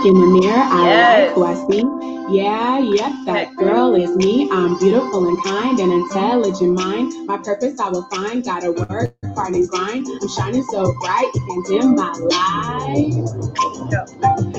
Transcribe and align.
look 0.00 0.14
in 0.14 0.20
the 0.20 0.40
mirror, 0.40 0.56
I 0.56 0.84
yes. 0.86 1.26
like 1.26 1.34
who 1.34 1.44
I 1.44 1.54
see. 1.68 2.36
Yeah, 2.36 2.78
yep, 2.78 3.12
that 3.26 3.56
girl 3.56 3.94
is 3.94 4.16
me. 4.16 4.48
I'm 4.50 4.78
beautiful 4.78 5.28
and 5.28 5.42
kind 5.44 5.78
and 5.78 5.92
intelligent 5.92 6.78
mind. 6.78 7.26
My 7.26 7.38
purpose 7.38 7.78
I 7.80 7.88
will 7.88 8.06
find. 8.08 8.44
Gotta 8.44 8.72
work 8.72 9.14
hard 9.34 9.54
and 9.54 9.68
grind. 9.68 10.06
I'm 10.06 10.28
shining 10.28 10.62
so 10.64 10.92
bright, 11.00 11.30
can 11.34 11.62
dim 11.66 11.94
my 11.96 12.12
light. 12.12 13.12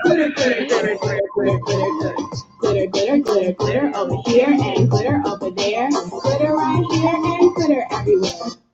glitter, 0.06 0.30
glitter, 0.36 0.56
glitter, 0.56 0.96
glitter, 0.96 0.96
glitter, 0.96 1.28
glitter, 1.34 1.60
glitter, 1.66 2.88
glitter, 2.88 3.18
glitter, 3.18 3.54
glitter 3.54 3.92
over 3.96 4.18
here 4.26 4.50
and 4.50 4.90
glitter 4.90 5.22
over 5.26 5.50
there, 5.52 5.90
glitter 5.90 6.54
right 6.54 6.86
here 6.92 7.16
and 7.16 7.56
glitter 7.56 7.86
everywhere. 7.92 8.65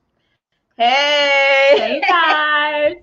Hey, 0.82 1.78
hey 1.78 2.00
guys. 2.08 2.96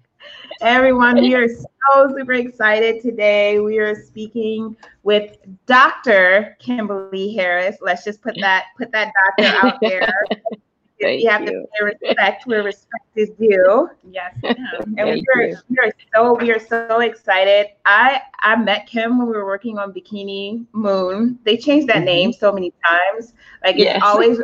Everyone, 0.60 1.18
we 1.18 1.34
are 1.34 1.48
so 1.48 2.14
super 2.14 2.34
excited 2.34 3.00
today. 3.00 3.60
We 3.60 3.78
are 3.78 3.94
speaking 4.04 4.76
with 5.04 5.38
Dr. 5.64 6.54
Kimberly 6.60 7.32
Harris. 7.32 7.78
Let's 7.80 8.04
just 8.04 8.20
put 8.20 8.36
that 8.42 8.66
put 8.76 8.92
that 8.92 9.10
doctor 9.38 9.66
out 9.66 9.78
there. 9.80 10.12
we 11.00 11.24
have 11.24 11.44
you. 11.44 11.46
to 11.46 11.66
pay 11.78 11.96
respect 12.02 12.46
where 12.46 12.62
respect 12.62 13.06
is 13.16 13.30
due. 13.30 13.88
Yes, 14.10 14.36
and 14.42 14.94
we 14.96 15.24
are, 15.34 15.62
we 15.70 15.78
are 15.82 15.92
so 16.14 16.34
we 16.34 16.52
are 16.52 16.60
so 16.60 17.00
excited. 17.00 17.68
I 17.86 18.20
I 18.40 18.56
met 18.56 18.86
Kim 18.86 19.18
when 19.18 19.28
we 19.28 19.32
were 19.32 19.46
working 19.46 19.78
on 19.78 19.94
Bikini 19.94 20.66
Moon. 20.72 21.38
They 21.44 21.56
changed 21.56 21.88
that 21.88 21.96
mm-hmm. 21.96 22.04
name 22.04 22.32
so 22.34 22.52
many 22.52 22.74
times. 22.84 23.32
Like 23.64 23.76
it's 23.76 23.84
yes. 23.84 24.02
always 24.04 24.42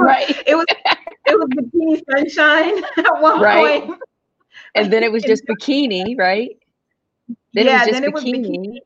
right. 0.00 0.42
It 0.46 0.56
was 0.56 0.66
it 1.26 1.38
was 1.38 1.48
Bikini 1.50 2.02
Sunshine 2.10 2.84
at 2.98 3.20
one 3.20 3.40
right. 3.40 3.84
point 3.84 4.00
and 4.74 4.92
then 4.92 5.02
it 5.02 5.12
was 5.12 5.22
just 5.22 5.44
bikini, 5.48 6.18
right? 6.18 6.56
Then 7.52 7.66
yeah, 7.66 7.84
it 7.84 7.92
then 7.92 8.04
it 8.04 8.12
was 8.12 8.24
bikini. 8.24 8.78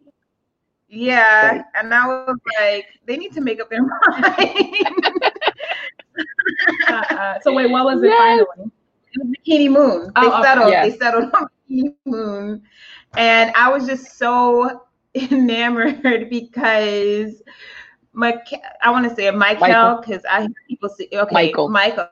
Yeah, 0.88 1.48
right. 1.48 1.64
and 1.74 1.92
I 1.92 2.06
was 2.06 2.38
like, 2.58 2.86
they 3.04 3.16
need 3.16 3.32
to 3.34 3.40
make 3.40 3.60
up 3.60 3.68
their 3.68 3.82
mind. 4.08 4.86
uh, 6.88 7.38
so 7.40 7.52
wait, 7.52 7.70
what 7.70 7.84
was 7.84 8.02
it 8.02 8.06
yes. 8.06 8.18
finally? 8.18 8.70
It 9.12 9.22
was 9.22 9.36
Bikini 9.36 9.70
Moon. 9.70 10.06
They 10.06 10.12
oh, 10.16 10.42
settled. 10.42 10.70
Yes. 10.70 10.92
They 10.92 10.98
settled 10.98 11.30
on 11.34 11.48
Bikini 11.70 11.94
Moon, 12.06 12.62
and 13.16 13.52
I 13.54 13.70
was 13.70 13.86
just 13.86 14.16
so 14.16 14.86
enamored 15.14 16.30
because 16.30 17.42
my 18.18 18.36
I 18.82 18.90
want 18.90 19.08
to 19.08 19.14
say 19.14 19.30
Michael 19.30 20.00
because 20.00 20.24
I 20.24 20.42
hear 20.42 20.50
people 20.68 20.88
say 20.88 21.08
okay 21.12 21.32
Michael 21.32 21.68
Michael 21.68 22.08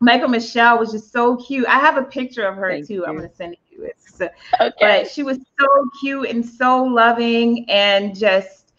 Michael 0.00 0.28
Michelle 0.28 0.78
was 0.78 0.92
just 0.92 1.12
so 1.12 1.36
cute. 1.36 1.66
I 1.66 1.80
have 1.80 1.96
a 1.96 2.04
picture 2.04 2.46
of 2.46 2.54
her 2.54 2.70
Thank 2.70 2.86
too. 2.86 2.94
You. 2.94 3.06
I'm 3.06 3.16
gonna 3.16 3.34
send 3.34 3.54
it 3.54 3.58
to 3.68 3.76
you. 3.76 3.84
It's, 3.84 4.20
okay. 4.20 4.72
But 4.80 5.10
she 5.10 5.24
was 5.24 5.38
so 5.58 5.90
cute 6.00 6.28
and 6.28 6.46
so 6.46 6.84
loving 6.84 7.68
and 7.68 8.16
just, 8.16 8.72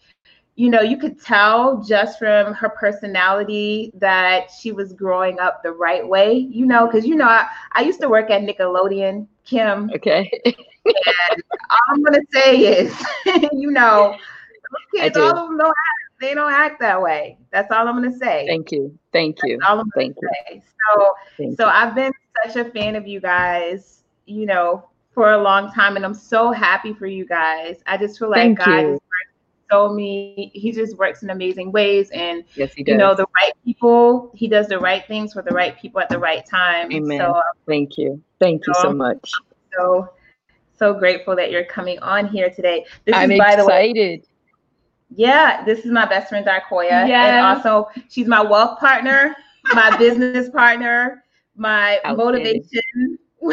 you 0.56 0.70
know, 0.70 0.80
you 0.80 0.96
could 0.96 1.20
tell 1.20 1.82
just 1.82 2.18
from 2.18 2.54
her 2.54 2.70
personality 2.70 3.92
that 3.96 4.50
she 4.50 4.72
was 4.72 4.94
growing 4.94 5.38
up 5.40 5.62
the 5.62 5.72
right 5.72 6.06
way. 6.06 6.32
You 6.32 6.64
know, 6.64 6.86
because 6.86 7.04
you 7.04 7.16
know, 7.16 7.28
I, 7.28 7.48
I 7.72 7.82
used 7.82 8.00
to 8.00 8.08
work 8.08 8.30
at 8.30 8.40
Nickelodeon, 8.40 9.26
Kim. 9.44 9.90
Okay. 9.94 10.30
and 10.46 11.42
all 11.68 11.78
I'm 11.90 12.02
gonna 12.02 12.22
say 12.32 12.60
is, 12.60 13.04
you 13.52 13.72
know, 13.72 14.16
kids, 14.94 15.18
all 15.18 15.28
of 15.28 15.48
them 15.48 15.58
know 15.58 15.72
they 16.20 16.34
don't 16.34 16.52
act 16.52 16.80
that 16.80 17.00
way. 17.00 17.38
That's 17.50 17.70
all 17.72 17.88
I'm 17.88 17.94
gonna 17.94 18.16
say. 18.16 18.46
Thank 18.46 18.72
you. 18.72 18.98
Thank 19.12 19.38
you. 19.44 19.58
That's 19.58 19.70
all 19.70 19.80
I'm 19.80 19.90
Thank 19.96 20.16
you. 20.20 20.28
Say. 20.48 20.62
So 20.94 21.12
Thank 21.38 21.56
so 21.58 21.66
you. 21.66 21.70
I've 21.72 21.94
been 21.94 22.12
such 22.44 22.56
a 22.56 22.70
fan 22.70 22.96
of 22.96 23.06
you 23.06 23.20
guys, 23.20 24.02
you 24.26 24.46
know, 24.46 24.88
for 25.14 25.32
a 25.32 25.38
long 25.42 25.72
time 25.72 25.96
and 25.96 26.04
I'm 26.04 26.14
so 26.14 26.52
happy 26.52 26.92
for 26.94 27.06
you 27.06 27.26
guys. 27.26 27.82
I 27.86 27.96
just 27.96 28.18
feel 28.18 28.30
like 28.30 28.42
Thank 28.42 28.58
God 28.58 28.80
you. 28.80 29.00
so 29.70 29.92
me 29.92 30.50
he 30.54 30.72
just 30.72 30.96
works 30.98 31.22
in 31.22 31.30
amazing 31.30 31.72
ways 31.72 32.10
and 32.10 32.44
yes, 32.54 32.72
he 32.74 32.82
does. 32.82 32.92
you 32.92 32.98
know 32.98 33.14
the 33.14 33.26
right 33.40 33.52
people 33.64 34.30
he 34.34 34.48
does 34.48 34.66
the 34.66 34.78
right 34.78 35.06
things 35.06 35.32
for 35.32 35.42
the 35.42 35.50
right 35.52 35.78
people 35.78 36.00
at 36.00 36.08
the 36.08 36.18
right 36.18 36.44
time 36.44 36.90
amen 36.90 37.20
so, 37.20 37.40
thank 37.68 37.96
you 37.96 38.20
thank 38.40 38.66
you, 38.66 38.74
so 38.74 38.92
much 38.92 39.30
so 39.76 40.08
so 40.76 40.92
grateful 40.92 41.36
that 41.36 41.52
you're 41.52 41.64
coming 41.64 41.98
on 42.00 42.26
here 42.26 42.50
today 42.50 42.84
this 43.04 43.14
I'm 43.14 43.30
is 43.30 43.38
by 43.38 43.52
excited. 43.52 43.60
the 43.60 43.66
way 43.66 44.22
yeah, 45.10 45.64
this 45.64 45.80
is 45.80 45.90
my 45.90 46.06
best 46.06 46.28
friend 46.28 46.46
Darkoya. 46.46 47.06
Yes. 47.08 47.12
And 47.12 47.46
also 47.46 47.88
she's 48.08 48.26
my 48.26 48.42
wealth 48.42 48.78
partner, 48.78 49.34
my 49.74 49.96
business 49.98 50.48
partner, 50.50 51.24
my 51.56 52.00
motivation. 52.04 53.18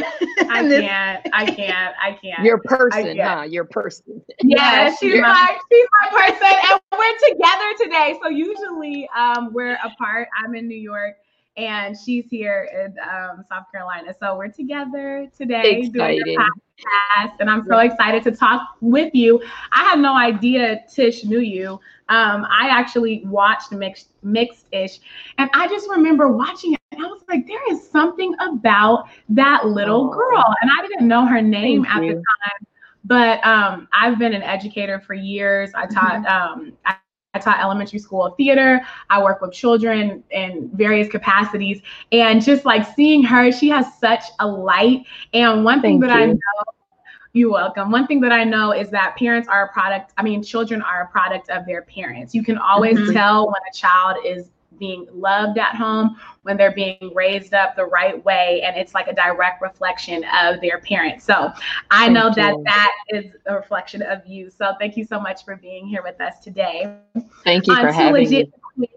I 0.50 0.68
can't, 0.68 1.28
I 1.32 1.46
can't, 1.46 1.96
I 2.02 2.18
can't. 2.22 2.44
Your 2.44 2.58
person, 2.58 3.18
huh? 3.18 3.46
Your 3.48 3.64
person. 3.64 4.22
Yeah, 4.44 4.94
she's 5.00 5.14
You're 5.14 5.22
my 5.22 5.58
she's 5.72 5.86
my 6.02 6.20
person. 6.20 6.58
And 6.72 6.82
we're 6.92 7.30
together 7.30 7.84
today. 7.84 8.20
So 8.22 8.30
usually 8.30 9.10
um 9.18 9.54
we're 9.54 9.78
apart. 9.84 10.28
I'm 10.44 10.56
in 10.56 10.68
New 10.68 10.78
York 10.78 11.16
and 11.58 11.98
she's 11.98 12.30
here 12.30 12.70
in 12.72 12.96
um, 13.00 13.44
South 13.50 13.66
Carolina. 13.72 14.14
So 14.20 14.38
we're 14.38 14.48
together 14.48 15.28
today 15.36 15.80
Exciting. 15.82 16.24
doing 16.24 16.38
podcast, 16.38 17.34
and 17.40 17.50
I'm 17.50 17.66
so 17.68 17.80
excited 17.80 18.24
to 18.24 18.32
talk 18.32 18.62
with 18.80 19.14
you. 19.14 19.42
I 19.74 19.84
had 19.84 20.00
no 20.00 20.16
idea 20.16 20.84
Tish 20.94 21.26
knew 21.26 21.40
you. 21.40 21.80
Um, 22.10 22.46
I 22.50 22.70
actually 22.70 23.24
watched 23.26 23.72
Mixed 23.72 24.12
Mixed-ish, 24.22 25.00
and 25.40 25.50
I 25.54 25.68
just 25.68 25.90
remember 25.90 26.30
watching 26.30 26.74
it, 26.74 26.80
and 26.92 27.04
I 27.04 27.08
was 27.08 27.24
like, 27.28 27.48
there 27.48 27.74
is 27.74 27.90
something 27.90 28.34
about 28.40 29.10
that 29.30 29.66
little 29.66 30.10
girl, 30.10 30.46
and 30.62 30.72
I 30.80 30.88
didn't 30.88 31.08
know 31.08 31.26
her 31.26 31.42
name 31.42 31.84
Thank 31.84 31.96
at 31.96 32.04
you. 32.04 32.10
the 32.10 32.16
time. 32.16 32.68
But 33.04 33.46
um, 33.46 33.88
I've 33.94 34.20
been 34.20 34.34
an 34.34 34.44
educator 34.44 35.00
for 35.00 35.14
years. 35.14 35.72
I 35.76 35.86
taught 35.88 36.24
mm-hmm. 36.24 36.60
um, 36.60 36.74
I 36.86 36.98
I 37.38 37.40
taught 37.40 37.60
elementary 37.62 38.00
school 38.00 38.34
theater. 38.38 38.82
I 39.10 39.22
work 39.22 39.42
with 39.42 39.52
children 39.52 40.24
in 40.32 40.70
various 40.74 41.08
capacities. 41.08 41.82
And 42.12 42.44
just 42.44 42.66
like 42.66 42.96
seeing 42.96 43.24
her, 43.24 43.52
she 43.52 43.70
has 43.70 43.86
such 44.00 44.24
a 44.40 44.48
light. 44.48 45.06
And 45.34 45.64
one 45.64 45.82
thing 45.82 46.02
Thank 46.02 46.12
that 46.12 46.18
you. 46.18 46.24
I 46.24 46.34
know, 46.34 46.74
you're 47.34 47.52
welcome. 47.52 47.92
One 47.92 48.08
thing 48.08 48.20
that 48.22 48.32
I 48.32 48.44
know 48.44 48.72
is 48.72 48.90
that 48.90 49.16
parents 49.18 49.48
are 49.48 49.66
a 49.66 49.68
product, 49.72 50.14
I 50.18 50.24
mean, 50.24 50.42
children 50.42 50.82
are 50.82 51.04
a 51.04 51.08
product 51.08 51.50
of 51.50 51.66
their 51.68 51.84
parents. 51.84 52.34
You 52.34 52.44
can 52.44 52.58
always 52.58 52.98
mm-hmm. 52.98 53.14
tell 53.14 53.46
when 53.46 53.62
a 53.70 53.76
child 53.76 54.18
is 54.26 54.50
being 54.78 55.08
loved 55.12 55.58
at 55.58 55.76
home, 55.76 56.16
when 56.44 56.58
they're 56.58 56.74
being 56.74 57.12
raised 57.14 57.54
up 57.54 57.76
the 57.76 57.86
right 57.86 58.24
way, 58.24 58.62
and 58.64 58.78
it's 58.78 58.94
like 58.94 59.08
a 59.08 59.14
direct 59.14 59.62
reflection 59.62 60.24
of 60.42 60.62
their 60.62 60.80
parents. 60.80 61.26
So 61.26 61.52
I 61.92 62.06
thank 62.06 62.14
know 62.14 62.28
you. 62.30 62.36
that 62.36 62.56
that 62.66 62.92
is 63.10 63.26
a 63.46 63.56
reflection 63.56 64.02
of 64.02 64.26
you. 64.26 64.50
So 64.50 64.74
thank 64.80 64.98
you 64.98 65.06
so 65.06 65.20
much 65.20 65.44
for 65.46 65.56
being 65.56 65.88
here 65.88 66.04
with 66.04 66.20
us 66.22 66.40
today. 66.40 66.96
Thank 67.44 67.68
you 67.68 67.76
for 67.76 67.92
having 67.92 68.30
me. 68.78 68.90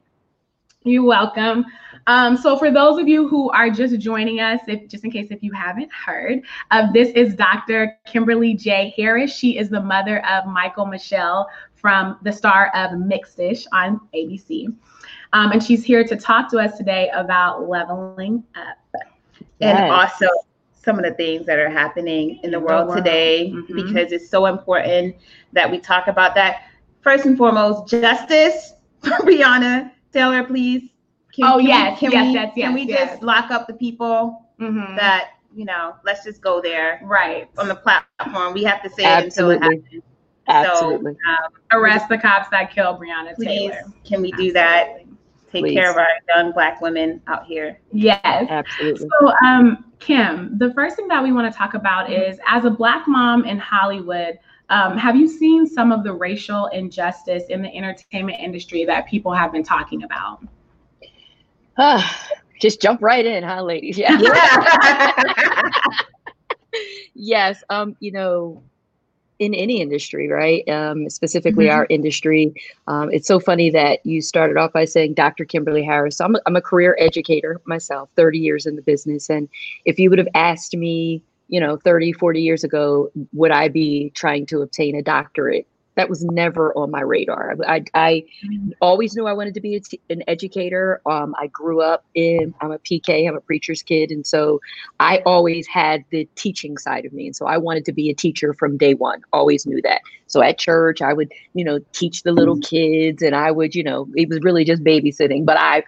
You're 0.83 1.05
welcome. 1.05 1.67
Um, 2.07 2.39
so 2.39 2.57
for 2.57 2.71
those 2.71 2.99
of 2.99 3.07
you 3.07 3.29
who 3.29 3.51
are 3.51 3.69
just 3.69 3.99
joining 3.99 4.41
us, 4.41 4.61
if 4.67 4.89
just 4.89 5.05
in 5.05 5.11
case 5.11 5.29
if 5.31 5.43
you 5.43 5.53
haven't 5.53 5.91
heard, 5.93 6.41
uh, 6.71 6.91
this 6.91 7.11
is 7.11 7.35
Dr. 7.35 7.99
Kimberly 8.07 8.55
J. 8.55 8.95
Harris. 8.97 9.37
She 9.37 9.59
is 9.59 9.69
the 9.69 9.83
mother 9.83 10.25
of 10.27 10.45
Mykal-Michelle 10.45 11.49
from 11.75 12.19
the 12.23 12.33
star 12.33 12.71
of 12.75 12.99
Mixed-ish 12.99 13.67
on 13.75 14.01
ABC. 14.15 14.75
Um, 15.33 15.53
and 15.53 15.63
she's 15.63 15.85
here 15.85 16.05
to 16.05 16.17
talk 16.17 16.51
to 16.51 16.59
us 16.59 16.77
today 16.77 17.11
about 17.15 17.69
leveling 17.69 18.45
up. 18.55 19.03
Yes. 19.61 19.79
And 19.79 19.93
also 19.93 20.27
some 20.73 20.99
of 20.99 21.05
the 21.05 21.13
things 21.13 21.47
that 21.47 21.59
are 21.59 21.71
happening 21.71 22.41
in 22.43 22.51
the 22.51 22.59
world, 22.59 22.89
world. 22.89 22.97
today, 22.97 23.53
mm-hmm. 23.55 23.75
because 23.75 24.13
it's 24.13 24.29
so 24.29 24.47
important 24.47 25.15
that 25.53 25.71
we 25.71 25.79
talk 25.79 26.09
about 26.09 26.35
that. 26.35 26.65
First 27.03 27.27
and 27.27 27.37
foremost, 27.37 27.89
justice 27.89 28.73
for 29.03 29.11
Breonna 29.19 29.91
Taylor, 30.13 30.45
please. 30.45 30.91
Can, 31.33 31.45
oh, 31.45 31.59
can 31.59 31.67
yes, 31.67 32.01
we, 32.01 32.09
can 32.09 32.13
yes, 32.13 32.27
we, 32.27 32.33
yes, 32.35 32.53
Can 32.55 32.75
we 32.75 32.83
yes. 32.83 33.11
just 33.11 33.23
lock 33.23 33.51
up 33.51 33.67
the 33.67 33.75
people 33.75 34.47
mm-hmm. 34.59 34.97
that, 34.97 35.35
you 35.55 35.65
know, 35.65 35.95
let's 36.05 36.25
just 36.25 36.41
go 36.41 36.61
there. 36.61 37.01
Right. 37.05 37.49
On 37.57 37.69
the 37.69 37.77
platform. 37.77 38.53
We 38.53 38.65
have 38.65 38.83
to 38.83 38.91
say 38.91 39.05
Absolutely. 39.05 39.55
it 39.55 39.63
until 39.63 39.79
it 39.79 39.83
happens. 39.83 40.03
Absolutely. 40.49 41.13
So, 41.13 41.31
um, 41.31 41.53
arrest 41.81 42.09
the 42.09 42.19
cops 42.19 42.49
that 42.51 42.75
killed 42.75 43.01
Breonna 43.01 43.35
please, 43.37 43.71
Taylor. 43.71 43.83
Can 44.05 44.23
we 44.23 44.33
do 44.33 44.53
that? 44.53 45.05
Take 45.53 45.65
Please. 45.65 45.75
care 45.75 45.91
of 45.91 45.97
our 45.97 46.07
young 46.35 46.53
black 46.53 46.81
women 46.81 47.21
out 47.27 47.45
here. 47.47 47.81
Yes. 47.93 48.21
Absolutely. 48.25 49.09
So 49.21 49.33
um, 49.45 49.85
Kim, 49.99 50.57
the 50.59 50.73
first 50.75 50.97
thing 50.97 51.09
that 51.09 51.23
we 51.23 51.33
want 51.33 51.53
to 51.53 51.57
talk 51.57 51.75
about 51.75 52.13
is 52.13 52.39
as 52.47 52.65
a 52.65 52.71
black 52.71 53.07
mom 53.07 53.45
in 53.45 53.59
Hollywood, 53.59 54.39
um, 54.71 54.97
have 54.97 55.17
you 55.17 55.29
seen 55.29 55.67
some 55.67 55.91
of 55.91 56.05
the 56.05 56.13
racial 56.13 56.67
injustice 56.67 57.45
in 57.49 57.61
the 57.63 57.77
entertainment 57.77 58.39
industry 58.41 58.85
that 58.85 59.07
people 59.07 59.33
have 59.33 59.53
been 59.53 59.65
talking 59.65 60.05
about? 60.05 60.41
Uh, 61.77 62.03
just 62.61 62.81
jump 62.81 63.03
right 63.03 63.27
in, 63.27 63.43
huh, 63.43 63.63
ladies? 63.63 63.99
Yeah. 63.99 64.19
yeah. 64.21 65.71
yes. 67.15 67.65
Um, 67.69 67.97
you 67.99 68.13
know, 68.13 68.63
in 69.41 69.55
any 69.55 69.81
industry, 69.81 70.29
right? 70.29 70.69
Um, 70.69 71.09
specifically 71.09 71.65
mm-hmm. 71.65 71.75
our 71.75 71.87
industry. 71.89 72.55
Um, 72.87 73.11
it's 73.11 73.27
so 73.27 73.41
funny 73.41 73.71
that 73.71 74.05
you 74.05 74.21
started 74.21 74.59
off 74.59 74.73
by 74.73 74.85
saying 74.85 75.15
Dr. 75.15 75.47
Kimberly 75.47 75.83
Harris. 75.83 76.19
So 76.19 76.27
I'm, 76.27 76.37
a, 76.37 76.41
I'm 76.47 76.57
a 76.57 76.61
career 76.61 76.95
educator 77.01 77.61
myself, 77.65 78.11
30 78.17 78.39
years 78.39 78.67
in 78.67 78.77
the 78.77 78.83
business. 78.83 79.31
And 79.31 79.49
if 79.87 79.99
you 79.99 80.11
would 80.11 80.19
have 80.19 80.29
asked 80.35 80.77
me, 80.77 81.23
you 81.49 81.59
know, 81.59 81.79
30, 81.79 82.13
40 82.13 82.41
years 82.41 82.63
ago, 82.63 83.11
would 83.33 83.51
I 83.51 83.69
be 83.69 84.11
trying 84.11 84.45
to 84.47 84.61
obtain 84.61 84.95
a 84.95 85.03
doctorate? 85.03 85.67
That 85.97 86.09
was 86.09 86.25
never 86.25 86.73
on 86.75 86.91
my 86.91 87.01
radar. 87.01 87.57
I, 87.67 87.85
I 87.95 88.25
mm-hmm. 88.45 88.71
always 88.81 89.17
knew 89.17 89.27
I 89.27 89.33
wanted 89.33 89.55
to 89.55 89.61
be 89.61 89.83
an 90.09 90.23
educator. 90.29 91.01
Um, 91.05 91.35
I 91.39 91.49
grew 91.49 91.81
up 91.81 92.05
in, 92.15 92.55
I'm 92.61 92.73
a 92.73 92.79
PK, 92.79 93.29
I'm 93.29 93.37
a 93.37 93.41
preacher's 93.41 93.83
kid. 93.83 94.11
And 94.11 94.27
so 94.27 94.61
I 95.01 95.19
always 95.27 95.67
had 95.67 96.05
the 96.11 96.29
teaching 96.37 96.79
side 96.79 97.05
of 97.05 97.13
me. 97.13 97.27
And 97.27 97.37
so 97.37 97.47
I 97.47 97.59
wanted 97.59 97.85
to 97.87 97.93
be 97.93 98.09
a 98.09 98.15
teacher 98.15 98.55
from 98.55 98.77
day 98.77 98.95
one, 98.95 99.23
always 99.33 99.67
knew 99.67 99.83
that. 99.83 100.01
So 100.27 100.43
at 100.43 100.59
church, 100.59 101.03
I 101.03 101.13
would, 101.13 101.33
you 101.55 101.65
know, 101.65 101.81
teach 101.93 102.23
the 102.23 102.33
little 102.33 102.57
mm-hmm. 102.57 102.77
kids 102.77 103.23
and 103.23 103.35
I 103.35 103.51
would, 103.51 103.75
you 103.75 103.83
know, 103.83 104.09
it 104.15 104.29
was 104.29 104.41
really 104.43 104.65
just 104.65 104.85
babysitting, 104.85 105.45
but 105.45 105.59
I, 105.59 105.83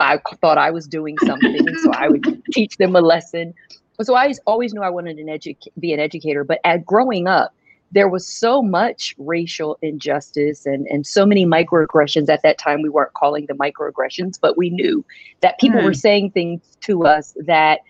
I 0.00 0.18
thought 0.40 0.56
I 0.56 0.70
was 0.70 0.88
doing 0.88 1.18
something. 1.18 1.66
so 1.82 1.92
I 1.92 2.08
would 2.08 2.42
teach 2.52 2.78
them 2.78 2.96
a 2.96 3.00
lesson. 3.00 3.52
So 4.00 4.16
I 4.16 4.32
always 4.46 4.72
knew 4.72 4.82
I 4.82 4.88
wanted 4.88 5.18
an 5.18 5.26
edu- 5.26 5.56
be 5.78 5.92
an 5.92 6.00
educator, 6.00 6.42
but 6.42 6.58
at 6.64 6.86
growing 6.86 7.28
up, 7.28 7.54
there 7.92 8.08
was 8.08 8.26
so 8.26 8.62
much 8.62 9.14
racial 9.18 9.78
injustice 9.82 10.66
and, 10.66 10.86
and 10.88 11.06
so 11.06 11.24
many 11.26 11.46
microaggressions 11.46 12.28
at 12.28 12.42
that 12.42 12.58
time. 12.58 12.82
We 12.82 12.88
weren't 12.88 13.12
calling 13.12 13.46
them 13.46 13.58
microaggressions, 13.58 14.38
but 14.40 14.56
we 14.56 14.70
knew 14.70 15.04
that 15.40 15.58
people 15.58 15.80
mm. 15.80 15.84
were 15.84 15.94
saying 15.94 16.30
things 16.30 16.62
to 16.80 17.04
us 17.04 17.36
that 17.44 17.80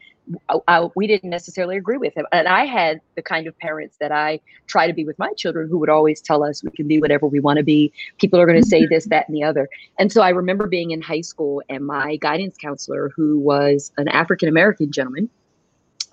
I, 0.49 0.59
I, 0.69 0.89
we 0.95 1.07
didn't 1.07 1.31
necessarily 1.31 1.77
agree 1.77 1.97
with 1.97 2.15
him. 2.15 2.27
And 2.33 2.49
I 2.49 2.65
had 2.65 3.01
the 3.17 3.23
kind 3.23 3.47
of 3.47 3.59
parents 3.59 3.97
that 3.99 4.13
I 4.13 4.41
try 4.67 4.87
to 4.87 4.93
be 4.93 5.05
with 5.05 5.19
my 5.19 5.33
children 5.37 5.69
who 5.69 5.79
would 5.79 5.89
always 5.89 6.21
tell 6.21 6.45
us 6.45 6.63
we 6.63 6.71
can 6.71 6.89
be 6.89 7.01
whatever 7.01 7.27
we 7.27 7.41
want 7.41 7.59
to 7.59 7.65
be. 7.65 7.93
People 8.19 8.41
are 8.41 8.47
going 8.47 8.61
to 8.61 8.69
say 8.69 8.87
this, 8.87 9.05
that, 9.11 9.29
and 9.29 9.37
the 9.37 9.45
other. 9.45 9.69
And 9.99 10.13
so 10.13 10.23
I 10.23 10.31
remember 10.31 10.67
being 10.67 10.91
in 10.91 11.03
high 11.03 11.21
school 11.21 11.63
and 11.69 11.87
my 11.87 12.17
guidance 12.17 12.57
counselor, 12.57 13.13
who 13.15 13.39
was 13.39 13.93
an 13.99 14.09
African 14.09 14.49
American 14.49 14.91
gentleman, 14.91 15.29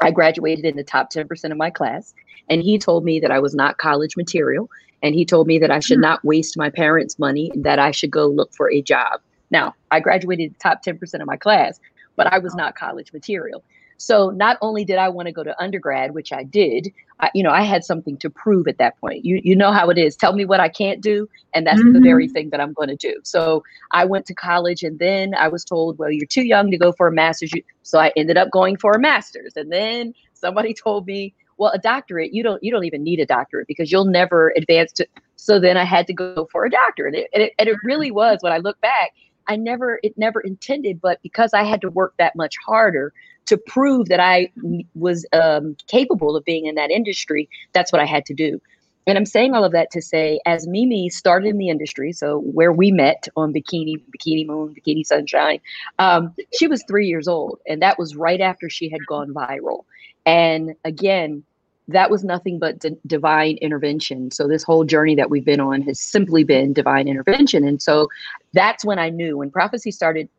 I 0.01 0.11
graduated 0.11 0.65
in 0.65 0.75
the 0.75 0.83
top 0.83 1.11
10% 1.11 1.51
of 1.51 1.57
my 1.57 1.69
class. 1.69 2.13
And 2.49 2.61
he 2.61 2.77
told 2.77 3.03
me 3.03 3.19
that 3.19 3.31
I 3.31 3.39
was 3.39 3.53
not 3.53 3.77
college 3.77 4.17
material. 4.17 4.69
And 5.01 5.15
he 5.15 5.25
told 5.25 5.47
me 5.47 5.59
that 5.59 5.71
I 5.71 5.79
should 5.79 5.97
hmm. 5.97 6.03
not 6.03 6.23
waste 6.25 6.57
my 6.57 6.69
parents' 6.69 7.19
money 7.19 7.51
and 7.53 7.63
that 7.63 7.79
I 7.79 7.91
should 7.91 8.11
go 8.11 8.27
look 8.27 8.53
for 8.53 8.71
a 8.71 8.81
job. 8.81 9.21
Now, 9.51 9.73
I 9.91 9.99
graduated 9.99 10.53
the 10.53 10.59
top 10.59 10.83
10% 10.83 11.21
of 11.21 11.25
my 11.25 11.37
class, 11.37 11.79
but 12.15 12.31
I 12.31 12.39
was 12.39 12.53
not 12.55 12.75
college 12.75 13.13
material. 13.13 13.63
So 13.99 14.29
not 14.29 14.57
only 14.61 14.85
did 14.85 14.97
I 14.97 15.09
want 15.09 15.27
to 15.27 15.33
go 15.33 15.43
to 15.43 15.61
undergrad, 15.61 16.13
which 16.13 16.31
I 16.31 16.43
did, 16.43 16.93
I, 17.19 17.29
you 17.35 17.43
know, 17.43 17.51
I 17.51 17.63
had 17.63 17.83
something 17.83 18.15
to 18.19 18.29
prove 18.29 18.65
at 18.69 18.77
that 18.77 18.97
point. 18.99 19.25
You 19.25 19.41
you 19.43 19.55
know 19.57 19.73
how 19.73 19.89
it 19.89 19.97
is. 19.97 20.15
Tell 20.15 20.31
me 20.31 20.45
what 20.45 20.61
I 20.61 20.69
can't 20.69 21.01
do, 21.01 21.27
and 21.53 21.67
that's 21.67 21.81
mm-hmm. 21.81 21.93
the 21.93 21.99
very 21.99 22.25
mm-hmm. 22.25 22.33
thing 22.33 22.49
that 22.51 22.61
I'm 22.61 22.71
going 22.71 22.87
to 22.87 22.95
do. 22.95 23.19
So 23.23 23.61
I 23.91 24.05
went 24.05 24.25
to 24.27 24.33
college, 24.33 24.83
and 24.83 24.99
then 24.99 25.35
I 25.35 25.49
was 25.49 25.65
told, 25.65 25.97
well, 25.97 26.09
you're 26.09 26.25
too 26.27 26.45
young 26.45 26.71
to 26.71 26.77
go 26.77 26.93
for 26.93 27.07
a 27.07 27.11
master's. 27.11 27.51
So 27.83 27.99
I 27.99 28.13
ended 28.15 28.37
up 28.37 28.51
going 28.51 28.77
for 28.77 28.93
a 28.93 28.99
master's, 28.99 29.57
and 29.57 29.69
then 29.69 30.13
somebody 30.33 30.73
told 30.83 31.05
me, 31.05 31.33
well, 31.59 31.71
a 31.71 31.77
doctorate, 31.77 32.33
you 32.33 32.41
don't 32.41 32.63
you 32.63 32.71
don't 32.71 32.85
even 32.85 33.03
need 33.03 33.19
a 33.19 33.25
doctorate 33.25 33.67
because 33.67 33.91
you'll 33.91 34.05
never 34.05 34.53
advance 34.55 34.91
to. 34.93 35.05
So 35.35 35.59
then 35.59 35.77
I 35.77 35.83
had 35.83 36.07
to 36.07 36.13
go 36.13 36.47
for 36.51 36.65
a 36.65 36.69
doctorate, 36.69 37.13
and 37.13 37.23
it, 37.23 37.29
and 37.33 37.43
it, 37.43 37.53
and 37.59 37.69
it 37.69 37.77
really 37.83 38.11
was. 38.11 38.39
When 38.41 38.53
I 38.53 38.57
look 38.57 38.79
back, 38.81 39.11
I 39.47 39.57
never 39.57 39.99
it 40.01 40.17
never 40.17 40.39
intended, 40.39 41.01
but 41.01 41.21
because 41.21 41.53
I 41.53 41.63
had 41.63 41.81
to 41.81 41.89
work 41.89 42.13
that 42.17 42.35
much 42.35 42.55
harder 42.65 43.13
to 43.47 43.57
prove 43.57 44.07
that 44.07 44.21
I 44.21 44.51
was 44.95 45.25
um, 45.33 45.75
capable 45.87 46.35
of 46.35 46.45
being 46.45 46.65
in 46.65 46.75
that 46.75 46.91
industry, 46.91 47.49
that's 47.73 47.91
what 47.91 48.01
I 48.01 48.05
had 48.05 48.25
to 48.27 48.33
do. 48.33 48.61
And 49.07 49.17
I'm 49.17 49.25
saying 49.25 49.55
all 49.55 49.63
of 49.63 49.71
that 49.71 49.89
to 49.91 50.01
say, 50.01 50.39
as 50.45 50.67
Mimi 50.67 51.09
started 51.09 51.49
in 51.49 51.57
the 51.57 51.69
industry, 51.69 52.13
so 52.13 52.39
where 52.41 52.71
we 52.71 52.91
met 52.91 53.27
on 53.35 53.51
Bikini, 53.51 53.95
Bikini 54.15 54.45
Moon, 54.45 54.75
Bikini 54.75 55.03
Sunshine, 55.03 55.59
um, 55.97 56.35
she 56.53 56.67
was 56.67 56.83
three 56.87 57.07
years 57.07 57.27
old, 57.27 57.59
and 57.67 57.81
that 57.81 57.97
was 57.97 58.15
right 58.15 58.39
after 58.39 58.69
she 58.69 58.87
had 58.87 59.03
gone 59.07 59.33
viral. 59.33 59.83
And 60.27 60.75
again, 60.83 61.43
that 61.89 62.11
was 62.11 62.23
nothing 62.23 62.59
but 62.59 62.79
d- 62.79 62.97
divine 63.05 63.57
intervention. 63.57 64.31
So 64.31 64.47
this 64.47 64.63
whole 64.63 64.83
journey 64.83 65.15
that 65.15 65.29
we've 65.29 65.45
been 65.45 65.59
on 65.59 65.81
has 65.83 65.99
simply 65.99 66.43
been 66.43 66.73
divine 66.73 67.07
intervention. 67.07 67.67
And 67.67 67.81
so 67.81 68.07
that's 68.53 68.85
when 68.85 68.99
I 68.99 69.09
knew 69.09 69.37
when 69.37 69.51
prophecy 69.51 69.91
started 69.91 70.29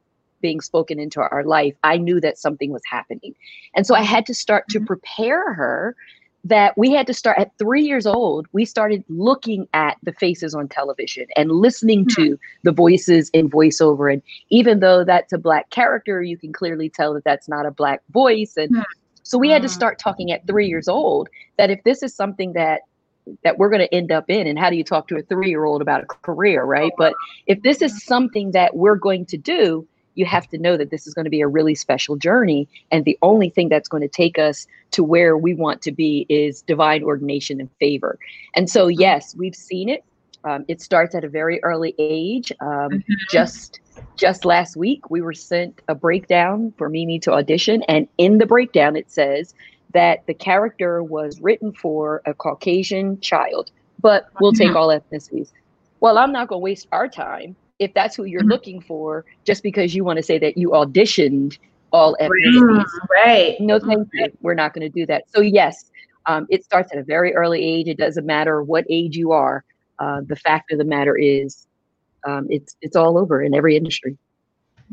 being 0.41 0.61
spoken 0.61 0.99
into 0.99 1.21
our 1.21 1.45
life, 1.45 1.75
I 1.83 1.99
knew 1.99 2.21
that 2.21 2.39
something 2.39 2.73
was 2.73 2.83
happening. 2.89 3.35
And 3.75 3.87
so 3.87 3.95
I 3.95 4.03
had 4.03 4.27
to 4.27 4.35
start 4.35 4.69
to 4.71 4.79
mm-hmm. 4.79 4.87
prepare 4.87 5.53
her 5.55 5.97
that 6.45 6.77
we 6.79 6.91
had 6.91 7.07
to 7.07 7.13
start 7.13 7.39
at 7.39 7.51
three 7.59 7.83
years 7.83 8.07
old. 8.07 8.47
We 8.53 8.65
started 8.65 9.05
looking 9.09 9.69
at 9.75 9.99
the 10.03 10.13
faces 10.15 10.55
on 10.55 10.69
television 10.69 11.27
and 11.37 11.53
listening 11.53 12.07
to 12.11 12.23
mm-hmm. 12.23 12.61
the 12.63 12.73
voices 12.73 13.29
in 13.35 13.51
voiceover. 13.51 14.11
And 14.11 14.23
even 14.49 14.81
though 14.81 15.05
that's 15.05 15.35
a 15.35 15.39
Black 15.39 15.69
character, 15.69 16.23
you 16.23 16.39
can 16.39 16.53
clearly 16.53 16.89
tell 16.89 17.13
that 17.15 17.25
that's 17.25 17.49
not 17.49 17.67
a 17.67 17.71
Black 17.71 18.01
voice. 18.11 18.57
And 18.57 18.71
mm-hmm. 18.71 19.00
So 19.31 19.39
we 19.39 19.49
had 19.49 19.63
to 19.63 19.69
mm. 19.69 19.73
start 19.73 20.01
talking 20.01 20.33
at 20.33 20.45
three 20.45 20.67
years 20.67 20.89
old 20.89 21.29
that 21.57 21.71
if 21.71 21.81
this 21.85 22.03
is 22.03 22.13
something 22.13 22.53
that 22.55 22.81
that 23.45 23.59
we're 23.59 23.69
going 23.69 23.87
to 23.87 23.95
end 23.95 24.11
up 24.11 24.29
in 24.29 24.49
and 24.49 24.59
how 24.59 24.69
do 24.69 24.75
you 24.75 24.83
talk 24.83 25.07
to 25.07 25.17
a 25.17 25.23
three 25.23 25.51
year 25.51 25.65
old 25.65 25.81
about 25.81 26.03
a 26.03 26.07
career 26.07 26.65
right 26.65 26.91
but 26.99 27.15
if 27.47 27.63
this 27.63 27.81
is 27.81 27.93
mm-hmm. 27.93 28.09
something 28.09 28.51
that 28.51 28.75
we're 28.75 28.97
going 28.97 29.25
to 29.25 29.37
do 29.37 29.87
you 30.17 30.27
have 30.27 30.49
to 30.49 30.59
know 30.59 30.77
that 30.77 30.91
this 30.91 31.07
is 31.07 31.15
going 31.15 31.25
to 31.25 31.31
be 31.31 31.41
a 31.41 31.49
really 31.49 31.75
special 31.75 32.17
journey. 32.17 32.69
And 32.91 33.05
the 33.05 33.17
only 33.23 33.49
thing 33.49 33.69
that's 33.69 33.89
going 33.89 34.03
to 34.03 34.09
take 34.09 34.39
us 34.39 34.67
to 34.91 35.05
where 35.05 35.37
we 35.37 35.55
want 35.55 35.83
to 35.83 35.93
be 35.93 36.27
is 36.29 36.63
divine 36.63 37.03
ordination 37.03 37.61
and 37.61 37.71
favor. 37.79 38.19
And 38.55 38.69
so, 38.69 38.89
mm-hmm. 38.89 39.01
yes, 39.01 39.35
we've 39.37 39.55
seen 39.55 39.89
it. 39.89 40.05
Um, 40.45 40.65
it 40.69 40.81
starts 40.81 41.15
at 41.15 41.25
a 41.25 41.29
very 41.29 41.63
early 41.63 41.95
age. 41.99 42.53
Um, 42.61 42.91
mm-hmm. 42.91 43.13
Just 43.31 43.81
just 44.17 44.45
last 44.45 44.77
week, 44.77 45.11
we 45.11 45.21
were 45.21 45.35
sent 45.35 45.81
a 45.89 45.95
breakdown 45.95 46.73
for 46.79 46.89
Mimi 46.89 47.19
to 47.21 47.33
audition, 47.33 47.83
and 47.85 48.09
in 48.19 48.39
the 48.39 48.47
breakdown, 48.47 48.97
it 48.97 49.11
says 49.11 49.55
that 49.93 50.27
the 50.27 50.35
character 50.35 51.03
was 51.03 51.41
written 51.41 51.73
for 51.73 52.23
a 52.25 52.33
Caucasian 52.33 53.21
child, 53.21 53.71
but 54.01 54.29
we'll 54.41 54.53
take 54.53 54.69
mm-hmm. 54.69 54.77
all 54.77 54.89
ethnicities. 54.89 55.51
Well, 56.01 56.17
I'm 56.17 56.33
not 56.33 56.49
going 56.49 56.61
to 56.61 56.65
waste 56.65 56.87
our 56.93 57.09
time 57.09 57.57
if 57.79 57.93
that's 57.95 58.15
who 58.15 58.25
you're 58.25 58.43
mm-hmm. 58.43 58.51
looking 58.51 58.81
for, 58.81 59.25
just 59.45 59.63
because 59.63 59.95
you 59.95 60.05
want 60.05 60.19
to 60.19 60.23
say 60.23 60.39
that 60.39 60.57
you 60.57 60.71
auditioned 60.71 61.59
all 61.93 62.17
ethnicities. 62.21 62.85
Right. 63.11 63.57
No, 63.61 63.79
thank 63.79 64.09
you. 64.13 64.31
We're 64.43 64.55
not 64.55 64.75
going 64.75 64.83
to 64.83 64.89
do 64.89 65.07
that. 65.07 65.25
So 65.35 65.41
yes, 65.41 65.91
um, 66.27 66.47
it 66.51 66.65
starts 66.65 66.93
at 66.93 66.99
a 66.99 67.03
very 67.03 67.35
early 67.35 67.63
age. 67.63 67.89
It 67.89 67.99
doesn't 67.99 68.27
matter 68.27 68.63
what 68.63 68.85
age 68.89 69.17
you 69.17 69.33
are. 69.33 69.65
Uh, 70.01 70.23
the 70.27 70.37
fact 70.37 70.73
of 70.73 70.79
the 70.79 70.85
matter 70.85 71.17
is, 71.17 71.67
um, 72.27 72.47
it's 72.51 72.77
it's 72.81 72.97
all 72.97 73.19
over 73.19 73.43
in 73.43 73.55
every 73.55 73.77
industry. 73.77 74.17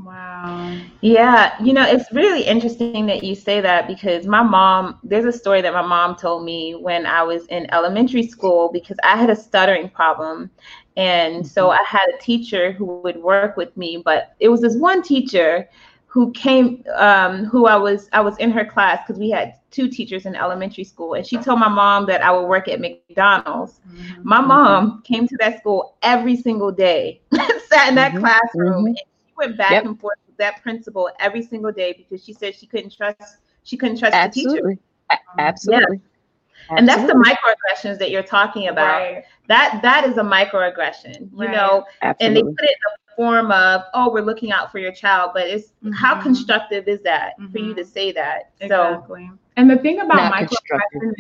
Wow. 0.04 0.80
Yeah, 1.02 1.56
you 1.64 1.74
know, 1.74 1.84
it's 1.84 2.12
really 2.12 2.44
interesting 2.44 3.08
that 3.08 3.24
you 3.24 3.34
say 3.34 3.62
that 3.62 3.88
because 3.88 4.28
my 4.28 4.44
mom, 4.44 5.00
there's 5.04 5.26
a 5.26 5.32
story 5.32 5.62
that 5.62 5.74
my 5.74 5.82
mom 5.82 6.16
told 6.16 6.46
me 6.46 6.76
when 6.76 7.08
I 7.08 7.24
was 7.24 7.48
in 7.48 7.72
elementary 7.74 8.28
school 8.28 8.70
because 8.72 8.98
I 9.04 9.18
had 9.18 9.32
a 9.32 9.36
stuttering 9.36 9.90
problem. 9.90 10.52
And 10.98 11.46
so 11.46 11.70
mm-hmm. 11.70 11.80
I 11.80 11.84
had 11.88 12.08
a 12.14 12.22
teacher 12.22 12.72
who 12.72 12.86
would 13.02 13.18
work 13.18 13.58
with 13.58 13.76
me, 13.76 14.02
but 14.04 14.36
it 14.40 14.50
was 14.50 14.62
this 14.62 14.76
one 14.76 15.02
teacher 15.02 15.68
who 16.08 16.32
came 16.32 16.84
um, 16.96 17.46
who 17.46 17.68
I 17.68 17.76
was 17.76 18.10
I 18.14 18.22
was 18.22 18.38
in 18.38 18.52
her 18.52 18.66
class 18.66 19.00
because 19.06 19.20
we 19.20 19.30
had 19.30 19.56
two 19.70 19.88
teachers 19.88 20.26
in 20.26 20.36
elementary 20.36 20.84
school 20.84 21.14
and 21.14 21.28
she 21.28 21.38
told 21.38 21.60
my 21.60 21.68
mom 21.68 22.08
that 22.08 22.24
I 22.24 22.32
would 22.32 22.48
work 22.48 22.68
at 22.68 22.80
McDonald's. 22.80 23.80
Mm-hmm. 23.88 24.28
My 24.28 24.42
mom 24.42 25.04
came 25.04 25.28
to 25.28 25.38
that 25.40 25.60
school 25.60 25.98
every 26.02 26.36
single 26.36 26.72
day, 26.72 27.22
sat 27.68 27.90
in 27.90 27.96
that 27.96 28.14
mm-hmm. 28.14 28.20
classroom 28.20 28.86
mm-hmm 28.86 28.94
went 29.38 29.58
back 29.58 29.72
yep. 29.72 29.86
and 29.86 30.00
forth 30.00 30.18
with 30.28 30.38
that 30.38 30.62
principal 30.62 31.10
every 31.20 31.42
single 31.42 31.72
day 31.72 31.94
because 31.94 32.24
she 32.24 32.34
said 32.34 32.56
she 32.56 32.66
couldn't 32.66 32.96
trust 32.96 33.38
she 33.64 33.78
couldn't 33.78 33.98
trust 33.98 34.14
Absolutely. 34.14 34.76
the 35.10 35.16
teacher. 35.16 35.22
Absolutely. 35.40 35.98
Yeah. 36.70 36.78
And 36.78 36.88
that's 36.88 37.04
the 37.04 37.14
microaggressions 37.14 38.00
that 38.00 38.12
you're 38.12 38.24
talking 38.24 38.68
about. 38.68 39.02
Right. 39.02 39.24
That 39.48 39.80
that 39.82 40.06
is 40.06 40.18
a 40.18 40.22
microaggression, 40.22 41.32
you 41.32 41.38
right. 41.38 41.52
know. 41.52 41.86
Absolutely. 42.02 42.26
And 42.26 42.36
they 42.36 42.42
put 42.42 42.64
it 42.64 42.72
in 42.72 43.07
form 43.18 43.52
of, 43.52 43.82
oh, 43.94 44.10
we're 44.14 44.22
looking 44.22 44.54
out 44.54 44.72
for 44.72 44.80
your 44.80 44.94
child, 44.94 45.32
but 45.34 45.48
it's 45.48 45.74
mm-hmm. 45.84 45.92
how 45.92 46.22
constructive 46.22 46.88
is 46.88 47.02
that 47.02 47.34
mm-hmm. 47.38 47.52
for 47.52 47.58
you 47.58 47.74
to 47.74 47.82
mm-hmm. 47.82 47.90
say 47.90 48.14
that? 48.14 48.52
Exactly. 48.62 49.30
So, 49.30 49.40
and 49.58 49.70
the 49.70 49.78
thing 49.78 50.00
about 50.00 50.32
microaggressions 50.32 51.16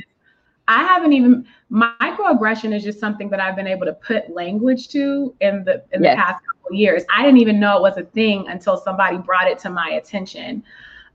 I 0.67 0.83
haven't 0.83 1.13
even 1.13 1.45
microaggression 1.71 2.75
is 2.75 2.83
just 2.83 2.99
something 2.99 3.29
that 3.29 3.39
I've 3.39 3.55
been 3.55 3.67
able 3.67 3.85
to 3.85 3.93
put 3.93 4.29
language 4.29 4.89
to 4.89 5.33
in 5.39 5.63
the 5.63 5.83
in 5.91 6.03
yes. 6.03 6.15
the 6.15 6.21
past 6.21 6.43
couple 6.45 6.75
years. 6.75 7.03
I 7.13 7.23
didn't 7.23 7.39
even 7.39 7.59
know 7.59 7.77
it 7.77 7.81
was 7.81 7.97
a 7.97 8.03
thing 8.03 8.47
until 8.49 8.77
somebody 8.77 9.17
brought 9.17 9.47
it 9.47 9.59
to 9.59 9.69
my 9.69 9.91
attention. 9.91 10.63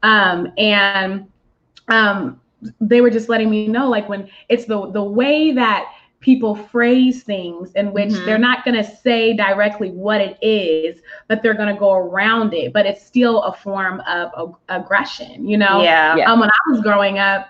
Um, 0.02 0.52
and 0.56 1.30
um, 1.88 2.40
they 2.80 3.02
were 3.02 3.10
just 3.10 3.28
letting 3.28 3.50
me 3.50 3.68
know 3.68 3.88
like 3.88 4.08
when 4.08 4.28
it's 4.48 4.64
the 4.64 4.90
the 4.90 5.02
way 5.02 5.52
that 5.52 5.92
people 6.22 6.54
phrase 6.54 7.22
things 7.22 7.72
in 7.72 7.92
which 7.92 8.10
mm-hmm. 8.10 8.24
they're 8.24 8.38
not 8.38 8.64
going 8.64 8.74
to 8.74 8.96
say 8.96 9.36
directly 9.36 9.90
what 9.90 10.20
it 10.20 10.38
is 10.40 11.02
but 11.28 11.42
they're 11.42 11.54
going 11.54 11.72
to 11.72 11.78
go 11.78 11.92
around 11.92 12.54
it 12.54 12.72
but 12.72 12.86
it's 12.86 13.04
still 13.04 13.42
a 13.42 13.52
form 13.52 14.00
of, 14.08 14.32
of 14.34 14.56
aggression 14.70 15.46
you 15.46 15.58
know 15.58 15.82
yeah, 15.82 16.16
yeah. 16.16 16.32
Um, 16.32 16.40
when 16.40 16.48
i 16.48 16.70
was 16.70 16.80
growing 16.80 17.18
up 17.18 17.48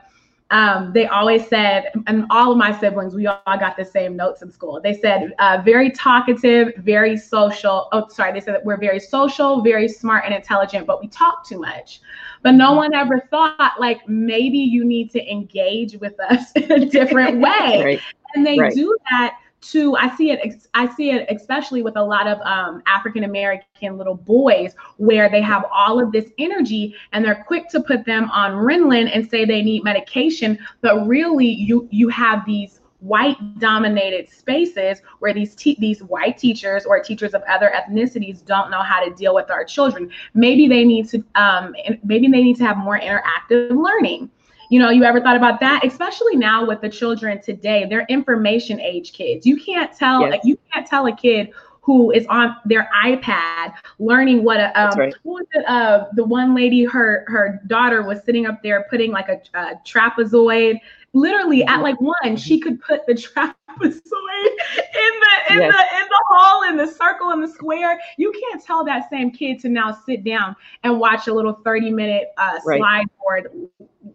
um, 0.52 0.93
they 0.93 1.07
always 1.07 1.49
said, 1.49 1.87
and 2.07 2.26
all 2.29 2.52
of 2.52 2.59
my 2.59 2.79
siblings, 2.79 3.14
we 3.14 3.26
all 3.26 3.41
got 3.47 3.75
the 3.75 3.87
same 3.87 4.17
notes 4.17 4.43
in 4.43 4.52
school. 4.52 4.83
They 4.83 4.93
said 4.93 5.33
uh, 5.38 5.62
very 5.64 5.91
talkative, 5.91 6.75
very 6.76 7.17
social. 7.17 7.88
Oh, 7.91 8.07
sorry, 8.09 8.35
they 8.35 8.41
said 8.41 8.55
that 8.55 8.64
we're 8.64 8.76
very 8.76 9.00
social, 9.00 9.62
very 9.62 9.88
smart 9.88 10.26
and 10.26 10.35
intelligent, 10.35 10.87
but 10.87 11.00
we 11.00 11.09
talk 11.09 11.49
too 11.49 11.59
much. 11.59 12.02
But 12.43 12.52
no 12.52 12.75
one 12.75 12.93
ever 12.93 13.26
thought 13.31 13.81
like 13.81 14.07
maybe 14.07 14.59
you 14.59 14.85
need 14.85 15.11
to 15.12 15.31
engage 15.31 15.97
with 15.97 16.21
us 16.21 16.52
in 16.57 16.71
a 16.71 16.85
different 16.85 17.41
way. 17.41 17.83
right. 17.83 18.00
And 18.35 18.47
they 18.47 18.59
right. 18.59 18.75
do 18.75 18.97
that 19.11 19.39
to 19.62 19.97
I 19.97 20.15
see 20.17 20.33
it 20.33 20.67
I 20.75 20.93
see 20.95 21.12
it 21.12 21.27
especially 21.31 21.83
with 21.83 21.97
a 21.97 22.03
lot 22.03 22.27
of 22.27 22.41
um, 22.41 22.83
African 22.87 23.25
American 23.25 23.97
little 23.97 24.17
boys 24.17 24.75
where 24.97 25.31
they 25.31 25.41
have 25.41 25.65
all 25.73 26.03
of 26.03 26.12
this 26.12 26.31
energy 26.39 26.95
and 27.12 27.25
they're 27.25 27.45
quick 27.47 27.69
to 27.71 27.81
put 27.81 28.05
them 28.05 28.29
on 28.31 28.53
Ritalin 28.53 29.11
and 29.12 29.29
say 29.29 29.45
they 29.45 29.62
need 29.62 29.85
medication, 29.85 30.59
but 30.81 31.07
really 31.07 31.47
you 31.47 31.89
you 31.91 32.09
have 32.09 32.45
these 32.45 32.81
white 32.99 33.37
dominated 33.59 34.29
spaces 34.31 35.03
where 35.19 35.35
these 35.35 35.55
te- 35.57 35.77
these 35.81 36.03
white 36.05 36.39
teachers 36.39 36.85
or 36.85 37.01
teachers 37.01 37.35
of 37.35 37.43
other 37.49 37.73
ethnicities 37.75 38.45
don't 38.45 38.71
know 38.71 38.83
how 38.83 39.05
to 39.05 39.12
deal 39.15 39.35
with 39.35 39.51
our 39.51 39.65
children. 39.65 40.11
Maybe 40.35 40.69
they 40.69 40.85
need 40.85 41.09
to 41.11 41.25
um, 41.35 41.75
maybe 42.05 42.29
they 42.29 42.43
need 42.43 42.57
to 42.57 42.65
have 42.65 42.77
more 42.77 42.99
interactive 42.99 43.71
learning 43.71 44.31
you 44.73 44.79
know, 44.79 44.88
you 44.88 45.05
ever 45.05 45.21
thought 45.21 45.37
about 45.37 45.61
that? 45.61 45.85
Especially 45.85 46.35
now 46.35 46.67
with 46.67 46.81
the 46.81 46.88
children 46.88 47.38
today, 47.43 47.85
they're 47.87 48.07
information 48.09 48.81
age 48.81 49.12
kids. 49.12 49.45
You 49.45 49.62
can't 49.62 49.95
tell, 49.95 50.23
yes. 50.23 50.31
like, 50.31 50.41
you 50.45 50.59
can't 50.73 50.87
tell 50.87 51.07
a 51.07 51.14
kid 51.14 51.52
who 51.83 52.11
is 52.11 52.25
on 52.29 52.57
their 52.64 52.88
iPad 53.05 53.75
learning 53.99 54.43
what 54.43 54.61
a 54.61 54.69
um, 54.81 54.99
right. 54.99 55.14
what 55.25 55.41
was 55.41 55.47
it? 55.52 55.69
Uh, 55.69 56.07
the 56.14 56.25
one 56.25 56.55
lady, 56.55 56.85
her 56.85 57.26
her 57.29 57.61
daughter 57.67 58.02
was 58.02 58.25
sitting 58.25 58.47
up 58.47 58.62
there 58.62 58.87
putting 58.88 59.11
like 59.11 59.29
a, 59.29 59.43
a 59.59 59.75
trapezoid. 59.87 60.79
Literally 61.14 61.62
at 61.64 61.75
mm-hmm. 61.75 61.83
like 61.83 62.00
one, 62.00 62.37
she 62.37 62.59
could 62.59 62.81
put 62.81 63.07
the 63.07 63.12
trapezoid 63.12 63.52
in 63.78 63.92
the 63.92 65.52
in 65.52 65.61
yes. 65.61 65.75
the 65.75 65.97
in 65.97 66.09
the 66.09 66.25
hall 66.28 66.62
in 66.69 66.76
the 66.76 66.87
circle 66.87 67.31
in 67.31 67.40
the 67.40 67.49
square. 67.49 68.00
You 68.16 68.33
can't 68.33 68.62
tell 68.64 68.85
that 68.85 69.11
same 69.11 69.31
kid 69.31 69.61
to 69.61 69.69
now 69.69 69.97
sit 70.07 70.25
down 70.25 70.57
and 70.85 70.99
watch 70.99 71.28
a 71.28 71.35
little 71.35 71.52
30 71.52 71.90
minute 71.90 72.28
uh, 72.38 72.59
right. 72.64 72.78
slide 72.78 73.07
board 73.19 73.49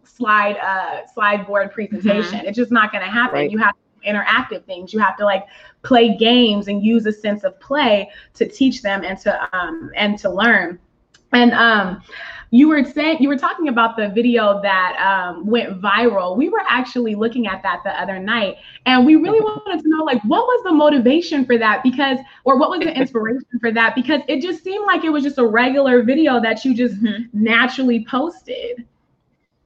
slide 0.04 0.56
uh 0.56 1.06
slide 1.06 1.46
board 1.46 1.72
presentation. 1.72 2.38
Mm-hmm. 2.38 2.46
It's 2.48 2.56
just 2.56 2.72
not 2.72 2.90
going 2.90 3.04
to 3.04 3.10
happen. 3.10 3.34
Right. 3.34 3.50
You 3.50 3.58
have 3.58 3.74
interactive 4.06 4.64
things. 4.64 4.92
You 4.92 4.98
have 5.00 5.16
to 5.18 5.24
like 5.24 5.46
play 5.82 6.16
games 6.16 6.68
and 6.68 6.82
use 6.82 7.06
a 7.06 7.12
sense 7.12 7.44
of 7.44 7.58
play 7.60 8.10
to 8.34 8.48
teach 8.48 8.82
them 8.82 9.04
and 9.04 9.18
to 9.20 9.56
um 9.56 9.90
and 9.96 10.18
to 10.18 10.30
learn. 10.30 10.78
And 11.32 11.52
um 11.52 12.02
you 12.50 12.68
were 12.68 12.84
saying 12.84 13.18
you 13.20 13.28
were 13.28 13.36
talking 13.36 13.68
about 13.68 13.96
the 13.96 14.08
video 14.08 14.60
that 14.62 14.96
um, 14.98 15.46
went 15.46 15.80
viral. 15.80 16.36
We 16.36 16.48
were 16.48 16.62
actually 16.68 17.14
looking 17.14 17.46
at 17.46 17.62
that 17.62 17.80
the 17.84 17.90
other 18.00 18.18
night, 18.18 18.56
and 18.86 19.04
we 19.04 19.16
really 19.16 19.40
wanted 19.40 19.82
to 19.82 19.88
know 19.88 20.04
like 20.04 20.22
what 20.22 20.46
was 20.46 20.62
the 20.64 20.72
motivation 20.72 21.44
for 21.44 21.58
that 21.58 21.82
because, 21.82 22.18
or 22.44 22.58
what 22.58 22.70
was 22.70 22.80
the 22.80 22.96
inspiration 22.96 23.58
for 23.60 23.70
that 23.72 23.94
because 23.94 24.22
it 24.28 24.40
just 24.40 24.64
seemed 24.64 24.86
like 24.86 25.04
it 25.04 25.10
was 25.10 25.24
just 25.24 25.38
a 25.38 25.46
regular 25.46 26.02
video 26.02 26.40
that 26.40 26.64
you 26.64 26.74
just 26.74 27.02
mm-hmm. 27.02 27.24
naturally 27.32 28.04
posted. 28.08 28.86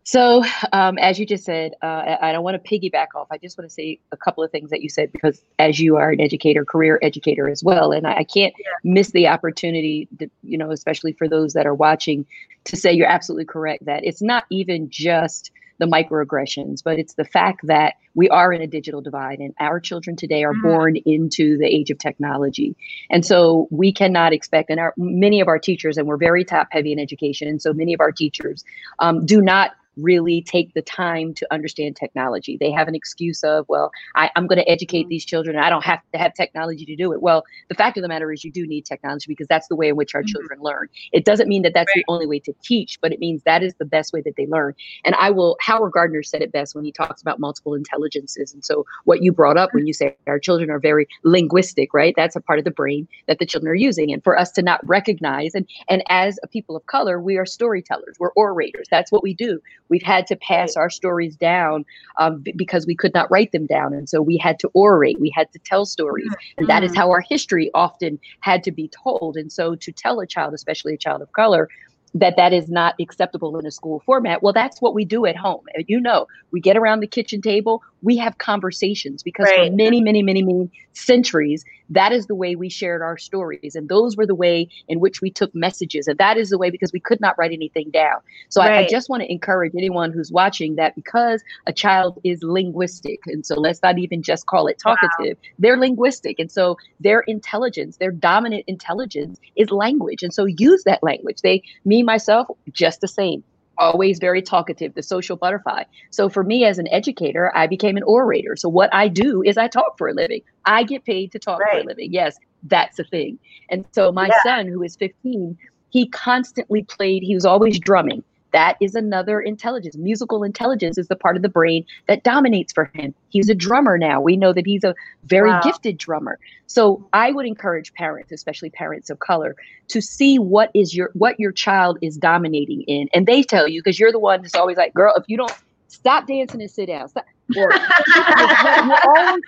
So, 0.05 0.45
um, 0.73 0.99
as 0.99 1.21
you 1.21 1.27
just 1.27 1.45
said, 1.45 1.75
uh, 1.81 2.17
I 2.21 2.33
don't 2.33 2.43
want 2.43 2.63
to 2.63 2.71
piggyback 2.71 3.09
off. 3.15 3.29
I 3.31 3.39
just 3.39 3.57
want 3.57 3.71
to 3.71 3.73
say 3.73 4.01
a 4.11 4.17
couple 4.17 4.43
of 4.43 4.51
things 4.51 4.71
that 4.71 4.83
you 4.83 4.89
said 4.89 5.13
because, 5.13 5.41
as 5.61 5.79
you 5.79 5.97
are 5.97 6.11
an 6.11 6.21
educator, 6.21 6.65
career 6.65 6.99
educator 7.03 7.49
as 7.49 7.63
well, 7.63 7.93
and 7.93 8.07
I, 8.07 8.19
I 8.19 8.25
can't 8.25 8.53
yeah. 8.59 8.73
miss 8.83 9.13
the 9.13 9.29
opportunity, 9.29 10.09
to, 10.19 10.29
you 10.43 10.59
know, 10.59 10.73
especially 10.73 11.13
for 11.13 11.29
those 11.29 11.53
that 11.53 11.67
are 11.67 11.75
watching, 11.75 12.27
to 12.65 12.77
say 12.77 12.93
you're 12.93 13.07
absolutely 13.07 13.45
correct 13.45 13.85
that 13.85 14.05
it's 14.05 14.21
not 14.21 14.45
even 14.51 14.91
just 14.91 15.53
the 15.79 15.87
microaggressions, 15.87 16.83
but 16.85 16.99
it's 16.99 17.15
the 17.15 17.25
fact 17.25 17.67
that 17.67 17.95
we 18.15 18.29
are 18.29 18.53
in 18.53 18.61
a 18.61 18.67
digital 18.67 19.01
divide 19.01 19.39
and 19.39 19.55
our 19.59 19.81
children 19.81 20.17
today 20.17 20.45
are 20.45 20.53
mm-hmm. 20.53 20.69
born 20.69 20.97
into 20.97 21.57
the 21.59 21.67
age 21.67 21.91
of 21.91 21.99
technology. 21.99 22.77
And 23.11 23.25
so 23.25 23.67
we 23.71 23.93
cannot 23.93 24.33
expect, 24.33 24.69
and 24.71 24.79
our, 24.79 24.95
many 24.97 25.41
of 25.41 25.49
our 25.49 25.59
teachers, 25.59 25.97
and 25.97 26.07
we're 26.07 26.19
very 26.19 26.45
top 26.45 26.69
heavy 26.71 26.93
in 26.93 26.99
education, 26.99 27.49
and 27.49 27.63
so 27.63 27.73
many 27.73 27.95
of 27.95 28.01
our 28.01 28.13
teachers 28.13 28.65
um, 28.99 29.25
do 29.27 29.41
not 29.41 29.73
really 29.97 30.43
take 30.43 30.73
the 30.75 30.83
time 30.83 31.35
to 31.35 31.47
understand 31.53 31.97
technology. 31.97 32.57
They 32.59 32.71
have 32.71 32.89
an 32.89 32.95
excuse 32.95 33.43
of, 33.45 33.67
well, 33.69 33.91
I, 34.15 34.31
am 34.37 34.47
going 34.47 34.59
to 34.59 34.69
educate 34.69 35.03
mm-hmm. 35.03 35.11
these 35.11 35.25
children. 35.25 35.57
I 35.57 35.71
don't 35.71 35.85
have 35.85 36.01
to 36.13 36.19
have 36.19 36.35
technology 36.35 36.85
to 36.87 36.97
do 36.97 37.13
it. 37.13 37.23
Well, 37.23 37.45
the 37.69 37.75
fact 37.75 37.97
of 37.99 38.03
the 38.03 38.09
matter 38.09 38.33
is, 38.33 38.45
you 38.45 38.51
do 38.51 38.67
need 38.67 38.87
technology 38.87 39.27
because 39.29 39.47
that's 39.49 39.69
the 39.69 39.77
way 39.77 39.89
in 39.89 39.97
which 39.97 40.15
our 40.15 40.23
mm-hmm. 40.23 40.29
children 40.29 40.61
learn. 40.63 40.89
It 41.13 41.25
doesn't 41.25 41.49
mean 41.49 41.63
that 41.63 41.75
that's 41.75 41.91
right. 41.95 42.05
the 42.07 42.13
only 42.13 42.27
way 42.27 42.39
to 42.41 42.55
teach, 42.63 42.99
but 43.01 43.13
it 43.13 43.21
means 43.21 43.43
that 43.45 43.63
is 43.63 43.75
the 43.75 43.85
best 43.85 44.13
way 44.13 44.23
that 44.23 44.37
they 44.37 44.47
learn. 44.47 44.75
And 45.05 45.15
I 45.17 45.31
will, 45.31 45.57
Howard 45.61 45.93
Gardner 45.93 46.23
said 46.23 46.43
it 46.43 46.53
best 46.53 46.75
when 46.75 46.85
he 46.85 46.93
talks 46.93 47.21
about 47.21 47.39
multiple 47.39 47.75
intelligences. 47.75 48.55
And 48.55 48.65
so, 48.65 48.87
what 49.05 49.23
you 49.23 49.33
brought 49.33 49.57
up 49.57 49.75
when 49.75 49.87
you 49.87 49.93
say 49.93 50.17
our 50.27 50.39
children 50.39 50.71
are 50.71 50.79
very 50.79 51.07
linguistic, 51.25 51.93
right? 51.93 52.15
That's 52.17 52.37
a 52.37 52.41
part 52.41 52.59
of 52.59 52.65
the 52.65 52.71
brain 52.71 53.07
that 53.27 53.39
the 53.39 53.47
children 53.47 53.71
are 53.71 53.75
using. 53.75 54.13
And 54.13 54.23
for 54.25 54.39
us 54.39 54.51
to 54.53 54.63
not 54.63 54.87
recognize, 54.87 55.55
and, 55.55 55.67
and 55.89 56.03
as 56.09 56.39
a 56.43 56.49
people 56.49 56.77
of 56.77 56.87
color, 56.87 57.21
we 57.21 57.37
are 57.37 57.47
storytellers, 57.47 58.17
we're 58.19 58.33
orators. 58.33 58.87
That's 58.91 59.13
what 59.13 59.23
we 59.23 59.35
do 59.35 59.61
We've 59.93 60.03
had 60.03 60.27
to 60.29 60.37
pass 60.37 60.75
our 60.75 60.89
stories 60.89 61.37
down 61.37 61.85
um, 62.19 62.41
b- 62.41 62.55
because 62.57 62.87
we 62.87 62.97
could 62.97 63.13
not 63.13 63.31
write 63.31 63.53
them 63.53 63.67
down. 63.67 63.93
And 63.93 64.09
so 64.09 64.23
we 64.23 64.39
had 64.39 64.59
to 64.61 64.71
orate, 64.75 65.21
we 65.21 65.31
had 65.37 65.53
to 65.53 65.59
tell 65.59 65.85
stories. 65.85 66.31
Mm-hmm. 66.31 66.61
And 66.61 66.69
that 66.69 66.83
is 66.83 66.93
mm-hmm. 66.93 67.01
how 67.01 67.11
our 67.11 67.21
history 67.21 67.71
often 67.75 68.19
had 68.41 68.65
to 68.65 68.73
be 68.73 68.89
told. 68.89 69.37
And 69.37 69.53
so 69.53 69.75
to 69.75 69.93
tell 69.93 70.19
a 70.21 70.27
child, 70.27 70.55
especially 70.55 70.95
a 70.95 70.97
child 70.97 71.21
of 71.21 71.31
color, 71.33 71.69
that 72.15 72.37
that 72.37 72.55
is 72.55 72.71
not 72.71 72.95
acceptable 73.01 73.59
in 73.59 73.67
a 73.67 73.71
school 73.71 74.03
format 74.05 74.43
well 74.43 74.53
that's 74.53 74.83
what 74.83 74.95
we 74.95 75.03
do 75.03 75.25
at 75.25 75.35
home 75.35 75.65
you 75.87 75.99
know 75.99 76.27
we 76.51 76.61
get 76.61 76.77
around 76.77 77.01
the 77.01 77.07
kitchen 77.07 77.41
table 77.41 77.83
we 78.03 78.17
have 78.17 78.39
conversations 78.39 79.23
because 79.23 79.47
right. 79.47 79.71
for 79.71 79.77
many 79.77 80.01
many 80.01 80.23
many 80.23 80.43
many 80.43 80.71
centuries 80.93 81.65
that 81.93 82.13
is 82.13 82.27
the 82.27 82.35
way 82.35 82.57
we 82.57 82.69
shared 82.69 83.03
our 83.03 83.19
stories. 83.19 83.75
And 83.75 83.89
those 83.89 84.17
were 84.17 84.27
the 84.27 84.35
way 84.35 84.69
in 84.89 85.01
which 85.01 85.21
we 85.21 85.31
took 85.31 85.55
messages. 85.55 86.09
And 86.09 86.19
that 86.19 86.37
is 86.37 86.49
the 86.51 86.59
way 86.59 86.71
because 86.71 86.93
we 86.93 87.01
could 87.01 87.21
not 87.21 87.37
write 87.37 87.53
anything 87.53 87.91
down. 87.91 88.21
So 88.49 88.61
right. 88.61 88.73
I, 88.73 88.79
I, 88.85 88.89
just 88.89 89.09
want 89.09 89.23
to 89.23 89.31
encourage 89.31 89.73
anyone 89.77 90.13
who's 90.13 90.33
watching 90.33 90.77
that 90.77 90.95
because 90.95 91.43
a 91.67 91.73
child 91.73 92.19
is 92.25 92.43
linguistic 92.43 93.21
and 93.27 93.45
so 93.45 93.57
let's 93.57 93.83
not 93.83 93.99
even 93.99 94.23
just 94.23 94.47
call 94.47 94.67
it 94.67 94.79
talkative 94.79 95.37
wow. 95.37 95.51
they're 95.59 95.79
linguistic. 95.79 96.39
And 96.39 96.51
so 96.51 96.77
their 97.01 97.21
intelligence 97.21 97.99
their 97.99 98.11
dominant 98.11 98.65
intelligence 98.67 99.39
is 99.57 99.71
language. 99.71 100.23
And 100.23 100.33
so 100.33 100.47
use 100.47 100.83
that 100.85 101.03
language. 101.03 101.41
They 101.43 101.63
me 101.85 102.03
myself 102.03 102.49
just 102.73 103.01
the 103.01 103.09
same 103.09 103.45
always 103.79 104.19
very 104.19 104.43
talkative, 104.43 104.95
the 104.95 105.02
social 105.02 105.37
butterfly. 105.37 105.85
So 106.11 106.29
for 106.29 106.45
me 106.45 106.64
as 106.64 106.79
an 106.79 106.88
educator, 106.88 107.50
I 107.55 107.67
became 107.67 107.97
an 107.97 108.02
orator. 108.05 108.57
So 108.57 108.69
what 108.69 108.93
I 108.93 109.09
do 109.09 109.43
is 109.43 109.57
I 109.57 109.69
talk 109.69 109.99
for 109.99 110.09
a 110.09 110.14
living. 110.14 110.43
I 110.64 110.83
get 110.85 111.05
paid 111.05 111.33
to 111.33 111.38
talk 111.38 111.61
right. 111.61 111.73
for 111.73 111.79
a 111.81 111.85
living. 111.85 112.12
Yes, 112.12 112.37
that's 112.64 112.99
a 112.99 113.05
thing. 113.05 113.38
And 113.71 113.85
so 113.93 114.12
my 114.12 114.26
yeah. 114.26 114.43
son, 114.43 114.67
who 114.67 114.83
is 114.83 114.97
15, 114.97 115.57
he 115.91 116.09
constantly 116.09 116.85
played, 116.85 117.23
he 117.23 117.35
was 117.35 117.45
always 117.45 117.79
drumming. 117.79 118.23
That 118.53 118.77
is 118.81 118.95
another 118.95 119.41
intelligence. 119.41 119.97
Musical 119.97 120.45
intelligence 120.45 120.99
is 120.99 121.09
the 121.09 121.17
part 121.17 121.37
of 121.37 121.43
the 121.43 121.49
brain 121.49 121.85
that 122.07 122.23
dominates 122.23 122.73
for 122.73 122.91
him. 122.95 123.15
He's 123.31 123.49
a 123.49 123.55
drummer 123.55 123.99
now. 123.99 124.21
We 124.21 124.37
know 124.37 124.53
that 124.53 124.67
he's 124.67 124.85
a 124.85 124.95
very 125.25 125.51
wow. 125.51 125.61
gifted 125.63 125.99
drummer. 125.99 126.39
So 126.67 127.07
I 127.13 127.33
would 127.33 127.47
encourage 127.47 127.93
parents, 127.95 128.33
especially 128.33 128.71
parents 128.71 129.11
of 129.11 129.19
color, 129.19 129.57
to 129.89 130.01
see 130.01 130.39
what 130.39 130.71
is 130.75 130.95
your 130.95 131.11
what 131.15 131.41
your 131.41 131.53
child 131.53 131.99
is 132.03 132.17
dominating 132.17 132.83
in. 132.83 133.09
And 133.15 133.27
they 133.27 133.43
tell 133.43 133.69
you 133.69 133.81
because 133.81 133.99
you're 133.99 134.13
the 134.13 134.19
one 134.19 134.43
that's 134.43 134.55
always 134.55 134.77
like, 134.77 134.95
girl, 134.95 135.15
if 135.17 135.25
you 135.29 135.37
don't 135.37 135.53
stop 135.93 136.27
dancing 136.27 136.61
and 136.61 136.71
sit 136.71 136.87
down. 136.87 137.09
Stop. 137.09 137.27
Or, 137.57 137.71
you're, 138.15 138.99
always, 139.07 139.43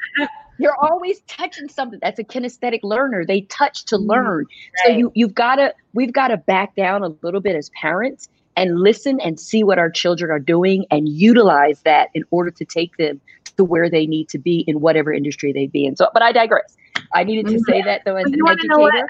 you're 0.59 0.77
always 0.77 1.21
touching 1.27 1.69
something. 1.69 1.99
That's 2.03 2.19
a 2.19 2.25
kinesthetic 2.25 2.81
learner. 2.83 3.25
They 3.25 3.43
touch 3.43 3.85
to 3.87 3.97
mm-hmm. 3.97 4.11
learn. 4.11 4.45
Right. 4.47 4.85
So 4.85 4.89
you 4.93 5.13
you've 5.15 5.35
got 5.35 5.57
to 5.57 5.75
we've 5.95 6.13
got 6.13 6.29
to 6.29 6.37
back 6.37 6.77
down 6.77 7.03
a 7.03 7.09
little 7.23 7.41
bit 7.41 7.57
as 7.57 7.71
parents 7.71 8.29
and 8.57 8.81
listen 8.81 9.21
and 9.21 9.39
see 9.39 9.65
what 9.65 9.79
our 9.79 9.91
children 9.91 10.31
are 10.31 10.39
doing 10.39 10.87
and 10.91 11.09
utilize 11.09 11.81
that 11.83 12.09
in 12.15 12.25
order 12.31 12.51
to 12.51 12.65
take 12.65 12.97
them 12.97 13.21
to 13.57 13.65
where 13.65 13.89
they 13.89 14.07
need 14.07 14.29
to 14.29 14.39
be 14.39 14.61
in 14.67 14.81
whatever 14.81 15.13
industry 15.13 15.53
they 15.53 15.67
be 15.67 15.85
in. 15.85 15.97
So, 15.97 16.09
but 16.13 16.23
I 16.23 16.33
digress. 16.33 16.77
I 17.13 17.25
needed 17.25 17.47
to 17.49 17.61
say 17.61 17.83
that 17.83 18.03
though 18.05 18.17
as 18.17 18.27
an 18.27 18.41
educator. 18.47 18.79
What? 18.79 19.07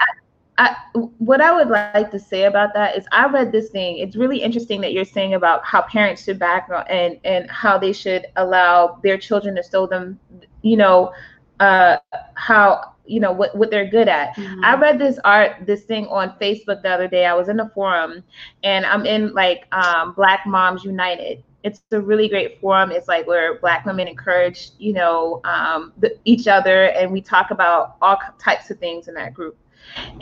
I, 0.57 0.75
what 1.17 1.41
I 1.41 1.51
would 1.53 1.67
like 1.67 2.11
to 2.11 2.19
say 2.19 2.43
about 2.43 2.73
that 2.75 2.97
is 2.97 3.05
I 3.11 3.27
read 3.27 3.51
this 3.51 3.69
thing. 3.69 3.97
It's 3.97 4.15
really 4.15 4.41
interesting 4.41 4.79
that 4.81 4.93
you're 4.93 5.03
saying 5.03 5.33
about 5.33 5.65
how 5.65 5.81
parents 5.81 6.23
should 6.23 6.39
back 6.39 6.69
and 6.89 7.19
and 7.25 7.49
how 7.51 7.77
they 7.77 7.91
should 7.91 8.27
allow 8.37 8.99
their 9.03 9.17
children 9.17 9.55
to 9.55 9.63
show 9.63 9.85
them, 9.85 10.17
you 10.61 10.77
know, 10.77 11.11
uh, 11.59 11.97
how 12.35 12.94
you 13.05 13.19
know 13.19 13.31
what 13.31 13.55
what 13.55 13.71
they're 13.71 13.89
good 13.89 14.07
at. 14.07 14.35
Mm-hmm. 14.35 14.63
I 14.63 14.75
read 14.75 14.99
this 14.99 15.19
art 15.23 15.65
this 15.65 15.83
thing 15.83 16.07
on 16.07 16.35
Facebook 16.41 16.81
the 16.81 16.89
other 16.89 17.07
day. 17.07 17.25
I 17.25 17.33
was 17.33 17.49
in 17.49 17.59
a 17.59 17.69
forum 17.69 18.23
and 18.63 18.85
I'm 18.85 19.05
in 19.05 19.33
like 19.33 19.65
um, 19.73 20.13
Black 20.13 20.45
Moms 20.45 20.83
United. 20.83 21.43
It's 21.63 21.81
a 21.91 21.99
really 21.99 22.29
great 22.29 22.59
forum. 22.61 22.91
It's 22.91 23.07
like 23.07 23.25
where 23.25 23.59
Black 23.59 23.85
women 23.85 24.07
encourage 24.07 24.71
you 24.77 24.93
know 24.93 25.41
um, 25.43 25.93
the, 25.97 26.17
each 26.25 26.47
other 26.47 26.85
and 26.91 27.11
we 27.11 27.21
talk 27.21 27.51
about 27.51 27.97
all 28.01 28.17
types 28.39 28.69
of 28.69 28.79
things 28.79 29.07
in 29.07 29.13
that 29.15 29.33
group. 29.33 29.57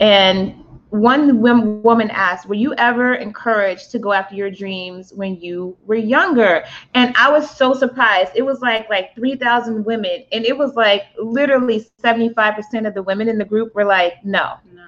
And 0.00 0.63
one 0.94 1.42
woman 1.82 2.08
asked, 2.10 2.46
Were 2.46 2.54
you 2.54 2.72
ever 2.74 3.14
encouraged 3.14 3.90
to 3.90 3.98
go 3.98 4.12
after 4.12 4.36
your 4.36 4.50
dreams 4.50 5.12
when 5.12 5.34
you 5.40 5.76
were 5.86 5.96
younger? 5.96 6.64
And 6.94 7.12
I 7.16 7.30
was 7.32 7.50
so 7.50 7.74
surprised. 7.74 8.30
It 8.36 8.42
was 8.42 8.60
like 8.60 8.88
like 8.88 9.12
3,000 9.16 9.84
women, 9.84 10.24
and 10.30 10.44
it 10.44 10.56
was 10.56 10.74
like 10.76 11.06
literally 11.18 11.84
75% 12.00 12.86
of 12.86 12.94
the 12.94 13.02
women 13.02 13.28
in 13.28 13.38
the 13.38 13.44
group 13.44 13.74
were 13.74 13.84
like, 13.84 14.24
No. 14.24 14.58
No. 14.72 14.86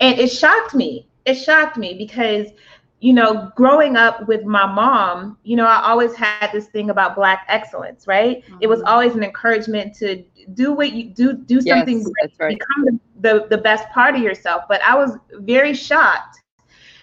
And 0.00 0.18
it 0.18 0.28
shocked 0.32 0.74
me. 0.74 1.06
It 1.24 1.34
shocked 1.34 1.76
me 1.76 1.94
because 1.94 2.48
you 3.04 3.12
know, 3.12 3.52
growing 3.54 3.96
up 3.96 4.26
with 4.26 4.46
my 4.46 4.64
mom, 4.64 5.36
you 5.42 5.56
know, 5.56 5.66
I 5.66 5.82
always 5.82 6.14
had 6.14 6.48
this 6.54 6.68
thing 6.68 6.88
about 6.88 7.14
black 7.14 7.44
excellence, 7.48 8.06
right? 8.06 8.42
Mm-hmm. 8.42 8.56
It 8.62 8.66
was 8.66 8.78
mm-hmm. 8.78 8.88
always 8.88 9.14
an 9.14 9.22
encouragement 9.22 9.94
to 9.96 10.24
do 10.54 10.72
what 10.72 10.92
you 10.92 11.10
do, 11.10 11.34
do 11.34 11.60
something 11.60 11.98
yes, 11.98 12.08
great, 12.08 12.32
right. 12.40 12.58
become 12.58 13.00
the, 13.20 13.40
the, 13.40 13.46
the 13.56 13.58
best 13.58 13.86
part 13.90 14.14
of 14.14 14.22
yourself. 14.22 14.62
But 14.70 14.80
I 14.80 14.96
was 14.96 15.18
very 15.32 15.74
shocked 15.74 16.40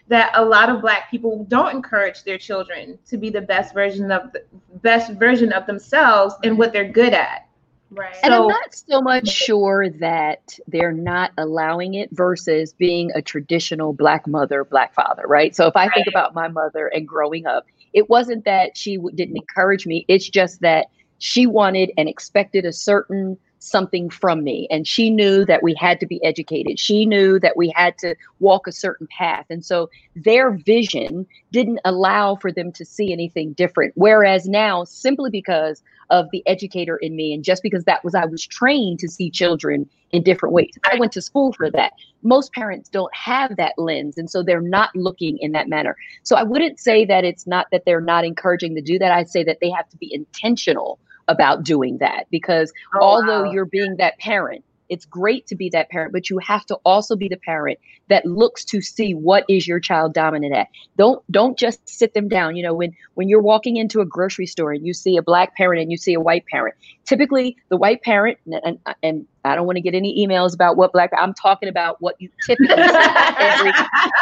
that 0.07 0.31
a 0.33 0.43
lot 0.43 0.69
of 0.71 0.81
black 0.81 1.11
people 1.11 1.45
don't 1.47 1.75
encourage 1.75 2.23
their 2.23 2.39
children 2.39 2.97
to 3.05 3.15
be 3.15 3.29
the 3.29 3.41
best 3.41 3.71
version 3.71 4.11
of 4.11 4.31
the 4.31 4.43
best 4.81 5.13
version 5.19 5.53
of 5.53 5.67
themselves 5.67 6.33
and 6.43 6.57
what 6.57 6.73
they're 6.73 6.91
good 6.91 7.13
at. 7.13 7.47
Right. 7.91 8.15
And 8.23 8.33
so, 8.33 8.43
I'm 8.43 8.47
not 8.47 8.73
so 8.73 9.01
much 9.01 9.27
sure 9.27 9.89
that 9.89 10.57
they're 10.67 10.93
not 10.93 11.31
allowing 11.37 11.95
it 11.95 12.09
versus 12.11 12.73
being 12.73 13.11
a 13.15 13.21
traditional 13.21 13.91
black 13.91 14.25
mother, 14.27 14.63
black 14.63 14.93
father, 14.93 15.23
right? 15.27 15.53
So 15.53 15.67
if 15.67 15.75
I 15.75 15.85
right. 15.85 15.93
think 15.93 16.07
about 16.07 16.33
my 16.33 16.47
mother 16.47 16.87
and 16.87 17.05
growing 17.05 17.45
up, 17.45 17.65
it 17.93 18.09
wasn't 18.09 18.45
that 18.45 18.77
she 18.77 18.95
w- 18.95 19.13
didn't 19.13 19.35
encourage 19.35 19.85
me. 19.85 20.05
It's 20.07 20.29
just 20.29 20.61
that 20.61 20.87
she 21.17 21.45
wanted 21.45 21.91
and 21.97 22.07
expected 22.07 22.65
a 22.65 22.71
certain 22.71 23.37
something 23.61 24.09
from 24.09 24.43
me. 24.43 24.67
And 24.71 24.87
she 24.87 25.09
knew 25.11 25.45
that 25.45 25.61
we 25.61 25.75
had 25.75 25.99
to 25.99 26.07
be 26.07 26.21
educated. 26.23 26.79
She 26.79 27.05
knew 27.05 27.39
that 27.39 27.55
we 27.55 27.71
had 27.75 27.95
to 27.99 28.15
walk 28.39 28.65
a 28.65 28.71
certain 28.71 29.07
path. 29.15 29.45
And 29.51 29.63
so 29.63 29.89
their 30.15 30.51
vision 30.51 31.27
didn't 31.51 31.79
allow 31.85 32.35
for 32.35 32.51
them 32.51 32.71
to 32.73 32.83
see 32.83 33.13
anything 33.13 33.53
different. 33.53 33.93
Whereas 33.95 34.47
now, 34.47 34.83
simply 34.83 35.29
because 35.29 35.83
of 36.09 36.27
the 36.31 36.43
educator 36.47 36.97
in 36.97 37.15
me, 37.15 37.33
and 37.33 37.43
just 37.43 37.61
because 37.61 37.83
that 37.85 38.03
was, 38.03 38.15
I 38.15 38.25
was 38.25 38.45
trained 38.45 38.99
to 38.99 39.07
see 39.07 39.29
children 39.29 39.87
in 40.11 40.23
different 40.23 40.53
ways. 40.53 40.71
I 40.91 40.97
went 40.97 41.11
to 41.13 41.21
school 41.21 41.53
for 41.53 41.69
that. 41.69 41.93
Most 42.23 42.51
parents 42.53 42.89
don't 42.89 43.13
have 43.15 43.55
that 43.57 43.73
lens. 43.77 44.17
And 44.17 44.29
so 44.29 44.41
they're 44.41 44.59
not 44.59 44.89
looking 44.95 45.37
in 45.37 45.51
that 45.51 45.69
manner. 45.69 45.95
So 46.23 46.35
I 46.35 46.43
wouldn't 46.43 46.79
say 46.79 47.05
that 47.05 47.23
it's 47.23 47.45
not 47.45 47.67
that 47.71 47.83
they're 47.85 48.01
not 48.01 48.25
encouraging 48.25 48.73
to 48.75 48.81
do 48.81 48.97
that. 48.97 49.11
I'd 49.11 49.29
say 49.29 49.43
that 49.43 49.59
they 49.61 49.69
have 49.69 49.87
to 49.89 49.97
be 49.97 50.11
intentional 50.13 50.99
about 51.27 51.63
doing 51.63 51.97
that 51.99 52.27
because 52.31 52.71
oh, 52.95 52.99
although 53.01 53.43
wow. 53.43 53.51
you're 53.51 53.65
being 53.65 53.97
that 53.97 54.17
parent 54.19 54.63
it's 54.89 55.05
great 55.05 55.47
to 55.47 55.55
be 55.55 55.69
that 55.69 55.89
parent 55.89 56.11
but 56.11 56.29
you 56.29 56.37
have 56.39 56.65
to 56.65 56.75
also 56.83 57.15
be 57.15 57.29
the 57.29 57.37
parent 57.37 57.79
that 58.09 58.25
looks 58.25 58.65
to 58.65 58.81
see 58.81 59.13
what 59.13 59.45
is 59.47 59.65
your 59.65 59.79
child 59.79 60.13
dominant 60.13 60.53
at 60.53 60.67
don't 60.97 61.23
don't 61.31 61.57
just 61.57 61.87
sit 61.87 62.13
them 62.13 62.27
down 62.27 62.55
you 62.55 62.63
know 62.63 62.73
when 62.73 62.93
when 63.13 63.29
you're 63.29 63.41
walking 63.41 63.77
into 63.77 64.01
a 64.01 64.05
grocery 64.05 64.45
store 64.45 64.73
and 64.73 64.85
you 64.85 64.93
see 64.93 65.17
a 65.17 65.21
black 65.21 65.55
parent 65.55 65.81
and 65.81 65.91
you 65.91 65.97
see 65.97 66.13
a 66.13 66.19
white 66.19 66.45
parent 66.45 66.75
typically 67.11 67.57
the 67.67 67.75
white 67.75 68.01
parent 68.03 68.37
and, 68.45 68.79
and 69.03 69.27
I 69.43 69.55
don't 69.55 69.65
want 69.65 69.77
to 69.77 69.81
get 69.81 69.95
any 69.95 70.25
emails 70.25 70.53
about 70.53 70.77
what 70.77 70.93
black. 70.93 71.09
I'm 71.17 71.33
talking 71.33 71.67
about 71.67 71.97
what 71.99 72.15
you 72.19 72.29
typically 72.45 72.75
every. 72.75 73.71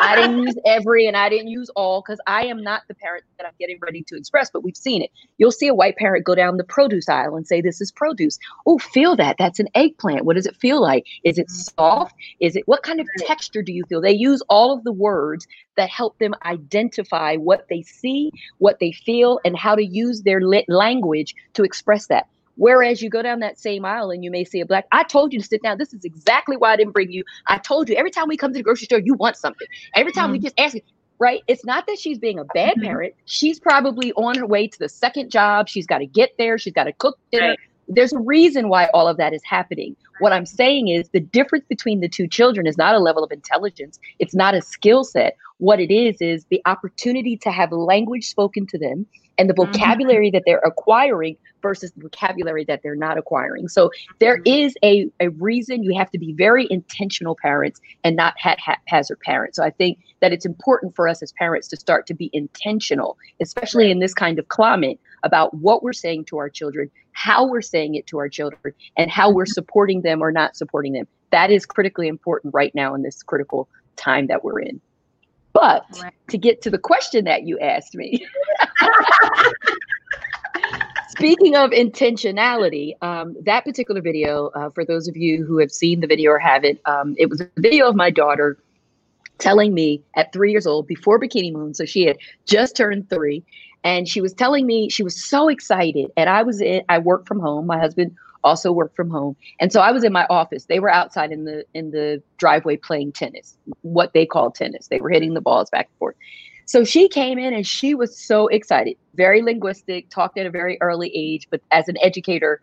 I 0.02 0.14
didn't 0.16 0.44
use 0.44 0.56
every, 0.66 1.08
and 1.08 1.18
I 1.18 1.28
didn't 1.30 1.50
use 1.50 1.70
all 1.76 2.02
because 2.02 2.20
I 2.26 2.46
am 2.46 2.64
not 2.64 2.84
the 2.88 2.96
parent 2.96 3.26
that 3.38 3.46
I'm 3.46 3.54
getting 3.60 3.80
ready 3.82 4.02
to 4.04 4.16
express. 4.16 4.50
But 4.50 4.64
we've 4.64 4.78
seen 4.78 5.02
it. 5.02 5.12
You'll 5.38 5.52
see 5.52 5.68
a 5.68 5.74
white 5.74 5.98
parent 5.98 6.26
go 6.26 6.36
down 6.36 6.58
the 6.58 6.64
produce 6.64 7.10
aisle 7.10 7.36
and 7.36 7.46
say, 7.46 7.60
"This 7.60 7.82
is 7.82 7.92
produce." 7.92 8.40
Oh, 8.66 8.78
feel 8.78 9.16
that. 9.18 9.36
That's 9.38 9.60
an 9.60 9.68
eggplant. 9.76 10.24
What 10.24 10.38
does 10.38 10.46
it 10.46 10.56
feel 10.56 10.82
like? 10.82 11.06
Is 11.24 11.38
it 11.38 11.48
mm-hmm. 11.48 11.82
soft? 11.82 12.16
Is 12.40 12.56
it 12.56 12.66
what 12.68 12.84
kind 12.84 13.02
of 13.02 13.08
texture 13.18 13.62
do 13.62 13.74
you 13.74 13.84
feel? 13.90 14.02
They 14.02 14.14
use 14.14 14.42
all 14.50 14.72
of 14.74 14.86
the 14.86 14.94
words 14.94 15.48
that 15.76 15.90
help 15.90 16.18
them 16.20 16.34
identify 16.46 17.36
what 17.36 17.68
they 17.70 17.82
see, 17.82 18.32
what 18.58 18.80
they 18.80 18.94
feel, 18.94 19.40
and 19.44 19.58
how 19.58 19.76
to 19.76 19.86
use 19.86 20.22
their 20.22 20.40
language 20.68 21.36
to 21.56 21.64
express 21.64 22.08
that. 22.08 22.28
Whereas 22.60 23.02
you 23.02 23.10
go 23.10 23.22
down 23.22 23.40
that 23.40 23.58
same 23.58 23.86
aisle 23.86 24.12
and 24.12 24.22
you 24.22 24.30
may 24.30 24.44
see 24.44 24.60
a 24.60 24.66
black, 24.66 24.86
I 24.92 25.04
told 25.04 25.32
you 25.32 25.40
to 25.40 25.48
sit 25.48 25.64
down. 25.64 25.78
This 25.78 25.94
is 25.94 26.04
exactly 26.04 26.58
why 26.58 26.74
I 26.74 26.76
didn't 26.76 26.92
bring 26.92 27.10
you. 27.10 27.24
I 27.48 27.58
told 27.58 27.88
you 27.88 27.96
every 27.96 28.12
time 28.12 28.28
we 28.28 28.36
come 28.36 28.52
to 28.52 28.60
the 28.60 28.64
grocery 28.64 28.84
store, 28.84 29.00
you 29.00 29.14
want 29.14 29.38
something. 29.38 29.66
Every 29.96 30.12
time 30.12 30.26
mm-hmm. 30.26 30.34
we 30.34 30.40
just 30.40 30.60
ask 30.60 30.76
you, 30.76 30.82
right? 31.20 31.42
It's 31.48 31.64
not 31.64 31.88
that 31.88 31.98
she's 31.98 32.20
being 32.20 32.38
a 32.38 32.44
bad 32.44 32.74
mm-hmm. 32.74 32.84
parent. 32.84 33.14
She's 33.24 33.62
probably 33.62 34.12
on 34.12 34.38
her 34.38 34.46
way 34.46 34.68
to 34.68 34.78
the 34.78 34.90
second 34.90 35.32
job. 35.32 35.70
She's 35.70 35.88
got 35.88 36.00
to 36.00 36.06
get 36.06 36.32
there. 36.38 36.58
She's 36.58 36.74
got 36.74 36.84
to 36.84 36.92
cook 36.92 37.18
dinner. 37.32 37.52
Right. 37.52 37.60
There's 37.88 38.12
a 38.12 38.20
reason 38.20 38.68
why 38.68 38.90
all 38.94 39.08
of 39.08 39.16
that 39.18 39.34
is 39.34 39.42
happening. 39.46 39.96
What 40.20 40.34
I'm 40.34 40.46
saying 40.46 40.90
is 40.90 41.08
the 41.10 41.22
difference 41.22 41.64
between 41.70 42.02
the 42.02 42.10
two 42.10 42.28
children 42.28 42.68
is 42.68 42.78
not 42.78 42.94
a 42.94 43.00
level 43.00 43.24
of 43.24 43.32
intelligence. 43.32 44.00
It's 44.20 44.36
not 44.36 44.54
a 44.54 44.62
skill 44.62 45.06
set. 45.06 45.38
What 45.60 45.80
it 45.80 45.92
is 45.94 46.18
is 46.20 46.46
the 46.50 46.62
opportunity 46.66 47.38
to 47.38 47.52
have 47.52 47.72
language 47.72 48.28
spoken 48.28 48.68
to 48.68 48.78
them 48.78 49.06
and 49.40 49.50
the 49.50 49.54
mm-hmm. 49.54 49.72
vocabulary 49.72 50.28
mm-hmm. 50.28 50.36
that 50.36 50.44
they're 50.46 50.60
acquiring 50.60 51.38
versus 51.62 51.92
the 51.94 52.02
vocabulary 52.04 52.64
that 52.66 52.82
they're 52.84 52.96
not 52.96 53.18
acquiring. 53.18 53.68
So 53.68 53.90
there 54.20 54.38
mm-hmm. 54.38 54.66
is 54.66 54.76
a, 54.84 55.10
a 55.20 55.30
reason 55.30 55.84
you 55.84 55.98
have 55.98 56.12
to 56.12 56.20
be 56.20 56.34
very 56.34 56.68
intentional 56.70 57.36
parents 57.42 57.82
and 58.04 58.16
not 58.16 58.36
haphazard 58.38 59.20
parents. 59.22 59.56
So 59.56 59.64
I 59.64 59.72
think 59.72 60.00
that 60.20 60.32
it's 60.32 60.46
important 60.46 60.96
for 60.96 61.08
us 61.08 61.24
as 61.24 61.32
parents 61.32 61.68
to 61.70 61.78
start 61.78 62.06
to 62.08 62.14
be 62.14 62.30
intentional, 62.34 63.18
especially 63.42 63.90
in 63.90 64.00
this 64.00 64.14
kind 64.14 64.38
of 64.38 64.48
climate, 64.50 65.00
about 65.24 65.54
what 65.56 65.84
we're 65.84 65.94
saying 65.94 66.26
to 66.26 66.38
our 66.38 66.50
children, 66.50 66.92
how 67.14 67.48
we're 67.48 67.62
saying 67.62 67.96
it 67.96 68.08
to 68.08 68.18
our 68.20 68.30
children, 68.30 68.74
and 68.98 69.10
how 69.10 69.32
we're 69.32 69.46
supporting 69.46 70.02
them 70.02 70.22
or 70.22 70.32
not 70.32 70.56
supporting 70.56 70.94
them. 70.94 71.08
That 71.32 71.52
is 71.52 71.66
critically 71.66 72.08
important 72.08 72.54
right 72.54 72.74
now 72.74 72.96
in 72.96 73.02
this 73.02 73.24
critical 73.24 73.68
time 73.96 74.28
that 74.28 74.44
we're 74.44 74.60
in. 74.60 74.82
But 75.54 75.86
right. 76.02 76.14
to 76.30 76.38
get 76.38 76.62
to 76.64 76.70
the 76.70 76.78
question 76.78 77.26
that 77.26 77.44
you 77.44 77.60
asked 77.60 77.96
me, 77.96 78.26
Speaking 81.10 81.56
of 81.58 81.72
intentionality, 81.72 82.94
um, 83.02 83.36
that 83.44 83.66
particular 83.66 84.00
video, 84.00 84.52
uh, 84.56 84.70
for 84.70 84.86
those 84.86 85.10
of 85.10 85.18
you 85.18 85.44
who 85.44 85.58
have 85.58 85.70
seen 85.70 86.00
the 86.00 86.08
video 86.08 86.32
or 86.32 86.40
haven't, 86.40 86.80
um, 86.86 87.14
it 87.18 87.30
was 87.30 87.42
a 87.42 87.50
video 87.58 87.90
of 87.90 87.96
my 87.96 88.10
daughter 88.10 88.58
telling 89.38 89.74
me 89.74 90.02
at 90.16 90.32
three 90.32 90.52
years 90.52 90.66
old 90.66 90.88
before 90.88 91.20
Bikini 91.20 91.52
Moon. 91.52 91.74
So 91.74 91.84
she 91.84 92.06
had 92.06 92.18
just 92.46 92.78
turned 92.78 93.10
three, 93.10 93.44
and 93.84 94.08
she 94.08 94.22
was 94.22 94.34
telling 94.34 94.66
me 94.66 94.88
she 94.90 95.04
was 95.04 95.22
so 95.22 95.50
excited. 95.50 96.10
And 96.16 96.30
I 96.30 96.44
was 96.44 96.62
in, 96.62 96.84
I 96.88 97.00
worked 97.00 97.28
from 97.28 97.40
home. 97.40 97.66
My 97.66 97.80
husband 97.80 98.16
also 98.44 98.72
worked 98.72 98.96
from 98.96 99.10
home, 99.10 99.36
and 99.60 99.72
so 99.72 99.82
I 99.82 99.92
was 99.92 100.04
in 100.04 100.14
my 100.14 100.26
office. 100.30 100.66
They 100.66 100.80
were 100.80 100.92
outside 100.92 101.32
in 101.32 101.46
the 101.46 101.66
in 101.74 101.92
the 101.92 102.22
driveway 102.38 102.78
playing 102.78 103.14
tennis, 103.14 103.58
what 103.82 104.14
they 104.14 104.26
call 104.26 104.52
tennis. 104.52 104.88
They 104.88 105.00
were 105.00 105.10
hitting 105.10 105.34
the 105.34 105.42
balls 105.42 105.70
back 105.70 105.88
and 105.88 105.98
forth. 105.98 106.16
So 106.66 106.84
she 106.84 107.10
came 107.10 107.40
in 107.40 107.52
and 107.52 107.66
she 107.66 107.96
was 107.96 108.16
so 108.16 108.48
excited, 108.48 108.96
very 109.16 109.42
linguistic, 109.42 110.08
talked 110.12 110.38
at 110.38 110.46
a 110.46 110.52
very 110.52 110.78
early 110.82 111.12
age. 111.16 111.48
But 111.50 111.62
as 111.72 111.88
an 111.88 111.96
educator, 112.00 112.62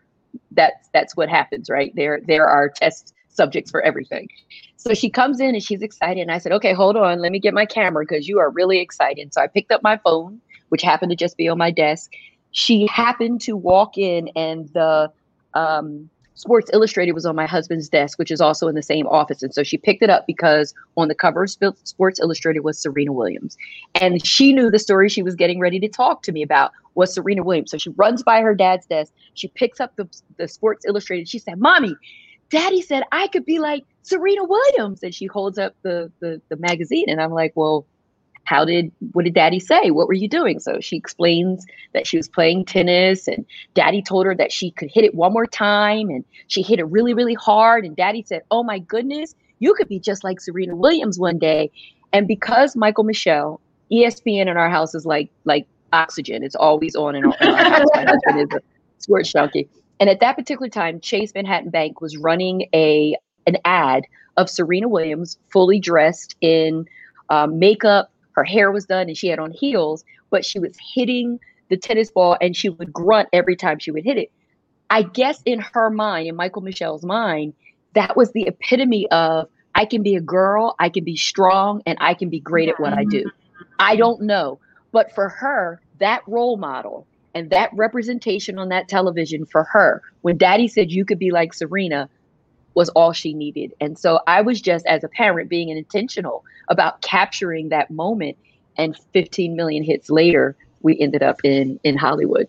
that's 0.51 0.87
that's 0.93 1.15
what 1.17 1.27
happens, 1.27 1.69
right? 1.69 1.91
There 1.93 2.21
there 2.25 2.47
are 2.47 2.69
test 2.69 3.13
subjects 3.27 3.69
for 3.69 3.81
everything. 3.81 4.29
So 4.77 4.93
she 4.93 5.09
comes 5.09 5.41
in 5.41 5.55
and 5.55 5.61
she's 5.61 5.81
excited, 5.81 6.21
and 6.21 6.31
I 6.31 6.37
said, 6.37 6.53
"Okay, 6.53 6.73
hold 6.73 6.95
on, 6.95 7.19
let 7.19 7.33
me 7.33 7.39
get 7.39 7.53
my 7.53 7.65
camera 7.65 8.05
because 8.07 8.29
you 8.29 8.39
are 8.39 8.49
really 8.49 8.79
excited." 8.79 9.33
So 9.33 9.41
I 9.41 9.47
picked 9.47 9.73
up 9.73 9.83
my 9.83 9.97
phone, 9.97 10.39
which 10.69 10.81
happened 10.81 11.09
to 11.11 11.17
just 11.17 11.35
be 11.35 11.49
on 11.49 11.57
my 11.57 11.71
desk. 11.71 12.11
She 12.51 12.87
happened 12.87 13.41
to 13.41 13.57
walk 13.57 13.97
in, 13.97 14.29
and 14.37 14.69
the 14.69 15.11
um, 15.53 16.09
Sports 16.37 16.69
Illustrated 16.71 17.13
was 17.13 17.25
on 17.25 17.35
my 17.35 17.47
husband's 17.47 17.89
desk, 17.89 18.19
which 18.19 18.29
is 18.29 18.39
also 18.39 18.67
in 18.67 18.75
the 18.75 18.83
same 18.83 19.07
office. 19.07 19.41
And 19.41 19.51
so 19.51 19.63
she 19.63 19.75
picked 19.75 20.03
it 20.03 20.09
up 20.11 20.27
because 20.27 20.75
on 20.95 21.07
the 21.07 21.15
cover 21.15 21.43
of 21.43 21.49
Sports 21.83 22.19
Illustrated 22.19 22.59
was 22.59 22.79
Serena 22.79 23.11
Williams. 23.11 23.57
And 23.95 24.23
she 24.25 24.53
knew 24.53 24.69
the 24.69 24.77
story 24.77 25.09
she 25.09 25.23
was 25.23 25.33
getting 25.33 25.59
ready 25.59 25.79
to 25.79 25.87
talk 25.87 26.21
to 26.23 26.31
me 26.31 26.43
about 26.43 26.71
was 26.93 27.11
Serena 27.11 27.43
Williams. 27.43 27.71
So 27.71 27.79
she 27.79 27.89
runs 27.91 28.21
by 28.21 28.41
her 28.41 28.53
dad's 28.53 28.85
desk. 28.85 29.11
She 29.33 29.47
picks 29.47 29.79
up 29.79 29.95
the, 29.95 30.07
the 30.37 30.47
Sports 30.47 30.85
Illustrated. 30.85 31.27
She 31.27 31.39
said, 31.39 31.59
Mommy, 31.59 31.95
Daddy 32.51 32.83
said 32.83 33.01
I 33.11 33.27
could 33.29 33.43
be 33.43 33.57
like 33.57 33.83
Serena 34.03 34.43
Williams. 34.43 35.01
And 35.01 35.15
she 35.15 35.25
holds 35.25 35.57
up 35.57 35.73
the, 35.81 36.11
the, 36.19 36.39
the 36.49 36.57
magazine. 36.57 37.05
And 37.07 37.19
I'm 37.19 37.31
like, 37.31 37.53
Well, 37.55 37.87
how 38.47 38.63
did 38.63 38.93
what 39.11 39.25
did 39.25 39.33
daddy 39.33 39.59
say? 39.59 39.91
What 39.91 40.07
were 40.07 40.13
you 40.13 40.29
doing? 40.29 40.61
So 40.61 40.79
she 40.79 40.95
explains 40.95 41.65
that 41.93 42.07
she 42.07 42.15
was 42.15 42.29
playing 42.29 42.63
tennis 42.63 43.27
and 43.27 43.45
daddy 43.73 44.01
told 44.01 44.25
her 44.25 44.33
that 44.35 44.53
she 44.53 44.71
could 44.71 44.89
hit 44.89 45.03
it 45.03 45.13
one 45.13 45.33
more 45.33 45.45
time 45.45 46.07
and 46.09 46.23
she 46.47 46.61
hit 46.61 46.79
it 46.79 46.85
really 46.85 47.13
really 47.13 47.33
hard 47.33 47.83
and 47.83 47.93
daddy 47.95 48.23
said 48.25 48.43
oh 48.49 48.63
my 48.63 48.79
goodness 48.79 49.35
you 49.59 49.73
could 49.73 49.89
be 49.89 49.99
just 49.99 50.23
like 50.23 50.39
serena 50.39 50.75
williams 50.75 51.19
one 51.19 51.37
day. 51.37 51.69
And 52.13 52.25
because 52.25 52.73
Mykal-Michelle 52.73 53.59
espn 53.91 54.47
in 54.47 54.55
our 54.55 54.69
house 54.69 54.95
is 54.95 55.05
like 55.05 55.29
like 55.43 55.67
oxygen. 55.91 56.41
It's 56.41 56.55
always 56.55 56.95
on 56.95 57.15
in 57.15 57.25
our 57.25 57.35
my 57.41 58.05
husband 58.05 58.39
is 58.39 58.57
a 58.57 58.61
sports 58.97 59.29
junkie. 59.29 59.67
And 59.99 60.09
at 60.09 60.21
that 60.21 60.37
particular 60.37 60.69
time 60.69 61.01
chase 61.01 61.33
manhattan 61.35 61.69
bank 61.69 61.99
was 61.99 62.15
running 62.15 62.69
a 62.73 63.17
an 63.45 63.57
ad 63.65 64.05
of 64.37 64.49
serena 64.49 64.87
williams 64.87 65.37
fully 65.51 65.81
dressed 65.81 66.37
in 66.39 66.85
um, 67.29 67.59
makeup 67.59 68.09
her 68.37 68.43
hair 68.43 68.71
was 68.71 68.85
done 68.85 69.07
and 69.07 69.17
she 69.17 69.27
had 69.29 69.39
on 69.39 69.51
heels, 69.51 70.05
but 70.29 70.45
she 70.45 70.59
was 70.59 70.77
hitting 70.93 71.39
the 71.69 71.75
tennis 71.75 72.11
ball 72.11 72.37
and 72.39 72.55
she 72.55 72.69
would 72.69 72.93
grunt 72.93 73.27
every 73.33 73.55
time 73.55 73.79
she 73.79 73.89
would 73.89 74.05
hit 74.05 74.15
it. 74.15 74.31
I 74.91 75.01
guess 75.01 75.41
in 75.43 75.59
her 75.59 75.89
mind, 75.89 76.27
in 76.27 76.37
Mykal-Michelle's 76.37 77.03
mind, 77.03 77.53
that 77.93 78.15
was 78.15 78.31
the 78.33 78.43
epitome 78.43 79.09
of 79.09 79.49
I 79.73 79.85
can 79.85 80.03
be 80.03 80.15
a 80.15 80.21
girl, 80.21 80.75
I 80.77 80.89
can 80.89 81.03
be 81.03 81.17
strong, 81.17 81.81
and 81.87 81.97
I 81.99 82.13
can 82.13 82.29
be 82.29 82.39
great 82.39 82.69
at 82.69 82.79
what 82.79 82.93
I 82.93 83.05
do. 83.05 83.25
I 83.79 83.95
don't 83.95 84.21
know. 84.21 84.59
But 84.91 85.13
for 85.15 85.29
her, 85.29 85.81
that 85.99 86.21
role 86.27 86.57
model 86.57 87.07
and 87.33 87.49
that 87.49 87.71
representation 87.73 88.59
on 88.59 88.69
that 88.69 88.87
television 88.87 89.47
for 89.47 89.63
her, 89.63 90.03
when 90.21 90.37
daddy 90.37 90.67
said 90.67 90.91
you 90.91 91.05
could 91.05 91.19
be 91.19 91.31
like 91.31 91.55
Serena, 91.55 92.07
was 92.77 92.89
all 92.89 93.11
she 93.11 93.33
needed. 93.33 93.73
And 93.81 93.97
so 93.97 94.21
I 94.27 94.41
was 94.41 94.61
just, 94.61 94.85
as 94.85 95.03
a 95.03 95.09
parent, 95.09 95.49
being 95.49 95.69
intentional 95.69 96.45
about 96.69 97.01
capturing 97.01 97.69
that 97.69 97.91
moment. 97.91 98.37
And 98.77 98.95
15 99.13 99.55
million 99.55 99.83
hits 99.83 100.11
later, 100.11 100.55
we 100.83 100.99
ended 100.99 101.23
up 101.23 101.41
in 101.43 101.79
in 101.83 101.97
Hollywood. 101.97 102.47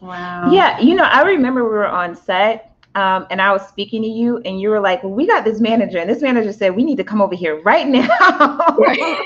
Wow. 0.00 0.50
Yeah, 0.50 0.80
you 0.80 0.96
know, 0.96 1.04
I 1.04 1.22
remember 1.22 1.62
we 1.62 1.70
were 1.70 1.86
on 1.86 2.16
set 2.16 2.74
um, 2.96 3.26
and 3.30 3.42
I 3.42 3.52
was 3.52 3.66
speaking 3.68 4.02
to 4.02 4.08
you, 4.08 4.38
and 4.44 4.60
you 4.60 4.70
were 4.70 4.80
like, 4.80 5.02
well, 5.02 5.12
"We 5.12 5.26
got 5.26 5.44
this 5.44 5.60
manager," 5.60 5.98
and 5.98 6.08
this 6.08 6.22
manager 6.22 6.52
said, 6.52 6.76
"We 6.76 6.84
need 6.84 6.96
to 6.96 7.04
come 7.04 7.20
over 7.20 7.34
here 7.34 7.60
right 7.62 7.88
now." 7.88 8.06
Right. 8.78 9.18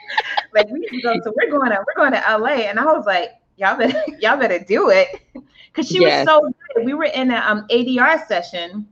like 0.54 0.68
we 0.70 0.80
need 0.80 0.88
to 0.88 1.00
go. 1.00 1.14
So 1.24 1.32
we're 1.34 1.50
going 1.50 1.70
to 1.70 1.78
we're 1.86 2.02
going 2.02 2.12
to 2.12 2.38
LA, 2.38 2.66
and 2.68 2.78
I 2.78 2.84
was 2.84 3.06
like, 3.06 3.30
"Y'all 3.56 3.76
better 3.76 4.02
y'all 4.20 4.36
better 4.36 4.58
do 4.58 4.90
it," 4.90 5.22
because 5.32 5.88
she 5.88 6.00
yes. 6.00 6.26
was 6.26 6.34
so 6.34 6.52
good. 6.74 6.84
We 6.84 6.92
were 6.92 7.04
in 7.04 7.30
an 7.30 7.42
um, 7.42 7.66
ADR 7.70 8.26
session, 8.26 8.86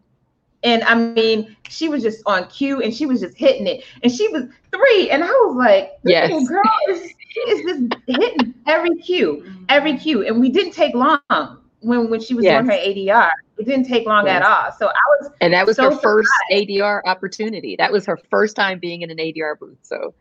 and 0.65 0.83
I 0.85 0.95
mean, 0.95 1.57
she 1.69 1.89
was 1.89 2.03
just 2.03 2.23
on 2.27 2.49
cue, 2.49 2.83
and 2.83 2.93
she 2.93 3.07
was 3.07 3.21
just 3.21 3.37
hitting 3.37 3.67
it, 3.67 3.85
and 4.03 4.11
she 4.11 4.29
was 4.29 4.45
three, 4.73 5.11
and 5.11 5.23
I 5.23 5.29
was 5.29 5.57
like, 5.57 5.93
"Yes, 6.05 6.31
girl 6.49 6.63
is 6.89 7.03
is 7.49 7.63
just 7.63 7.95
hitting 8.07 8.55
every 8.67 8.97
cue, 8.97 9.45
mm-hmm. 9.45 9.65
every 9.69 9.97
cue," 9.97 10.27
and 10.27 10.41
we 10.41 10.49
didn't 10.49 10.73
take 10.73 10.95
long 10.95 11.21
when 11.81 12.11
when 12.11 12.21
she 12.21 12.35
was 12.35 12.45
yes. 12.45 12.59
on 12.59 12.67
her 12.67 12.73
ADR. 12.73 13.31
It 13.59 13.67
didn't 13.67 13.87
take 13.87 14.07
long 14.07 14.27
yes. 14.27 14.37
at 14.37 14.43
all. 14.43 14.73
So 14.79 14.89
I 14.89 15.21
was 15.21 15.31
And 15.41 15.53
that 15.53 15.67
was 15.67 15.77
so 15.77 15.91
her 15.91 15.97
first 15.97 16.29
surprised. 16.49 16.69
ADR 16.69 17.03
opportunity. 17.05 17.77
That 17.77 17.93
was 17.93 18.05
her 18.07 18.17
first 18.31 18.57
time 18.57 18.81
being 18.81 19.03
in 19.03 19.11
an 19.11 19.19
ADR 19.19 19.59
booth. 19.59 19.79
So 19.83 20.15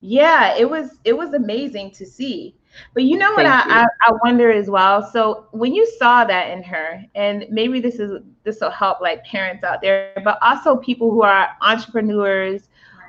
yeah, 0.00 0.56
it 0.56 0.68
was 0.68 0.98
it 1.04 1.16
was 1.16 1.32
amazing 1.34 1.92
to 1.92 2.06
see. 2.06 2.56
But 2.94 3.04
you 3.04 3.16
know 3.16 3.32
what 3.32 3.46
I, 3.46 3.62
I, 3.66 3.86
I 4.02 4.12
wonder 4.24 4.50
as 4.50 4.68
well. 4.68 5.08
So 5.12 5.46
when 5.52 5.74
you 5.74 5.86
saw 5.98 6.24
that 6.24 6.50
in 6.50 6.62
her, 6.62 7.04
and 7.14 7.46
maybe 7.50 7.80
this 7.80 7.96
is 7.96 8.20
this 8.44 8.60
will 8.60 8.70
help 8.70 9.00
like 9.00 9.24
parents 9.24 9.64
out 9.64 9.80
there, 9.80 10.12
but 10.24 10.38
also 10.42 10.76
people 10.76 11.10
who 11.10 11.22
are 11.22 11.48
entrepreneurs 11.60 12.68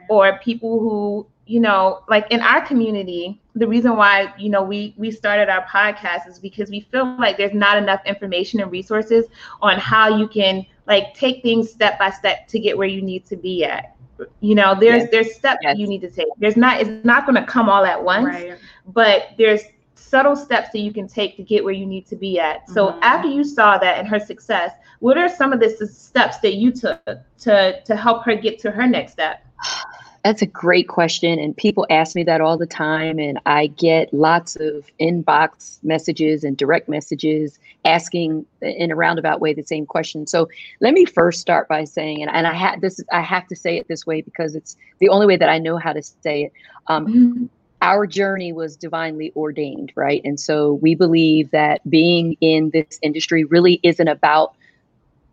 or 0.10 0.39
people 0.39 0.80
who 0.80 1.28
you 1.45 1.60
know 1.60 2.04
like 2.08 2.30
in 2.32 2.39
our 2.41 2.65
community 2.65 3.41
the 3.56 3.67
reason 3.67 3.95
why 3.95 4.34
you 4.38 4.49
know 4.49 4.63
we 4.63 4.93
we 4.97 5.12
started 5.12 5.49
our 5.49 5.65
podcast 5.65 6.28
is 6.28 6.39
because 6.39 6.69
we 6.69 6.80
feel 6.80 7.15
like 7.17 7.38
there's 7.38 7.54
not 7.54 7.78
enough 7.78 8.02
information 8.06 8.62
and 8.62 8.71
resources 8.71 9.26
on 9.62 9.78
how 9.78 10.17
you 10.17 10.28
can 10.28 10.65
like 10.88 11.13
take 11.13 11.41
things 11.43 11.69
step 11.69 11.99
by 11.99 12.10
step 12.10 12.47
to 12.47 12.60
get 12.60 12.78
where 12.78 12.88
you 12.88 13.02
need 13.02 13.26
to 13.26 13.36
be 13.36 13.63
at 13.63 13.95
you 14.41 14.56
know 14.56 14.76
there's 14.80 15.04
yes. 15.04 15.12
there's 15.12 15.36
steps 15.36 15.60
yes. 15.63 15.78
you 15.78 15.88
need 15.88 16.02
to 16.02 16.10
take 16.10 16.28
there's 16.38 16.58
not 16.58 16.80
it's 16.80 17.06
not 17.06 17.26
going 17.26 17.36
to 17.36 17.45
come 17.45 17.69
all 17.69 17.86
at 17.86 18.04
once 18.04 18.26
right. 18.26 18.58
but 18.88 19.30
there's 19.38 19.62
subtle 19.95 20.36
steps 20.36 20.69
that 20.71 20.80
you 20.80 20.93
can 20.93 21.08
take 21.08 21.36
to 21.36 21.43
get 21.43 21.63
where 21.63 21.73
you 21.73 21.86
need 21.86 22.06
to 22.06 22.15
be 22.15 22.39
at 22.39 22.67
so 22.69 22.88
mm-hmm. 22.88 22.99
after 23.02 23.28
you 23.28 23.43
saw 23.43 23.78
that 23.78 23.97
and 23.97 24.08
her 24.08 24.19
success 24.19 24.71
what 24.99 25.17
are 25.17 25.28
some 25.28 25.52
of 25.52 25.60
the 25.60 25.69
steps 25.88 26.38
that 26.39 26.56
you 26.56 26.71
took 26.71 27.02
to 27.39 27.82
to 27.84 27.95
help 27.95 28.23
her 28.23 28.36
get 28.36 28.60
to 28.60 28.69
her 28.69 28.88
next 28.88 29.13
step 29.13 29.45
that's 30.23 30.41
a 30.41 30.45
great 30.45 30.88
question. 30.88 31.38
And 31.38 31.56
people 31.56 31.86
ask 31.89 32.15
me 32.15 32.23
that 32.23 32.39
all 32.39 32.58
the 32.58 32.65
time. 32.65 33.19
And 33.19 33.39
I 33.45 33.67
get 33.67 34.13
lots 34.13 34.56
of 34.56 34.86
inbox 34.99 35.84
messages 35.84 36.43
and 36.43 36.56
direct 36.56 36.88
messages 36.88 37.60
asking 37.85 38.45
in 38.61 38.91
a 38.91 38.95
roundabout 38.95 39.41
way 39.41 39.53
the 39.53 39.63
same 39.63 39.85
question. 39.85 40.25
So 40.27 40.49
let 40.79 40.93
me 40.93 41.05
first 41.05 41.41
start 41.41 41.67
by 41.67 41.83
saying, 41.83 42.21
and, 42.21 42.31
and 42.31 42.47
I 42.47 42.53
had 42.53 42.81
this, 42.81 43.01
I 43.11 43.21
have 43.21 43.47
to 43.47 43.55
say 43.55 43.77
it 43.77 43.87
this 43.87 44.05
way 44.05 44.21
because 44.21 44.55
it's 44.55 44.77
the 44.99 45.09
only 45.09 45.25
way 45.25 45.37
that 45.37 45.49
I 45.49 45.59
know 45.59 45.77
how 45.77 45.93
to 45.93 46.01
say 46.01 46.43
it. 46.45 46.53
Um, 46.87 47.07
mm-hmm. 47.07 47.45
Our 47.81 48.07
journey 48.07 48.53
was 48.53 48.77
divinely 48.77 49.33
ordained, 49.35 49.91
right? 49.95 50.21
And 50.23 50.39
so 50.39 50.75
we 50.75 50.95
believe 50.95 51.51
that 51.51 51.81
being 51.89 52.37
in 52.39 52.69
this 52.69 52.97
industry 53.01 53.43
really 53.43 53.81
isn't 53.83 54.07
about 54.07 54.55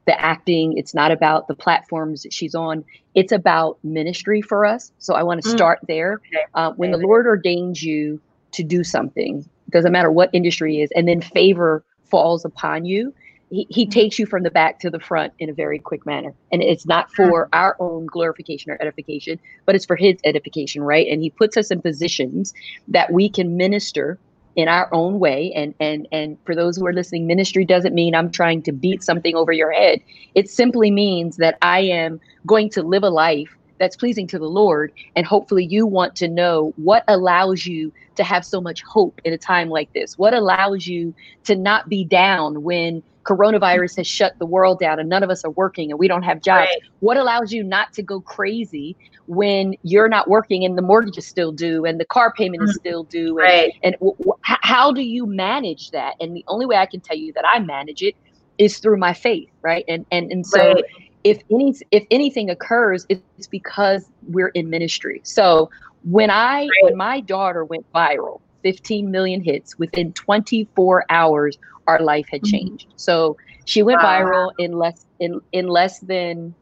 the 0.06 0.20
acting. 0.20 0.76
It's 0.76 0.92
not 0.92 1.12
about 1.12 1.46
the 1.46 1.54
platforms 1.54 2.24
that 2.24 2.32
she's 2.32 2.56
on. 2.56 2.84
It's 3.14 3.30
about 3.30 3.78
ministry 3.84 4.42
for 4.42 4.66
us. 4.66 4.90
So 4.98 5.14
I 5.14 5.22
want 5.22 5.42
to 5.42 5.48
mm. 5.48 5.52
start 5.52 5.78
mm. 5.82 5.86
there. 5.86 6.20
Uh, 6.54 6.72
when 6.72 6.90
the 6.90 6.98
Lord 6.98 7.26
ordains 7.26 7.84
you 7.84 8.20
to 8.52 8.64
do 8.64 8.82
something, 8.82 9.48
doesn't 9.70 9.92
matter 9.92 10.10
what 10.10 10.30
industry 10.32 10.80
is, 10.80 10.90
and 10.96 11.06
then 11.06 11.20
favor 11.20 11.84
falls 12.10 12.44
upon 12.44 12.84
you, 12.84 13.14
he, 13.50 13.66
he 13.68 13.86
mm. 13.86 13.90
takes 13.90 14.18
you 14.18 14.26
from 14.26 14.42
the 14.42 14.50
back 14.50 14.78
to 14.80 14.90
the 14.90 15.00
front 15.00 15.32
in 15.38 15.50
a 15.50 15.52
very 15.52 15.78
quick 15.78 16.06
manner. 16.06 16.32
And 16.52 16.62
it's 16.62 16.86
not 16.86 17.12
for 17.12 17.48
our 17.52 17.76
own 17.80 18.06
glorification 18.06 18.70
or 18.70 18.78
edification, 18.80 19.40
but 19.66 19.74
it's 19.74 19.84
for 19.84 19.96
his 19.96 20.18
edification, 20.24 20.82
right? 20.82 21.06
And 21.08 21.20
he 21.20 21.30
puts 21.30 21.56
us 21.56 21.70
in 21.70 21.82
positions 21.82 22.54
that 22.88 23.12
we 23.12 23.28
can 23.28 23.56
minister 23.56 24.18
in 24.56 24.68
our 24.68 24.88
own 24.92 25.20
way 25.20 25.52
and 25.54 25.74
and 25.78 26.08
and 26.10 26.36
for 26.44 26.56
those 26.56 26.76
who 26.76 26.84
are 26.84 26.92
listening 26.92 27.24
ministry 27.24 27.64
doesn't 27.64 27.94
mean 27.94 28.16
i'm 28.16 28.32
trying 28.32 28.60
to 28.60 28.72
beat 28.72 29.00
something 29.00 29.36
over 29.36 29.52
your 29.52 29.70
head 29.70 30.00
it 30.34 30.50
simply 30.50 30.90
means 30.90 31.36
that 31.36 31.56
i 31.62 31.78
am 31.78 32.20
going 32.46 32.68
to 32.68 32.82
live 32.82 33.04
a 33.04 33.10
life 33.10 33.56
that's 33.80 33.96
pleasing 33.96 34.28
to 34.28 34.38
the 34.38 34.48
lord 34.48 34.92
and 35.16 35.26
hopefully 35.26 35.64
you 35.64 35.84
want 35.84 36.14
to 36.14 36.28
know 36.28 36.72
what 36.76 37.02
allows 37.08 37.66
you 37.66 37.92
to 38.14 38.22
have 38.22 38.44
so 38.44 38.60
much 38.60 38.82
hope 38.82 39.20
in 39.24 39.32
a 39.32 39.38
time 39.38 39.68
like 39.68 39.92
this 39.94 40.16
what 40.16 40.32
allows 40.34 40.86
you 40.86 41.12
to 41.42 41.56
not 41.56 41.88
be 41.88 42.04
down 42.04 42.62
when 42.62 43.02
coronavirus 43.24 43.96
has 43.96 44.06
shut 44.06 44.38
the 44.38 44.46
world 44.46 44.78
down 44.78 44.98
and 44.98 45.08
none 45.08 45.22
of 45.22 45.30
us 45.30 45.44
are 45.44 45.50
working 45.50 45.90
and 45.90 45.98
we 45.98 46.08
don't 46.08 46.22
have 46.22 46.40
jobs 46.40 46.68
right. 46.68 46.82
what 47.00 47.16
allows 47.16 47.52
you 47.52 47.62
not 47.62 47.92
to 47.92 48.02
go 48.02 48.20
crazy 48.20 48.96
when 49.26 49.74
you're 49.82 50.08
not 50.08 50.28
working 50.28 50.64
and 50.64 50.76
the 50.76 50.82
mortgage 50.82 51.16
is 51.18 51.26
still 51.26 51.52
due 51.52 51.84
and 51.84 52.00
the 52.00 52.04
car 52.04 52.32
payment 52.32 52.62
is 52.62 52.70
mm-hmm. 52.70 52.78
still 52.78 53.04
due 53.04 53.38
and, 53.38 53.48
right. 53.48 53.72
and 53.82 53.94
w- 53.94 54.16
w- 54.18 54.36
how 54.42 54.92
do 54.92 55.02
you 55.02 55.26
manage 55.26 55.90
that 55.90 56.14
and 56.20 56.34
the 56.34 56.44
only 56.48 56.66
way 56.66 56.76
i 56.76 56.86
can 56.86 57.00
tell 57.00 57.16
you 57.16 57.32
that 57.32 57.44
i 57.46 57.58
manage 57.58 58.02
it 58.02 58.16
is 58.58 58.78
through 58.78 58.96
my 58.96 59.12
faith 59.12 59.48
right 59.62 59.84
and 59.86 60.04
and 60.10 60.32
and 60.32 60.46
so 60.46 60.72
right. 60.72 60.84
If 61.24 61.42
any 61.50 61.74
if 61.90 62.04
anything 62.10 62.50
occurs 62.50 63.06
it's 63.08 63.46
because 63.46 64.08
we're 64.28 64.48
in 64.48 64.70
ministry 64.70 65.20
so 65.24 65.70
when 66.04 66.30
i 66.30 66.60
right. 66.60 66.70
when 66.82 66.96
my 66.96 67.20
daughter 67.20 67.64
went 67.64 67.84
viral 67.92 68.40
15 68.62 69.10
million 69.10 69.42
hits 69.42 69.78
within 69.78 70.12
24 70.12 71.04
hours 71.08 71.58
our 71.90 72.00
life 72.00 72.26
had 72.30 72.42
mm-hmm. 72.42 72.50
changed. 72.56 72.88
Mm-hmm. 72.88 72.98
So 72.98 73.36
she 73.64 73.82
went 73.82 74.02
wow. 74.02 74.22
viral 74.22 74.52
in 74.58 74.72
less 74.72 75.06
in 75.18 75.40
in 75.52 75.68
less 75.68 76.00
than 76.00 76.54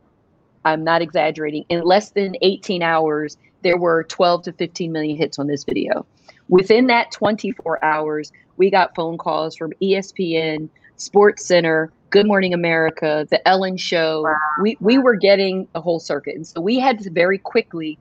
I'm 0.64 0.84
not 0.84 1.02
exaggerating, 1.02 1.64
in 1.68 1.82
less 1.82 2.10
than 2.10 2.34
18 2.42 2.82
hours 2.82 3.36
there 3.62 3.76
were 3.76 4.04
12 4.04 4.44
to 4.44 4.52
15 4.52 4.92
million 4.92 5.16
hits 5.16 5.38
on 5.38 5.46
this 5.48 5.64
video. 5.64 6.06
Within 6.48 6.86
that 6.86 7.10
24 7.10 7.84
hours, 7.84 8.32
we 8.56 8.70
got 8.70 8.94
phone 8.94 9.18
calls 9.18 9.56
from 9.56 9.72
ESPN, 9.82 10.68
Sports 10.96 11.44
Center, 11.44 11.90
Good 12.10 12.26
Morning 12.26 12.54
America, 12.54 13.26
The 13.30 13.46
Ellen 13.46 13.76
Show. 13.76 14.22
Wow. 14.22 14.36
We 14.62 14.76
we 14.80 14.98
were 14.98 15.16
getting 15.16 15.68
a 15.74 15.80
whole 15.80 16.00
circuit, 16.00 16.36
and 16.36 16.46
so 16.46 16.60
we 16.60 16.78
had 16.78 16.98
to 17.00 17.10
very 17.10 17.38
quickly 17.38 17.98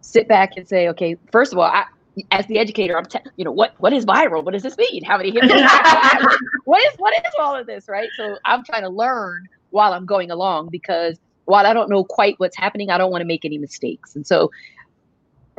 sit 0.00 0.28
back 0.28 0.52
and 0.56 0.66
say, 0.66 0.88
okay, 0.88 1.16
first 1.30 1.52
of 1.52 1.58
all, 1.58 1.64
I, 1.64 1.84
as 2.30 2.46
the 2.46 2.58
educator, 2.58 2.96
I'm, 2.96 3.06
te- 3.06 3.20
you 3.36 3.44
know, 3.44 3.52
what 3.52 3.74
what 3.78 3.92
is 3.92 4.04
viral? 4.06 4.44
What 4.44 4.52
does 4.52 4.62
this 4.62 4.76
mean? 4.76 5.04
How 5.04 5.16
many 5.16 5.30
hits? 5.30 5.46
what 6.64 6.82
is 6.82 6.92
what 6.98 7.14
is 7.14 7.32
all 7.38 7.54
of 7.54 7.66
this, 7.66 7.88
right? 7.88 8.08
So 8.16 8.36
I'm 8.44 8.64
trying 8.64 8.82
to 8.82 8.90
learn 8.90 9.48
while 9.70 9.92
I'm 9.92 10.06
going 10.06 10.30
along 10.30 10.68
because 10.70 11.18
while 11.44 11.66
I 11.66 11.72
don't 11.72 11.90
know 11.90 12.04
quite 12.04 12.34
what's 12.38 12.56
happening, 12.56 12.90
I 12.90 12.98
don't 12.98 13.10
want 13.10 13.22
to 13.22 13.26
make 13.26 13.44
any 13.44 13.58
mistakes. 13.58 14.14
And 14.14 14.26
so 14.26 14.50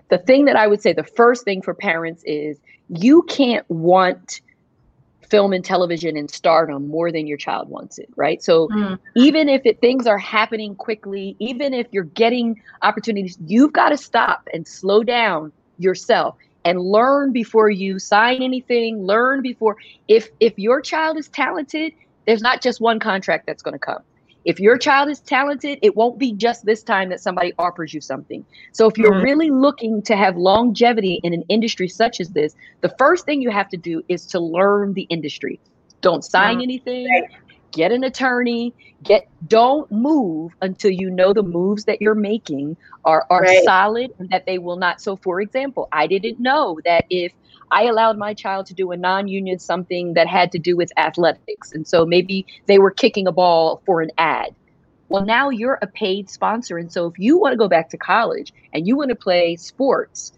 the 0.10 0.18
thing 0.18 0.46
that 0.46 0.56
I 0.56 0.68
would 0.68 0.82
say, 0.82 0.94
the 0.94 1.04
first 1.04 1.44
thing 1.44 1.62
for 1.62 1.74
parents 1.74 2.24
is 2.26 2.60
you 2.90 3.24
can't 3.24 3.68
want 3.70 4.42
film 5.34 5.52
and 5.52 5.66
television 5.66 6.16
and 6.16 6.30
stardom 6.30 6.88
more 6.88 7.12
than 7.12 7.26
your 7.26 7.40
child 7.40 7.68
wants 7.68 7.98
it, 7.98 8.08
right? 8.16 8.44
So 8.44 8.68
mm. 8.68 9.00
even 9.16 9.50
if 9.50 9.64
it, 9.66 9.82
things 9.82 10.06
are 10.06 10.20
happening 10.20 10.76
quickly, 10.76 11.36
even 11.40 11.74
if 11.74 11.88
you're 11.90 12.04
getting 12.04 12.62
opportunities, 12.84 13.36
you've 13.48 13.74
got 13.74 13.90
to 13.90 13.98
stop 13.98 14.48
and 14.54 14.68
slow 14.68 15.02
down 15.02 15.52
yourself 15.80 16.36
and 16.66 16.80
learn 16.80 17.32
before 17.32 17.68
you 17.72 17.98
sign 17.98 18.44
anything 18.44 19.04
learn 19.04 19.42
before 19.42 19.76
if 20.08 20.30
if 20.40 20.54
your 20.58 20.80
child 20.82 21.18
is 21.18 21.28
talented 21.30 21.92
there's 22.26 22.44
not 22.44 22.62
just 22.62 22.80
one 22.80 23.00
contract 23.00 23.48
that's 23.48 23.64
going 23.64 23.74
to 23.74 23.80
come 23.80 24.02
if 24.46 24.60
your 24.60 24.78
child 24.78 25.10
is 25.10 25.20
talented 25.20 25.80
it 25.82 25.96
won't 25.96 26.18
be 26.18 26.34
just 26.34 26.66
this 26.66 26.84
time 26.84 27.10
that 27.10 27.20
somebody 27.20 27.54
offers 27.58 27.94
you 27.94 28.02
something 28.02 28.46
so 28.72 28.88
if 28.88 28.98
you're 28.98 29.12
mm-hmm. 29.12 29.24
really 29.24 29.50
looking 29.50 30.02
to 30.02 30.16
have 30.16 30.36
longevity 30.36 31.20
in 31.24 31.34
an 31.34 31.44
industry 31.50 31.88
such 31.88 32.20
as 32.20 32.30
this 32.30 32.56
the 32.82 32.94
first 32.98 33.26
thing 33.26 33.42
you 33.42 33.52
have 33.52 33.70
to 33.70 33.78
do 33.78 34.04
is 34.08 34.26
to 34.26 34.40
learn 34.40 34.94
the 34.94 35.04
industry 35.04 35.60
don't 36.02 36.24
sign 36.24 36.56
mm-hmm. 36.56 36.64
anything 36.64 37.28
get 37.72 37.92
an 37.92 38.04
attorney 38.04 38.74
get 39.04 39.28
don't 39.48 39.92
move 39.92 40.56
until 40.62 40.92
you 40.92 41.10
know 41.10 41.34
the 41.34 41.44
moves 41.44 41.86
that 41.86 42.02
you're 42.02 42.16
making 42.16 42.78
are 43.04 43.26
are 43.30 43.42
right. 43.42 43.64
solid 43.64 44.12
and 44.20 44.30
that 44.30 44.46
they 44.46 44.58
will 44.58 44.78
not 44.78 45.02
so 45.02 45.16
for 45.18 45.42
example 45.42 45.90
i 45.92 46.08
didn't 46.08 46.40
know 46.40 46.80
that 46.86 47.06
if 47.10 47.34
i 47.74 47.84
allowed 47.84 48.18
my 48.18 48.34
child 48.34 48.66
to 48.66 48.74
do 48.74 48.92
a 48.92 48.98
non-union 48.98 49.60
something 49.60 50.14
that 50.14 50.28
had 50.28 50.52
to 50.52 50.60
do 50.60 50.78
with 50.78 50.92
athletics 50.98 51.72
and 51.74 51.88
so 51.88 52.06
maybe 52.06 52.46
they 52.68 52.80
were 52.80 52.92
kicking 52.92 53.28
a 53.28 53.32
ball 53.32 53.82
for 53.86 54.02
an 54.02 54.12
ad 54.18 54.50
Well, 55.10 55.26
now 55.26 55.50
you're 55.50 55.78
a 55.82 55.88
paid 55.88 56.30
sponsor. 56.30 56.78
And 56.78 56.92
so 56.92 57.06
if 57.06 57.20
you 57.20 57.38
want 57.38 57.54
to 57.54 57.58
go 57.58 57.68
back 57.68 57.90
to 57.90 57.98
college 57.98 58.52
and 58.74 58.88
you 58.88 58.98
want 58.98 59.10
to 59.10 59.16
play 59.16 59.56
sports, 59.56 60.32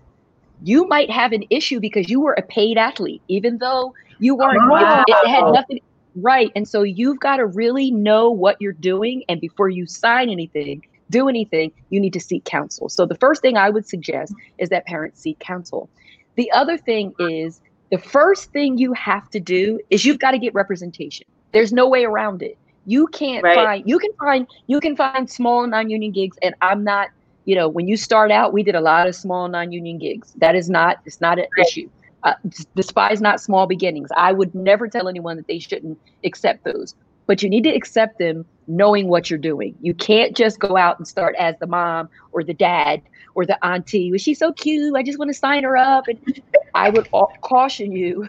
you 0.64 0.86
might 0.88 1.10
have 1.10 1.32
an 1.32 1.46
issue 1.50 1.80
because 1.80 2.10
you 2.10 2.20
were 2.20 2.34
a 2.34 2.42
paid 2.42 2.78
athlete, 2.78 3.22
even 3.30 3.58
though 3.60 3.94
you 4.20 4.36
weren't, 4.36 4.60
oh, 4.62 4.70
wow. 4.70 5.04
it 5.08 5.30
had 5.30 5.46
nothing 5.52 5.80
right. 6.16 6.52
And 6.58 6.68
so 6.68 6.84
you've 6.84 7.20
got 7.20 7.38
to 7.38 7.46
really 7.46 7.92
know 7.92 8.30
what 8.30 8.58
you're 8.60 8.74
doing. 8.74 9.24
And 9.30 9.40
before 9.40 9.70
you 9.70 9.86
sign 9.86 10.30
anything, 10.30 10.86
do 11.10 11.30
anything, 11.30 11.72
you 11.90 12.00
need 12.00 12.14
to 12.14 12.20
seek 12.20 12.44
counsel. 12.46 12.90
So 12.90 13.06
the 13.06 13.16
first 13.16 13.42
thing 13.42 13.58
I 13.58 13.70
would 13.70 13.88
suggest 13.88 14.34
is 14.58 14.70
that 14.70 14.86
parents 14.86 15.22
seek 15.22 15.40
counsel. 15.40 15.90
The 16.36 16.52
other 16.52 16.78
thing 16.78 17.14
is 17.20 17.62
the 17.92 17.98
first 17.98 18.52
thing 18.52 18.78
you 18.78 18.94
have 18.94 19.30
to 19.32 19.40
do 19.40 19.80
is 19.90 20.06
you've 20.06 20.20
got 20.20 20.32
to 20.32 20.40
get 20.40 20.54
representation. 20.54 21.26
There's 21.52 21.72
no 21.72 21.88
way 21.88 22.04
around 22.04 22.42
it. 22.42 22.58
You 22.86 23.08
can't 23.08 23.44
right. 23.44 23.56
find 23.56 23.90
you 23.90 23.98
can 23.98 24.12
find 24.20 24.48
you 24.68 24.80
can 24.80 24.96
find 24.96 25.30
small 25.30 25.66
non-union 25.66 26.12
gigs 26.12 26.38
and 26.42 26.54
I'm 26.62 26.84
not, 26.84 27.10
you 27.46 27.56
know, 27.56 27.68
when 27.68 27.88
you 27.88 27.98
start 27.98 28.32
out, 28.32 28.54
we 28.54 28.64
did 28.64 28.76
a 28.76 28.82
lot 28.82 29.08
of 29.08 29.16
small 29.16 29.48
non-union 29.48 29.98
gigs. 29.98 30.34
That 30.38 30.56
is 30.56 30.70
not 30.70 31.00
it's 31.06 31.22
not 31.22 31.40
an 31.40 31.48
right. 31.58 31.66
issue. 31.66 31.90
Uh, 32.24 32.34
despise 32.76 33.22
not 33.22 33.40
small 33.40 33.68
beginnings. 33.68 34.10
I 34.18 34.32
would 34.32 34.54
never 34.56 34.88
tell 34.88 35.08
anyone 35.08 35.38
that 35.38 35.48
they 35.48 35.60
shouldn't 35.60 36.00
accept 36.24 36.64
those 36.64 36.96
but 37.28 37.42
you 37.44 37.50
need 37.50 37.64
to 37.64 37.70
accept 37.70 38.20
them 38.20 38.46
knowing 38.68 39.08
what 39.08 39.30
you're 39.30 39.40
doing. 39.40 39.76
You 39.82 39.94
can't 39.94 40.36
just 40.36 40.60
go 40.60 40.78
out 40.78 40.98
and 40.98 41.08
start 41.08 41.36
as 41.36 41.56
the 41.60 41.68
mom 41.68 42.10
or 42.32 42.44
the 42.44 42.54
dad 42.54 43.02
or 43.36 43.46
the 43.46 43.64
auntie. 43.66 44.12
Was 44.12 44.22
she 44.22 44.34
so 44.34 44.54
cute? 44.54 44.96
I 44.96 45.04
just 45.04 45.20
want 45.20 45.30
to 45.30 45.38
sign 45.38 45.64
her 45.64 45.78
up. 45.78 46.08
And 46.08 46.42
I 46.74 46.90
would 46.90 47.10
caution 47.42 47.92
you 47.92 48.28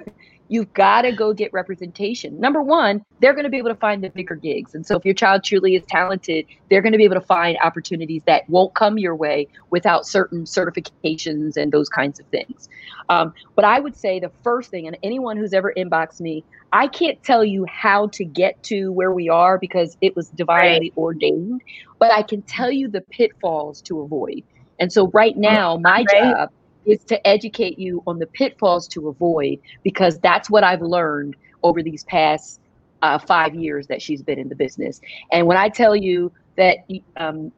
You've 0.48 0.72
got 0.74 1.02
to 1.02 1.12
go 1.12 1.32
get 1.32 1.52
representation. 1.52 2.38
Number 2.38 2.62
one, 2.62 3.04
they're 3.20 3.32
going 3.32 3.44
to 3.44 3.50
be 3.50 3.56
able 3.56 3.70
to 3.70 3.76
find 3.76 4.02
the 4.02 4.10
bigger 4.10 4.34
gigs. 4.34 4.74
And 4.74 4.86
so 4.86 4.96
if 4.96 5.04
your 5.04 5.14
child 5.14 5.42
truly 5.44 5.74
is 5.74 5.82
talented, 5.88 6.46
they're 6.70 6.82
going 6.82 6.92
to 6.92 6.98
be 6.98 7.04
able 7.04 7.16
to 7.16 7.26
find 7.26 7.58
opportunities 7.62 8.22
that 8.26 8.48
won't 8.48 8.74
come 8.74 8.98
your 8.98 9.16
way 9.16 9.48
without 9.70 10.06
certain 10.06 10.44
certifications 10.44 11.56
and 11.56 11.72
those 11.72 11.88
kinds 11.88 12.20
of 12.20 12.26
things. 12.26 12.68
Um, 13.08 13.34
but 13.54 13.64
I 13.64 13.80
would 13.80 13.96
say 13.96 14.20
the 14.20 14.30
first 14.42 14.70
thing, 14.70 14.86
and 14.86 14.96
anyone 15.02 15.36
who's 15.36 15.52
ever 15.52 15.72
inboxed 15.76 16.20
me, 16.20 16.44
I 16.72 16.88
can't 16.88 17.22
tell 17.22 17.44
you 17.44 17.64
how 17.66 18.08
to 18.08 18.24
get 18.24 18.62
to 18.64 18.92
where 18.92 19.12
we 19.12 19.28
are 19.28 19.58
because 19.58 19.96
it 20.00 20.14
was 20.14 20.28
divinely 20.30 20.90
right. 20.90 20.92
ordained, 20.96 21.62
but 21.98 22.12
I 22.12 22.22
can 22.22 22.42
tell 22.42 22.70
you 22.70 22.88
the 22.88 23.00
pitfalls 23.00 23.80
to 23.82 24.00
avoid. 24.00 24.42
And 24.78 24.92
so 24.92 25.08
right 25.08 25.36
now, 25.36 25.78
my 25.78 26.04
right. 26.12 26.34
job 26.34 26.50
is 26.86 27.04
to 27.04 27.26
educate 27.26 27.78
you 27.78 28.02
on 28.06 28.18
the 28.18 28.26
pitfalls 28.26 28.86
to 28.88 29.08
avoid 29.08 29.58
because 29.82 30.18
that's 30.20 30.48
what 30.48 30.64
I've 30.64 30.82
learned 30.82 31.36
over 31.62 31.82
these 31.82 32.04
past 32.04 32.60
uh, 33.02 33.18
five 33.18 33.54
years 33.54 33.86
that 33.88 34.00
she's 34.00 34.22
been 34.22 34.38
in 34.38 34.48
the 34.48 34.54
business. 34.54 35.00
And 35.32 35.46
when 35.46 35.56
I 35.56 35.68
tell 35.68 35.94
you 35.94 36.32
that 36.56 36.78
um, 37.16 37.52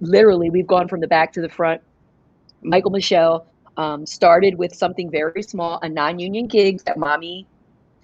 literally 0.00 0.50
we've 0.50 0.66
gone 0.66 0.88
from 0.88 1.00
the 1.00 1.08
back 1.08 1.32
to 1.34 1.40
the 1.40 1.48
front, 1.48 1.82
Mykal-Michelle 2.64 3.46
um, 3.76 4.06
started 4.06 4.56
with 4.56 4.74
something 4.74 5.10
very 5.10 5.42
small, 5.42 5.78
a 5.82 5.88
non-union 5.88 6.46
gig 6.46 6.82
that 6.84 6.96
mommy 6.96 7.46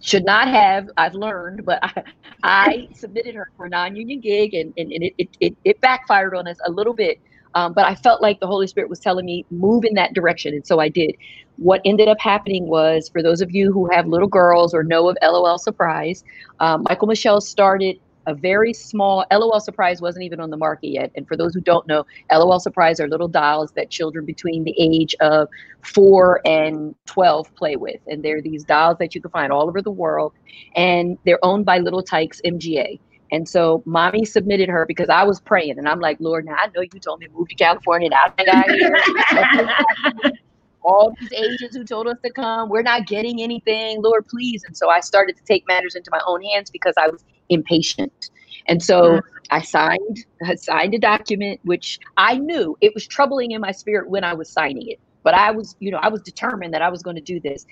should 0.00 0.24
not 0.24 0.48
have. 0.48 0.90
I've 0.96 1.14
learned, 1.14 1.64
but 1.64 1.78
I, 1.82 2.02
I 2.42 2.88
submitted 2.94 3.34
her 3.34 3.50
for 3.56 3.66
a 3.66 3.68
non-union 3.68 4.20
gig, 4.20 4.54
and, 4.54 4.72
and, 4.76 4.92
and 4.92 5.04
it, 5.16 5.28
it, 5.40 5.56
it 5.64 5.80
backfired 5.80 6.34
on 6.34 6.48
us 6.48 6.58
a 6.66 6.70
little 6.70 6.94
bit 6.94 7.20
um, 7.54 7.72
but 7.72 7.84
I 7.84 7.94
felt 7.94 8.22
like 8.22 8.40
the 8.40 8.46
Holy 8.46 8.66
Spirit 8.66 8.90
was 8.90 9.00
telling 9.00 9.26
me, 9.26 9.44
move 9.50 9.84
in 9.84 9.94
that 9.94 10.14
direction. 10.14 10.54
And 10.54 10.66
so 10.66 10.78
I 10.78 10.88
did. 10.88 11.16
What 11.56 11.80
ended 11.84 12.08
up 12.08 12.20
happening 12.20 12.68
was, 12.68 13.08
for 13.08 13.22
those 13.22 13.40
of 13.40 13.50
you 13.50 13.72
who 13.72 13.88
have 13.92 14.06
little 14.06 14.28
girls 14.28 14.72
or 14.72 14.82
know 14.82 15.08
of 15.08 15.16
LOL 15.22 15.58
Surprise, 15.58 16.24
um, 16.60 16.84
Mykal-Michelle 16.84 17.40
started 17.40 17.98
a 18.26 18.34
very 18.34 18.72
small 18.72 19.24
LOL 19.32 19.60
Surprise 19.60 20.00
wasn't 20.00 20.24
even 20.24 20.40
on 20.40 20.50
the 20.50 20.56
market 20.56 20.88
yet. 20.88 21.10
And 21.16 21.26
for 21.26 21.36
those 21.36 21.54
who 21.54 21.60
don't 21.60 21.86
know, 21.86 22.06
LOL 22.30 22.60
Surprise 22.60 23.00
are 23.00 23.08
little 23.08 23.28
dolls 23.28 23.72
that 23.72 23.90
children 23.90 24.24
between 24.24 24.64
the 24.64 24.74
age 24.78 25.14
of 25.20 25.48
four 25.82 26.40
and 26.46 26.94
12 27.06 27.54
play 27.56 27.76
with. 27.76 28.00
And 28.06 28.22
they're 28.22 28.42
these 28.42 28.64
dolls 28.64 28.98
that 28.98 29.14
you 29.14 29.20
can 29.20 29.30
find 29.30 29.52
all 29.52 29.68
over 29.68 29.82
the 29.82 29.90
world. 29.90 30.32
And 30.76 31.18
they're 31.24 31.44
owned 31.44 31.64
by 31.64 31.78
Little 31.78 32.02
Tikes 32.02 32.40
MGA. 32.44 33.00
And 33.32 33.48
so 33.48 33.82
mommy 33.86 34.24
submitted 34.24 34.68
her 34.68 34.84
because 34.86 35.08
I 35.08 35.24
was 35.24 35.40
praying 35.40 35.78
and 35.78 35.88
I'm 35.88 36.00
like, 36.00 36.18
Lord, 36.20 36.46
now 36.46 36.56
I 36.56 36.66
know 36.74 36.80
you 36.80 37.00
told 37.00 37.20
me 37.20 37.26
to 37.26 37.32
move 37.32 37.48
to 37.48 37.54
California 37.54 38.10
and 38.12 38.34
I 38.38 38.44
got 38.44 38.70
here. 38.70 40.32
All 40.82 41.14
these 41.20 41.32
agents 41.32 41.76
who 41.76 41.84
told 41.84 42.08
us 42.08 42.16
to 42.24 42.32
come, 42.32 42.70
we're 42.70 42.82
not 42.82 43.06
getting 43.06 43.42
anything, 43.42 44.02
Lord, 44.02 44.26
please. 44.26 44.64
And 44.64 44.76
so 44.76 44.88
I 44.88 45.00
started 45.00 45.36
to 45.36 45.44
take 45.44 45.66
matters 45.68 45.94
into 45.94 46.10
my 46.10 46.20
own 46.26 46.42
hands 46.42 46.70
because 46.70 46.94
I 46.96 47.08
was 47.08 47.22
impatient. 47.50 48.30
And 48.66 48.82
so 48.82 49.02
mm-hmm. 49.02 49.26
I 49.50 49.60
signed, 49.60 50.24
I 50.44 50.54
signed 50.54 50.94
a 50.94 50.98
document, 50.98 51.60
which 51.64 51.98
I 52.16 52.38
knew 52.38 52.76
it 52.80 52.94
was 52.94 53.06
troubling 53.06 53.50
in 53.50 53.60
my 53.60 53.72
spirit 53.72 54.08
when 54.08 54.24
I 54.24 54.32
was 54.32 54.48
signing 54.48 54.88
it. 54.88 54.98
But 55.22 55.34
I 55.34 55.50
was, 55.50 55.76
you 55.80 55.90
know, 55.90 55.98
I 55.98 56.08
was 56.08 56.22
determined 56.22 56.72
that 56.72 56.82
I 56.82 56.88
was 56.88 57.02
going 57.02 57.16
to 57.16 57.22
do 57.22 57.40
this. 57.40 57.66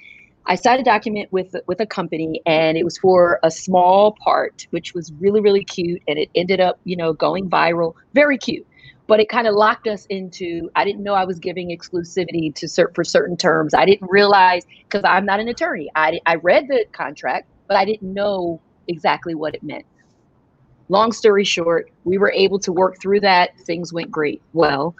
I 0.48 0.54
signed 0.54 0.80
a 0.80 0.84
document 0.84 1.30
with 1.30 1.54
with 1.66 1.78
a 1.80 1.87
company, 1.87 2.40
and 2.46 2.78
it 2.78 2.84
was 2.84 2.96
for 2.96 3.38
a 3.42 3.50
small 3.50 4.12
part, 4.12 4.66
which 4.70 4.94
was 4.94 5.12
really 5.20 5.42
really 5.42 5.62
cute, 5.62 6.02
and 6.08 6.18
it 6.18 6.30
ended 6.34 6.58
up 6.58 6.80
you 6.84 6.96
know 6.96 7.12
going 7.12 7.50
viral, 7.50 7.94
very 8.14 8.38
cute. 8.38 8.66
But 9.06 9.20
it 9.20 9.28
kind 9.28 9.46
of 9.46 9.54
locked 9.54 9.87
us 9.87 10.06
into. 10.06 10.70
I 10.74 10.84
didn't 10.84 11.02
know 11.02 11.12
I 11.12 11.24
was 11.24 11.38
giving 11.38 11.68
exclusivity 11.68 12.54
to 12.54 12.66
cert, 12.66 12.94
for 12.94 13.04
certain 13.04 13.37
terms. 13.37 13.74
I 13.74 13.84
didn't 13.84 14.11
realize 14.11 14.64
because 14.84 15.02
I'm 15.04 15.26
not 15.26 15.38
an 15.38 15.48
attorney. 15.48 15.90
I 15.94 16.18
I 16.24 16.37
read 16.37 16.66
the 16.68 16.87
contract, 16.92 17.46
but 17.66 17.76
I 17.76 17.84
didn't 17.84 18.12
know 18.12 18.61
exactly 18.88 19.34
what 19.34 19.54
it 19.54 19.62
meant. 19.62 19.84
Long 20.88 21.12
story 21.12 21.44
short, 21.44 21.90
we 22.04 22.16
were 22.16 22.32
able 22.32 22.58
to 22.61 22.72
work 22.72 22.98
through 22.98 23.20
that. 23.20 23.50
Things 23.66 23.92
went 23.92 24.11
great. 24.11 24.40
Well, 24.54 24.94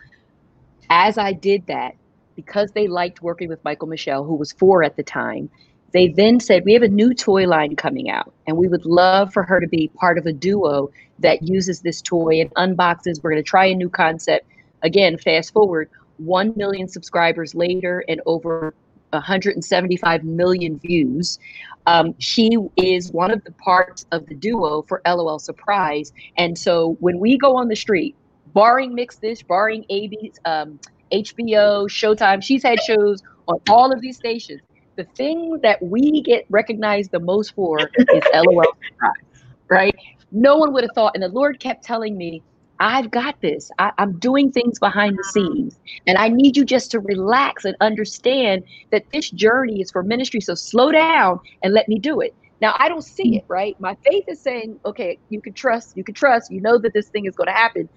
as 0.90 1.16
I 1.16 1.32
did 1.32 1.66
that, 1.68 1.94
because 2.38 2.70
they 2.70 2.87
liked 2.87 3.20
working 3.20 3.48
with 3.48 3.61
Mykal-Michelle, 3.64 4.22
who 4.22 4.37
was 4.37 4.53
four 4.53 4.85
at 4.85 4.94
the 4.94 5.03
time, 5.03 5.51
they 5.90 6.07
then 6.07 6.38
said, 6.38 6.64
We 6.64 6.72
have 6.74 6.85
a 6.85 6.88
new 6.88 7.12
toy 7.12 7.48
line 7.48 7.74
coming 7.74 8.11
out, 8.11 8.33
and 8.46 8.57
we 8.57 8.68
would 8.68 8.87
love 8.87 9.33
for 9.33 9.42
her 9.42 9.59
to 9.59 9.66
be 9.66 9.88
part 9.96 10.18
of 10.18 10.27
a 10.27 10.33
duo 10.33 10.88
that 11.18 11.42
uses 11.42 11.81
this 11.81 12.01
toy 12.01 12.40
and 12.40 12.55
unboxes. 12.55 13.20
We're 13.20 13.33
going 13.33 13.42
to 13.42 13.48
try 13.48 13.64
a 13.64 13.74
new 13.74 13.90
concept. 13.90 14.46
Again, 14.83 15.18
fast 15.18 15.53
forward 15.53 15.90
1 16.18 16.53
million 16.55 16.87
subscribers 16.87 17.57
later 17.57 18.05
and 18.09 18.20
over 18.24 18.72
175 19.11 20.22
million 20.22 20.79
views. 20.79 21.40
Um, 21.88 22.14
she 22.18 22.57
is 22.77 23.11
one 23.11 23.33
of 23.33 23.42
the 23.42 23.51
parts 23.51 24.07
of 24.12 24.27
the 24.27 24.37
duo 24.37 24.83
for 24.83 25.03
LOL 25.05 25.40
Surprise. 25.40 26.12
And 26.37 26.57
so 26.57 26.96
when 27.01 27.18
we 27.18 27.37
go 27.37 27.57
on 27.57 27.66
the 27.66 27.74
street, 27.74 28.14
barring 28.55 28.94
Mixed-ish, 28.94 29.42
barring 29.42 29.85
AB's, 29.90 30.38
um, 30.44 30.79
HBO, 31.12 31.88
Showtime. 31.88 32.42
She's 32.42 32.62
had 32.62 32.81
shows 32.83 33.23
on 33.47 33.61
all 33.68 33.92
of 33.92 34.01
these 34.01 34.16
stations. 34.16 34.61
The 34.97 35.05
thing 35.05 35.61
that 35.62 35.81
we 35.83 36.23
get 36.23 36.44
recognized 36.51 37.12
the 37.12 37.21
most 37.21 37.55
for 37.55 37.79
is 37.97 38.23
LOL 38.35 38.64
right? 39.68 39.94
No 40.33 40.57
one 40.57 40.73
would 40.73 40.85
have 40.85 40.94
thought. 40.94 41.12
And 41.14 41.23
the 41.23 41.29
Lord 41.29 41.61
kept 41.61 41.85
telling 41.85 42.16
me, 42.16 42.42
I've 42.81 43.11
got 43.11 43.40
this. 43.40 43.71
I, 43.79 43.92
am 43.99 44.18
doing 44.18 44.53
things 44.53 44.79
behind 44.79 45.18
the 45.18 45.25
scenes. 45.25 45.79
And 46.07 46.16
I 46.16 46.29
need 46.29 46.57
you 46.57 46.64
just 46.64 46.90
to 46.92 47.01
relax 47.01 47.64
and 47.64 47.77
understand 47.81 48.64
that 48.92 49.05
this 49.12 49.31
journey 49.31 49.81
is 49.81 49.90
for 49.90 50.03
ministry. 50.03 50.40
So 50.40 50.55
slow 50.55 50.92
down 50.92 51.40
and 51.62 51.75
let 51.75 51.88
me 51.88 51.99
do 51.99 52.21
it. 52.21 52.35
Now, 52.61 52.75
I 52.79 52.88
don't 52.88 53.03
see 53.03 53.37
it, 53.37 53.44
right? 53.47 53.79
My 53.81 53.97
faith 54.05 54.25
is 54.27 54.40
saying, 54.40 54.81
okay, 54.85 55.18
you 55.29 55.40
can 55.40 55.53
trust, 55.53 55.97
you 55.97 56.03
can 56.03 56.14
trust, 56.14 56.51
you 56.51 56.61
know 56.61 56.77
that 56.79 56.92
this 56.92 57.09
thing 57.09 57.27
is 57.27 57.37
going 57.37 57.47
to 57.47 57.53
happen. 57.53 57.88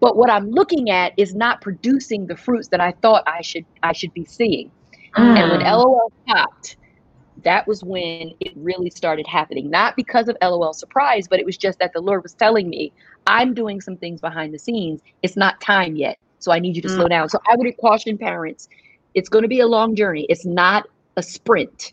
But 0.00 0.16
what 0.16 0.30
I'm 0.30 0.50
looking 0.50 0.90
at 0.90 1.12
is 1.16 1.34
not 1.34 1.60
producing 1.60 2.26
the 2.26 2.36
fruits 2.36 2.68
that 2.68 2.80
I 2.80 2.92
thought 2.92 3.22
I 3.26 3.42
should 3.42 3.64
I 3.82 3.92
should 3.92 4.12
be 4.12 4.24
seeing. 4.24 4.70
Mm. 5.16 5.38
And 5.38 5.50
when 5.50 5.60
LOL 5.60 6.12
popped, 6.26 6.76
that 7.44 7.66
was 7.66 7.82
when 7.82 8.32
it 8.40 8.52
really 8.56 8.90
started 8.90 9.26
happening. 9.26 9.70
Not 9.70 9.96
because 9.96 10.28
of 10.28 10.36
LOL 10.42 10.74
surprise, 10.74 11.26
but 11.28 11.38
it 11.38 11.46
was 11.46 11.56
just 11.56 11.78
that 11.78 11.92
the 11.92 12.00
Lord 12.00 12.22
was 12.22 12.34
telling 12.34 12.68
me, 12.68 12.92
I'm 13.26 13.54
doing 13.54 13.80
some 13.80 13.96
things 13.96 14.20
behind 14.20 14.52
the 14.52 14.58
scenes. 14.58 15.00
It's 15.22 15.36
not 15.36 15.60
time 15.60 15.96
yet. 15.96 16.18
So 16.38 16.52
I 16.52 16.58
need 16.58 16.76
you 16.76 16.82
to 16.82 16.88
mm. 16.88 16.94
slow 16.94 17.08
down. 17.08 17.28
So 17.28 17.38
I 17.50 17.56
would 17.56 17.72
caution 17.78 18.18
parents, 18.18 18.68
it's 19.14 19.28
going 19.28 19.42
to 19.42 19.48
be 19.48 19.60
a 19.60 19.66
long 19.66 19.94
journey. 19.94 20.26
It's 20.28 20.44
not 20.44 20.86
a 21.16 21.22
sprint. 21.22 21.92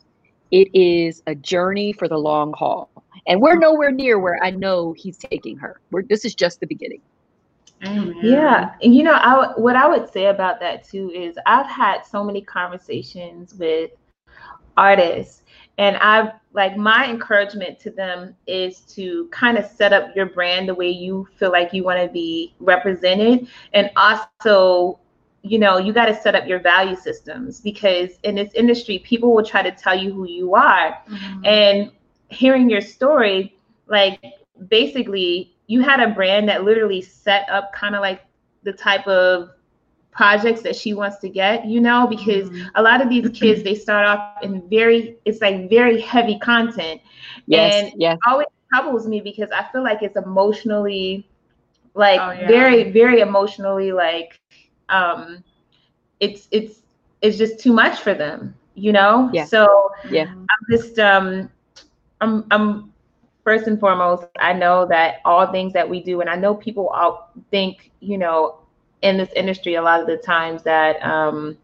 It 0.52 0.70
is 0.74 1.24
a 1.26 1.36
journey 1.36 1.94
for 1.94 2.08
the 2.08 2.18
long 2.18 2.54
haul. 2.54 2.90
And 3.26 3.42
we're 3.42 3.56
nowhere 3.56 3.92
near 3.92 4.20
where 4.20 4.44
I 4.44 4.52
know 4.52 4.94
he's 4.94 5.18
taking 5.18 5.58
her. 5.58 5.80
We're, 5.92 6.04
this 6.04 6.26
is 6.26 6.36
just 6.36 6.60
the 6.60 6.68
beginning. 6.68 7.02
Amen. 7.86 8.16
Yeah, 8.22 8.76
and 8.82 8.96
you 8.96 9.04
know, 9.04 9.14
I 9.14 9.54
what 9.58 9.76
I 9.76 9.88
would 9.88 10.12
say 10.12 10.26
about 10.26 10.60
that 10.62 10.84
too 10.84 11.12
is 11.12 11.36
I've 11.46 11.68
had 11.68 12.02
so 12.04 12.24
many 12.24 12.42
conversations 12.42 13.54
with 13.56 13.92
artists, 14.78 15.44
and 15.78 15.98
I've 15.98 16.32
like 16.54 16.78
my 16.78 17.10
encouragement 17.10 17.80
to 17.80 17.92
them 17.92 18.36
is 18.48 18.82
to 18.96 19.28
kind 19.32 19.58
of 19.58 19.66
set 19.66 19.92
up 19.92 20.16
your 20.16 20.28
brand 20.28 20.70
the 20.70 20.76
way 20.76 20.90
you 20.90 21.28
feel 21.38 21.52
like 21.52 21.74
you 21.74 21.84
want 21.84 22.00
to 22.02 22.08
be 22.12 22.56
represented, 22.60 23.48
and 23.74 23.90
also 23.96 25.00
you 25.42 25.60
know 25.60 25.78
you 25.78 25.92
got 25.92 26.06
to 26.06 26.22
set 26.22 26.36
up 26.36 26.48
your 26.48 26.60
value 26.60 26.96
systems 26.96 27.60
because 27.60 28.12
in 28.24 28.36
this 28.36 28.54
industry 28.54 29.00
people 29.00 29.34
will 29.36 29.44
try 29.44 29.62
to 29.62 29.72
tell 29.72 29.98
you 29.98 30.12
who 30.14 30.26
you 30.26 30.56
are 30.56 30.98
mm-hmm. 31.10 31.46
and 31.46 31.92
hearing 32.30 32.70
your 32.70 32.80
story 32.80 33.56
like 33.88 34.24
basically 34.70 35.53
you 35.68 35.82
had 35.82 36.00
a 36.00 36.10
brand 36.10 36.50
that 36.50 36.64
literally 36.64 37.02
set 37.02 37.48
up 37.50 37.72
kind 37.74 37.96
of 37.96 38.02
like 38.02 38.22
the 38.64 38.74
type 38.74 39.08
of 39.08 39.50
projects 40.12 40.62
that 40.62 40.76
she 40.76 40.94
wants 40.94 41.18
to 41.18 41.30
get, 41.30 41.66
you 41.66 41.82
know, 41.82 42.08
because 42.08 42.50
mm-hmm. 42.50 42.68
a 42.76 42.82
lot 42.82 43.02
of 43.02 43.10
these 43.10 43.30
kids 43.30 43.64
they 43.64 43.76
start 43.76 44.06
off 44.06 44.44
in 44.44 44.68
very 44.70 45.18
it's 45.26 45.42
like 45.42 45.70
very 45.70 46.00
heavy 46.00 46.38
content. 46.40 47.02
Yes, 47.48 47.74
and 47.74 47.94
yes. 47.98 48.16
it 48.16 48.20
always 48.30 48.48
troubles 48.72 49.08
me 49.08 49.22
because 49.22 49.50
I 49.52 49.64
feel 49.72 49.84
like 49.84 50.04
it's 50.04 50.18
emotionally 50.18 51.28
like 51.96 52.20
oh, 52.20 52.32
yeah. 52.32 52.48
very, 52.48 52.92
very 52.92 53.20
emotionally 53.20 53.92
like 53.92 54.40
um 54.90 55.44
it's 56.20 56.48
it's 56.52 56.82
it's 57.22 57.38
just 57.38 57.60
too 57.60 57.74
much 57.74 58.00
for 58.02 58.14
them, 58.14 58.56
you 58.76 58.92
know? 58.92 59.30
Yeah. 59.34 59.46
So 59.46 59.92
yeah, 60.10 60.26
I'm 60.26 60.48
just 60.70 61.00
um 61.00 61.50
I'm 62.22 62.46
I'm 62.52 62.93
first 63.44 63.68
and 63.68 63.80
foremost, 63.80 64.26
I 64.40 64.54
know 64.54 64.86
that 64.88 65.22
all 65.26 65.52
things 65.52 65.74
that 65.74 65.90
we 65.90 66.02
do, 66.02 66.22
and 66.22 66.30
I 66.30 66.36
know 66.36 66.56
people 66.56 66.88
all 66.90 67.32
think, 67.52 67.92
you 68.00 68.18
know, 68.18 68.60
in 69.02 69.18
this 69.18 69.30
industry 69.36 69.76
a 69.76 69.82
lot 69.82 70.00
of 70.00 70.08
the 70.08 70.18
times 70.18 70.64
that 70.64 71.04
um, 71.04 71.58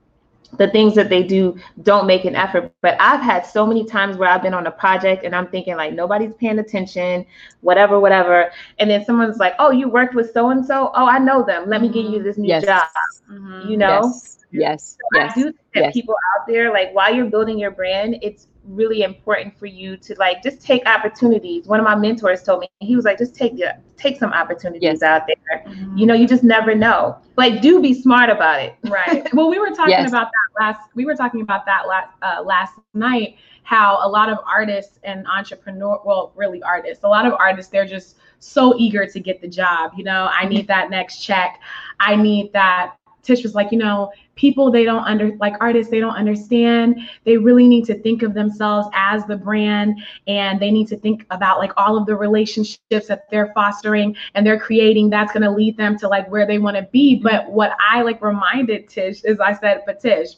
the 0.57 0.67
things 0.69 0.95
that 0.95 1.09
they 1.09 1.23
do 1.23 1.57
don't 1.83 2.05
make 2.05 2.25
an 2.25 2.35
effort. 2.35 2.71
But 2.81 2.97
I've 2.99 3.21
had 3.21 3.45
so 3.45 3.65
many 3.65 3.85
times 3.85 4.17
where 4.17 4.29
I've 4.29 4.41
been 4.41 4.53
on 4.53 4.67
a 4.67 4.71
project 4.71 5.23
and 5.23 5.35
I'm 5.35 5.47
thinking 5.47 5.75
like 5.75 5.93
nobody's 5.93 6.33
paying 6.33 6.59
attention, 6.59 7.25
whatever, 7.61 7.99
whatever. 7.99 8.51
And 8.79 8.89
then 8.89 9.05
someone's 9.05 9.37
like, 9.37 9.53
"Oh, 9.59 9.71
you 9.71 9.89
worked 9.89 10.15
with 10.15 10.31
so 10.33 10.49
and 10.49 10.65
so. 10.65 10.91
Oh, 10.95 11.07
I 11.07 11.19
know 11.19 11.43
them. 11.43 11.69
Let 11.69 11.81
me 11.81 11.89
give 11.89 12.05
you 12.11 12.21
this 12.21 12.37
new 12.37 12.49
yes. 12.49 12.65
job." 12.65 12.83
Mm-hmm. 13.31 13.69
You 13.69 13.77
know. 13.77 14.01
Yes. 14.03 14.38
Yes. 14.51 14.97
So 14.99 15.19
yes. 15.19 15.31
I 15.31 15.35
do 15.35 15.43
think 15.43 15.57
that 15.73 15.83
yes. 15.85 15.93
people 15.93 16.15
out 16.35 16.47
there, 16.47 16.71
like 16.71 16.91
while 16.93 17.13
you're 17.13 17.29
building 17.29 17.59
your 17.59 17.71
brand, 17.71 18.17
it's 18.21 18.47
really 18.65 19.01
important 19.03 19.57
for 19.57 19.65
you 19.65 19.97
to 19.97 20.15
like 20.19 20.43
just 20.43 20.61
take 20.61 20.85
opportunities. 20.85 21.65
One 21.65 21.79
of 21.79 21.83
my 21.83 21.95
mentors 21.95 22.43
told 22.43 22.61
me 22.61 22.69
he 22.79 22.95
was 22.95 23.05
like, 23.05 23.17
just 23.17 23.35
take 23.35 23.57
the 23.57 23.77
take 23.97 24.17
some 24.17 24.31
opportunities 24.31 24.83
yes. 24.83 25.03
out 25.03 25.27
there. 25.27 25.63
Mm-hmm. 25.65 25.97
You 25.97 26.05
know, 26.05 26.13
you 26.13 26.27
just 26.27 26.43
never 26.43 26.75
know. 26.75 27.17
But 27.35 27.61
do 27.61 27.81
be 27.81 27.99
smart 27.99 28.29
about 28.29 28.61
it. 28.61 28.75
Right. 28.83 29.27
well, 29.33 29.49
we 29.49 29.59
were 29.59 29.69
talking 29.69 29.91
yes. 29.91 30.09
about 30.09 30.27
that 30.27 30.63
last. 30.63 30.89
We 30.95 31.05
were 31.05 31.15
talking 31.15 31.41
about 31.41 31.65
that 31.65 31.87
last 31.87 32.09
uh, 32.21 32.41
last 32.43 32.73
night. 32.93 33.37
How 33.63 33.99
a 34.01 34.09
lot 34.09 34.29
of 34.29 34.39
artists 34.47 34.97
and 35.03 35.27
entrepreneur, 35.27 36.01
well, 36.03 36.33
really 36.35 36.63
artists, 36.63 37.03
a 37.03 37.07
lot 37.07 37.27
of 37.27 37.33
artists, 37.33 37.71
they're 37.71 37.85
just 37.85 38.17
so 38.39 38.75
eager 38.79 39.05
to 39.05 39.19
get 39.19 39.41
the 39.41 39.47
job. 39.47 39.91
You 39.95 40.03
know, 40.03 40.27
I 40.31 40.45
need 40.45 40.67
that 40.67 40.89
next 40.89 41.19
check. 41.19 41.59
I 41.99 42.15
need 42.15 42.51
that 42.53 42.95
Tish 43.23 43.43
was 43.43 43.55
like, 43.55 43.71
you 43.71 43.77
know, 43.77 44.11
people 44.35 44.71
they 44.71 44.85
don't 44.85 45.03
under 45.03 45.35
like 45.37 45.53
artists 45.59 45.91
they 45.91 45.99
don't 45.99 46.15
understand. 46.15 46.97
They 47.25 47.37
really 47.37 47.67
need 47.67 47.85
to 47.85 47.95
think 47.95 48.23
of 48.23 48.33
themselves 48.33 48.87
as 48.93 49.25
the 49.25 49.35
brand 49.35 49.99
and 50.27 50.59
they 50.59 50.71
need 50.71 50.87
to 50.87 50.97
think 50.97 51.25
about 51.29 51.59
like 51.59 51.73
all 51.77 51.97
of 51.97 52.05
the 52.05 52.15
relationships 52.15 53.07
that 53.07 53.29
they're 53.29 53.51
fostering 53.53 54.15
and 54.35 54.45
they're 54.45 54.59
creating 54.59 55.09
that's 55.09 55.31
going 55.33 55.43
to 55.43 55.51
lead 55.51 55.77
them 55.77 55.97
to 55.99 56.07
like 56.07 56.29
where 56.29 56.47
they 56.47 56.57
want 56.57 56.77
to 56.77 56.83
be 56.91 57.15
mm-hmm. 57.15 57.23
but 57.23 57.51
what 57.51 57.75
i 57.79 58.01
like 58.01 58.21
reminded 58.21 58.87
tish 58.89 59.23
is 59.23 59.39
i 59.39 59.53
said 59.53 59.81
but 59.85 59.99
tish 59.99 60.29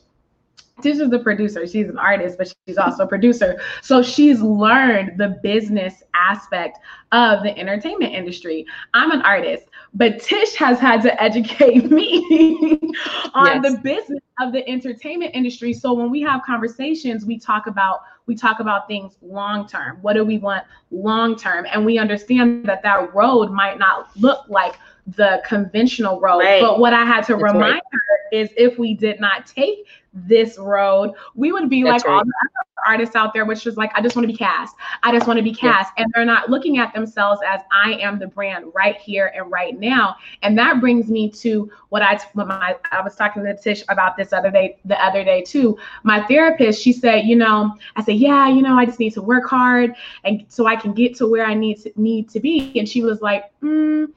Tish 0.81 0.97
is 0.97 1.09
the 1.09 1.19
producer. 1.19 1.65
She's 1.67 1.89
an 1.89 1.97
artist, 1.97 2.37
but 2.37 2.53
she's 2.67 2.77
also 2.77 3.03
a 3.03 3.07
producer. 3.07 3.59
So 3.81 4.01
she's 4.01 4.41
learned 4.41 5.17
the 5.17 5.39
business 5.41 6.03
aspect 6.13 6.79
of 7.11 7.43
the 7.43 7.57
entertainment 7.57 8.13
industry. 8.13 8.65
I'm 8.93 9.11
an 9.11 9.21
artist, 9.21 9.67
but 9.93 10.21
Tish 10.21 10.55
has 10.55 10.79
had 10.79 11.01
to 11.03 11.21
educate 11.21 11.89
me 11.91 12.79
on 13.33 13.63
yes. 13.63 13.71
the 13.71 13.79
business 13.81 14.19
of 14.39 14.53
the 14.53 14.67
entertainment 14.67 15.31
industry. 15.33 15.73
So 15.73 15.93
when 15.93 16.09
we 16.09 16.21
have 16.21 16.41
conversations, 16.43 17.25
we 17.25 17.37
talk 17.39 17.67
about 17.67 18.01
we 18.27 18.35
talk 18.35 18.59
about 18.59 18.87
things 18.87 19.17
long 19.21 19.67
term. 19.67 19.97
What 20.01 20.13
do 20.13 20.23
we 20.23 20.37
want 20.37 20.63
long 20.89 21.35
term? 21.35 21.65
And 21.71 21.85
we 21.85 21.97
understand 21.97 22.65
that 22.65 22.81
that 22.83 23.13
road 23.13 23.51
might 23.51 23.77
not 23.77 24.15
look 24.17 24.45
like 24.47 24.75
the 25.07 25.41
conventional 25.45 26.19
road. 26.19 26.39
Right. 26.39 26.61
But 26.61 26.79
what 26.79 26.93
I 26.93 27.05
had 27.05 27.21
to 27.27 27.33
That's 27.33 27.43
remind 27.43 27.73
right. 27.73 27.81
her 27.91 28.19
is 28.31 28.49
if 28.57 28.77
we 28.79 28.93
did 28.93 29.19
not 29.19 29.45
take 29.45 29.85
this 30.13 30.57
road, 30.57 31.13
we 31.35 31.51
would 31.51 31.69
be 31.69 31.83
That's 31.83 32.03
like 32.03 32.09
right. 32.09 32.17
all 32.17 32.25
the 32.25 32.33
artists 32.85 33.15
out 33.15 33.33
there, 33.33 33.45
which 33.45 33.65
is 33.67 33.77
like, 33.77 33.91
I 33.95 34.01
just 34.01 34.15
want 34.15 34.23
to 34.23 34.31
be 34.31 34.37
cast. 34.37 34.75
I 35.03 35.11
just 35.11 35.27
want 35.27 35.37
to 35.37 35.43
be 35.43 35.53
cast. 35.53 35.91
Yeah. 35.95 36.03
And 36.03 36.13
they're 36.13 36.25
not 36.25 36.49
looking 36.49 36.77
at 36.77 36.93
themselves 36.93 37.41
as 37.47 37.61
I 37.71 37.93
am 37.93 38.19
the 38.19 38.27
brand 38.27 38.65
right 38.73 38.97
here 38.97 39.31
and 39.35 39.51
right 39.51 39.79
now. 39.79 40.15
And 40.41 40.57
that 40.57 40.79
brings 40.79 41.07
me 41.07 41.29
to 41.29 41.71
what 41.89 42.01
I 42.01 42.19
what 42.33 42.47
my 42.47 42.75
I 42.91 43.01
was 43.01 43.15
talking 43.15 43.43
to 43.43 43.55
Tish 43.55 43.83
about 43.89 44.17
this 44.17 44.33
other 44.33 44.51
day, 44.51 44.77
the 44.85 45.01
other 45.03 45.23
day 45.23 45.41
too. 45.43 45.77
My 46.03 46.25
therapist, 46.25 46.81
she 46.81 46.93
said, 46.93 47.25
you 47.25 47.35
know, 47.35 47.77
I 47.95 48.03
said, 48.03 48.15
yeah, 48.15 48.49
you 48.49 48.61
know, 48.61 48.77
I 48.77 48.85
just 48.85 48.99
need 48.99 49.13
to 49.13 49.21
work 49.21 49.47
hard 49.49 49.95
and 50.23 50.45
so 50.47 50.65
I 50.65 50.75
can 50.75 50.93
get 50.93 51.15
to 51.17 51.27
where 51.27 51.45
I 51.45 51.53
need 51.53 51.81
to 51.83 51.91
need 51.95 52.29
to 52.29 52.39
be. 52.39 52.77
And 52.79 52.87
she 52.87 53.01
was 53.01 53.21
like, 53.21 53.45
mm, 53.61 54.07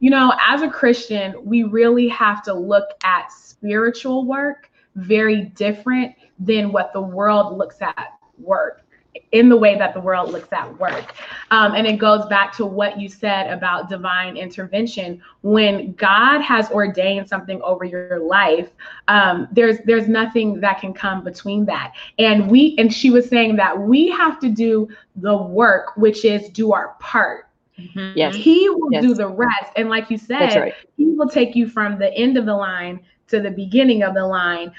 you 0.00 0.10
know, 0.10 0.32
as 0.46 0.62
a 0.62 0.68
Christian, 0.68 1.34
we 1.44 1.64
really 1.64 2.08
have 2.08 2.42
to 2.44 2.54
look 2.54 2.88
at 3.04 3.32
spiritual 3.32 4.24
work 4.24 4.70
very 4.94 5.42
different 5.42 6.14
than 6.38 6.72
what 6.72 6.92
the 6.92 7.00
world 7.00 7.56
looks 7.56 7.80
at 7.80 8.18
work 8.38 8.84
in 9.32 9.48
the 9.48 9.56
way 9.56 9.76
that 9.76 9.94
the 9.94 10.00
world 10.00 10.30
looks 10.30 10.52
at 10.52 10.78
work. 10.78 11.14
Um, 11.50 11.74
and 11.74 11.86
it 11.86 11.98
goes 11.98 12.26
back 12.26 12.54
to 12.56 12.66
what 12.66 12.98
you 12.98 13.08
said 13.08 13.50
about 13.50 13.88
divine 13.88 14.36
intervention. 14.36 15.20
When 15.42 15.92
God 15.94 16.40
has 16.40 16.70
ordained 16.70 17.28
something 17.28 17.60
over 17.62 17.84
your 17.84 18.20
life, 18.20 18.70
um, 19.08 19.48
there's 19.52 19.78
there's 19.84 20.08
nothing 20.08 20.60
that 20.60 20.80
can 20.80 20.92
come 20.92 21.24
between 21.24 21.64
that. 21.66 21.92
And 22.18 22.50
we 22.50 22.74
and 22.78 22.92
she 22.92 23.10
was 23.10 23.28
saying 23.28 23.56
that 23.56 23.78
we 23.78 24.08
have 24.10 24.38
to 24.40 24.48
do 24.48 24.88
the 25.16 25.36
work, 25.36 25.96
which 25.96 26.24
is 26.24 26.48
do 26.50 26.72
our 26.72 26.96
part. 27.00 27.47
Mm-hmm. 27.78 28.12
Yes. 28.16 28.34
He 28.34 28.68
will 28.68 28.92
yes. 28.92 29.02
do 29.02 29.14
the 29.14 29.28
rest. 29.28 29.72
And 29.76 29.88
like 29.88 30.10
you 30.10 30.18
said, 30.18 30.56
right. 30.56 30.74
he 30.96 31.06
will 31.06 31.28
take 31.28 31.54
you 31.54 31.68
from 31.68 31.98
the 31.98 32.12
end 32.14 32.36
of 32.36 32.46
the 32.46 32.54
line 32.54 33.00
to 33.28 33.40
the 33.40 33.50
beginning 33.50 34.02
of 34.02 34.14
the 34.14 34.26
line 34.26 34.72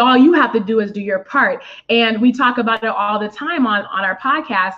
all 0.00 0.16
you 0.16 0.32
have 0.32 0.52
to 0.52 0.60
do 0.60 0.80
is 0.80 0.92
do 0.92 1.00
your 1.00 1.20
part 1.20 1.62
and 1.90 2.20
we 2.20 2.32
talk 2.32 2.58
about 2.58 2.82
it 2.82 2.88
all 2.88 3.18
the 3.18 3.28
time 3.28 3.66
on 3.66 3.84
on 3.86 4.04
our 4.04 4.18
podcast 4.18 4.74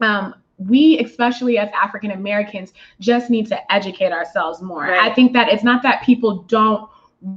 um, 0.00 0.34
we 0.58 0.98
especially 1.00 1.58
as 1.58 1.68
african 1.74 2.12
americans 2.12 2.72
just 3.00 3.30
need 3.30 3.46
to 3.46 3.72
educate 3.72 4.12
ourselves 4.12 4.62
more 4.62 4.82
right. 4.82 5.10
i 5.10 5.14
think 5.14 5.32
that 5.32 5.48
it's 5.48 5.64
not 5.64 5.82
that 5.82 6.02
people 6.02 6.42
don't 6.42 6.88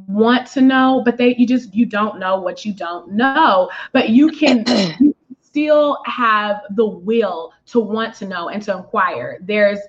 want 0.08 0.48
to 0.48 0.62
know 0.62 1.02
but 1.06 1.18
they 1.18 1.36
you 1.36 1.48
just 1.48 1.74
you 1.74 1.86
don't 1.86 2.20
know 2.20 2.40
what 2.40 2.66
you 2.66 2.74
don't 2.74 3.12
know 3.12 3.70
but 3.92 4.10
you 4.10 4.30
can 4.30 4.64
you 5.00 5.15
still 5.56 6.00
have 6.06 6.64
the 6.72 6.86
will 6.86 7.54
to 7.66 7.80
want 7.80 8.14
to 8.14 8.28
know 8.28 8.50
and 8.50 8.62
to 8.62 8.76
inquire 8.76 9.38
there's 9.42 9.80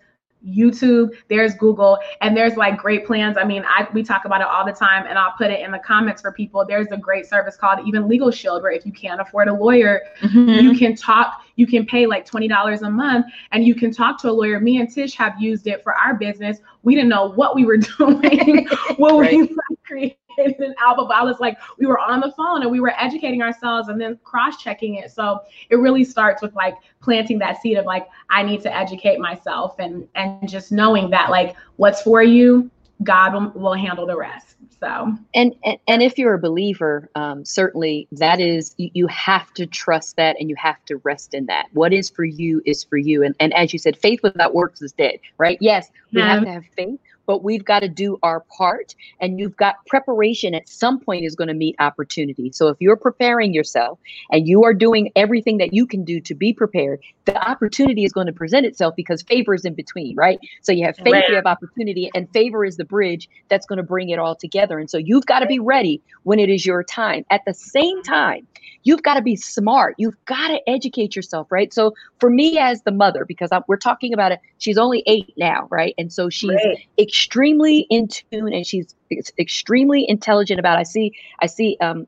YouTube, 0.46 1.10
there's 1.28 1.54
Google, 1.54 1.98
and 2.20 2.36
there's 2.36 2.56
like 2.56 2.78
great 2.78 3.04
plans. 3.04 3.36
I 3.36 3.42
mean, 3.42 3.64
I 3.66 3.88
we 3.92 4.04
talk 4.04 4.26
about 4.26 4.40
it 4.40 4.46
all 4.46 4.64
the 4.64 4.70
time, 4.70 5.04
and 5.08 5.18
I'll 5.18 5.32
put 5.32 5.50
it 5.50 5.58
in 5.58 5.72
the 5.72 5.80
comments 5.80 6.22
for 6.22 6.30
people. 6.30 6.64
There's 6.64 6.86
a 6.92 6.96
great 6.96 7.26
service 7.26 7.56
called 7.56 7.80
even 7.84 8.06
Legal 8.06 8.30
Shield, 8.30 8.62
where 8.62 8.70
if 8.70 8.86
you 8.86 8.92
can't 8.92 9.20
afford 9.20 9.48
a 9.48 9.52
lawyer, 9.52 10.02
mm-hmm. 10.20 10.64
you 10.64 10.78
can 10.78 10.94
talk, 10.94 11.42
you 11.56 11.66
can 11.66 11.84
pay 11.84 12.06
like 12.06 12.24
twenty 12.26 12.46
dollars 12.46 12.82
a 12.82 12.90
month, 12.90 13.26
and 13.50 13.64
you 13.64 13.74
can 13.74 13.90
talk 13.90 14.20
to 14.22 14.30
a 14.30 14.32
lawyer. 14.32 14.60
Me 14.60 14.78
and 14.78 14.88
Tish 14.88 15.16
have 15.16 15.34
used 15.40 15.66
it 15.66 15.82
for 15.82 15.94
our 15.94 16.14
business. 16.14 16.58
We 16.84 16.94
didn't 16.94 17.08
know 17.08 17.30
what 17.30 17.56
we 17.56 17.64
were 17.64 17.78
doing 17.98 18.68
when 18.98 19.16
right. 19.16 19.36
we 19.36 19.56
created 19.84 20.16
an 20.38 20.74
album. 20.80 21.08
But 21.08 21.16
I 21.16 21.22
was 21.22 21.38
like, 21.40 21.58
we 21.78 21.86
were 21.86 21.98
on 21.98 22.20
the 22.20 22.32
phone 22.32 22.62
and 22.62 22.70
we 22.70 22.80
were 22.80 22.94
educating 22.98 23.42
ourselves 23.42 23.88
and 23.88 24.00
then 24.00 24.18
cross-checking 24.24 24.96
it. 24.96 25.10
So 25.10 25.40
it 25.70 25.76
really 25.76 26.04
starts 26.04 26.42
with 26.42 26.54
like 26.54 26.76
planting 27.00 27.38
that 27.38 27.60
seed 27.60 27.78
of 27.78 27.84
like, 27.84 28.06
I 28.30 28.42
need 28.42 28.62
to 28.62 28.74
educate 28.74 29.18
myself 29.18 29.76
and 29.78 30.08
and 30.14 30.48
just 30.48 30.72
knowing 30.72 31.10
that 31.10 31.30
like 31.30 31.56
what's 31.76 32.02
for 32.02 32.22
you, 32.22 32.70
God 33.02 33.34
will, 33.34 33.50
will 33.50 33.74
handle 33.74 34.06
the 34.06 34.16
rest. 34.16 34.54
So 34.78 35.14
and 35.34 35.54
and, 35.64 35.78
and 35.88 36.02
if 36.02 36.18
you're 36.18 36.34
a 36.34 36.38
believer, 36.38 37.08
um, 37.14 37.46
certainly 37.46 38.08
that 38.12 38.40
is 38.40 38.74
you, 38.76 38.90
you 38.92 39.06
have 39.06 39.52
to 39.54 39.66
trust 39.66 40.16
that 40.16 40.36
and 40.38 40.50
you 40.50 40.56
have 40.56 40.84
to 40.86 40.98
rest 40.98 41.32
in 41.32 41.46
that. 41.46 41.66
What 41.72 41.94
is 41.94 42.10
for 42.10 42.24
you 42.24 42.60
is 42.66 42.84
for 42.84 42.98
you. 42.98 43.22
And 43.22 43.34
and 43.40 43.54
as 43.54 43.72
you 43.72 43.78
said, 43.78 43.96
faith 43.96 44.20
without 44.22 44.54
works 44.54 44.82
is 44.82 44.92
dead, 44.92 45.18
right? 45.38 45.56
Yes, 45.62 45.90
we 46.12 46.20
yeah. 46.20 46.34
have 46.34 46.44
to 46.44 46.50
have 46.50 46.64
faith, 46.76 47.00
but 47.26 47.42
we've 47.42 47.64
got 47.64 47.80
to 47.80 47.88
do 47.88 48.18
our 48.22 48.40
part. 48.56 48.94
And 49.20 49.38
you've 49.38 49.56
got 49.56 49.84
preparation 49.86 50.54
at 50.54 50.68
some 50.68 50.98
point 51.00 51.24
is 51.24 51.34
going 51.34 51.48
to 51.48 51.54
meet 51.54 51.76
opportunity. 51.78 52.50
So 52.52 52.68
if 52.68 52.76
you're 52.80 52.96
preparing 52.96 53.52
yourself 53.52 53.98
and 54.30 54.48
you 54.48 54.64
are 54.64 54.74
doing 54.74 55.10
everything 55.16 55.58
that 55.58 55.74
you 55.74 55.86
can 55.86 56.04
do 56.04 56.20
to 56.20 56.34
be 56.34 56.52
prepared, 56.52 57.00
the 57.24 57.36
opportunity 57.48 58.04
is 58.04 58.12
going 58.12 58.26
to 58.26 58.32
present 58.32 58.64
itself 58.66 58.94
because 58.96 59.22
favor 59.22 59.54
is 59.54 59.64
in 59.64 59.74
between, 59.74 60.16
right? 60.16 60.38
So 60.62 60.72
you 60.72 60.84
have 60.86 60.96
faith, 60.96 61.12
right. 61.12 61.28
you 61.28 61.34
have 61.34 61.46
opportunity, 61.46 62.10
and 62.14 62.30
favor 62.32 62.64
is 62.64 62.76
the 62.76 62.84
bridge 62.84 63.28
that's 63.48 63.66
going 63.66 63.78
to 63.78 63.82
bring 63.82 64.10
it 64.10 64.18
all 64.18 64.34
together. 64.34 64.78
And 64.78 64.88
so 64.88 64.98
you've 64.98 65.26
got 65.26 65.40
to 65.40 65.46
be 65.46 65.58
ready 65.58 66.00
when 66.22 66.38
it 66.38 66.48
is 66.48 66.64
your 66.64 66.82
time. 66.82 67.24
At 67.30 67.44
the 67.46 67.54
same 67.54 68.02
time, 68.02 68.46
you've 68.86 69.02
got 69.02 69.14
to 69.14 69.22
be 69.22 69.34
smart. 69.36 69.96
You've 69.98 70.16
got 70.26 70.48
to 70.48 70.60
educate 70.68 71.16
yourself, 71.16 71.50
right? 71.50 71.74
So 71.74 71.94
for 72.20 72.30
me 72.30 72.58
as 72.58 72.82
the 72.82 72.92
mother, 72.92 73.24
because 73.24 73.50
I'm, 73.50 73.62
we're 73.66 73.76
talking 73.76 74.14
about 74.14 74.32
it, 74.32 74.40
she's 74.58 74.78
only 74.78 75.02
eight 75.06 75.34
now, 75.36 75.66
right? 75.70 75.94
And 75.98 76.12
so 76.12 76.30
she's 76.30 76.50
right. 76.50 76.78
Extremely 77.16 77.86
in 77.88 78.08
tune 78.08 78.52
and 78.52 78.66
she's 78.66 78.94
extremely 79.38 80.06
intelligent 80.08 80.60
about. 80.60 80.78
I 80.78 80.82
see, 80.82 81.14
I 81.40 81.46
see, 81.46 81.78
um, 81.80 82.06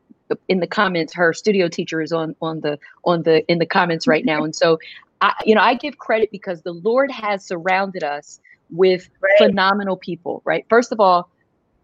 in 0.48 0.60
the 0.60 0.66
comments, 0.66 1.14
her 1.14 1.32
studio 1.32 1.68
teacher 1.68 2.02
is 2.02 2.12
on 2.12 2.36
on 2.42 2.60
the 2.60 2.78
on 3.04 3.22
the 3.22 3.46
in 3.50 3.58
the 3.58 3.64
comments 3.64 4.06
right 4.06 4.26
now, 4.26 4.44
and 4.44 4.54
so 4.54 4.78
I, 5.22 5.32
you 5.46 5.54
know, 5.54 5.62
I 5.62 5.72
give 5.74 5.96
credit 5.96 6.30
because 6.30 6.60
the 6.60 6.72
Lord 6.72 7.10
has 7.10 7.42
surrounded 7.42 8.04
us 8.04 8.38
with 8.68 9.08
right. 9.22 9.32
phenomenal 9.38 9.96
people, 9.96 10.42
right? 10.44 10.66
First 10.68 10.92
of 10.92 11.00
all, 11.00 11.30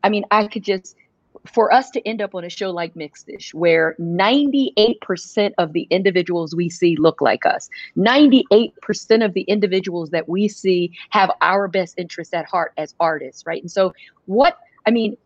I 0.03 0.11
mean, 0.11 0.25
I 0.31 0.47
could 0.47 0.62
just 0.62 0.95
for 1.47 1.72
us 1.72 1.91
to 1.91 2.07
end 2.07 2.22
up 2.22 2.35
on 2.35 2.45
a 2.45 2.49
show 2.49 2.70
like 2.70 2.95
Mixed-ish, 2.97 3.53
where 3.55 3.97
98% 4.01 5.53
of 5.59 5.72
the 5.72 5.87
individuals 5.91 6.55
we 6.55 6.68
see 6.68 6.97
look 6.97 7.20
like 7.20 7.45
us, 7.45 7.68
98% 7.97 9.24
of 9.24 9.35
the 9.35 9.43
individuals 9.43 10.11
that 10.11 10.28
we 10.28 10.49
see 10.49 10.93
have 11.11 11.30
our 11.41 11.68
best 11.68 11.95
interests 11.99 12.32
at 12.35 12.47
heart 12.47 12.72
as 12.76 12.95
artists, 13.01 13.45
right? 13.47 13.62
And 13.62 13.70
so, 13.70 13.93
what 14.26 14.59
I 14.87 14.91
mean, 14.91 15.16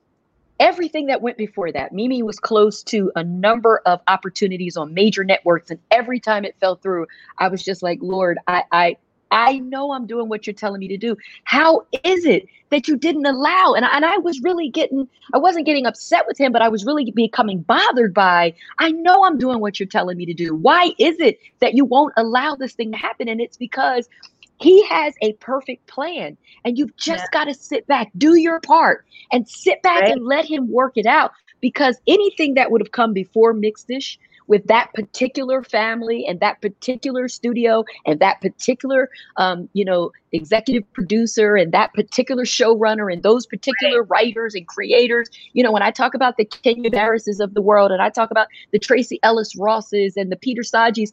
everything 0.61 1.07
that 1.07 1.23
went 1.23 1.37
before 1.37 1.73
that, 1.73 1.93
Mimi 1.93 2.23
was 2.23 2.39
close 2.39 2.83
to 2.85 3.13
a 3.17 3.23
number 3.25 3.81
of 3.87 4.01
opportunities 4.09 4.77
on 4.77 4.95
major 4.95 5.25
networks, 5.25 5.71
and 5.71 5.81
every 5.91 6.21
time 6.21 6.45
it 6.45 6.57
fell 6.61 6.77
through, 6.77 7.07
I 7.39 7.49
was 7.49 7.63
just 7.63 7.83
like, 7.83 7.99
Lord, 8.03 8.39
I, 8.47 8.65
I, 8.73 8.97
I 9.31 9.59
know 9.59 9.93
I'm 9.93 10.07
doing 10.07 10.29
what 10.29 10.47
you're 10.47 10.55
telling 10.55 10.81
me 10.81 10.89
to 10.89 10.97
do. 10.97 11.16
How 11.45 11.87
is 12.05 12.24
it 12.24 12.47
that 12.70 12.89
you 12.89 12.97
didn't 12.97 13.26
allow? 13.26 13.74
And 13.74 13.85
I, 13.85 13.97
and 13.97 14.05
I 14.05 14.18
was 14.18 14.41
really 14.41 14.68
getting, 14.68 15.09
I 15.33 15.39
wasn't 15.39 15.66
getting 15.66 15.87
upset 15.87 16.26
with 16.26 16.39
him, 16.39 16.53
but 16.53 16.62
I 16.62 16.68
was 16.68 16.85
really 16.85 17.11
becoming 17.11 17.61
bothered 17.61 18.14
by, 18.14 18.55
I 18.79 18.93
know 18.93 19.24
I'm 19.24 19.39
doing 19.39 19.61
what 19.61 19.79
you're 19.79 19.87
telling 19.87 20.16
me 20.16 20.26
to 20.26 20.35
do. 20.35 20.55
Why 20.55 20.93
is 20.99 21.18
it 21.20 21.39
that 21.61 21.74
you 21.74 21.85
won't 21.85 22.14
allow 22.16 22.55
this 22.55 22.74
thing 22.74 22.93
to 22.93 22.99
happen? 22.99 23.29
And 23.29 23.41
it's 23.41 23.57
because 23.57 24.09
he 24.61 24.85
has 24.87 25.14
a 25.22 25.35
perfect 25.35 25.87
plan. 25.87 26.37
And 26.64 26.76
you've 26.76 26.97
just 26.97 27.24
yeah. 27.33 27.39
got 27.39 27.45
to 27.45 27.55
sit 27.55 27.87
back, 27.87 28.11
do 28.18 28.37
your 28.37 28.61
part, 28.61 29.07
and 29.31 29.49
sit 29.49 29.83
back 29.83 30.03
right. 30.03 30.12
and 30.12 30.24
let 30.24 30.45
him 30.45 30.70
work 30.70 30.95
it 30.97 31.07
out. 31.07 31.33
Because 31.61 31.97
anything 32.07 32.55
that 32.55 32.70
would 32.70 32.81
have 32.81 32.93
come 32.93 33.12
before 33.12 33.53
Mixed-ish 33.53 34.18
with 34.49 34.67
that 34.67 34.93
particular 34.95 35.63
family 35.63 36.27
and 36.27 36.41
that 36.41 36.61
particular 36.61 37.29
studio 37.29 37.85
and 38.05 38.19
that 38.19 38.41
particular 38.41 39.09
um, 39.37 39.69
you 39.75 39.85
know 39.85 40.11
executive 40.33 40.91
producer 40.93 41.55
and 41.55 41.73
that 41.73 41.95
particular 41.95 42.45
showrunner 42.45 43.13
and 43.13 43.23
those 43.23 43.47
particular 43.47 44.03
writers 44.03 44.55
and 44.55 44.67
creators. 44.67 45.29
You 45.53 45.63
know 45.63 45.71
when 45.71 45.83
i 45.83 45.91
talk 45.91 46.15
about 46.15 46.37
the 46.37 46.45
kenya 46.45 46.91
barrises 46.91 47.41
of 47.41 47.55
the 47.55 47.63
world 47.63 47.93
and 47.93 48.03
i 48.03 48.11
talk 48.11 48.31
about 48.31 48.49
the 48.73 48.79
tracee 48.79 49.21
ellis 49.23 49.55
rosses 49.57 50.17
and 50.17 50.33
the 50.33 50.37
peter 50.37 50.63
sajis 50.63 51.13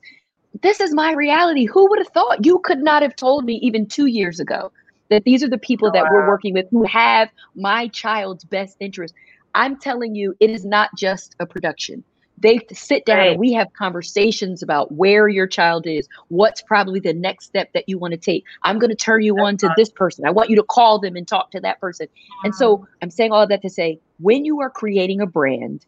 this 0.61 0.79
is 0.79 0.93
my 0.93 1.11
reality. 1.11 1.65
Who 1.65 1.89
would 1.89 1.99
have 1.99 2.07
thought? 2.09 2.45
You 2.45 2.59
could 2.59 2.79
not 2.79 3.01
have 3.01 3.15
told 3.15 3.43
me 3.43 3.55
even 3.55 3.85
two 3.85 4.05
years 4.05 4.39
ago 4.39 4.71
that 5.09 5.23
these 5.23 5.43
are 5.43 5.49
the 5.49 5.57
people 5.57 5.89
oh, 5.89 5.91
that 5.91 6.05
wow. 6.05 6.09
we're 6.13 6.27
working 6.27 6.53
with 6.53 6.67
who 6.71 6.85
have 6.85 7.29
my 7.55 7.87
child's 7.89 8.43
best 8.45 8.77
interest. 8.79 9.13
I'm 9.53 9.77
telling 9.77 10.15
you 10.15 10.35
it 10.39 10.49
is 10.49 10.65
not 10.65 10.89
just 10.97 11.35
a 11.39 11.45
production 11.45 12.03
they 12.37 12.59
sit 12.73 13.05
down 13.05 13.17
right. 13.17 13.31
and 13.31 13.39
we 13.39 13.53
have 13.53 13.71
conversations 13.73 14.61
about 14.61 14.91
where 14.91 15.27
your 15.27 15.47
child 15.47 15.87
is 15.87 16.07
what's 16.27 16.61
probably 16.61 16.99
the 16.99 17.13
next 17.13 17.45
step 17.45 17.71
that 17.73 17.87
you 17.87 17.97
want 17.97 18.11
to 18.11 18.17
take 18.17 18.43
i'm 18.63 18.79
going 18.79 18.89
to 18.89 18.95
turn 18.95 19.21
you 19.21 19.35
That's 19.35 19.45
on 19.45 19.57
to 19.57 19.73
this 19.77 19.89
person 19.89 20.25
i 20.25 20.31
want 20.31 20.49
you 20.49 20.55
to 20.57 20.63
call 20.63 20.99
them 20.99 21.15
and 21.15 21.27
talk 21.27 21.51
to 21.51 21.59
that 21.61 21.79
person 21.79 22.07
and 22.43 22.53
so 22.53 22.77
mm-hmm. 22.77 22.85
i'm 23.01 23.09
saying 23.09 23.31
all 23.31 23.47
that 23.47 23.61
to 23.61 23.69
say 23.69 23.99
when 24.19 24.45
you 24.45 24.61
are 24.61 24.69
creating 24.69 25.21
a 25.21 25.27
brand 25.27 25.85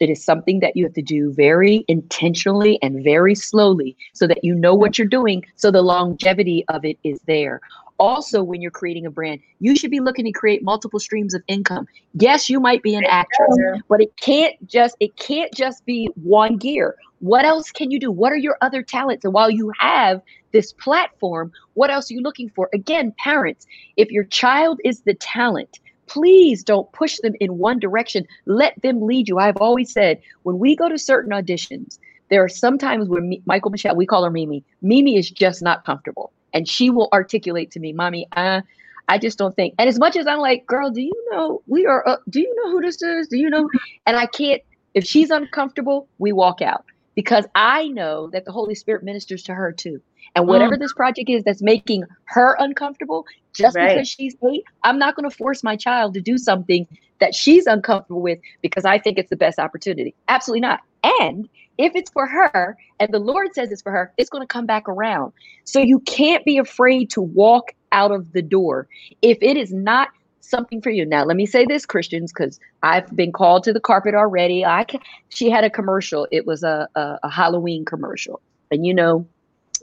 it 0.00 0.08
is 0.08 0.24
something 0.24 0.60
that 0.60 0.76
you 0.76 0.84
have 0.84 0.94
to 0.94 1.02
do 1.02 1.32
very 1.32 1.84
intentionally 1.86 2.78
and 2.82 3.04
very 3.04 3.34
slowly 3.34 3.96
so 4.14 4.26
that 4.26 4.42
you 4.42 4.54
know 4.54 4.74
what 4.74 4.98
you're 4.98 5.06
doing 5.06 5.44
so 5.56 5.70
the 5.70 5.82
longevity 5.82 6.64
of 6.68 6.84
it 6.84 6.98
is 7.04 7.20
there. 7.26 7.60
Also 7.98 8.42
when 8.42 8.62
you're 8.62 8.70
creating 8.70 9.04
a 9.04 9.10
brand 9.10 9.40
you 9.58 9.76
should 9.76 9.90
be 9.90 10.00
looking 10.00 10.24
to 10.24 10.32
create 10.32 10.62
multiple 10.62 10.98
streams 10.98 11.34
of 11.34 11.42
income. 11.48 11.86
Yes 12.14 12.48
you 12.48 12.58
might 12.58 12.82
be 12.82 12.94
an 12.94 13.04
actress 13.04 13.58
but 13.88 14.00
it 14.00 14.16
can't 14.16 14.54
just 14.66 14.96
it 15.00 15.14
can't 15.16 15.52
just 15.54 15.84
be 15.84 16.08
one 16.22 16.56
gear. 16.56 16.96
What 17.18 17.44
else 17.44 17.70
can 17.70 17.90
you 17.90 18.00
do? 18.00 18.10
What 18.10 18.32
are 18.32 18.38
your 18.38 18.56
other 18.62 18.82
talents? 18.82 19.26
And 19.26 19.34
while 19.34 19.50
you 19.50 19.70
have 19.78 20.22
this 20.52 20.72
platform 20.72 21.52
what 21.74 21.90
else 21.90 22.10
are 22.10 22.14
you 22.14 22.22
looking 22.22 22.48
for? 22.48 22.70
Again 22.72 23.14
parents 23.18 23.66
if 23.98 24.10
your 24.10 24.24
child 24.24 24.80
is 24.82 25.02
the 25.02 25.14
talent 25.14 25.78
please 26.10 26.62
don't 26.62 26.90
push 26.92 27.18
them 27.22 27.34
in 27.40 27.58
one 27.58 27.78
direction 27.78 28.26
let 28.46 28.74
them 28.82 29.00
lead 29.00 29.28
you 29.28 29.38
i've 29.38 29.56
always 29.56 29.92
said 29.92 30.20
when 30.42 30.58
we 30.58 30.76
go 30.76 30.88
to 30.88 30.98
certain 30.98 31.32
auditions 31.32 31.98
there 32.30 32.44
are 32.44 32.48
some 32.48 32.78
times 32.78 33.08
where 33.08 33.20
Mykal-Michelle, 33.20 33.96
we 33.96 34.06
call 34.06 34.24
her 34.24 34.30
Mimi. 34.30 34.64
Mimi 34.82 35.16
is 35.16 35.28
just 35.28 35.62
not 35.62 35.84
comfortable 35.84 36.32
and 36.54 36.68
she 36.68 36.90
will 36.90 37.08
articulate 37.12 37.70
to 37.72 37.80
me, 37.80 37.92
"Mommy, 37.92 38.26
I, 38.32 38.62
I 39.08 39.18
just 39.18 39.38
don't 39.38 39.54
think." 39.54 39.74
And 39.78 39.88
as 39.88 39.98
much 39.98 40.16
as 40.16 40.26
I'm 40.26 40.38
like, 40.38 40.66
"Girl, 40.66 40.90
do 40.90 41.02
you 41.02 41.28
know 41.30 41.62
we 41.66 41.86
are? 41.86 42.06
Uh, 42.06 42.16
do 42.28 42.40
you 42.40 42.54
know 42.56 42.70
who 42.70 42.80
this 42.80 43.02
is? 43.02 43.28
Do 43.28 43.38
you 43.38 43.50
know?" 43.50 43.68
And 44.06 44.16
I 44.16 44.26
can't. 44.26 44.62
If 44.94 45.04
she's 45.04 45.30
uncomfortable, 45.30 46.08
we 46.18 46.32
walk 46.32 46.62
out 46.62 46.84
because 47.14 47.46
I 47.54 47.88
know 47.88 48.28
that 48.32 48.44
the 48.44 48.52
Holy 48.52 48.74
Spirit 48.74 49.04
ministers 49.04 49.42
to 49.44 49.54
her 49.54 49.72
too. 49.72 50.00
And 50.36 50.46
whatever 50.46 50.76
mm. 50.76 50.80
this 50.80 50.92
project 50.92 51.28
is 51.28 51.42
that's 51.44 51.62
making 51.62 52.04
her 52.24 52.56
uncomfortable, 52.58 53.26
just 53.52 53.76
right. 53.76 53.94
because 53.94 54.08
she's 54.08 54.36
eight, 54.48 54.64
I'm 54.84 54.98
not 54.98 55.16
going 55.16 55.28
to 55.28 55.36
force 55.36 55.62
my 55.62 55.76
child 55.76 56.14
to 56.14 56.20
do 56.20 56.38
something 56.38 56.86
that 57.18 57.34
she's 57.34 57.66
uncomfortable 57.66 58.22
with 58.22 58.38
because 58.62 58.84
I 58.84 58.98
think 58.98 59.18
it's 59.18 59.30
the 59.30 59.36
best 59.36 59.58
opportunity. 59.58 60.14
Absolutely 60.28 60.60
not. 60.60 60.80
And 61.20 61.48
if 61.78 61.94
it's 61.94 62.10
for 62.10 62.26
her 62.26 62.76
and 62.98 63.12
the 63.12 63.18
Lord 63.18 63.48
says 63.54 63.72
it's 63.72 63.82
for 63.82 63.92
her, 63.92 64.12
it's 64.16 64.30
going 64.30 64.42
to 64.42 64.46
come 64.46 64.66
back 64.66 64.88
around. 64.88 65.32
So 65.64 65.80
you 65.80 66.00
can't 66.00 66.44
be 66.44 66.58
afraid 66.58 67.10
to 67.10 67.20
walk 67.20 67.72
out 67.92 68.12
of 68.12 68.32
the 68.32 68.42
door. 68.42 68.86
If 69.22 69.38
it 69.40 69.56
is 69.56 69.72
not 69.72 70.08
something 70.40 70.82
for 70.82 70.90
you. 70.90 71.06
Now, 71.06 71.24
let 71.24 71.36
me 71.36 71.46
say 71.46 71.64
this, 71.64 71.86
Christians, 71.86 72.32
because 72.32 72.60
I've 72.82 73.14
been 73.14 73.32
called 73.32 73.62
to 73.64 73.72
the 73.72 73.80
carpet 73.80 74.14
already. 74.14 74.64
I 74.64 74.84
can, 74.84 75.00
she 75.28 75.48
had 75.48 75.64
a 75.64 75.70
commercial. 75.70 76.26
It 76.30 76.44
was 76.44 76.62
a, 76.62 76.88
a, 76.94 77.18
a 77.22 77.30
Halloween 77.30 77.84
commercial. 77.84 78.40
And 78.70 78.84
you 78.84 78.92
know, 78.92 79.26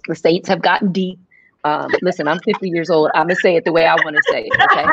the 0.07 0.15
saints 0.15 0.49
have 0.49 0.61
gotten 0.61 0.91
deep. 0.91 1.19
Um, 1.63 1.91
listen, 2.01 2.27
I'm 2.27 2.39
50 2.39 2.69
years 2.69 2.89
old. 2.89 3.11
I'm 3.13 3.27
gonna 3.27 3.35
say 3.35 3.55
it 3.55 3.65
the 3.65 3.73
way 3.73 3.85
I 3.85 3.95
want 3.95 4.15
to 4.15 4.23
say 4.23 4.45
it. 4.45 4.53
Okay, 4.71 4.85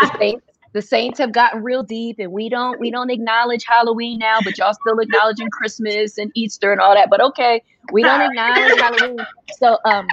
the 0.00 0.16
saints 0.18 0.44
the 0.74 0.82
saints 0.82 1.18
have 1.20 1.32
gotten 1.32 1.62
real 1.62 1.82
deep 1.82 2.16
and 2.18 2.32
we 2.32 2.48
don't 2.48 2.78
we 2.80 2.90
don't 2.90 3.10
acknowledge 3.10 3.64
halloween 3.64 4.18
now 4.18 4.40
but 4.42 4.58
y'all 4.58 4.74
still 4.74 4.98
acknowledging 4.98 5.48
christmas 5.48 6.18
and 6.18 6.30
easter 6.34 6.72
and 6.72 6.80
all 6.80 6.94
that 6.94 7.08
but 7.08 7.20
okay 7.20 7.62
we 7.92 8.02
don't 8.02 8.20
acknowledge 8.20 8.74
halloween 8.76 9.16
so 9.56 9.78
um 9.84 10.06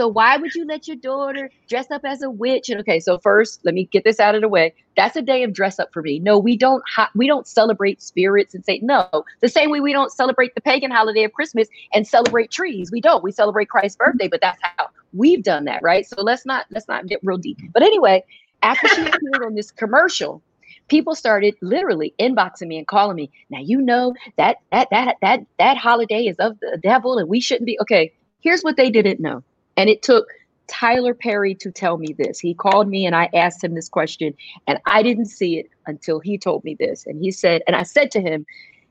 so 0.00 0.08
why 0.08 0.38
would 0.38 0.54
you 0.54 0.64
let 0.64 0.88
your 0.88 0.96
daughter 0.96 1.50
dress 1.68 1.90
up 1.90 2.00
as 2.06 2.22
a 2.22 2.30
witch? 2.30 2.70
And 2.70 2.80
okay 2.80 3.00
so 3.00 3.18
first 3.18 3.60
let 3.66 3.74
me 3.74 3.84
get 3.84 4.02
this 4.02 4.18
out 4.18 4.34
of 4.34 4.40
the 4.40 4.48
way. 4.48 4.72
That's 4.96 5.14
a 5.14 5.20
day 5.20 5.42
of 5.42 5.52
dress 5.52 5.78
up 5.78 5.92
for 5.92 6.00
me. 6.00 6.18
No 6.18 6.38
we 6.38 6.56
don't 6.56 6.82
ha- 6.88 7.10
we 7.14 7.26
don't 7.26 7.46
celebrate 7.46 8.00
spirits 8.00 8.54
and 8.54 8.64
say 8.64 8.78
no. 8.82 9.06
The 9.40 9.48
same 9.50 9.70
way 9.70 9.80
we 9.80 9.92
don't 9.92 10.10
celebrate 10.10 10.54
the 10.54 10.62
pagan 10.62 10.90
holiday 10.90 11.24
of 11.24 11.34
christmas 11.34 11.68
and 11.92 12.06
celebrate 12.06 12.50
trees. 12.50 12.90
We 12.90 13.02
don't. 13.02 13.22
We 13.22 13.30
celebrate 13.30 13.68
christ's 13.68 13.96
birthday 13.96 14.26
but 14.28 14.40
that's 14.40 14.58
how 14.62 14.88
we've 15.12 15.42
done 15.42 15.66
that 15.66 15.82
right? 15.82 16.06
So 16.06 16.22
let's 16.22 16.46
not 16.46 16.64
let's 16.70 16.88
not 16.88 17.06
get 17.06 17.20
real 17.22 17.36
deep. 17.36 17.58
But 17.74 17.82
anyway 17.82 18.24
after 18.62 18.88
she 18.88 19.02
appeared 19.02 19.44
on 19.44 19.54
this 19.54 19.70
commercial, 19.70 20.42
people 20.88 21.14
started 21.14 21.56
literally 21.60 22.14
inboxing 22.18 22.68
me 22.68 22.78
and 22.78 22.86
calling 22.86 23.16
me. 23.16 23.30
Now 23.50 23.60
you 23.60 23.82
know 23.82 24.14
that 24.38 24.56
that 24.72 24.88
that 24.90 25.16
that 25.20 25.40
that 25.58 25.76
holiday 25.76 26.24
is 26.26 26.36
of 26.38 26.58
the 26.60 26.78
devil, 26.82 27.18
and 27.18 27.28
we 27.28 27.40
shouldn't 27.40 27.66
be. 27.66 27.78
Okay, 27.80 28.12
here's 28.40 28.62
what 28.62 28.76
they 28.76 28.90
didn't 28.90 29.20
know, 29.20 29.42
and 29.80 29.88
it 29.88 30.02
took 30.02 30.28
Tyler 30.66 31.14
Perry 31.14 31.54
to 31.54 31.70
tell 31.70 31.96
me 31.96 32.12
this. 32.12 32.38
He 32.38 32.52
called 32.52 32.86
me 32.86 33.06
and 33.06 33.16
I 33.16 33.30
asked 33.34 33.64
him 33.64 33.74
this 33.74 33.88
question, 33.88 34.34
and 34.66 34.78
I 34.84 35.02
didn't 35.02 35.26
see 35.26 35.58
it 35.58 35.70
until 35.86 36.20
he 36.20 36.36
told 36.36 36.62
me 36.64 36.76
this. 36.78 37.06
And 37.06 37.18
he 37.18 37.30
said, 37.30 37.62
and 37.66 37.74
I 37.74 37.82
said 37.82 38.10
to 38.10 38.20
him, 38.20 38.44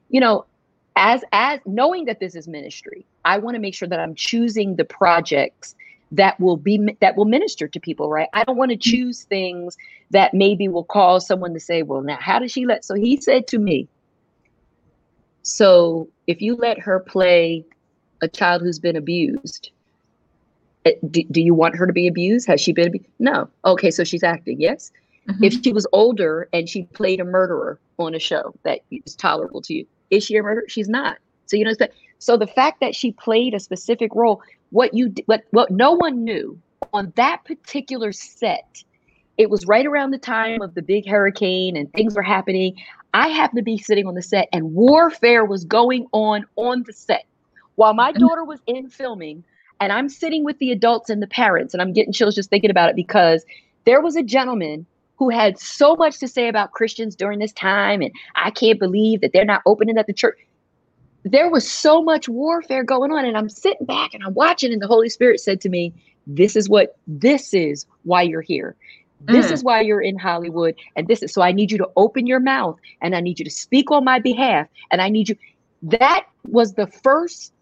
you 0.09 0.19
know, 0.19 0.45
as 0.95 1.23
as 1.31 1.59
knowing 1.67 2.05
that 2.05 2.19
this 2.19 2.33
is 2.33 2.47
ministry, 2.47 3.05
I 3.23 3.37
want 3.37 3.53
to 3.53 3.61
make 3.61 3.75
sure 3.75 3.87
that 3.87 3.99
I'm 3.99 4.15
choosing 4.15 4.77
the 4.77 4.83
projects 4.83 5.75
that 6.11 6.39
will 6.39 6.57
be 6.57 6.97
that 7.01 7.15
will 7.15 7.25
minister 7.25 7.67
to 7.67 7.79
people 7.79 8.09
right 8.09 8.29
i 8.33 8.43
don't 8.43 8.57
want 8.57 8.71
to 8.71 8.77
mm-hmm. 8.77 8.97
choose 8.97 9.25
things 9.25 9.77
that 10.09 10.33
maybe 10.33 10.67
will 10.67 10.85
cause 10.85 11.27
someone 11.27 11.53
to 11.53 11.59
say 11.59 11.83
well 11.83 12.01
now 12.01 12.17
how 12.19 12.39
does 12.39 12.51
she 12.51 12.65
let 12.65 12.83
so 12.83 12.95
he 12.95 13.15
said 13.21 13.45
to 13.45 13.59
me 13.59 13.87
so 15.43 16.09
if 16.25 16.41
you 16.41 16.55
let 16.55 16.79
her 16.79 16.99
play 16.99 17.63
a 18.23 18.27
child 18.27 18.63
who's 18.63 18.79
been 18.79 18.95
abused 18.95 19.69
do, 20.83 21.23
do 21.31 21.41
you 21.41 21.53
want 21.53 21.75
her 21.75 21.85
to 21.85 21.93
be 21.93 22.07
abused 22.07 22.47
has 22.47 22.61
she 22.61 22.71
been 22.71 22.87
abused? 22.87 23.07
no 23.19 23.49
okay 23.65 23.91
so 23.91 24.03
she's 24.03 24.23
acting 24.23 24.59
yes 24.59 24.91
mm-hmm. 25.27 25.43
if 25.43 25.61
she 25.61 25.73
was 25.73 25.85
older 25.91 26.47
and 26.53 26.69
she 26.69 26.83
played 26.83 27.19
a 27.19 27.25
murderer 27.25 27.79
on 27.97 28.15
a 28.15 28.19
show 28.19 28.53
that 28.63 28.79
is 28.91 29.15
tolerable 29.15 29.61
to 29.61 29.73
you 29.73 29.85
is 30.09 30.23
she 30.23 30.35
a 30.37 30.43
murderer 30.43 30.63
she's 30.67 30.89
not 30.89 31.17
so 31.45 31.57
you 31.57 31.65
know 31.65 31.73
that. 31.79 31.91
so 32.19 32.37
the 32.37 32.47
fact 32.47 32.79
that 32.79 32.95
she 32.95 33.11
played 33.11 33.53
a 33.53 33.59
specific 33.59 34.13
role 34.15 34.41
what 34.71 34.93
you 34.93 35.13
what 35.25 35.43
what 35.51 35.69
no 35.71 35.91
one 35.91 36.23
knew 36.23 36.57
on 36.93 37.11
that 37.15 37.43
particular 37.45 38.11
set 38.11 38.83
it 39.37 39.49
was 39.49 39.65
right 39.65 39.85
around 39.85 40.11
the 40.11 40.17
time 40.17 40.61
of 40.61 40.75
the 40.75 40.81
big 40.81 41.07
hurricane 41.07 41.75
and 41.77 41.91
things 41.93 42.15
were 42.15 42.21
happening 42.21 42.75
i 43.13 43.27
happened 43.27 43.57
to 43.57 43.63
be 43.63 43.77
sitting 43.77 44.07
on 44.07 44.15
the 44.15 44.21
set 44.21 44.47
and 44.53 44.73
warfare 44.73 45.43
was 45.43 45.65
going 45.65 46.07
on 46.13 46.45
on 46.55 46.83
the 46.83 46.93
set 46.93 47.25
while 47.75 47.93
my 47.93 48.11
mm-hmm. 48.11 48.25
daughter 48.25 48.43
was 48.43 48.59
in 48.65 48.89
filming 48.89 49.43
and 49.79 49.91
i'm 49.91 50.09
sitting 50.09 50.43
with 50.43 50.57
the 50.59 50.71
adults 50.71 51.09
and 51.09 51.21
the 51.21 51.27
parents 51.27 51.73
and 51.73 51.81
i'm 51.81 51.93
getting 51.93 52.13
chills 52.13 52.35
just 52.35 52.49
thinking 52.49 52.69
about 52.69 52.89
it 52.89 52.95
because 52.95 53.45
there 53.85 54.01
was 54.01 54.15
a 54.15 54.23
gentleman 54.23 54.85
who 55.17 55.29
had 55.29 55.59
so 55.59 55.95
much 55.95 56.19
to 56.19 56.27
say 56.27 56.47
about 56.47 56.71
christians 56.71 57.15
during 57.15 57.39
this 57.39 57.53
time 57.53 58.01
and 58.01 58.11
i 58.35 58.49
can't 58.49 58.79
believe 58.79 59.21
that 59.21 59.33
they're 59.33 59.45
not 59.45 59.61
opening 59.65 59.97
up 59.97 60.07
the 60.07 60.13
church 60.13 60.37
there 61.23 61.49
was 61.49 61.69
so 61.69 62.01
much 62.01 62.29
warfare 62.29 62.83
going 62.83 63.11
on 63.11 63.25
and 63.25 63.37
i'm 63.37 63.49
sitting 63.49 63.85
back 63.85 64.13
and 64.13 64.23
i'm 64.23 64.33
watching 64.33 64.71
and 64.71 64.81
the 64.81 64.87
holy 64.87 65.09
spirit 65.09 65.39
said 65.39 65.59
to 65.59 65.69
me 65.69 65.93
this 66.27 66.55
is 66.55 66.69
what 66.69 66.97
this 67.07 67.53
is 67.53 67.85
why 68.03 68.21
you're 68.21 68.41
here 68.41 68.75
This 69.21 69.47
mm. 69.47 69.51
is 69.51 69.63
why 69.63 69.81
you're 69.81 70.01
in 70.01 70.17
Hollywood. 70.17 70.75
And 70.95 71.07
this 71.07 71.21
is 71.21 71.33
so 71.33 71.41
I 71.41 71.51
need 71.51 71.71
you 71.71 71.77
to 71.79 71.89
open 71.95 72.25
your 72.25 72.39
mouth 72.39 72.79
and 73.01 73.15
I 73.15 73.19
need 73.19 73.39
you 73.39 73.45
to 73.45 73.51
speak 73.51 73.91
on 73.91 74.03
my 74.05 74.19
behalf. 74.19 74.67
And 74.91 75.01
I 75.01 75.09
need 75.09 75.29
you. 75.29 75.35
That 75.81 76.25
was 76.47 76.73
the 76.73 76.87
first, 76.87 77.53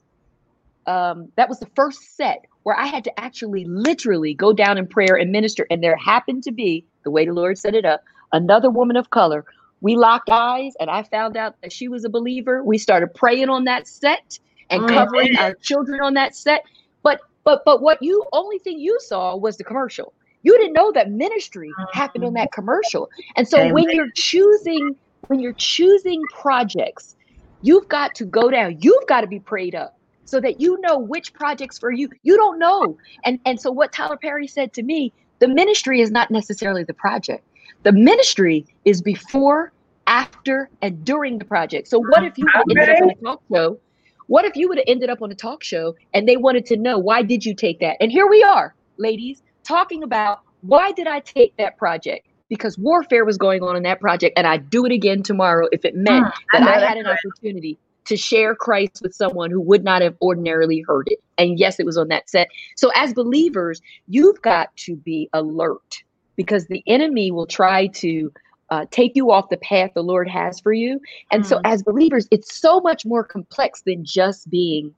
um, 0.87 1.31
that 1.35 1.49
was 1.49 1.59
the 1.59 1.69
first 1.75 2.15
set 2.15 2.45
where 2.63 2.77
I 2.77 2.87
had 2.87 3.03
to 3.03 3.19
actually 3.19 3.65
literally 3.65 4.33
go 4.33 4.53
down 4.53 4.77
in 4.77 4.87
prayer 4.87 5.15
and 5.15 5.31
minister. 5.31 5.67
And 5.69 5.83
there 5.83 5.95
happened 5.95 6.43
to 6.43 6.51
be, 6.51 6.85
the 7.03 7.11
way 7.11 7.25
the 7.25 7.33
Lord 7.33 7.57
set 7.57 7.75
it 7.75 7.85
up, 7.85 8.03
another 8.33 8.69
woman 8.69 8.97
of 8.97 9.09
color. 9.09 9.45
We 9.81 9.95
locked 9.95 10.29
eyes 10.29 10.73
and 10.79 10.89
I 10.89 11.03
found 11.03 11.37
out 11.37 11.55
that 11.61 11.71
she 11.71 11.87
was 11.87 12.03
a 12.03 12.09
believer. 12.09 12.63
We 12.63 12.77
started 12.77 13.13
praying 13.13 13.49
on 13.49 13.65
that 13.65 13.87
set 13.87 14.39
and 14.69 14.83
mm. 14.83 14.89
covering 14.89 15.37
our 15.37 15.53
children 15.55 16.01
on 16.01 16.15
that 16.15 16.35
set. 16.35 16.63
But 17.03 17.21
but 17.43 17.63
but 17.63 17.81
what 17.81 18.01
you 18.01 18.25
only 18.33 18.59
thing 18.59 18.79
you 18.79 18.97
saw 19.01 19.35
was 19.35 19.57
the 19.57 19.63
commercial. 19.63 20.13
You 20.43 20.57
didn't 20.57 20.73
know 20.73 20.91
that 20.93 21.11
ministry 21.11 21.71
happened 21.93 22.23
on 22.23 22.33
that 22.33 22.51
commercial. 22.51 23.09
And 23.35 23.47
so 23.47 23.71
when 23.71 23.89
you're 23.91 24.11
choosing 24.15 24.95
when 25.27 25.39
you're 25.39 25.53
choosing 25.53 26.21
projects, 26.33 27.15
you've 27.61 27.87
got 27.87 28.15
to 28.15 28.25
go 28.25 28.49
down. 28.49 28.77
You've 28.79 29.05
got 29.07 29.21
to 29.21 29.27
be 29.27 29.39
prayed 29.39 29.75
up 29.75 29.97
so 30.27 30.39
that 30.41 30.61
you 30.61 30.77
know 30.81 30.99
which 30.99 31.33
projects 31.33 31.79
for 31.79 31.91
you. 31.91 32.09
You 32.21 32.37
don't 32.37 32.59
know. 32.59 32.97
And 33.23 33.39
and 33.45 33.59
so 33.59 33.71
what 33.71 33.91
Tyler 33.91 34.17
Perry 34.17 34.47
said 34.47 34.73
to 34.73 34.83
me, 34.83 35.11
the 35.39 35.47
ministry 35.47 36.01
is 36.01 36.11
not 36.11 36.29
necessarily 36.29 36.83
the 36.83 36.93
project. 36.93 37.43
The 37.83 37.93
ministry 37.93 38.65
is 38.85 39.01
before, 39.01 39.71
after, 40.05 40.69
and 40.81 41.03
during 41.05 41.39
the 41.39 41.45
project. 41.45 41.87
So 41.87 41.99
what 41.99 42.23
if 42.23 42.37
you 42.37 42.45
ended 42.69 42.89
up 42.89 43.01
on 43.01 43.09
a 43.09 43.15
talk 43.15 43.41
show? 43.51 43.79
What 44.27 44.43
if 44.43 44.55
you 44.57 44.67
would 44.67 44.77
have 44.77 44.85
ended 44.87 45.09
up 45.09 45.21
on 45.21 45.31
a 45.31 45.35
talk 45.35 45.63
show 45.63 45.95
and 46.13 46.27
they 46.27 46.35
wanted 46.35 46.65
to 46.67 46.77
know 46.77 46.97
why 46.97 47.21
did 47.23 47.45
you 47.45 47.55
take 47.55 47.79
that? 47.79 47.95
And 48.01 48.11
here 48.11 48.27
we 48.27 48.43
are, 48.43 48.75
ladies, 48.97 49.41
talking 49.63 50.03
about 50.03 50.41
why 50.61 50.91
did 50.91 51.07
I 51.07 51.21
take 51.21 51.55
that 51.57 51.77
project? 51.77 52.27
Because 52.49 52.77
warfare 52.77 53.23
was 53.23 53.37
going 53.37 53.61
on 53.61 53.75
in 53.75 53.83
that 53.83 53.99
project, 54.01 54.37
and 54.37 54.47
I'd 54.47 54.69
do 54.69 54.85
it 54.85 54.91
again 54.91 55.21
tomorrow 55.21 55.67
if 55.71 55.85
it 55.85 55.95
meant 55.95 56.25
mm, 56.25 56.31
that 56.53 56.63
I, 56.63 56.81
I 56.81 56.85
had 56.87 56.97
an 56.97 57.05
opportunity 57.05 57.77
to 58.07 58.17
share 58.17 58.55
Christ 58.55 59.01
with 59.01 59.13
someone 59.13 59.51
who 59.51 59.61
would 59.61 59.83
not 59.83 60.01
have 60.01 60.15
ordinarily 60.21 60.81
heard 60.87 61.07
it. 61.07 61.19
And 61.37 61.59
yes, 61.59 61.79
it 61.79 61.85
was 61.85 61.97
on 61.97 62.07
that 62.07 62.29
set. 62.29 62.47
So, 62.75 62.89
as 62.95 63.13
believers, 63.13 63.81
you've 64.07 64.41
got 64.41 64.75
to 64.77 64.95
be 64.95 65.29
alert 65.33 66.03
because 66.35 66.67
the 66.67 66.83
enemy 66.87 67.31
will 67.31 67.45
try 67.45 67.87
to 67.87 68.31
uh, 68.69 68.85
take 68.91 69.15
you 69.15 69.31
off 69.31 69.49
the 69.49 69.57
path 69.57 69.91
the 69.93 70.03
Lord 70.03 70.29
has 70.29 70.59
for 70.59 70.73
you. 70.73 70.99
And 71.31 71.43
mm. 71.43 71.47
so, 71.47 71.59
as 71.63 71.83
believers, 71.83 72.27
it's 72.31 72.55
so 72.55 72.79
much 72.79 73.05
more 73.05 73.23
complex 73.23 73.81
than 73.81 74.03
just 74.03 74.49
being 74.49 74.93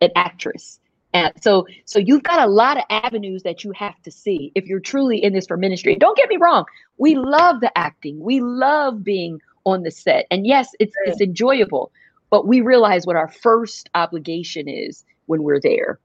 an 0.00 0.10
actress. 0.16 0.80
And 1.12 1.32
so, 1.40 1.66
so 1.84 2.00
you've 2.00 2.24
got 2.24 2.40
a 2.40 2.50
lot 2.50 2.76
of 2.76 2.82
avenues 2.90 3.44
that 3.44 3.62
you 3.62 3.70
have 3.72 4.00
to 4.02 4.10
see 4.10 4.50
if 4.56 4.66
you're 4.66 4.80
truly 4.80 5.22
in 5.22 5.32
this 5.32 5.46
for 5.46 5.56
ministry. 5.56 5.94
Don't 5.94 6.16
get 6.16 6.28
me 6.28 6.38
wrong, 6.38 6.64
we 6.98 7.14
love 7.14 7.60
the 7.60 7.76
acting, 7.78 8.18
we 8.20 8.40
love 8.40 9.04
being 9.04 9.40
on 9.64 9.82
the 9.82 9.90
set, 9.90 10.26
and 10.30 10.46
yes, 10.46 10.70
it's 10.80 10.92
it's 11.06 11.20
enjoyable 11.20 11.92
but 12.30 12.46
we 12.46 12.60
realize 12.60 13.06
what 13.06 13.16
our 13.16 13.28
first 13.28 13.88
obligation 13.94 14.68
is 14.68 15.04
when 15.26 15.42
we're 15.42 15.60
there. 15.60 15.98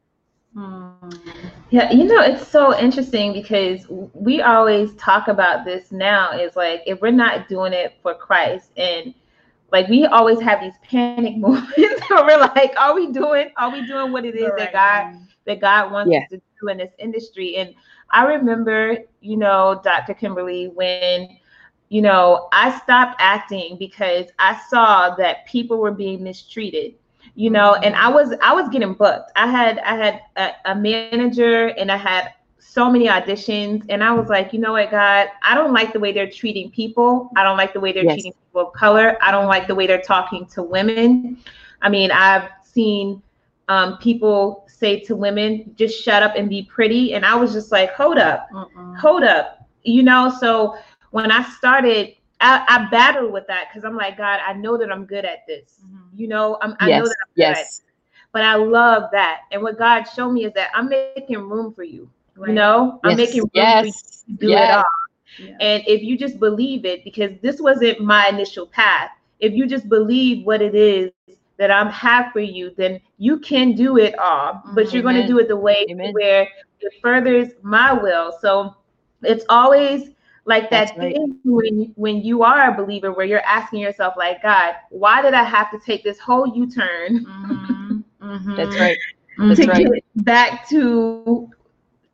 Hmm. 0.53 0.91
Yeah, 1.69 1.91
you 1.91 2.05
know, 2.05 2.21
it's 2.21 2.47
so 2.47 2.77
interesting 2.77 3.33
because 3.33 3.85
we 4.13 4.41
always 4.41 4.93
talk 4.95 5.27
about 5.27 5.65
this 5.65 5.91
now 5.91 6.31
is 6.31 6.55
like 6.55 6.81
if 6.87 7.01
we're 7.01 7.11
not 7.11 7.47
doing 7.47 7.73
it 7.73 7.95
for 8.01 8.15
Christ 8.15 8.71
and 8.75 9.13
like 9.71 9.87
we 9.87 10.05
always 10.05 10.41
have 10.41 10.61
these 10.61 10.73
panic 10.83 11.37
moments 11.37 12.09
where 12.09 12.25
we're 12.25 12.39
like, 12.39 12.73
are 12.77 12.95
we 12.95 13.11
doing 13.11 13.49
are 13.57 13.71
we 13.71 13.85
doing 13.85 14.11
what 14.11 14.25
it 14.25 14.35
is 14.35 14.49
right. 14.49 14.57
that 14.57 14.73
God 14.73 15.27
that 15.45 15.61
God 15.61 15.91
wants 15.91 16.11
yeah. 16.11 16.19
us 16.19 16.29
to 16.31 16.41
do 16.61 16.69
in 16.69 16.77
this 16.77 16.93
industry? 16.97 17.57
And 17.57 17.75
I 18.11 18.25
remember, 18.25 18.97
you 19.21 19.37
know, 19.37 19.79
Dr. 19.83 20.15
Kimberly, 20.15 20.67
when 20.69 21.37
you 21.89 22.01
know, 22.01 22.47
I 22.51 22.77
stopped 22.79 23.15
acting 23.19 23.77
because 23.77 24.27
I 24.37 24.59
saw 24.69 25.15
that 25.15 25.45
people 25.47 25.77
were 25.77 25.91
being 25.91 26.23
mistreated. 26.23 26.95
You 27.35 27.49
know, 27.49 27.75
and 27.75 27.95
I 27.95 28.09
was 28.09 28.35
I 28.41 28.53
was 28.53 28.67
getting 28.69 28.93
booked. 28.93 29.31
I 29.35 29.47
had 29.47 29.79
I 29.79 29.95
had 29.95 30.21
a, 30.35 30.71
a 30.71 30.75
manager 30.75 31.67
and 31.67 31.89
I 31.89 31.95
had 31.95 32.33
so 32.57 32.91
many 32.91 33.07
auditions 33.07 33.85
and 33.89 34.03
I 34.03 34.11
was 34.11 34.29
like, 34.29 34.51
you 34.51 34.59
know 34.59 34.73
what, 34.73 34.91
God, 34.91 35.27
I 35.41 35.55
don't 35.55 35.73
like 35.73 35.93
the 35.93 35.99
way 35.99 36.11
they're 36.11 36.29
treating 36.29 36.69
people. 36.69 37.31
I 37.35 37.43
don't 37.43 37.57
like 37.57 37.73
the 37.73 37.79
way 37.79 37.93
they're 37.93 38.03
yes. 38.03 38.15
treating 38.15 38.33
people 38.33 38.67
of 38.67 38.73
color. 38.73 39.17
I 39.21 39.31
don't 39.31 39.47
like 39.47 39.67
the 39.67 39.75
way 39.75 39.87
they're 39.87 40.01
talking 40.01 40.45
to 40.47 40.61
women. 40.61 41.37
I 41.81 41.89
mean, 41.89 42.11
I've 42.11 42.49
seen 42.63 43.21
um, 43.69 43.97
people 43.97 44.67
say 44.67 44.99
to 45.01 45.15
women, 45.15 45.73
just 45.75 46.01
shut 46.01 46.23
up 46.23 46.33
and 46.35 46.49
be 46.49 46.63
pretty. 46.63 47.13
And 47.13 47.25
I 47.25 47.35
was 47.35 47.53
just 47.53 47.71
like, 47.71 47.93
hold 47.93 48.17
up, 48.17 48.47
uh-uh. 48.53 48.95
hold 48.95 49.23
up. 49.23 49.67
You 49.83 50.03
know, 50.03 50.33
so 50.39 50.77
when 51.11 51.31
I 51.31 51.43
started, 51.43 52.15
I, 52.41 52.63
I 52.67 52.89
battled 52.89 53.31
with 53.31 53.47
that 53.47 53.67
because 53.69 53.85
I'm 53.85 53.95
like, 53.95 54.17
God, 54.17 54.39
I 54.45 54.53
know 54.53 54.77
that 54.77 54.91
I'm 54.91 55.05
good 55.05 55.25
at 55.25 55.45
this. 55.47 55.81
Mm-hmm. 55.85 56.19
You 56.19 56.27
know, 56.27 56.57
I'm, 56.61 56.75
I 56.79 56.87
yes, 56.87 56.99
know 56.99 57.05
that 57.07 57.17
I'm 57.21 57.33
good 57.35 57.41
yes. 57.41 57.81
at. 57.83 57.85
But 58.31 58.43
I 58.43 58.55
love 58.55 59.09
that. 59.11 59.41
And 59.51 59.61
what 59.61 59.77
God 59.77 60.03
showed 60.03 60.31
me 60.31 60.45
is 60.45 60.53
that 60.53 60.69
I'm 60.73 60.87
making 60.87 61.39
room 61.49 61.73
for 61.73 61.83
you. 61.83 62.09
Right. 62.35 62.49
You 62.49 62.55
know, 62.55 62.99
I'm 63.03 63.17
making 63.17 63.41
room 63.41 63.51
yes. 63.53 63.81
for 63.81 63.87
you 64.31 64.37
to 64.37 64.41
do 64.41 64.49
yes. 64.49 64.69
it 64.69 64.75
all. 64.77 64.83
Yeah. 65.39 65.57
And 65.59 65.83
if 65.87 66.01
you 66.01 66.17
just 66.17 66.39
believe 66.39 66.85
it, 66.85 67.03
because 67.03 67.31
this 67.41 67.59
wasn't 67.59 68.01
my 68.01 68.27
initial 68.27 68.67
path, 68.67 69.09
if 69.39 69.53
you 69.53 69.67
just 69.67 69.89
believe 69.89 70.45
what 70.45 70.61
it 70.61 70.75
is 70.75 71.11
that 71.57 71.71
I'm 71.71 71.89
have 71.89 72.31
for 72.31 72.39
you, 72.39 72.73
then 72.77 73.01
you 73.17 73.39
can 73.39 73.73
do 73.73 73.97
it 73.97 74.17
all. 74.17 74.53
Mm-hmm. 74.53 74.75
But 74.75 74.93
you're 74.93 75.03
going 75.03 75.15
to 75.15 75.27
do 75.27 75.39
it 75.39 75.47
the 75.47 75.57
way 75.57 75.85
where 76.13 76.47
it 76.79 76.93
furthers 77.01 77.49
my 77.61 77.91
will. 77.93 78.37
So 78.41 78.75
it's 79.23 79.45
always 79.49 80.11
like 80.45 80.69
that 80.69 80.91
right. 80.97 81.13
thing 81.13 81.39
when 81.43 81.91
when 81.95 82.21
you 82.21 82.43
are 82.43 82.73
a 82.73 82.77
believer 82.77 83.11
where 83.11 83.25
you're 83.25 83.45
asking 83.45 83.79
yourself 83.79 84.15
like 84.17 84.41
god 84.41 84.75
why 84.89 85.21
did 85.21 85.33
i 85.33 85.43
have 85.43 85.71
to 85.71 85.79
take 85.79 86.03
this 86.03 86.19
whole 86.19 86.47
u-turn 86.55 87.25
mm-hmm. 87.25 87.99
Mm-hmm. 88.21 88.55
that's 88.55 88.75
right 88.77 88.97
that's 89.37 89.59
to 89.59 89.67
right. 89.67 89.85
get 89.85 90.25
back 90.25 90.67
to 90.69 91.49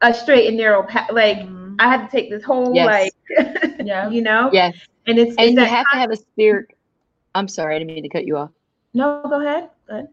a 0.01 0.13
straight 0.13 0.47
and 0.47 0.57
narrow 0.57 0.83
path 0.83 1.11
like 1.11 1.39
mm-hmm. 1.39 1.75
i 1.79 1.87
had 1.87 2.05
to 2.05 2.11
take 2.11 2.29
this 2.29 2.43
whole 2.43 2.73
yes. 2.73 2.85
like 2.85 3.75
yeah 3.83 4.09
you 4.09 4.21
know 4.21 4.49
yes 4.51 4.75
and 5.07 5.17
it's 5.17 5.35
and 5.37 5.51
you 5.51 5.65
have 5.65 5.85
to 5.91 5.97
have 5.97 6.11
a 6.11 6.17
spirit 6.17 6.67
i'm 7.35 7.47
sorry 7.47 7.75
i 7.75 7.79
didn't 7.79 7.93
mean 7.93 8.03
to 8.03 8.09
cut 8.09 8.25
you 8.25 8.37
off 8.37 8.51
no 8.93 9.21
go 9.29 9.41
ahead, 9.41 9.69
go 9.87 9.95
ahead 9.95 10.07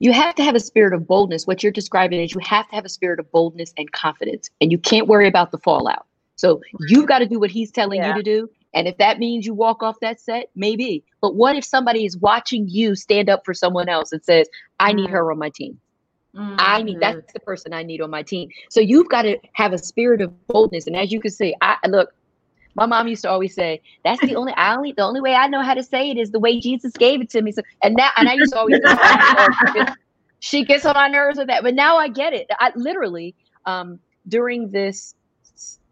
you 0.00 0.12
have 0.12 0.34
to 0.34 0.42
have 0.42 0.54
a 0.54 0.60
spirit 0.60 0.92
of 0.92 1.06
boldness. 1.06 1.46
What 1.46 1.62
you're 1.62 1.72
describing 1.72 2.20
is 2.20 2.34
you 2.34 2.40
have 2.40 2.68
to 2.68 2.74
have 2.74 2.84
a 2.84 2.88
spirit 2.88 3.20
of 3.20 3.30
boldness 3.30 3.72
and 3.78 3.90
confidence, 3.92 4.50
and 4.60 4.72
you 4.72 4.76
can't 4.76 5.06
worry 5.06 5.28
about 5.28 5.50
the 5.50 5.58
fallout. 5.58 6.06
So 6.36 6.60
you've 6.88 7.06
got 7.06 7.20
to 7.20 7.26
do 7.26 7.38
what 7.38 7.50
he's 7.50 7.70
telling 7.70 8.00
yeah. 8.00 8.08
you 8.08 8.14
to 8.14 8.22
do. 8.22 8.50
And 8.74 8.88
if 8.88 8.98
that 8.98 9.18
means 9.18 9.46
you 9.46 9.54
walk 9.54 9.82
off 9.82 10.00
that 10.00 10.20
set, 10.20 10.50
maybe. 10.56 11.04
But 11.20 11.36
what 11.36 11.54
if 11.56 11.64
somebody 11.64 12.04
is 12.04 12.16
watching 12.16 12.68
you 12.68 12.96
stand 12.96 13.30
up 13.30 13.44
for 13.44 13.54
someone 13.54 13.88
else 13.88 14.12
and 14.12 14.22
says, 14.24 14.48
I 14.80 14.92
need 14.92 15.06
mm-hmm. 15.06 15.14
her 15.14 15.30
on 15.30 15.38
my 15.38 15.50
team? 15.50 15.78
Mm-hmm. 16.34 16.56
I 16.58 16.82
need 16.82 16.98
that's 16.98 17.32
the 17.32 17.40
person 17.40 17.72
I 17.72 17.84
need 17.84 18.00
on 18.00 18.10
my 18.10 18.22
team. 18.22 18.48
So 18.68 18.80
you've 18.80 19.08
got 19.08 19.22
to 19.22 19.38
have 19.52 19.72
a 19.72 19.78
spirit 19.78 20.20
of 20.20 20.46
boldness. 20.48 20.88
And 20.88 20.96
as 20.96 21.12
you 21.12 21.20
can 21.20 21.30
see, 21.30 21.54
I 21.60 21.76
look, 21.86 22.12
my 22.74 22.86
mom 22.86 23.06
used 23.06 23.22
to 23.22 23.30
always 23.30 23.54
say, 23.54 23.80
"That's 24.04 24.20
the 24.20 24.34
only 24.34 24.52
I 24.54 24.74
only 24.74 24.90
the 24.90 25.04
only 25.04 25.20
way 25.20 25.34
I 25.34 25.46
know 25.46 25.62
how 25.62 25.74
to 25.74 25.82
say 25.84 26.10
it 26.10 26.18
is 26.18 26.32
the 26.32 26.40
way 26.40 26.58
Jesus 26.58 26.92
gave 26.92 27.20
it 27.20 27.30
to 27.30 27.42
me." 27.42 27.52
So 27.52 27.62
and 27.84 27.94
now 27.94 28.10
and 28.16 28.28
I 28.28 28.34
used 28.34 28.52
to 28.52 28.58
always 28.58 28.80
say, 28.84 29.86
she 30.40 30.64
gets 30.64 30.84
on 30.84 30.94
my 30.94 31.06
nerves 31.06 31.38
with 31.38 31.46
that, 31.46 31.62
but 31.62 31.74
now 31.74 31.98
I 31.98 32.08
get 32.08 32.32
it. 32.32 32.48
I 32.58 32.72
literally 32.74 33.36
um, 33.64 34.00
during 34.26 34.70
this 34.70 35.14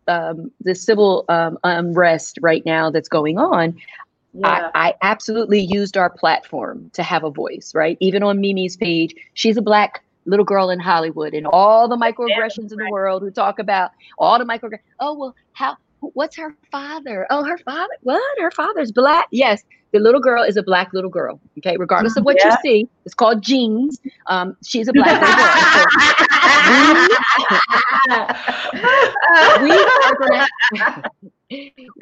um, 0.08 0.50
the 0.60 0.74
civil 0.74 1.24
um, 1.28 1.58
unrest 1.64 2.38
right 2.42 2.64
now 2.66 2.90
that's 2.90 3.08
going 3.08 3.38
on, 3.38 3.76
yeah. 4.34 4.70
I, 4.74 4.88
I, 4.88 4.94
absolutely 5.02 5.60
used 5.60 5.96
our 5.96 6.08
platform 6.08 6.90
to 6.94 7.02
have 7.02 7.22
a 7.22 7.30
voice, 7.30 7.72
right? 7.74 7.98
Even 8.00 8.22
on 8.22 8.40
Mimi's 8.40 8.76
page, 8.76 9.14
she's 9.34 9.58
a 9.58 9.62
black 9.62 10.02
little 10.24 10.44
girl 10.44 10.70
in 10.70 10.78
Hollywood 10.78 11.34
and 11.34 11.46
all 11.46 11.88
the 11.88 11.96
microaggressions 11.96 12.72
in 12.72 12.78
the 12.78 12.88
world 12.90 13.22
who 13.22 13.30
talk 13.30 13.58
about 13.58 13.90
all 14.18 14.38
the 14.38 14.44
microaggressions. 14.44 14.80
Oh, 15.00 15.14
well, 15.14 15.36
how, 15.52 15.76
what's 16.00 16.36
her 16.36 16.56
father? 16.70 17.26
Oh, 17.28 17.44
her 17.44 17.58
father, 17.58 17.94
what? 18.02 18.40
Her 18.40 18.50
father's 18.50 18.92
black. 18.92 19.28
Yes, 19.30 19.64
the 19.92 19.98
little 19.98 20.20
girl 20.20 20.42
is 20.42 20.56
a 20.56 20.62
black 20.62 20.92
little 20.92 21.10
girl. 21.10 21.40
Okay, 21.58 21.76
regardless 21.76 22.16
of 22.16 22.24
what 22.24 22.36
yeah. 22.38 22.50
you 22.50 22.56
see, 22.62 22.88
it's 23.04 23.14
called 23.14 23.42
genes. 23.42 24.00
Um, 24.26 24.56
she's 24.64 24.88
a 24.88 24.92
black 24.92 25.20
little 25.20 25.36
girl. 25.36 25.86
We, 29.60 29.68
we 29.68 29.72
are 29.72 30.14
gonna 30.18 30.46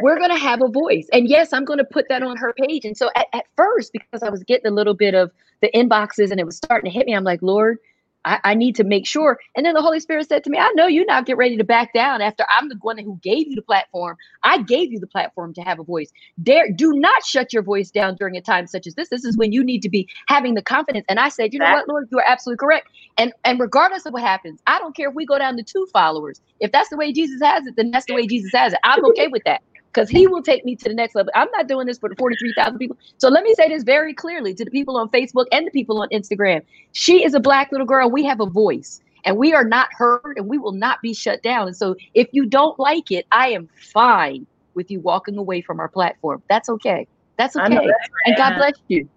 we're 0.02 0.18
gonna 0.18 0.38
have 0.38 0.62
a 0.62 0.68
voice, 0.68 1.08
and 1.12 1.28
yes, 1.28 1.52
I'm 1.52 1.64
gonna 1.64 1.84
put 1.84 2.08
that 2.08 2.22
on 2.22 2.36
her 2.36 2.52
page. 2.52 2.84
And 2.84 2.96
so 2.96 3.10
at, 3.16 3.26
at 3.32 3.46
first, 3.56 3.92
because 3.92 4.22
I 4.22 4.30
was 4.30 4.42
getting 4.44 4.66
a 4.66 4.74
little 4.74 4.94
bit 4.94 5.14
of 5.14 5.30
the 5.60 5.70
inboxes 5.74 6.30
and 6.30 6.40
it 6.40 6.46
was 6.46 6.56
starting 6.56 6.90
to 6.90 6.96
hit 6.96 7.06
me, 7.06 7.14
I'm 7.14 7.24
like, 7.24 7.42
Lord, 7.42 7.78
I, 8.24 8.38
I, 8.44 8.54
need 8.54 8.76
to 8.76 8.84
make 8.84 9.06
sure. 9.06 9.38
And 9.56 9.64
then 9.64 9.74
the 9.74 9.82
Holy 9.82 10.00
Spirit 10.00 10.28
said 10.28 10.44
to 10.44 10.50
me, 10.50 10.58
I 10.58 10.70
know 10.74 10.86
you're 10.86 11.06
not 11.06 11.26
get 11.26 11.36
ready 11.36 11.56
to 11.56 11.64
back 11.64 11.94
down 11.94 12.20
after 12.20 12.44
I'm 12.50 12.68
the 12.68 12.76
one 12.82 12.98
who 12.98 13.18
gave 13.22 13.48
you 13.48 13.56
the 13.56 13.62
platform. 13.62 14.16
I 14.42 14.62
gave 14.62 14.92
you 14.92 15.00
the 15.00 15.06
platform 15.06 15.54
to 15.54 15.62
have 15.62 15.78
a 15.78 15.84
voice. 15.84 16.10
Dare 16.42 16.70
do 16.70 16.92
not 16.92 17.24
shut 17.24 17.52
your 17.52 17.62
voice 17.62 17.90
down 17.90 18.16
during 18.16 18.36
a 18.36 18.40
time 18.40 18.66
such 18.66 18.86
as 18.86 18.94
this. 18.94 19.08
This 19.08 19.24
is 19.24 19.36
when 19.36 19.52
you 19.52 19.64
need 19.64 19.80
to 19.82 19.88
be 19.88 20.08
having 20.28 20.54
the 20.54 20.62
confidence. 20.62 21.06
And 21.08 21.18
I 21.18 21.28
said, 21.28 21.52
you 21.52 21.60
know 21.60 21.70
what, 21.70 21.88
Lord, 21.88 22.08
you 22.10 22.18
are 22.18 22.24
absolutely 22.26 22.58
correct. 22.58 22.88
And 23.16 23.32
and 23.44 23.58
regardless 23.58 24.04
of 24.06 24.12
what 24.12 24.22
happens, 24.22 24.60
I 24.66 24.78
don't 24.78 24.94
care 24.94 25.08
if 25.08 25.14
we 25.14 25.24
go 25.24 25.38
down 25.38 25.56
to 25.56 25.62
two 25.62 25.86
followers. 25.92 26.40
If 26.60 26.72
that's 26.72 26.90
the 26.90 26.96
way 26.96 27.12
Jesus 27.12 27.40
has 27.42 27.66
it, 27.66 27.76
then 27.76 27.90
that's 27.90 28.06
the 28.06 28.14
way 28.14 28.26
Jesus 28.26 28.52
has 28.54 28.72
it. 28.72 28.80
I'm 28.84 29.04
okay 29.06 29.28
with 29.28 29.42
that 29.44 29.62
because 29.92 30.08
he 30.08 30.26
will 30.26 30.42
take 30.42 30.64
me 30.64 30.76
to 30.76 30.88
the 30.88 30.94
next 30.94 31.14
level. 31.14 31.32
I'm 31.34 31.48
not 31.52 31.66
doing 31.66 31.86
this 31.86 31.98
for 31.98 32.08
the 32.08 32.16
43,000 32.16 32.78
people. 32.78 32.96
So 33.18 33.28
let 33.28 33.42
me 33.42 33.54
say 33.54 33.68
this 33.68 33.82
very 33.82 34.14
clearly 34.14 34.54
to 34.54 34.64
the 34.64 34.70
people 34.70 34.96
on 34.96 35.08
Facebook 35.10 35.46
and 35.52 35.66
the 35.66 35.70
people 35.70 36.00
on 36.00 36.08
Instagram. 36.10 36.62
She 36.92 37.24
is 37.24 37.34
a 37.34 37.40
black 37.40 37.72
little 37.72 37.86
girl. 37.86 38.10
We 38.10 38.24
have 38.24 38.40
a 38.40 38.46
voice 38.46 39.00
and 39.24 39.36
we 39.36 39.52
are 39.52 39.64
not 39.64 39.88
heard 39.92 40.34
and 40.36 40.46
we 40.46 40.58
will 40.58 40.72
not 40.72 41.00
be 41.02 41.12
shut 41.12 41.42
down. 41.42 41.66
And 41.68 41.76
so 41.76 41.96
if 42.14 42.28
you 42.32 42.46
don't 42.46 42.78
like 42.78 43.10
it, 43.10 43.26
I 43.32 43.48
am 43.48 43.68
fine 43.92 44.46
with 44.74 44.90
you 44.90 45.00
walking 45.00 45.36
away 45.36 45.60
from 45.60 45.80
our 45.80 45.88
platform. 45.88 46.42
That's 46.48 46.68
okay. 46.68 47.06
That's 47.36 47.56
okay. 47.56 47.90
and 48.26 48.36
God 48.36 48.56
bless 48.56 48.74
you. 48.88 49.08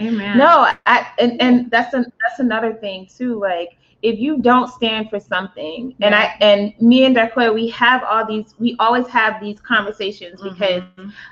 Amen. 0.00 0.38
No, 0.38 0.72
I, 0.86 1.06
and, 1.18 1.40
and 1.40 1.70
that's 1.70 1.94
a, 1.94 1.98
that's 1.98 2.38
another 2.38 2.72
thing 2.74 3.08
too. 3.14 3.40
Like 3.40 3.70
if 4.02 4.18
you 4.18 4.38
don't 4.38 4.68
stand 4.68 5.08
for 5.08 5.20
something 5.20 5.94
and 6.00 6.14
i 6.14 6.34
and 6.40 6.74
me 6.80 7.04
and 7.04 7.16
Darquoia, 7.16 7.54
we 7.54 7.68
have 7.68 8.02
all 8.04 8.26
these 8.26 8.54
we 8.58 8.76
always 8.78 9.06
have 9.08 9.40
these 9.40 9.60
conversations 9.60 10.40
mm-hmm. 10.40 10.54
because 10.54 10.82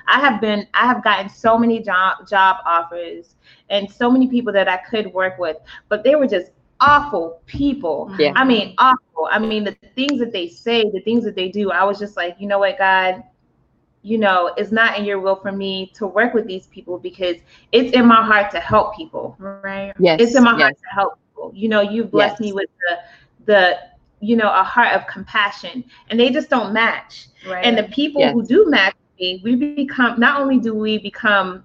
i 0.07 0.21
have 0.21 0.41
been 0.41 0.67
i 0.75 0.87
have 0.87 1.03
gotten 1.03 1.29
so 1.29 1.59
many 1.59 1.83
job 1.83 2.29
job 2.29 2.59
offers 2.65 3.35
and 3.69 3.91
so 3.91 4.11
many 4.11 4.29
people 4.29 4.53
that 4.53 4.69
i 4.69 4.77
could 4.77 5.13
work 5.13 5.39
with 5.39 5.57
but 5.89 6.05
they 6.05 6.15
were 6.15 6.27
just 6.27 6.53
awful 6.81 7.43
people 7.47 8.15
yeah. 8.19 8.33
i 8.37 8.45
mean 8.45 8.75
awful 8.79 9.29
i 9.31 9.39
mean 9.39 9.65
the 9.65 9.77
things 9.95 10.19
that 10.19 10.33
they 10.33 10.49
say 10.49 10.83
the 10.91 11.01
things 11.01 11.25
that 11.25 11.35
they 11.35 11.49
do 11.49 11.71
i 11.71 11.85
was 11.85 11.99
just 11.99 12.17
like 12.17 12.37
you 12.39 12.47
know 12.47 12.59
what 12.59 12.79
god 12.79 13.23
you 14.03 14.19
know, 14.19 14.53
it's 14.57 14.73
not 14.73 14.99
in 14.99 15.05
your 15.05 15.21
will 15.21 15.37
for 15.37 15.53
me 15.53 15.93
to 15.95 16.07
work 16.07 16.33
with 16.33 16.47
these 16.47 16.67
people 16.69 16.99
because 16.99 17.37
it's 17.73 17.93
in 17.93 18.07
my 18.07 18.25
heart 18.25 18.51
to 18.53 18.61
help 18.61 18.97
people. 18.97 19.37
Right. 19.39 19.93
Yes. 19.99 20.21
It's 20.21 20.35
in 20.35 20.45
my 20.45 20.53
yes. 20.53 20.61
heart 20.61 20.77
to 20.79 20.95
help 20.95 21.19
people. 21.41 21.53
You 21.55 21.69
know, 21.69 21.81
you 21.81 22.05
blessed 22.05 22.35
yes. 22.35 22.41
me 22.41 22.53
with 22.53 22.71
the 22.79 22.99
the 23.47 23.79
you 24.21 24.37
know 24.37 24.53
a 24.53 24.63
heart 24.63 24.95
of 24.95 25.07
compassion, 25.07 25.85
and 26.09 26.19
they 26.19 26.31
just 26.31 26.51
don't 26.51 26.73
match. 26.73 27.29
Right. 27.47 27.65
And 27.65 27.77
the 27.77 27.85
people 27.85 28.21
yes. 28.21 28.33
who 28.33 28.45
do 28.45 28.67
match 28.69 28.95
me, 29.19 29.41
we 29.43 29.57
become 29.57 30.21
not 30.21 30.41
only 30.41 30.59
do 30.59 30.75
we 30.75 30.99
become 30.99 31.65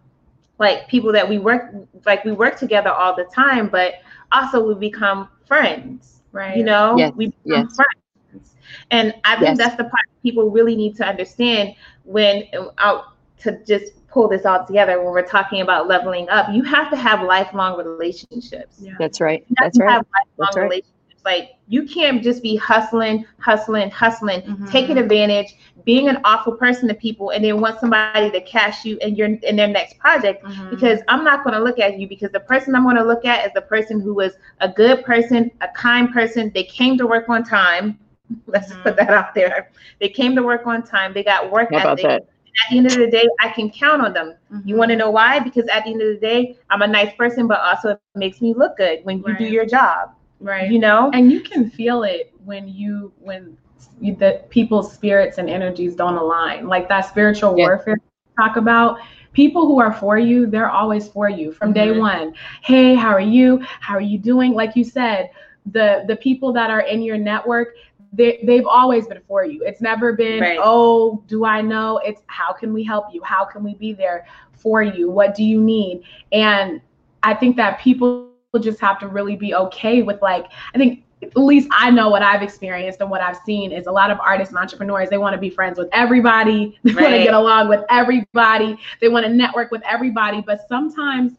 like 0.58 0.88
people 0.88 1.12
that 1.12 1.28
we 1.28 1.38
work 1.38 1.74
like 2.06 2.24
we 2.24 2.32
work 2.32 2.58
together 2.58 2.90
all 2.90 3.16
the 3.16 3.26
time, 3.26 3.68
but 3.68 3.96
also 4.32 4.66
we 4.66 4.76
become 4.76 5.28
friends. 5.46 6.22
Right. 6.32 6.58
You 6.58 6.64
know, 6.64 6.98
yes. 6.98 7.14
we 7.16 7.28
become 7.28 7.68
yes. 7.70 7.76
friends. 7.76 8.56
And 8.92 9.14
I 9.24 9.38
think 9.40 9.58
that's 9.58 9.76
the 9.76 9.84
part 9.84 10.04
people 10.22 10.50
really 10.50 10.76
need 10.76 10.96
to 10.98 11.06
understand 11.06 11.76
when 12.04 12.44
out 12.78 12.98
uh, 12.98 13.04
to 13.44 13.64
just 13.66 13.94
pull 14.16 14.30
this 14.30 14.46
all 14.46 14.66
together 14.66 15.04
when 15.04 15.12
we're 15.12 15.28
talking 15.28 15.60
about 15.60 15.90
leveling 15.90 16.28
up, 16.30 16.48
you 16.50 16.64
have 16.64 16.90
to 16.90 16.96
have 16.96 17.22
lifelong 17.22 17.78
relationships. 17.78 18.78
Yeah. 18.80 18.94
That's 18.98 19.20
right. 19.20 19.46
That's 19.60 19.78
right. 19.78 20.02
That's 20.40 20.56
right. 20.56 20.86
Like 21.26 21.56
you 21.68 21.86
can't 21.86 22.24
just 22.24 22.42
be 22.42 22.56
hustling, 22.56 23.26
hustling, 23.40 23.90
hustling, 23.90 24.42
mm-hmm. 24.44 24.68
taking 24.68 24.98
advantage, 24.98 25.58
being 25.84 26.08
an 26.08 26.20
awful 26.24 26.54
person 26.54 26.88
to 26.88 26.94
people, 26.94 27.32
and 27.32 27.44
then 27.44 27.60
want 27.60 27.80
somebody 27.82 28.32
to 28.32 28.40
cash 28.42 28.86
you 28.86 28.98
in 29.02 29.16
your 29.16 29.28
in 29.28 29.58
their 29.58 29.68
next 29.68 29.98
project. 29.98 30.46
Mm-hmm. 30.46 30.70
Because 30.70 31.02
I'm 31.10 31.26
not 31.26 31.44
going 31.44 31.56
to 31.56 31.62
look 31.62 31.80
at 31.80 32.00
you 32.00 32.08
because 32.08 32.32
the 32.32 32.40
person 32.40 32.74
I'm 32.74 32.84
going 32.84 32.96
to 32.96 33.04
look 33.04 33.26
at 33.26 33.46
is 33.46 33.52
the 33.54 33.64
person 33.64 34.00
who 34.00 34.14
was 34.14 34.34
a 34.62 34.70
good 34.70 35.04
person, 35.04 35.52
a 35.60 35.68
kind 35.70 36.14
person. 36.14 36.52
They 36.54 36.64
came 36.64 36.98
to 37.00 37.06
work 37.06 37.28
on 37.28 37.44
time. 37.44 38.00
Let's 38.48 38.72
mm-hmm. 38.72 38.84
put 38.84 38.96
that 38.96 39.10
out 39.10 39.36
there. 39.36 39.72
They 40.00 40.10
came 40.10 40.36
to 40.36 40.44
work 40.44 40.66
on 40.68 40.84
time. 40.84 41.12
They 41.14 41.24
got 41.24 41.52
work 41.52 41.74
How 41.74 41.92
ethic. 41.92 42.06
About 42.06 42.22
that? 42.22 42.35
At 42.64 42.72
the 42.72 42.78
end 42.78 42.88
of 42.88 42.94
the 42.94 43.08
day, 43.08 43.28
I 43.40 43.50
can 43.50 43.70
count 43.70 44.02
on 44.02 44.14
them. 44.14 44.36
Mm-hmm. 44.52 44.68
You 44.68 44.76
want 44.76 44.90
to 44.92 44.96
know 44.96 45.12
why? 45.12 45.40
Because 45.40 45.68
at 45.68 45.84
the 45.84 45.92
end 45.92 46.02
of 46.02 46.08
the 46.08 46.20
day, 46.20 46.58
I'm 46.70 46.82
a 46.82 46.88
nice 46.88 47.14
person, 47.16 47.48
but 47.48 47.60
also 47.60 47.90
it 47.92 48.02
makes 48.16 48.42
me 48.42 48.54
look 48.54 48.78
good 48.78 49.00
when 49.04 49.20
you 49.20 49.26
right. 49.26 49.38
do 49.38 49.46
your 49.46 49.66
job. 49.66 50.16
Right. 50.40 50.72
You 50.72 50.80
know? 50.80 51.12
And 51.14 51.32
you 51.32 51.42
can 51.42 51.70
feel 51.70 52.04
it 52.04 52.34
when 52.44 52.68
you, 52.68 53.12
when 53.20 53.58
you, 54.00 54.16
the 54.16 54.44
people's 54.50 54.94
spirits 54.94 55.38
and 55.38 55.50
energies 55.50 55.96
don't 55.96 56.16
align. 56.16 56.68
Like 56.68 56.88
that 56.90 57.08
spiritual 57.08 57.58
yeah. 57.58 57.66
warfare 57.66 57.98
talk 58.38 58.58
about 58.58 59.00
people 59.34 59.68
who 59.68 59.80
are 59.80 59.94
for 59.94 60.18
you, 60.18 60.48
they're 60.48 60.70
always 60.70 61.08
for 61.08 61.30
you 61.30 61.52
from 61.52 61.74
mm-hmm. 61.74 61.94
day 61.94 62.00
one. 62.00 62.34
Hey, 62.64 62.96
how 62.96 63.10
are 63.10 63.20
you? 63.20 63.60
How 63.80 63.96
are 63.96 64.02
you 64.02 64.18
doing? 64.18 64.54
Like 64.54 64.76
you 64.76 64.84
said, 64.84 65.30
the 65.72 66.04
the 66.08 66.16
people 66.16 66.54
that 66.54 66.70
are 66.70 66.82
in 66.82 67.02
your 67.02 67.18
network, 67.18 67.76
they, 68.16 68.40
they've 68.44 68.66
always 68.66 69.08
been 69.08 69.22
for 69.28 69.46
you. 69.46 69.64
It's 69.64 69.82
never 69.82 70.14
been, 70.14 70.42
right. 70.42 70.60
oh, 70.62 71.24
do 71.28 71.46
I 71.46 71.62
know? 71.62 72.00
It's 72.00 72.22
how 72.28 72.54
can 72.54 72.74
we 72.74 72.84
help 72.84 73.14
you? 73.14 73.22
How 73.24 73.46
can 73.46 73.64
we 73.64 73.76
be 73.76 73.94
there 73.94 74.26
for 74.54 74.82
you? 74.82 75.10
What 75.10 75.36
do 75.36 75.44
you 75.44 75.62
need? 75.62 76.04
And 76.32 76.82
I 77.24 77.34
think 77.34 77.56
that 77.58 77.80
people 77.80 78.32
just 78.62 78.80
have 78.80 79.00
to 79.00 79.08
really 79.08 79.36
be 79.36 79.54
okay 79.54 80.02
with 80.02 80.22
like, 80.22 80.46
I 80.74 80.78
think 80.78 81.04
at 81.22 81.36
least 81.38 81.68
I 81.72 81.92
know 81.92 82.10
what 82.10 82.22
I've 82.22 82.42
experienced 82.42 83.02
and 83.02 83.10
what 83.10 83.22
I've 83.22 83.38
seen 83.46 83.72
is 83.72 83.88
a 83.88 83.92
lot 83.92 84.12
of 84.12 84.20
artists 84.20 84.54
and 84.54 84.60
entrepreneurs, 84.60 85.10
they 85.10 85.18
want 85.18 85.34
to 85.34 85.40
be 85.40 85.50
friends 85.50 85.78
with 85.78 85.90
everybody. 85.92 86.80
They 86.84 86.94
right. 86.94 87.04
want 87.04 87.16
to 87.16 87.24
get 87.24 87.34
along 87.34 87.70
with 87.70 87.84
everybody. 87.90 88.78
They 89.02 89.10
want 89.10 89.26
to 89.26 89.32
network 89.32 89.72
with 89.72 89.82
everybody. 89.86 90.42
But 90.42 90.68
sometimes 90.68 91.34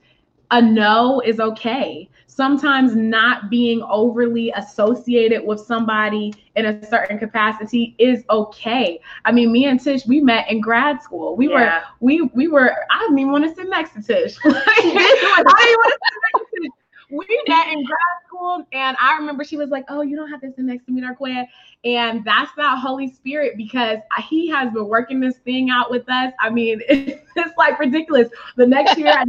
a 0.51 0.61
no 0.61 1.21
is 1.25 1.41
okay 1.41 2.09
sometimes 2.37 2.95
not 2.95 3.49
being 3.49 3.83
overly 3.85 4.51
associated 4.57 5.43
with 5.43 5.59
somebody 5.59 6.35
in 6.55 6.67
a 6.67 6.87
certain 6.87 7.19
capacity 7.19 7.97
is 7.99 8.25
okay. 8.29 9.01
I 9.25 9.33
mean, 9.33 9.51
me 9.51 9.65
and 9.65 9.83
Tish, 9.83 10.07
we 10.07 10.21
met 10.21 10.51
in 10.51 10.61
grad 10.61 11.03
school. 11.03 11.35
We 11.35 11.49
yeah. 11.49 11.55
were, 11.55 11.83
we, 12.01 12.23
we 12.35 12.49
were, 12.49 12.77
I 12.91 13.01
didn't 13.01 13.19
even 13.21 13.33
want 13.33 13.45
to 13.45 13.55
sit 13.55 13.71
next 13.71 13.95
to 13.95 14.03
Tish. 14.03 14.37
I 14.45 14.81
didn't 14.83 14.95
want 14.95 15.49
to 15.49 15.55
sit 15.59 15.79
next 16.35 16.51
to 16.51 16.61
Tish. 16.61 16.71
We 17.09 17.43
met 17.49 17.69
in 17.69 17.85
grad 17.85 17.99
school, 18.27 18.67
and 18.73 18.97
I 19.01 19.17
remember 19.17 19.45
she 19.45 19.57
was 19.57 19.71
like, 19.71 19.85
"Oh, 19.89 20.03
you 20.03 20.17
don't 20.17 20.29
have 20.29 20.41
to 20.41 20.53
sit 20.53 20.65
next 20.65 20.87
to 20.87 20.93
me, 20.93 21.03
Darquoia," 21.03 21.47
and 21.85 22.25
that's 22.25 22.51
that 22.57 22.81
Holy 22.81 23.09
Spirit 23.09 23.57
because 23.57 23.99
He 24.29 24.49
has 24.49 24.73
been 24.73 24.89
working 24.89 25.21
this 25.21 25.37
thing 25.39 25.71
out 25.71 25.89
with 25.89 26.09
us. 26.09 26.33
I 26.41 26.51
mean, 26.51 26.83
it's 26.89 27.57
like 27.57 27.79
ridiculous. 27.79 28.29
The 28.57 28.67
next 28.67 28.99
year, 28.99 29.15
I 29.17 29.25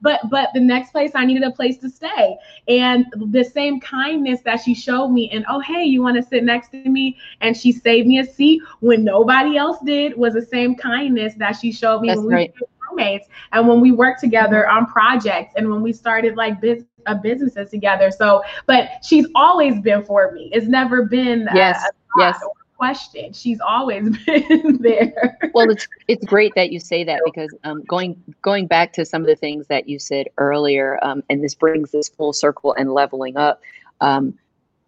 but 0.00 0.20
but 0.30 0.50
the 0.54 0.60
next 0.60 0.90
place 0.90 1.12
I 1.14 1.24
needed 1.24 1.44
a 1.44 1.50
place 1.50 1.78
to 1.78 1.90
stay. 1.90 2.36
And 2.68 3.06
the 3.32 3.44
same 3.44 3.80
kindness 3.80 4.40
that 4.42 4.60
she 4.60 4.74
showed 4.74 5.08
me, 5.08 5.30
and 5.30 5.44
oh 5.48 5.60
hey, 5.60 5.84
you 5.84 6.02
want 6.02 6.16
to 6.16 6.22
sit 6.22 6.44
next 6.44 6.70
to 6.72 6.88
me? 6.88 7.16
And 7.40 7.56
she 7.56 7.72
saved 7.72 8.06
me 8.06 8.18
a 8.18 8.24
seat 8.24 8.62
when 8.80 9.04
nobody 9.04 9.56
else 9.56 9.78
did 9.84 10.16
was 10.16 10.34
the 10.34 10.42
same 10.42 10.74
kindness 10.74 11.34
that 11.38 11.52
she 11.52 11.72
showed 11.72 12.00
me 12.00 12.08
That's 12.08 12.18
when 12.18 12.26
we 12.26 12.34
right. 12.34 12.52
were 12.60 12.66
roommates 12.90 13.28
and 13.52 13.66
when 13.68 13.80
we 13.80 13.92
worked 13.92 14.20
together 14.20 14.68
on 14.68 14.86
projects 14.86 15.54
and 15.56 15.70
when 15.70 15.82
we 15.82 15.92
started 15.92 16.36
like 16.36 16.60
business 16.60 16.86
uh, 17.06 17.14
businesses 17.14 17.70
together. 17.70 18.10
So, 18.10 18.42
but 18.66 18.88
she's 19.02 19.26
always 19.34 19.80
been 19.80 20.04
for 20.04 20.32
me. 20.32 20.50
It's 20.52 20.66
never 20.66 21.04
been 21.04 21.48
yes, 21.52 21.82
a, 21.82 21.88
a 21.88 21.92
yes 22.18 22.40
question. 22.80 23.30
She's 23.34 23.60
always 23.60 24.16
been 24.26 24.78
there. 24.80 25.38
well, 25.52 25.68
it's 25.68 25.86
it's 26.08 26.24
great 26.24 26.54
that 26.54 26.72
you 26.72 26.80
say 26.80 27.04
that 27.04 27.20
because 27.26 27.54
um, 27.64 27.84
going 27.84 28.20
going 28.40 28.66
back 28.66 28.94
to 28.94 29.04
some 29.04 29.20
of 29.20 29.28
the 29.28 29.36
things 29.36 29.66
that 29.66 29.86
you 29.86 29.98
said 29.98 30.28
earlier, 30.38 30.98
um, 31.02 31.22
and 31.28 31.44
this 31.44 31.54
brings 31.54 31.90
this 31.90 32.08
full 32.08 32.32
circle 32.32 32.72
and 32.72 32.94
leveling 32.94 33.36
up. 33.36 33.60
Um, 34.00 34.38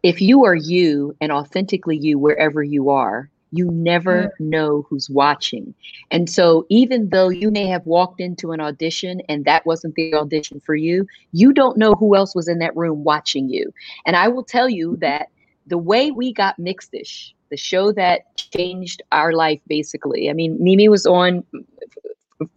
if 0.02 0.22
you 0.22 0.44
are 0.44 0.54
you 0.54 1.14
and 1.20 1.30
authentically 1.30 1.98
you 1.98 2.18
wherever 2.18 2.62
you 2.62 2.88
are, 2.88 3.28
you 3.50 3.70
never 3.70 4.22
mm-hmm. 4.22 4.50
know 4.50 4.86
who's 4.88 5.10
watching. 5.10 5.74
And 6.10 6.30
so, 6.30 6.64
even 6.70 7.10
though 7.10 7.28
you 7.28 7.50
may 7.50 7.66
have 7.66 7.84
walked 7.84 8.20
into 8.20 8.52
an 8.52 8.60
audition 8.60 9.20
and 9.28 9.44
that 9.44 9.66
wasn't 9.66 9.96
the 9.96 10.14
audition 10.14 10.60
for 10.60 10.74
you, 10.74 11.06
you 11.32 11.52
don't 11.52 11.76
know 11.76 11.92
who 11.92 12.16
else 12.16 12.34
was 12.34 12.48
in 12.48 12.58
that 12.60 12.74
room 12.74 13.04
watching 13.04 13.50
you. 13.50 13.70
And 14.06 14.16
I 14.16 14.28
will 14.28 14.44
tell 14.44 14.70
you 14.70 14.96
that 14.96 15.28
the 15.66 15.78
way 15.78 16.10
we 16.10 16.32
got 16.32 16.58
Mixed-ish 16.58 17.34
the 17.52 17.56
show 17.58 17.92
that 17.92 18.34
changed 18.36 19.02
our 19.12 19.34
life 19.34 19.60
basically. 19.68 20.30
I 20.30 20.32
mean, 20.32 20.56
Mimi 20.58 20.88
was 20.88 21.06
on 21.06 21.44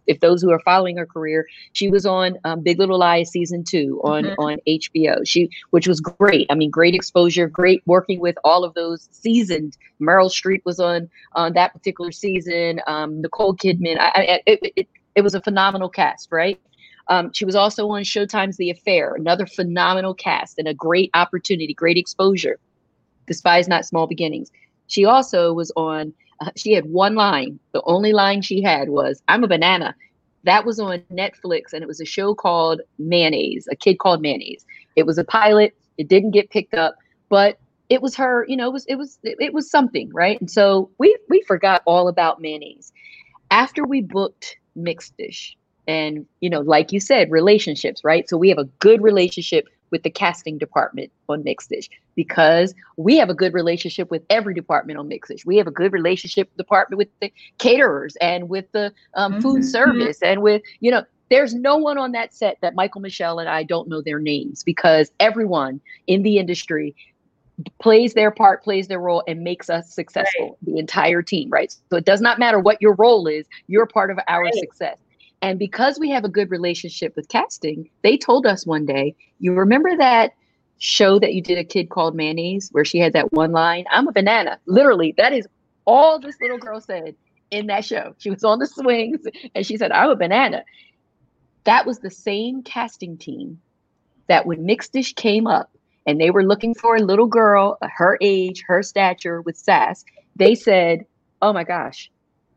if 0.06 0.20
those 0.20 0.42
who 0.42 0.50
are 0.50 0.58
following 0.60 0.96
her 0.96 1.06
career, 1.06 1.46
she 1.72 1.88
was 1.88 2.06
on 2.06 2.38
um, 2.44 2.62
Big 2.62 2.78
Little 2.78 2.98
Lies 2.98 3.30
season 3.30 3.62
two 3.62 4.00
on 4.02 4.24
mm-hmm. 4.24 4.40
on 4.40 4.58
HBO. 4.66 5.18
She, 5.24 5.50
which 5.70 5.86
was 5.86 6.00
great. 6.00 6.46
I 6.50 6.54
mean, 6.54 6.70
great 6.70 6.94
exposure, 6.94 7.46
great 7.46 7.82
working 7.86 8.18
with 8.18 8.36
all 8.42 8.64
of 8.64 8.74
those 8.74 9.08
seasoned. 9.12 9.76
Meryl 10.00 10.30
Streep 10.30 10.62
was 10.64 10.80
on 10.80 11.08
on 11.34 11.52
that 11.52 11.72
particular 11.74 12.10
season. 12.10 12.80
Um, 12.86 13.20
Nicole 13.20 13.54
Kidman. 13.54 13.98
I, 14.00 14.08
I, 14.08 14.40
it, 14.46 14.72
it, 14.76 14.88
it 15.14 15.20
was 15.20 15.34
a 15.34 15.42
phenomenal 15.42 15.90
cast, 15.90 16.32
right? 16.32 16.60
Um, 17.08 17.32
she 17.32 17.44
was 17.44 17.54
also 17.54 17.88
on 17.90 18.02
Showtime's 18.02 18.56
The 18.56 18.70
Affair, 18.70 19.14
another 19.14 19.46
phenomenal 19.46 20.14
cast 20.14 20.58
and 20.58 20.66
a 20.66 20.74
great 20.74 21.10
opportunity, 21.14 21.72
great 21.72 21.96
exposure. 21.96 22.58
Despise 23.26 23.68
not 23.68 23.84
small 23.84 24.06
beginnings. 24.06 24.50
She 24.86 25.04
also 25.04 25.52
was 25.52 25.72
on, 25.76 26.12
uh, 26.40 26.50
she 26.56 26.72
had 26.72 26.86
one 26.86 27.14
line. 27.14 27.58
The 27.72 27.82
only 27.84 28.12
line 28.12 28.42
she 28.42 28.62
had 28.62 28.88
was, 28.88 29.22
I'm 29.28 29.44
a 29.44 29.48
banana. 29.48 29.94
That 30.44 30.64
was 30.64 30.78
on 30.78 31.00
Netflix 31.12 31.72
and 31.72 31.82
it 31.82 31.88
was 31.88 32.00
a 32.00 32.04
show 32.04 32.34
called 32.34 32.80
Mayonnaise, 32.98 33.66
a 33.70 33.76
kid 33.76 33.98
called 33.98 34.22
Mayonnaise. 34.22 34.64
It 34.94 35.04
was 35.04 35.18
a 35.18 35.24
pilot. 35.24 35.76
It 35.98 36.08
didn't 36.08 36.30
get 36.30 36.50
picked 36.50 36.74
up, 36.74 36.96
but 37.28 37.58
it 37.88 38.02
was 38.02 38.14
her, 38.16 38.44
you 38.48 38.56
know, 38.56 38.66
it 38.66 38.72
was 38.72 38.84
it 38.86 38.96
was 38.96 39.18
it 39.22 39.52
was 39.52 39.70
something, 39.70 40.10
right? 40.12 40.40
And 40.40 40.50
so 40.50 40.90
we 40.98 41.16
we 41.28 41.42
forgot 41.42 41.82
all 41.84 42.08
about 42.08 42.40
mayonnaise. 42.40 42.92
After 43.50 43.84
we 43.84 44.02
booked 44.02 44.56
Mixed-ish, 44.74 45.56
and 45.86 46.26
you 46.40 46.50
know, 46.50 46.60
like 46.60 46.92
you 46.92 47.00
said, 47.00 47.30
relationships, 47.30 48.02
right? 48.04 48.28
So 48.28 48.36
we 48.36 48.48
have 48.48 48.58
a 48.58 48.64
good 48.80 49.02
relationship 49.02 49.68
with 49.90 50.02
the 50.02 50.10
casting 50.10 50.58
department 50.58 51.12
on 51.28 51.44
Mixed-ish 51.44 51.88
because 52.14 52.74
we 52.96 53.16
have 53.16 53.30
a 53.30 53.34
good 53.34 53.54
relationship 53.54 54.10
with 54.10 54.22
every 54.30 54.54
department 54.54 54.98
on 54.98 55.08
Mixed-ish. 55.08 55.44
We 55.46 55.56
have 55.56 55.66
a 55.66 55.72
good 55.72 55.92
relationship 55.92 56.54
department 56.56 56.98
with 56.98 57.08
the 57.20 57.32
caterers 57.58 58.16
and 58.20 58.48
with 58.48 58.70
the 58.72 58.92
um, 59.14 59.32
mm-hmm. 59.32 59.42
food 59.42 59.64
service 59.64 60.22
and 60.22 60.42
with 60.42 60.62
you 60.80 60.90
know 60.90 61.04
there's 61.28 61.54
no 61.54 61.76
one 61.76 61.98
on 61.98 62.12
that 62.12 62.32
set 62.34 62.58
that 62.60 62.76
Mykal-Michelle 62.76 63.40
and 63.40 63.48
I 63.48 63.64
don't 63.64 63.88
know 63.88 64.00
their 64.00 64.20
names 64.20 64.62
because 64.62 65.10
everyone 65.18 65.80
in 66.06 66.22
the 66.22 66.38
industry 66.38 66.94
plays 67.80 68.14
their 68.14 68.30
part, 68.30 68.62
plays 68.62 68.88
their 68.88 69.00
role, 69.00 69.22
and 69.26 69.42
makes 69.42 69.70
us 69.70 69.92
successful, 69.92 70.50
right. 70.50 70.74
the 70.74 70.78
entire 70.78 71.22
team, 71.22 71.48
right? 71.50 71.74
So 71.90 71.96
it 71.96 72.04
does 72.04 72.20
not 72.20 72.38
matter 72.38 72.60
what 72.60 72.80
your 72.80 72.94
role 72.94 73.26
is, 73.26 73.46
you're 73.66 73.86
part 73.86 74.10
of 74.10 74.18
our 74.28 74.42
right. 74.42 74.54
success. 74.54 74.98
And 75.42 75.58
because 75.58 75.98
we 75.98 76.10
have 76.10 76.24
a 76.24 76.28
good 76.28 76.50
relationship 76.50 77.14
with 77.14 77.28
casting, 77.28 77.90
they 78.02 78.16
told 78.16 78.46
us 78.46 78.66
one 78.66 78.86
day, 78.86 79.14
you 79.38 79.52
remember 79.52 79.96
that 79.96 80.32
show 80.78 81.18
that 81.18 81.34
you 81.34 81.42
did 81.42 81.58
a 81.58 81.64
kid 81.64 81.88
called 81.88 82.14
Mayonnaise, 82.14 82.68
where 82.72 82.84
she 82.84 82.98
had 82.98 83.12
that 83.14 83.32
one 83.32 83.52
line, 83.52 83.84
I'm 83.90 84.08
a 84.08 84.12
banana. 84.12 84.58
Literally, 84.66 85.14
that 85.16 85.32
is 85.32 85.46
all 85.84 86.18
this 86.18 86.36
little 86.40 86.58
girl 86.58 86.80
said 86.80 87.14
in 87.50 87.66
that 87.66 87.84
show. 87.84 88.14
She 88.18 88.30
was 88.30 88.44
on 88.44 88.58
the 88.58 88.66
swings 88.66 89.20
and 89.54 89.64
she 89.64 89.76
said, 89.76 89.92
I'm 89.92 90.10
a 90.10 90.16
banana. 90.16 90.64
That 91.64 91.86
was 91.86 91.98
the 91.98 92.10
same 92.10 92.62
casting 92.62 93.16
team 93.16 93.60
that 94.28 94.46
when 94.46 94.66
Mixed-ish 94.66 95.14
came 95.14 95.46
up 95.46 95.70
and 96.06 96.20
they 96.20 96.30
were 96.30 96.44
looking 96.44 96.74
for 96.74 96.96
a 96.96 97.02
little 97.02 97.26
girl, 97.26 97.78
uh, 97.82 97.88
her 97.94 98.18
age, 98.20 98.64
her 98.66 98.82
stature 98.82 99.40
with 99.42 99.56
sass, 99.56 100.04
they 100.36 100.54
said, 100.54 101.06
Oh 101.42 101.52
my 101.52 101.64
gosh, 101.64 102.10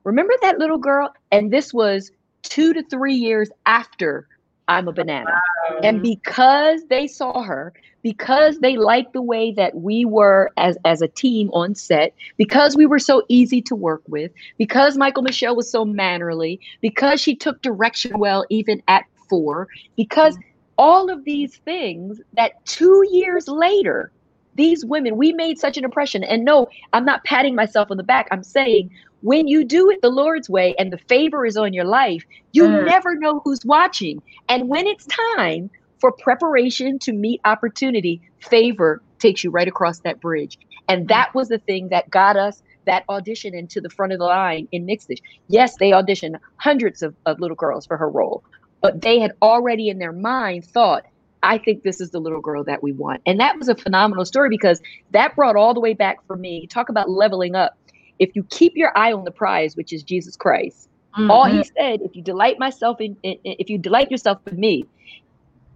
remember 0.03 0.34
that 0.41 0.59
little 0.59 0.77
girl? 0.77 1.13
And 1.32 1.51
this 1.51 1.73
was 1.73 2.11
two 2.44 2.74
to 2.74 2.84
three 2.84 3.16
years 3.16 3.50
after 3.66 4.28
I'm 4.68 4.88
a 4.88 4.94
banana. 4.94 5.32
Wow. 5.70 5.80
And 5.84 6.02
because 6.02 6.86
they 6.90 7.08
saw 7.08 7.42
her, 7.42 7.74
because 8.02 8.60
they 8.60 8.78
liked 8.78 9.14
the 9.14 9.22
way 9.22 9.52
that 9.54 9.76
we 9.76 10.06
were 10.06 10.52
as, 10.58 10.78
as 10.86 11.02
a 11.02 11.08
team 11.08 11.50
on 11.54 11.76
set, 11.76 12.14
because 12.38 12.78
we 12.78 12.86
were 12.86 13.00
so 13.00 13.24
easy 13.28 13.62
to 13.64 13.76
work 13.76 14.04
with, 14.08 14.32
because 14.58 14.96
Mykal-Michelle 14.96 15.56
was 15.56 15.70
so 15.70 15.84
mannerly, 15.84 16.60
because 16.82 17.20
she 17.20 17.36
took 17.36 17.62
direction 17.62 18.20
well 18.20 18.46
even 18.50 18.82
at 18.88 19.06
four, 19.28 19.68
because 19.98 20.38
all 20.78 21.10
of 21.10 21.26
these 21.26 21.58
things 21.58 22.22
that 22.34 22.64
two 22.66 23.06
years 23.12 23.48
later, 23.48 24.12
these 24.56 24.86
women, 24.86 25.18
we 25.18 25.34
made 25.34 25.58
such 25.58 25.78
an 25.78 25.84
impression. 25.84 26.24
And 26.24 26.46
no, 26.46 26.68
I'm 26.94 27.06
not 27.06 27.24
patting 27.24 27.56
myself 27.56 27.90
on 27.92 27.98
the 27.98 28.04
back. 28.04 28.28
I'm 28.32 28.44
saying 28.44 28.92
when 29.22 29.47
you 29.47 29.65
do 29.65 29.89
it 29.89 30.01
the 30.01 30.09
Lord's 30.09 30.49
way 30.49 30.76
and 30.78 30.91
the 30.91 30.97
favor 30.97 31.45
is 31.45 31.57
on 31.57 31.74
your 31.74 31.86
life, 31.86 32.24
you 32.53 32.63
mm. 32.63 32.86
never 32.86 33.15
know 33.15 33.41
who's 33.43 33.65
watching. 33.65 34.22
And 34.47 34.70
when 34.70 34.88
it's 34.88 35.05
time 35.05 35.70
for 35.99 36.11
preparation 36.11 36.99
to 36.99 37.13
meet 37.13 37.41
opportunity, 37.45 38.22
favor 38.39 39.01
takes 39.20 39.43
you 39.43 39.51
right 39.51 39.67
across 39.67 39.99
that 39.99 40.22
bridge. 40.22 40.57
And 40.88 41.07
that 41.09 41.34
was 41.36 41.49
the 41.49 41.59
thing 41.59 41.89
that 41.89 42.09
got 42.09 42.38
us 42.38 42.63
that 42.86 43.03
audition 43.07 43.53
into 43.53 43.80
the 43.80 43.89
front 43.89 44.13
of 44.13 44.20
the 44.20 44.26
line 44.26 44.67
in 44.72 44.86
Mixed 44.86 45.11
Yes, 45.47 45.76
they 45.78 45.91
auditioned 45.91 46.39
hundreds 46.57 47.03
of, 47.03 47.13
of 47.26 47.39
little 47.39 47.55
girls 47.55 47.86
for 47.86 47.97
her 47.97 48.09
role, 48.09 48.43
but 48.82 49.01
they 49.01 49.20
had 49.20 49.34
already 49.43 49.89
in 49.89 49.99
their 49.99 50.11
mind 50.11 50.65
thought, 50.65 51.05
I 51.43 51.59
think 51.59 51.84
this 51.84 52.01
is 52.01 52.09
the 52.09 52.20
little 52.20 52.41
girl 52.41 52.63
that 52.63 52.82
we 52.82 52.91
want. 52.91 53.22
And 53.26 53.39
that 53.39 53.57
was 53.59 53.70
a 53.70 53.76
phenomenal 53.76 54.26
story 54.26 54.49
because 54.49 54.82
that 55.11 55.36
brought 55.36 55.55
all 55.55 55.74
the 55.74 55.80
way 55.80 55.93
back 55.93 56.26
for 56.26 56.36
me. 56.36 56.67
Talk 56.67 56.89
about 56.89 57.09
leveling 57.09 57.55
up 57.55 57.78
if 58.20 58.36
you 58.36 58.43
keep 58.43 58.74
your 58.76 58.95
eye 58.97 59.13
on 59.13 59.24
the 59.24 59.32
prize, 59.32 59.76
which 59.76 59.91
is 59.93 60.03
Jesus 60.03 60.36
Christ, 60.36 60.89
mm-hmm. 61.17 61.32
all 61.32 61.45
he 61.45 61.63
said, 61.63 62.01
if 62.01 62.15
you 62.15 62.22
delight 62.22 62.59
myself 62.59 63.01
in, 63.01 63.17
in, 63.24 63.38
if 63.43 63.70
you 63.70 63.78
delight 63.78 64.11
yourself 64.11 64.39
in 64.47 64.59
me, 64.59 64.86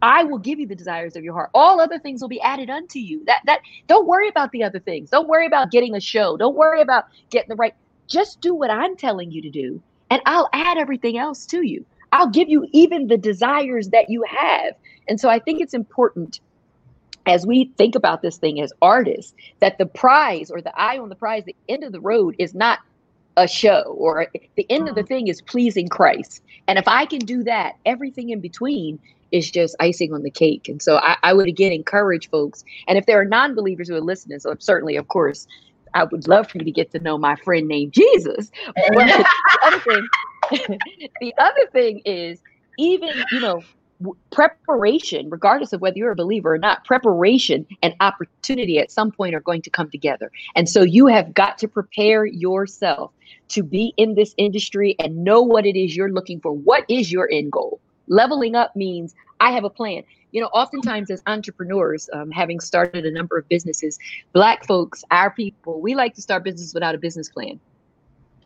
I 0.01 0.25
will 0.25 0.37
give 0.37 0.59
you 0.59 0.67
the 0.67 0.75
desires 0.75 1.15
of 1.15 1.23
your 1.23 1.33
heart. 1.33 1.49
All 1.53 1.79
other 1.79 1.97
things 1.97 2.21
will 2.21 2.27
be 2.27 2.41
added 2.41 2.69
unto 2.69 2.99
you. 2.99 3.23
That 3.25 3.41
that 3.45 3.61
don't 3.87 4.05
worry 4.05 4.27
about 4.27 4.51
the 4.51 4.63
other 4.63 4.79
things. 4.79 5.09
Don't 5.09 5.29
worry 5.29 5.47
about 5.47 5.71
getting 5.71 5.95
a 5.95 6.01
show. 6.01 6.35
Don't 6.35 6.55
worry 6.55 6.81
about 6.81 7.05
getting 7.29 7.49
the 7.49 7.55
right. 7.55 7.73
Just 8.07 8.41
do 8.41 8.53
what 8.53 8.69
I'm 8.69 8.97
telling 8.97 9.31
you 9.31 9.41
to 9.41 9.49
do, 9.49 9.81
and 10.09 10.21
I'll 10.25 10.49
add 10.51 10.77
everything 10.77 11.17
else 11.17 11.45
to 11.47 11.65
you. 11.65 11.85
I'll 12.11 12.29
give 12.29 12.49
you 12.49 12.67
even 12.73 13.07
the 13.07 13.17
desires 13.17 13.89
that 13.89 14.09
you 14.09 14.23
have. 14.29 14.75
And 15.07 15.19
so 15.19 15.29
I 15.29 15.39
think 15.39 15.61
it's 15.61 15.73
important 15.73 16.41
as 17.25 17.45
we 17.45 17.71
think 17.77 17.95
about 17.95 18.21
this 18.21 18.37
thing 18.37 18.59
as 18.61 18.73
artists, 18.81 19.33
that 19.59 19.77
the 19.77 19.85
prize 19.85 20.51
or 20.51 20.61
the 20.61 20.77
eye 20.79 20.97
on 20.97 21.09
the 21.09 21.15
prize, 21.15 21.43
the 21.45 21.55
end 21.69 21.83
of 21.83 21.91
the 21.91 22.01
road 22.01 22.35
is 22.37 22.53
not 22.53 22.79
a 23.37 23.47
show 23.47 23.95
or 23.97 24.27
the 24.55 24.65
end 24.69 24.87
of 24.87 24.95
the 24.95 25.01
mm-hmm. 25.01 25.07
thing 25.07 25.27
is 25.27 25.41
pleasing 25.41 25.87
Christ. 25.87 26.43
And 26.67 26.77
if 26.77 26.87
I 26.87 27.05
can 27.05 27.19
do 27.19 27.43
that, 27.43 27.75
everything 27.85 28.29
in 28.29 28.39
between 28.41 28.99
is 29.31 29.49
just 29.49 29.75
icing 29.79 30.13
on 30.13 30.21
the 30.21 30.29
cake. 30.29 30.69
And 30.69 30.81
so 30.81 30.97
I, 30.97 31.17
I 31.23 31.33
would 31.33 31.47
again 31.47 31.71
encourage 31.71 32.29
folks. 32.29 32.63
And 32.87 32.97
if 32.97 33.05
there 33.05 33.19
are 33.19 33.25
non 33.25 33.55
believers 33.55 33.89
who 33.89 33.95
are 33.95 34.01
listening, 34.01 34.39
so 34.39 34.55
certainly, 34.59 34.95
of 34.95 35.07
course, 35.07 35.47
I 35.95 36.03
would 36.03 36.27
love 36.27 36.49
for 36.49 36.59
you 36.59 36.65
to 36.65 36.71
get 36.71 36.91
to 36.91 36.99
know 36.99 37.17
my 37.17 37.35
friend 37.37 37.67
named 37.67 37.93
Jesus. 37.93 38.51
But 38.65 38.75
the 38.95 39.27
other 39.63 39.79
thing, 39.79 40.07
the 41.21 41.33
other 41.37 41.67
thing 41.71 42.01
is 42.05 42.39
even, 42.77 43.09
you 43.31 43.39
know, 43.39 43.63
preparation, 44.31 45.29
regardless 45.29 45.73
of 45.73 45.81
whether 45.81 45.97
you're 45.97 46.11
a 46.11 46.15
believer 46.15 46.53
or 46.53 46.57
not, 46.57 46.83
preparation 46.85 47.65
and 47.81 47.93
opportunity 47.99 48.79
at 48.79 48.91
some 48.91 49.11
point 49.11 49.35
are 49.35 49.39
going 49.39 49.61
to 49.61 49.69
come 49.69 49.89
together. 49.89 50.31
And 50.55 50.69
so 50.69 50.81
you 50.81 51.07
have 51.07 51.33
got 51.33 51.57
to 51.59 51.67
prepare 51.67 52.25
yourself 52.25 53.11
to 53.49 53.63
be 53.63 53.93
in 53.97 54.15
this 54.15 54.33
industry 54.37 54.95
and 54.99 55.23
know 55.23 55.41
what 55.41 55.65
it 55.65 55.77
is 55.77 55.95
you're 55.95 56.11
looking 56.11 56.39
for. 56.39 56.51
What 56.51 56.85
is 56.89 57.11
your 57.11 57.29
end 57.31 57.51
goal? 57.51 57.79
Leveling 58.07 58.55
up 58.55 58.75
means 58.75 59.15
I 59.39 59.51
have 59.51 59.63
a 59.63 59.69
plan. 59.69 60.03
You 60.31 60.41
know, 60.41 60.47
oftentimes 60.47 61.11
as 61.11 61.21
entrepreneurs, 61.27 62.09
um, 62.11 62.31
having 62.31 62.59
started 62.59 63.05
a 63.05 63.11
number 63.11 63.37
of 63.37 63.47
businesses, 63.49 63.99
Black 64.33 64.65
folks, 64.65 65.03
our 65.11 65.29
people, 65.29 65.79
we 65.79 65.93
like 65.93 66.15
to 66.15 66.21
start 66.21 66.43
business 66.43 66.73
without 66.73 66.95
a 66.95 66.97
business 66.97 67.29
plan. 67.29 67.59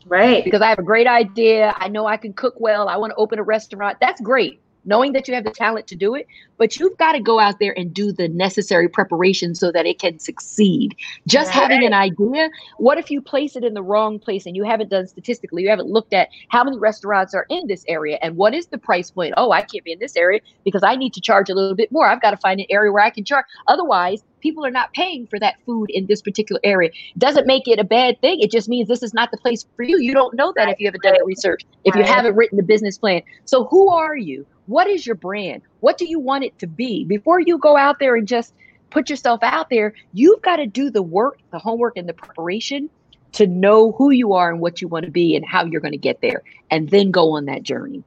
Right. 0.05 0.43
Because 0.43 0.61
I 0.61 0.67
have 0.67 0.79
a 0.79 0.83
great 0.83 1.07
idea. 1.07 1.73
I 1.77 1.87
know 1.87 2.05
I 2.05 2.17
can 2.17 2.33
cook 2.33 2.55
well. 2.59 2.87
I 2.87 2.97
want 2.97 3.11
to 3.11 3.15
open 3.15 3.39
a 3.39 3.43
restaurant. 3.43 3.97
That's 3.99 4.21
great 4.21 4.61
knowing 4.85 5.13
that 5.13 5.27
you 5.27 5.33
have 5.33 5.43
the 5.43 5.51
talent 5.51 5.87
to 5.87 5.95
do 5.95 6.15
it, 6.15 6.27
but 6.57 6.77
you've 6.77 6.97
got 6.97 7.13
to 7.13 7.19
go 7.19 7.39
out 7.39 7.59
there 7.59 7.77
and 7.77 7.93
do 7.93 8.11
the 8.11 8.27
necessary 8.27 8.87
preparation 8.87 9.53
so 9.53 9.71
that 9.71 9.85
it 9.85 9.99
can 9.99 10.19
succeed. 10.19 10.95
Just 11.27 11.49
right. 11.49 11.61
having 11.61 11.85
an 11.85 11.93
idea, 11.93 12.49
what 12.77 12.97
if 12.97 13.11
you 13.11 13.21
place 13.21 13.55
it 13.55 13.63
in 13.63 13.73
the 13.73 13.83
wrong 13.83 14.19
place 14.19 14.45
and 14.45 14.55
you 14.55 14.63
haven't 14.63 14.89
done 14.89 15.07
statistically, 15.07 15.63
you 15.63 15.69
haven't 15.69 15.89
looked 15.89 16.13
at 16.13 16.29
how 16.49 16.63
many 16.63 16.77
restaurants 16.77 17.33
are 17.33 17.45
in 17.49 17.67
this 17.67 17.83
area 17.87 18.17
and 18.21 18.37
what 18.37 18.53
is 18.53 18.67
the 18.67 18.77
price 18.77 19.11
point? 19.11 19.33
Oh, 19.37 19.51
I 19.51 19.61
can't 19.61 19.83
be 19.83 19.91
in 19.91 19.99
this 19.99 20.15
area 20.15 20.39
because 20.63 20.83
I 20.83 20.95
need 20.95 21.13
to 21.13 21.21
charge 21.21 21.49
a 21.49 21.53
little 21.53 21.75
bit 21.75 21.91
more. 21.91 22.07
I've 22.07 22.21
got 22.21 22.31
to 22.31 22.37
find 22.37 22.59
an 22.59 22.67
area 22.69 22.91
where 22.91 23.03
I 23.03 23.09
can 23.09 23.23
charge. 23.23 23.45
Otherwise, 23.67 24.23
people 24.39 24.65
are 24.65 24.71
not 24.71 24.93
paying 24.93 25.27
for 25.27 25.39
that 25.39 25.55
food 25.65 25.89
in 25.89 26.05
this 26.05 26.21
particular 26.21 26.61
area. 26.63 26.89
Doesn't 27.17 27.47
make 27.47 27.67
it 27.67 27.79
a 27.79 27.83
bad 27.83 28.19
thing. 28.21 28.39
It 28.39 28.51
just 28.51 28.69
means 28.69 28.87
this 28.87 29.03
is 29.03 29.13
not 29.13 29.31
the 29.31 29.37
place 29.37 29.65
for 29.75 29.83
you. 29.83 29.99
You 29.99 30.13
don't 30.13 30.33
know 30.35 30.53
that 30.55 30.69
if 30.69 30.79
you 30.79 30.87
haven't 30.87 31.03
done 31.03 31.15
the 31.17 31.25
research, 31.25 31.63
if 31.83 31.95
you 31.95 32.03
haven't 32.03 32.35
written 32.35 32.57
the 32.57 32.63
business 32.63 32.97
plan. 32.97 33.21
So 33.45 33.65
who 33.65 33.89
are 33.89 34.15
you? 34.15 34.45
What 34.67 34.87
is 34.87 35.05
your 35.05 35.15
brand? 35.15 35.63
What 35.79 35.97
do 35.97 36.05
you 36.05 36.19
want 36.19 36.43
it 36.43 36.57
to 36.59 36.67
be? 36.67 37.05
Before 37.05 37.39
you 37.39 37.57
go 37.57 37.75
out 37.75 37.99
there 37.99 38.15
and 38.15 38.27
just 38.27 38.53
put 38.89 39.09
yourself 39.09 39.39
out 39.43 39.69
there, 39.69 39.93
you've 40.13 40.41
got 40.41 40.57
to 40.57 40.67
do 40.67 40.89
the 40.89 41.01
work, 41.01 41.39
the 41.51 41.59
homework, 41.59 41.97
and 41.97 42.07
the 42.07 42.13
preparation 42.13 42.89
to 43.33 43.47
know 43.47 43.91
who 43.93 44.11
you 44.11 44.33
are 44.33 44.51
and 44.51 44.59
what 44.59 44.81
you 44.81 44.87
want 44.87 45.05
to 45.05 45.11
be 45.11 45.35
and 45.35 45.45
how 45.45 45.65
you're 45.65 45.81
going 45.81 45.91
to 45.91 45.97
get 45.97 46.21
there, 46.21 46.43
and 46.71 46.89
then 46.89 47.11
go 47.11 47.31
on 47.31 47.45
that 47.45 47.63
journey. 47.63 48.03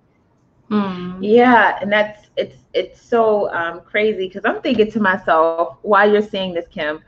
Mm. 0.71 1.19
Yeah, 1.21 1.79
and 1.81 1.91
that's 1.93 2.29
it's 2.37 2.57
it's 2.73 3.03
so 3.03 3.53
um, 3.53 3.81
crazy 3.81 4.29
because 4.29 4.45
I'm 4.45 4.61
thinking 4.63 4.91
to 4.93 5.01
myself 5.01 5.79
while 5.83 6.11
you're 6.11 6.23
saying 6.23 6.55
this, 6.55 6.67
Kim, 6.71 7.01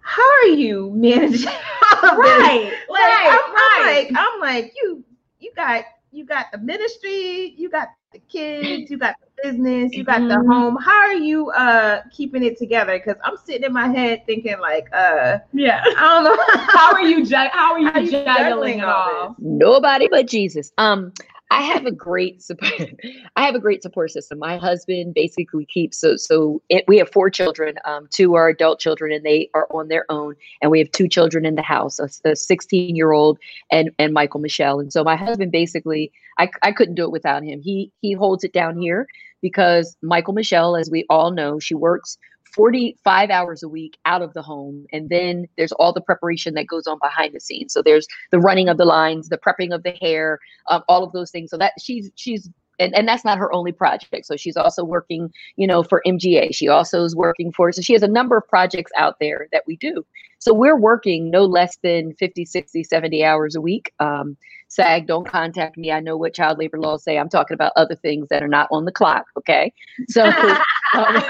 how 0.00 0.30
are 0.42 0.46
you 0.46 0.90
managing 0.94 1.46
right, 2.02 2.72
Like, 2.88 3.00
right, 3.00 3.28
I'm, 3.30 3.54
right. 3.54 3.76
I'm 3.76 3.94
like 3.94 4.12
I'm 4.16 4.40
like 4.40 4.74
you 4.80 5.04
you 5.40 5.52
got 5.56 5.84
you 6.12 6.24
got 6.24 6.46
the 6.52 6.58
ministry, 6.58 7.54
you 7.56 7.68
got 7.68 7.88
the 8.12 8.18
kids, 8.18 8.90
you 8.90 8.98
got 8.98 9.14
the 9.20 9.50
business, 9.50 9.92
you 9.92 10.02
got 10.02 10.20
the 10.20 10.34
mm-hmm. 10.34 10.50
home. 10.50 10.76
How 10.76 11.00
are 11.00 11.14
you 11.14 11.50
uh 11.50 12.02
keeping 12.10 12.42
it 12.42 12.58
together? 12.58 12.98
Because 12.98 13.20
I'm 13.24 13.36
sitting 13.44 13.64
in 13.64 13.72
my 13.72 13.88
head 13.88 14.26
thinking 14.26 14.58
like, 14.60 14.88
uh, 14.92 15.38
yeah, 15.52 15.82
I 15.84 15.92
don't 15.92 16.24
know. 16.24 16.36
how 16.72 16.92
are 16.92 17.02
you? 17.02 17.24
Ju- 17.24 17.36
how 17.52 17.74
are 17.74 17.78
you, 17.78 17.86
how 17.86 18.04
juggling, 18.04 18.24
juggling 18.24 18.78
it 18.80 18.84
all? 18.84 19.36
Nobody 19.38 20.08
but 20.08 20.26
Jesus. 20.26 20.72
Um, 20.78 21.12
I 21.50 21.62
have 21.62 21.84
a 21.84 21.90
great 21.90 22.42
support. 22.42 22.94
I 23.36 23.44
have 23.44 23.54
a 23.54 23.60
great 23.60 23.82
support 23.82 24.12
system. 24.12 24.38
My 24.38 24.56
husband 24.56 25.14
basically 25.14 25.66
keeps 25.66 25.98
so 26.00 26.16
so. 26.16 26.62
It, 26.68 26.84
we 26.86 26.98
have 26.98 27.10
four 27.10 27.28
children. 27.28 27.74
Um, 27.84 28.06
two 28.10 28.34
are 28.34 28.48
adult 28.48 28.78
children, 28.78 29.12
and 29.12 29.24
they 29.24 29.50
are 29.54 29.66
on 29.70 29.88
their 29.88 30.04
own. 30.08 30.36
And 30.62 30.70
we 30.70 30.78
have 30.78 30.90
two 30.92 31.08
children 31.08 31.44
in 31.44 31.56
the 31.56 31.62
house: 31.62 31.98
a 32.24 32.36
16 32.36 32.94
year 32.94 33.12
old 33.12 33.38
and 33.70 33.90
and 33.98 34.14
Mykal-Michelle. 34.14 34.80
And 34.80 34.92
so 34.92 35.02
my 35.02 35.16
husband 35.16 35.50
basically, 35.50 36.12
I 36.38 36.48
I 36.62 36.72
couldn't 36.72 36.94
do 36.94 37.04
it 37.04 37.12
without 37.12 37.42
him. 37.42 37.60
He 37.60 37.90
he 38.00 38.12
holds 38.12 38.44
it 38.44 38.52
down 38.52 38.78
here 38.78 39.06
because 39.42 39.96
Mykal-Michelle, 40.04 40.76
as 40.76 40.88
we 40.90 41.04
all 41.10 41.32
know, 41.32 41.58
she 41.58 41.74
works 41.74 42.16
45 42.54 43.30
hours 43.30 43.62
a 43.62 43.68
week 43.68 43.98
out 44.04 44.22
of 44.22 44.32
the 44.34 44.42
home. 44.42 44.86
And 44.92 45.08
then 45.08 45.46
there's 45.56 45.72
all 45.72 45.92
the 45.92 46.00
preparation 46.00 46.54
that 46.54 46.66
goes 46.66 46.86
on 46.86 46.98
behind 47.02 47.34
the 47.34 47.40
scenes. 47.40 47.72
So 47.72 47.82
there's 47.82 48.06
the 48.30 48.40
running 48.40 48.68
of 48.68 48.76
the 48.78 48.84
lines, 48.84 49.28
the 49.28 49.38
prepping 49.38 49.74
of 49.74 49.82
the 49.82 49.92
hair, 50.00 50.38
um, 50.68 50.82
all 50.88 51.04
of 51.04 51.12
those 51.12 51.30
things. 51.30 51.50
So 51.50 51.58
that 51.58 51.72
she's, 51.80 52.10
she's, 52.16 52.48
and, 52.78 52.94
and 52.94 53.06
that's 53.06 53.24
not 53.24 53.38
her 53.38 53.52
only 53.52 53.72
project. 53.72 54.26
So 54.26 54.36
she's 54.36 54.56
also 54.56 54.84
working, 54.84 55.30
you 55.56 55.66
know, 55.66 55.82
for 55.82 56.02
MGA. 56.06 56.54
She 56.54 56.68
also 56.68 57.04
is 57.04 57.14
working 57.14 57.52
for, 57.52 57.70
so 57.72 57.82
she 57.82 57.92
has 57.92 58.02
a 58.02 58.08
number 58.08 58.38
of 58.38 58.48
projects 58.48 58.90
out 58.96 59.16
there 59.20 59.48
that 59.52 59.64
we 59.66 59.76
do. 59.76 60.04
So 60.38 60.54
we're 60.54 60.78
working 60.78 61.30
no 61.30 61.44
less 61.44 61.76
than 61.82 62.14
50, 62.14 62.46
60, 62.46 62.82
70 62.82 63.22
hours 63.22 63.54
a 63.54 63.60
week. 63.60 63.92
Um, 64.00 64.38
SAG, 64.68 65.06
don't 65.06 65.28
contact 65.28 65.76
me. 65.76 65.92
I 65.92 66.00
know 66.00 66.16
what 66.16 66.32
child 66.32 66.58
labor 66.58 66.78
laws 66.78 67.04
say. 67.04 67.18
I'm 67.18 67.28
talking 67.28 67.54
about 67.54 67.72
other 67.76 67.96
things 67.96 68.28
that 68.30 68.42
are 68.42 68.48
not 68.48 68.68
on 68.70 68.86
the 68.86 68.92
clock. 68.92 69.26
Okay. 69.36 69.72
So, 70.08 70.24
um, 70.94 71.22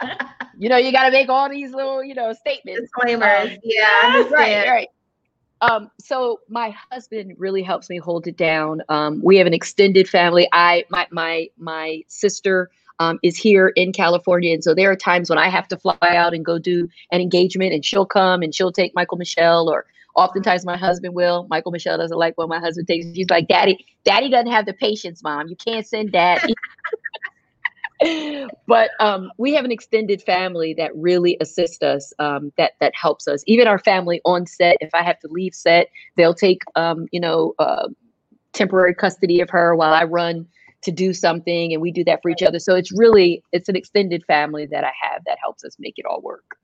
you 0.60 0.68
know, 0.68 0.76
you 0.76 0.92
got 0.92 1.06
to 1.06 1.10
make 1.10 1.30
all 1.30 1.48
these 1.48 1.72
little, 1.72 2.04
you 2.04 2.14
know, 2.14 2.34
statements. 2.34 2.82
Disclaimers. 2.82 3.52
Um, 3.52 3.58
yeah, 3.64 3.88
I 4.02 4.06
understand. 4.14 4.68
Right, 4.68 4.68
right. 4.68 4.88
Um, 5.62 5.90
so 5.98 6.40
my 6.50 6.74
husband 6.90 7.34
really 7.38 7.62
helps 7.62 7.88
me 7.88 7.96
hold 7.96 8.26
it 8.26 8.36
down. 8.36 8.82
Um, 8.90 9.22
we 9.22 9.38
have 9.38 9.46
an 9.46 9.54
extended 9.54 10.06
family. 10.06 10.48
I, 10.52 10.84
my, 10.90 11.06
my, 11.10 11.48
my 11.56 12.02
sister, 12.08 12.70
um, 12.98 13.18
is 13.22 13.38
here 13.38 13.68
in 13.68 13.94
California. 13.94 14.52
And 14.52 14.62
so 14.62 14.74
there 14.74 14.90
are 14.90 14.96
times 14.96 15.30
when 15.30 15.38
I 15.38 15.48
have 15.48 15.66
to 15.68 15.78
fly 15.78 15.96
out 16.02 16.34
and 16.34 16.44
go 16.44 16.58
do 16.58 16.86
an 17.10 17.22
engagement 17.22 17.72
and 17.72 17.82
she'll 17.82 18.04
come 18.04 18.42
and 18.42 18.54
she'll 18.54 18.72
take 18.72 18.94
Mykal-Michelle 18.94 19.70
or 19.70 19.86
oftentimes 20.14 20.66
my 20.66 20.76
husband 20.76 21.14
will. 21.14 21.48
Mykal-Michelle 21.50 21.96
doesn't 21.96 22.18
like 22.18 22.36
when 22.36 22.50
my 22.50 22.58
husband 22.58 22.86
takes. 22.86 23.06
She's 23.16 23.30
like, 23.30 23.48
Daddy, 23.48 23.86
Daddy 24.04 24.28
doesn't 24.28 24.52
have 24.52 24.66
the 24.66 24.74
patience, 24.74 25.22
Mom. 25.22 25.48
You 25.48 25.56
can't 25.56 25.86
send 25.86 26.12
Daddy. 26.12 26.54
but 28.66 28.90
um, 29.00 29.30
we 29.38 29.54
have 29.54 29.64
an 29.64 29.72
extended 29.72 30.22
family 30.22 30.74
that 30.74 30.94
really 30.94 31.36
assists 31.40 31.82
us. 31.82 32.12
Um, 32.18 32.52
that 32.56 32.72
that 32.80 32.94
helps 32.94 33.28
us. 33.28 33.42
Even 33.46 33.66
our 33.66 33.78
family 33.78 34.20
on 34.24 34.46
set. 34.46 34.76
If 34.80 34.90
I 34.94 35.02
have 35.02 35.18
to 35.20 35.28
leave 35.28 35.54
set, 35.54 35.88
they'll 36.16 36.34
take 36.34 36.62
um, 36.76 37.06
you 37.12 37.20
know 37.20 37.54
uh, 37.58 37.88
temporary 38.52 38.94
custody 38.94 39.40
of 39.40 39.50
her 39.50 39.74
while 39.76 39.92
I 39.92 40.04
run 40.04 40.46
to 40.82 40.90
do 40.90 41.12
something 41.12 41.72
and 41.72 41.82
we 41.82 41.92
do 41.92 42.04
that 42.04 42.20
for 42.22 42.30
each 42.30 42.42
other 42.42 42.58
so 42.58 42.74
it's 42.74 42.90
really 42.96 43.42
it's 43.52 43.68
an 43.68 43.76
extended 43.76 44.24
family 44.26 44.66
that 44.66 44.84
i 44.84 44.92
have 45.00 45.22
that 45.26 45.36
helps 45.42 45.64
us 45.64 45.76
make 45.78 45.98
it 45.98 46.06
all 46.06 46.20
work 46.22 46.56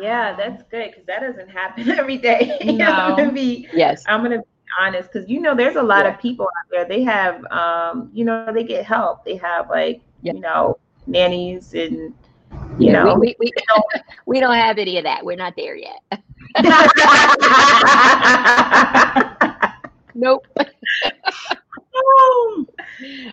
yeah 0.00 0.36
that's 0.36 0.62
good 0.70 0.90
because 0.90 1.06
that 1.06 1.20
doesn't 1.20 1.48
happen 1.48 1.90
every 1.98 2.18
day 2.18 2.58
no. 2.64 2.86
i'm 2.86 3.16
gonna 3.16 3.32
be 3.32 3.66
yes 3.72 4.04
i'm 4.06 4.22
gonna 4.22 4.38
be 4.38 4.44
honest 4.80 5.12
because 5.12 5.28
you 5.28 5.40
know 5.40 5.54
there's 5.54 5.76
a 5.76 5.82
lot 5.82 6.04
yeah. 6.04 6.14
of 6.14 6.20
people 6.20 6.46
out 6.46 6.70
there. 6.70 6.86
They 6.86 7.02
have 7.02 7.44
um 7.50 8.10
you 8.12 8.24
know 8.24 8.52
they 8.52 8.64
get 8.64 8.84
help. 8.84 9.24
They 9.24 9.36
have 9.36 9.70
like 9.70 10.00
yeah. 10.22 10.34
you 10.34 10.40
know 10.40 10.78
nannies 11.06 11.74
and 11.74 12.14
you 12.78 12.90
yeah, 12.90 13.04
know. 13.04 13.14
we, 13.14 13.34
we, 13.38 13.52
we, 13.56 14.02
we 14.26 14.40
don't 14.40 14.54
have 14.54 14.78
any 14.78 14.98
of 14.98 15.04
that. 15.04 15.24
We're 15.24 15.36
not 15.36 15.54
there 15.56 15.76
yet. 15.76 16.00
Nope. 20.14 20.46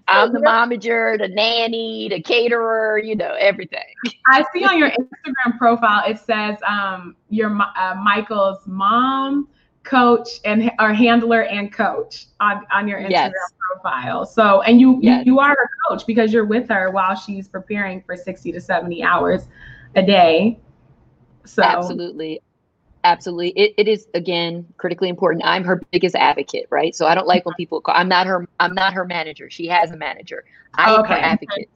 I'm 0.07 0.33
the 0.33 0.39
momager, 0.39 1.17
the 1.17 1.27
nanny, 1.27 2.09
the 2.09 2.21
caterer, 2.21 2.97
you 2.97 3.15
know, 3.15 3.35
everything. 3.39 3.83
I 4.27 4.43
see 4.53 4.65
on 4.65 4.77
your 4.77 4.89
Instagram 4.89 5.57
profile 5.57 6.03
it 6.07 6.19
says 6.19 6.57
um, 6.67 7.15
your 7.29 7.51
uh, 7.51 7.95
Michael's 7.95 8.65
mom, 8.65 9.47
coach, 9.83 10.39
and 10.45 10.71
or 10.79 10.93
handler 10.93 11.43
and 11.43 11.71
coach 11.71 12.27
on 12.39 12.65
on 12.71 12.87
your 12.87 12.99
Instagram 12.99 13.09
yes. 13.09 13.53
profile. 13.59 14.25
So, 14.25 14.61
and 14.61 14.79
you, 14.79 14.99
yes. 15.01 15.25
you 15.25 15.33
you 15.33 15.39
are 15.39 15.53
a 15.53 15.89
coach 15.89 16.05
because 16.05 16.31
you're 16.31 16.45
with 16.45 16.69
her 16.69 16.91
while 16.91 17.15
she's 17.15 17.47
preparing 17.47 18.01
for 18.01 18.15
60 18.15 18.51
to 18.51 18.61
70 18.61 19.03
hours 19.03 19.43
a 19.95 20.03
day. 20.03 20.59
So 21.45 21.63
absolutely. 21.63 22.41
Absolutely. 23.03 23.49
It, 23.49 23.73
it 23.77 23.87
is 23.87 24.07
again 24.13 24.67
critically 24.77 25.09
important. 25.09 25.43
I'm 25.43 25.63
her 25.63 25.81
biggest 25.91 26.15
advocate 26.15 26.67
right? 26.69 26.95
So 26.95 27.07
i 27.07 27.15
don't 27.15 27.27
like 27.27 27.45
when 27.45 27.55
people 27.55 27.81
call 27.81 27.95
i'm 27.97 28.07
not 28.07 28.27
her 28.27 28.47
i'm 28.59 28.75
not 28.75 28.93
her 28.93 29.05
manager. 29.05 29.49
She 29.49 29.67
has 29.67 29.91
a 29.91 29.97
manager. 29.97 30.45
I 30.75 30.93
am 30.93 31.05
her 31.05 31.15
advocate 31.15 31.69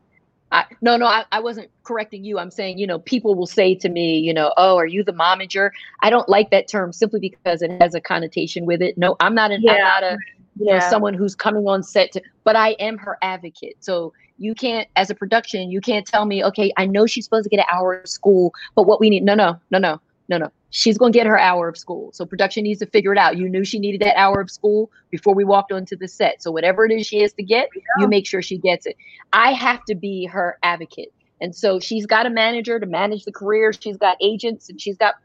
I, 0.52 0.66
no, 0.82 0.96
no, 0.96 1.06
I, 1.08 1.26
I 1.32 1.40
wasn't 1.40 1.70
correcting 1.84 2.24
you. 2.24 2.40
I'm 2.40 2.52
saying, 2.52 2.78
you 2.78 2.88
know, 2.88 3.00
people 3.00 3.36
will 3.36 3.48
say 3.48 3.76
to 3.76 3.90
me, 3.90 4.20
you 4.20 4.34
know, 4.34 4.54
oh, 4.58 4.78
are 4.78 4.86
you 4.86 5.04
the 5.04 5.12
momager? 5.12 5.72
I 6.02 6.10
don't 6.10 6.30
like 6.30 6.52
that 6.52 6.68
term 6.68 6.94
simply 6.94 7.20
because 7.20 7.62
it 7.62 7.72
has 7.82 7.96
a 7.96 8.02
connotation 8.02 8.66
with 8.66 8.82
it. 8.82 8.98
No, 8.98 9.16
I'm 9.20 9.36
not 9.36 9.52
an, 9.52 9.62
yeah. 9.62 9.74
I'm 9.74 9.80
not 9.80 10.04
a, 10.04 10.18
you 10.58 10.68
yeah. 10.68 10.80
know, 10.80 10.90
someone 10.90 11.14
who's 11.14 11.36
coming 11.36 11.68
on 11.68 11.84
set 11.84 12.12
to, 12.14 12.22
but 12.44 12.56
I 12.56 12.70
am 12.80 12.98
her 13.00 13.18
advocate. 13.22 13.78
So 13.80 14.14
you 14.38 14.54
can't, 14.54 14.88
as 14.96 15.10
a 15.10 15.16
production, 15.16 15.72
you 15.72 15.82
can't 15.82 16.06
tell 16.06 16.26
me, 16.26 16.44
okay, 16.44 16.72
I 16.78 16.86
know 16.86 17.06
she's 17.06 17.26
supposed 17.26 17.46
to 17.46 17.50
get 17.50 17.60
an 17.60 17.66
hour 17.74 17.96
of 17.96 18.08
school, 18.08 18.54
but 18.76 18.84
what 18.84 19.00
we 19.00 19.10
need, 19.10 19.24
no, 19.24 19.34
no, 19.34 19.60
no, 19.72 19.80
no, 19.80 20.00
no, 20.28 20.38
no 20.38 20.52
she's 20.76 20.98
going 20.98 21.14
to 21.14 21.18
get 21.18 21.26
her 21.26 21.40
hour 21.40 21.70
of 21.70 21.78
school. 21.78 22.12
So 22.12 22.26
production 22.26 22.64
needs 22.64 22.82
to 22.82 22.86
figure 22.86 23.14
it 23.14 23.18
out. 23.18 23.38
You 23.38 23.48
knew 23.48 23.64
she 23.64 23.80
needed 23.80 24.02
that 24.02 24.18
hour 24.18 24.42
of 24.42 24.52
school 24.52 24.92
before 25.10 25.34
we 25.34 25.46
walked 25.46 25.72
onto 25.72 25.96
the 25.96 26.08
set. 26.08 26.44
So 26.44 26.52
whatever 26.52 26.86
it 26.86 26.92
is 26.92 27.08
she 27.08 27.22
has 27.22 27.32
to 27.34 27.44
get, 27.44 27.70
you 27.98 28.10
make 28.10 28.28
sure 28.28 28.42
she 28.42 28.58
gets 28.58 28.86
it. 28.86 28.98
I 29.32 29.54
have 29.54 29.86
to 29.86 29.96
be 29.96 30.26
her 30.26 30.58
advocate. 30.64 31.14
And 31.40 31.56
so 31.56 31.80
she's 31.80 32.06
got 32.06 32.26
a 32.26 32.30
manager 32.30 32.78
to 32.78 32.86
manage 32.86 33.24
the 33.24 33.32
career. 33.32 33.72
She's 33.72 33.96
got 33.96 34.18
agents 34.22 34.70
and 34.70 34.80
she's 34.80 34.98
got 34.98 35.16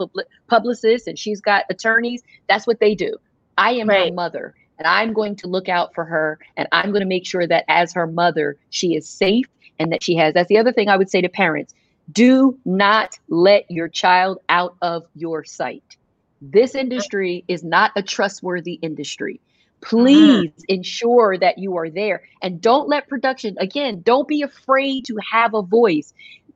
publicists 0.46 1.08
and 1.08 1.18
she's 1.18 1.40
got 1.40 1.64
attorneys. 1.68 2.22
That's 2.48 2.68
what 2.68 2.78
they 2.78 2.94
do. 2.94 3.16
I 3.58 3.72
am 3.72 3.88
right. 3.88 4.10
her 4.10 4.14
mother 4.14 4.54
and 4.78 4.86
I'm 4.86 5.12
going 5.12 5.34
to 5.36 5.48
look 5.48 5.68
out 5.68 5.94
for 5.96 6.04
her 6.04 6.38
and 6.56 6.68
I'm 6.70 6.90
going 6.90 7.02
to 7.02 7.08
make 7.08 7.26
sure 7.26 7.46
that 7.48 7.64
as 7.66 7.92
her 7.94 8.06
mother, 8.06 8.56
she 8.70 8.94
is 8.94 9.08
safe 9.08 9.46
and 9.80 9.90
that 9.90 10.04
she 10.04 10.14
has. 10.14 10.32
That's 10.32 10.48
the 10.48 10.58
other 10.58 10.72
thing 10.72 10.88
I 10.88 10.96
would 10.96 11.10
say 11.10 11.20
to 11.22 11.28
parents 11.28 11.74
do 12.12 12.58
not 12.64 13.18
let 13.28 13.70
your 13.70 13.88
child 13.88 14.38
out 14.48 14.76
of 14.82 15.04
your 15.14 15.44
sight. 15.44 15.96
This 16.40 16.74
industry 16.74 17.44
is 17.48 17.62
not 17.62 17.92
a 17.96 18.02
trustworthy 18.02 18.74
industry. 18.74 19.40
Please 19.82 20.50
mm-hmm. 20.50 20.62
ensure 20.68 21.38
that 21.38 21.58
you 21.58 21.76
are 21.76 21.90
there 21.90 22.22
and 22.42 22.60
don't 22.60 22.88
let 22.88 23.08
production, 23.08 23.56
again, 23.58 24.02
don't 24.02 24.28
be 24.28 24.42
afraid 24.42 25.04
to 25.06 25.16
have 25.32 25.54
a 25.54 25.62
voice. 25.62 26.12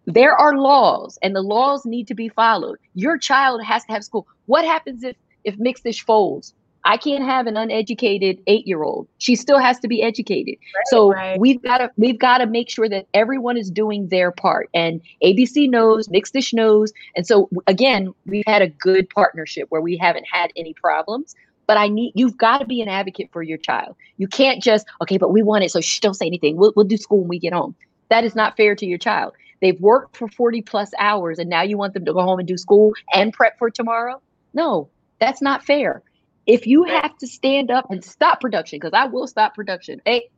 There 0.06 0.34
are 0.36 0.56
laws 0.56 1.18
and 1.22 1.34
the 1.34 1.42
laws 1.42 1.86
need 1.86 2.06
to 2.08 2.14
be 2.14 2.28
followed. 2.28 2.78
Your 2.94 3.16
child 3.16 3.62
has 3.64 3.84
to 3.86 3.92
have 3.92 4.04
school. 4.04 4.26
What 4.46 4.64
happens 4.64 5.02
if 5.02 5.16
if 5.44 5.58
Mixed-ish 5.58 6.04
folds? 6.04 6.54
I 6.84 6.98
can't 6.98 7.24
have 7.24 7.46
an 7.46 7.56
uneducated 7.56 8.40
eight 8.46 8.66
year 8.66 8.82
old. 8.82 9.08
She 9.18 9.36
still 9.36 9.58
has 9.58 9.78
to 9.80 9.88
be 9.88 10.02
educated. 10.02 10.56
Right, 10.74 10.86
so 10.86 11.12
right. 11.12 11.40
we've 11.40 11.62
got 11.62 11.78
to 11.78 11.90
we've 11.96 12.18
got 12.18 12.38
to 12.38 12.46
make 12.46 12.68
sure 12.68 12.88
that 12.88 13.06
everyone 13.14 13.56
is 13.56 13.70
doing 13.70 14.08
their 14.08 14.30
part. 14.30 14.68
And 14.74 15.00
ABC 15.22 15.68
knows, 15.70 16.10
Mixed-ish 16.10 16.52
knows. 16.52 16.92
And 17.16 17.26
so 17.26 17.48
again, 17.66 18.12
we've 18.26 18.44
had 18.46 18.60
a 18.60 18.68
good 18.68 19.08
partnership 19.08 19.66
where 19.70 19.80
we 19.80 19.96
haven't 19.96 20.26
had 20.30 20.52
any 20.56 20.74
problems. 20.74 21.34
But 21.66 21.78
I 21.78 21.88
need 21.88 22.12
you've 22.14 22.36
got 22.36 22.58
to 22.58 22.66
be 22.66 22.82
an 22.82 22.88
advocate 22.88 23.30
for 23.32 23.42
your 23.42 23.56
child. 23.56 23.96
You 24.18 24.28
can't 24.28 24.62
just 24.62 24.86
okay, 25.00 25.16
but 25.16 25.32
we 25.32 25.42
want 25.42 25.64
it, 25.64 25.70
so 25.70 25.80
shh, 25.80 26.00
don't 26.00 26.14
say 26.14 26.26
anything. 26.26 26.56
We'll 26.56 26.74
we'll 26.76 26.84
do 26.84 26.98
school 26.98 27.20
when 27.20 27.28
we 27.28 27.38
get 27.38 27.54
home. 27.54 27.74
That 28.10 28.24
is 28.24 28.34
not 28.34 28.58
fair 28.58 28.74
to 28.74 28.84
your 28.84 28.98
child. 28.98 29.32
They've 29.62 29.80
worked 29.80 30.14
for 30.18 30.28
40 30.28 30.60
plus 30.60 30.90
hours 30.98 31.38
and 31.38 31.48
now 31.48 31.62
you 31.62 31.78
want 31.78 31.94
them 31.94 32.04
to 32.04 32.12
go 32.12 32.20
home 32.20 32.38
and 32.38 32.46
do 32.46 32.58
school 32.58 32.92
and 33.14 33.32
prep 33.32 33.58
for 33.58 33.70
tomorrow? 33.70 34.20
No, 34.52 34.90
that's 35.20 35.40
not 35.40 35.64
fair 35.64 36.02
if 36.46 36.66
you 36.66 36.84
have 36.84 37.16
to 37.18 37.26
stand 37.26 37.70
up 37.70 37.90
and 37.90 38.04
stop 38.04 38.40
production, 38.40 38.78
because 38.78 38.92
I 38.94 39.06
will 39.06 39.26
stop 39.26 39.54
production. 39.54 40.00
Hey, 40.04 40.28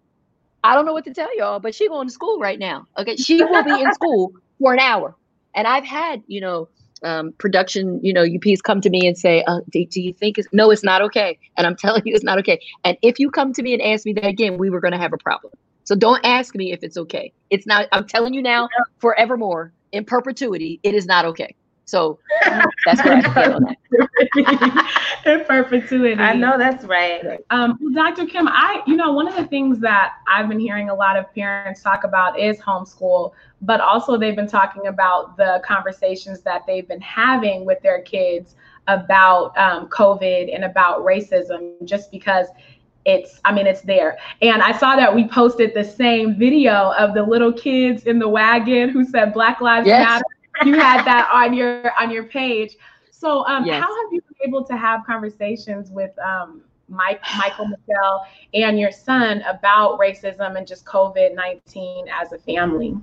I 0.63 0.75
don't 0.75 0.87
know 0.87 0.93
what 0.93 1.05
to 1.05 1.15
tell 1.15 1.37
y'all, 1.37 1.61
but 1.61 1.75
she 1.75 1.89
going 1.89 2.09
to 2.09 2.13
school 2.13 2.39
right 2.39 2.59
now. 2.59 2.87
Okay, 2.99 3.17
she 3.17 3.43
will 3.43 3.63
be 3.63 3.81
in 3.81 3.93
school 3.95 4.33
for 4.61 4.73
an 4.73 4.79
hour. 4.79 5.15
And 5.55 5.67
I've 5.67 5.85
had, 5.85 6.23
you 6.27 6.41
know, 6.41 6.69
um, 7.03 7.33
production, 7.39 8.01
you 8.03 8.13
know, 8.13 8.25
UPs 8.25 8.61
come 8.63 8.81
to 8.81 8.91
me 8.91 9.07
and 9.07 9.17
say, 9.17 9.43
uh, 9.47 9.61
do, 9.71 9.85
do, 9.87 10.01
you 10.01 10.13
think 10.13 10.39
it's 10.39 10.49
no, 10.53 10.71
it's 10.71 10.83
not 10.83 11.03
okay? 11.03 11.39
And 11.57 11.67
I'm 11.67 11.77
telling 11.85 12.03
you, 12.05 12.15
it's 12.15 12.25
not 12.25 12.39
okay. 12.39 12.61
And 12.85 12.97
if 13.03 13.19
you 13.19 13.31
come 13.31 13.53
to 13.53 13.63
me 13.63 13.75
and 13.75 13.83
ask 13.83 14.05
me 14.05 14.13
that 14.15 14.25
again, 14.25 14.59
we 14.59 14.71
were 14.71 14.81
going 14.81 14.93
to 14.93 14.99
have 14.99 15.13
a 15.13 15.19
problem. 15.19 15.53
So 15.85 15.95
don't 15.95 16.25
ask 16.25 16.55
me 16.55 16.73
if 16.73 16.83
it's 16.83 16.97
okay. 16.97 17.33
It's 17.51 17.67
not. 17.67 17.87
I'm 17.93 18.07
telling 18.07 18.35
you 18.35 18.43
now, 18.43 18.69
forevermore, 18.99 19.73
in 19.93 20.05
perpetuity, 20.05 20.81
it 20.83 20.95
is 20.95 21.07
not 21.07 21.25
okay. 21.27 21.55
So 21.87 22.19
that's 22.85 23.05
what 23.05 23.13
I 23.13 23.23
feel 23.35 23.55
on 23.55 23.63
that. 23.63 25.23
In 25.27 25.45
perpetuity. 25.45 26.21
I 26.21 26.35
know 26.35 26.59
that's 26.59 26.85
right. 26.85 27.39
Um, 27.51 27.79
Dr. 27.95 28.27
Kim, 28.27 28.49
I, 28.49 28.83
you 28.87 28.97
know, 28.97 29.13
one 29.13 29.29
of 29.29 29.37
the 29.37 29.47
things 29.47 29.79
that 29.81 30.15
I've 30.29 30.49
been 30.49 30.59
hearing 30.59 30.91
a 30.91 30.95
lot 30.95 31.17
of 31.17 31.33
parents 31.33 31.83
talk 31.83 32.03
about 32.05 32.39
is 32.39 32.59
homeschool, 32.59 33.33
but 33.63 33.81
also 33.81 34.17
they've 34.17 34.37
been 34.37 34.49
talking 34.49 34.89
about 34.89 35.37
the 35.37 35.63
conversations 35.65 36.41
that 36.43 36.63
they've 36.67 36.87
been 36.87 37.01
having 37.01 37.65
with 37.65 37.81
their 37.83 38.03
kids 38.03 38.57
about 38.89 39.57
um, 39.57 39.89
COVID 39.89 40.53
and 40.55 40.65
about 40.65 41.05
racism, 41.05 41.73
just 41.85 42.11
because 42.11 42.49
it's 43.05 43.41
i 43.45 43.53
mean 43.53 43.69
it's 43.69 43.83
there 43.83 44.19
and 44.43 44.61
i 44.63 44.77
saw 44.77 44.97
that 44.97 45.15
we 45.15 45.29
posted 45.29 45.73
the 45.75 45.85
same 45.85 46.37
video 46.37 46.93
of 46.99 47.15
the 47.15 47.23
little 47.23 47.53
kids 47.53 48.03
in 48.03 48.19
the 48.19 48.29
wagon 48.29 48.89
who 48.89 49.05
said 49.05 49.33
black 49.33 49.61
lives 49.61 49.87
yes. 49.87 50.05
matter 50.05 50.25
you 50.65 50.79
had 50.79 51.05
that 51.05 51.29
on 51.33 51.55
your 51.55 51.93
on 52.01 52.11
your 52.11 52.25
page. 52.25 52.77
So 53.11 53.45
um, 53.47 53.65
yes. 53.65 53.83
how 53.83 53.89
have 54.05 54.13
you 54.13 54.21
been 54.23 54.49
able 54.49 54.65
to 54.65 54.77
have 54.77 55.05
conversations 55.07 55.91
with 55.91 56.17
um, 56.19 56.63
Mike, 56.89 57.23
Mykal-Michelle 57.23 58.27
and 58.55 58.79
your 58.79 58.93
son 58.93 59.43
about 59.43 59.99
racism 59.99 60.57
and 60.57 60.67
just 60.67 60.85
COVID 60.85 61.35
nineteen 61.35 62.07
as 62.13 62.33
a 62.33 62.39
family? 62.39 62.95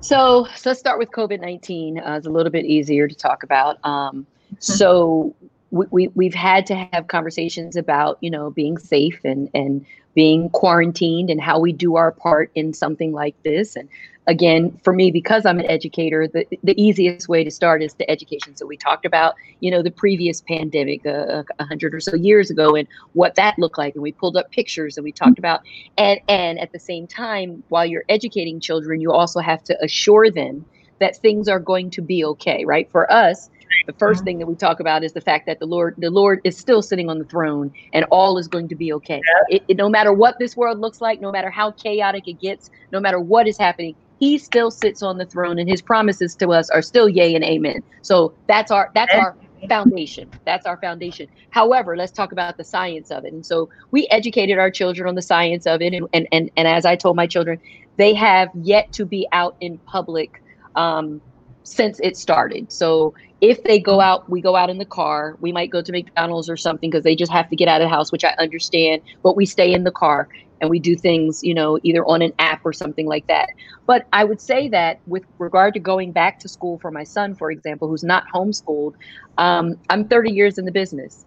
So, 0.00 0.46
so 0.54 0.68
let's 0.70 0.80
start 0.80 0.98
with 0.98 1.10
COVID 1.12 1.40
19. 1.40 1.98
Uh, 1.98 2.16
it's 2.18 2.26
a 2.26 2.30
little 2.30 2.52
bit 2.52 2.66
easier 2.66 3.08
to 3.08 3.14
talk 3.14 3.42
about. 3.42 3.78
Um, 3.84 4.26
mm-hmm. 4.46 4.56
so, 4.58 5.34
we, 5.70 5.86
we, 5.90 6.08
we've 6.08 6.34
had 6.34 6.66
to 6.66 6.74
have 6.92 7.08
conversations 7.08 7.74
about, 7.74 8.18
you 8.20 8.30
know, 8.30 8.50
being 8.50 8.76
safe 8.76 9.18
and, 9.24 9.48
and 9.54 9.84
being 10.14 10.48
quarantined 10.50 11.30
and 11.30 11.40
how 11.40 11.58
we 11.58 11.72
do 11.72 11.96
our 11.96 12.12
part 12.12 12.50
in 12.54 12.72
something 12.72 13.12
like 13.12 13.34
this. 13.42 13.76
And 13.76 13.88
again, 14.26 14.78
for 14.82 14.92
me, 14.92 15.10
because 15.10 15.44
I'm 15.44 15.60
an 15.60 15.66
educator, 15.66 16.26
the, 16.26 16.46
the 16.62 16.80
easiest 16.80 17.28
way 17.28 17.44
to 17.44 17.50
start 17.50 17.82
is 17.82 17.94
the 17.94 18.08
education. 18.10 18.56
So 18.56 18.64
we 18.64 18.76
talked 18.76 19.04
about, 19.04 19.34
you 19.60 19.70
know, 19.70 19.82
the 19.82 19.90
previous 19.90 20.40
pandemic 20.40 21.04
uh, 21.04 21.42
a 21.58 21.64
hundred 21.64 21.94
or 21.94 22.00
so 22.00 22.16
years 22.16 22.50
ago 22.50 22.74
and 22.74 22.88
what 23.12 23.34
that 23.34 23.58
looked 23.58 23.76
like. 23.76 23.94
And 23.94 24.02
we 24.02 24.12
pulled 24.12 24.36
up 24.36 24.50
pictures 24.50 24.96
and 24.96 25.04
we 25.04 25.12
talked 25.12 25.38
about, 25.38 25.60
and, 25.98 26.20
and 26.28 26.58
at 26.58 26.72
the 26.72 26.80
same 26.80 27.06
time, 27.06 27.62
while 27.68 27.84
you're 27.84 28.04
educating 28.08 28.60
children, 28.60 29.00
you 29.00 29.12
also 29.12 29.40
have 29.40 29.62
to 29.64 29.76
assure 29.84 30.30
them 30.30 30.64
that 31.00 31.16
things 31.16 31.48
are 31.48 31.60
going 31.60 31.90
to 31.90 32.00
be 32.00 32.24
okay, 32.24 32.64
right? 32.64 32.90
For 32.90 33.12
us, 33.12 33.50
the 33.86 33.92
1st 33.92 33.98
mm-hmm. 33.98 34.24
thing 34.24 34.38
that 34.38 34.46
we 34.46 34.54
talk 34.54 34.80
about 34.80 35.04
is 35.04 35.12
the 35.12 35.20
fact 35.20 35.46
that 35.46 35.58
the 35.58 35.66
Lord, 35.66 35.94
the 35.98 36.10
Lord 36.10 36.40
is 36.44 36.56
still 36.56 36.82
sitting 36.82 37.08
on 37.08 37.18
the 37.18 37.24
throne, 37.24 37.72
and 37.92 38.04
all 38.10 38.38
is 38.38 38.48
going 38.48 38.68
to 38.68 38.74
be 38.74 38.92
okay. 38.94 39.20
It, 39.48 39.62
it, 39.68 39.76
no 39.76 39.88
matter 39.88 40.12
what 40.12 40.38
this 40.38 40.56
world 40.56 40.78
looks 40.80 41.00
like, 41.00 41.20
no 41.20 41.30
matter 41.30 41.50
how 41.50 41.70
chaotic 41.72 42.28
it 42.28 42.40
gets, 42.40 42.70
no 42.92 43.00
matter 43.00 43.20
what 43.20 43.46
is 43.46 43.58
happening, 43.58 43.94
He 44.18 44.38
still 44.38 44.70
sits 44.70 45.02
on 45.02 45.18
the 45.18 45.26
throne, 45.26 45.58
and 45.58 45.68
His 45.68 45.82
promises 45.82 46.34
to 46.36 46.52
us 46.52 46.70
are 46.70 46.82
still 46.82 47.08
yay 47.08 47.34
and 47.34 47.44
amen. 47.44 47.82
So 48.02 48.32
that's 48.46 48.70
our 48.70 48.90
that's 48.94 49.14
our 49.14 49.36
foundation. 49.68 50.30
That's 50.44 50.66
our 50.66 50.76
foundation. 50.76 51.28
However, 51.50 51.96
let's 51.96 52.12
talk 52.12 52.32
about 52.32 52.56
the 52.56 52.64
science 52.64 53.10
of 53.10 53.24
it. 53.24 53.32
And 53.32 53.44
so 53.44 53.68
we 53.90 54.06
educated 54.10 54.58
our 54.58 54.70
children 54.70 55.08
on 55.08 55.14
the 55.14 55.22
science 55.22 55.66
of 55.66 55.82
it, 55.82 55.94
and 55.94 56.08
and 56.12 56.28
and, 56.32 56.50
and 56.56 56.68
as 56.68 56.84
I 56.84 56.96
told 56.96 57.16
my 57.16 57.26
children, 57.26 57.60
they 57.96 58.14
have 58.14 58.48
yet 58.54 58.92
to 58.92 59.04
be 59.04 59.26
out 59.32 59.56
in 59.60 59.78
public. 59.78 60.42
Um, 60.76 61.20
since 61.64 61.98
it 62.02 62.16
started. 62.16 62.70
So 62.70 63.14
if 63.40 63.62
they 63.64 63.78
go 63.78 64.00
out, 64.00 64.28
we 64.30 64.40
go 64.40 64.54
out 64.54 64.70
in 64.70 64.78
the 64.78 64.84
car. 64.84 65.36
We 65.40 65.52
might 65.52 65.70
go 65.70 65.82
to 65.82 65.92
McDonald's 65.92 66.48
or 66.48 66.56
something 66.56 66.90
because 66.90 67.04
they 67.04 67.16
just 67.16 67.32
have 67.32 67.48
to 67.50 67.56
get 67.56 67.68
out 67.68 67.80
of 67.80 67.86
the 67.86 67.94
house, 67.94 68.12
which 68.12 68.24
I 68.24 68.34
understand. 68.38 69.02
But 69.22 69.36
we 69.36 69.46
stay 69.46 69.72
in 69.72 69.84
the 69.84 69.90
car 69.90 70.28
and 70.60 70.70
we 70.70 70.78
do 70.78 70.96
things, 70.96 71.42
you 71.42 71.54
know, 71.54 71.78
either 71.82 72.04
on 72.06 72.22
an 72.22 72.32
app 72.38 72.60
or 72.64 72.72
something 72.72 73.06
like 73.06 73.26
that. 73.26 73.48
But 73.86 74.06
I 74.12 74.24
would 74.24 74.40
say 74.40 74.68
that 74.68 75.00
with 75.06 75.24
regard 75.38 75.74
to 75.74 75.80
going 75.80 76.12
back 76.12 76.38
to 76.40 76.48
school 76.48 76.78
for 76.78 76.90
my 76.90 77.04
son, 77.04 77.34
for 77.34 77.50
example, 77.50 77.88
who's 77.88 78.04
not 78.04 78.24
homeschooled, 78.32 78.92
um, 79.36 79.74
I'm 79.90 80.06
30 80.08 80.30
years 80.30 80.58
in 80.58 80.64
the 80.64 80.72
business. 80.72 81.24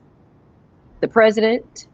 The 1.01 1.07
president, 1.07 1.88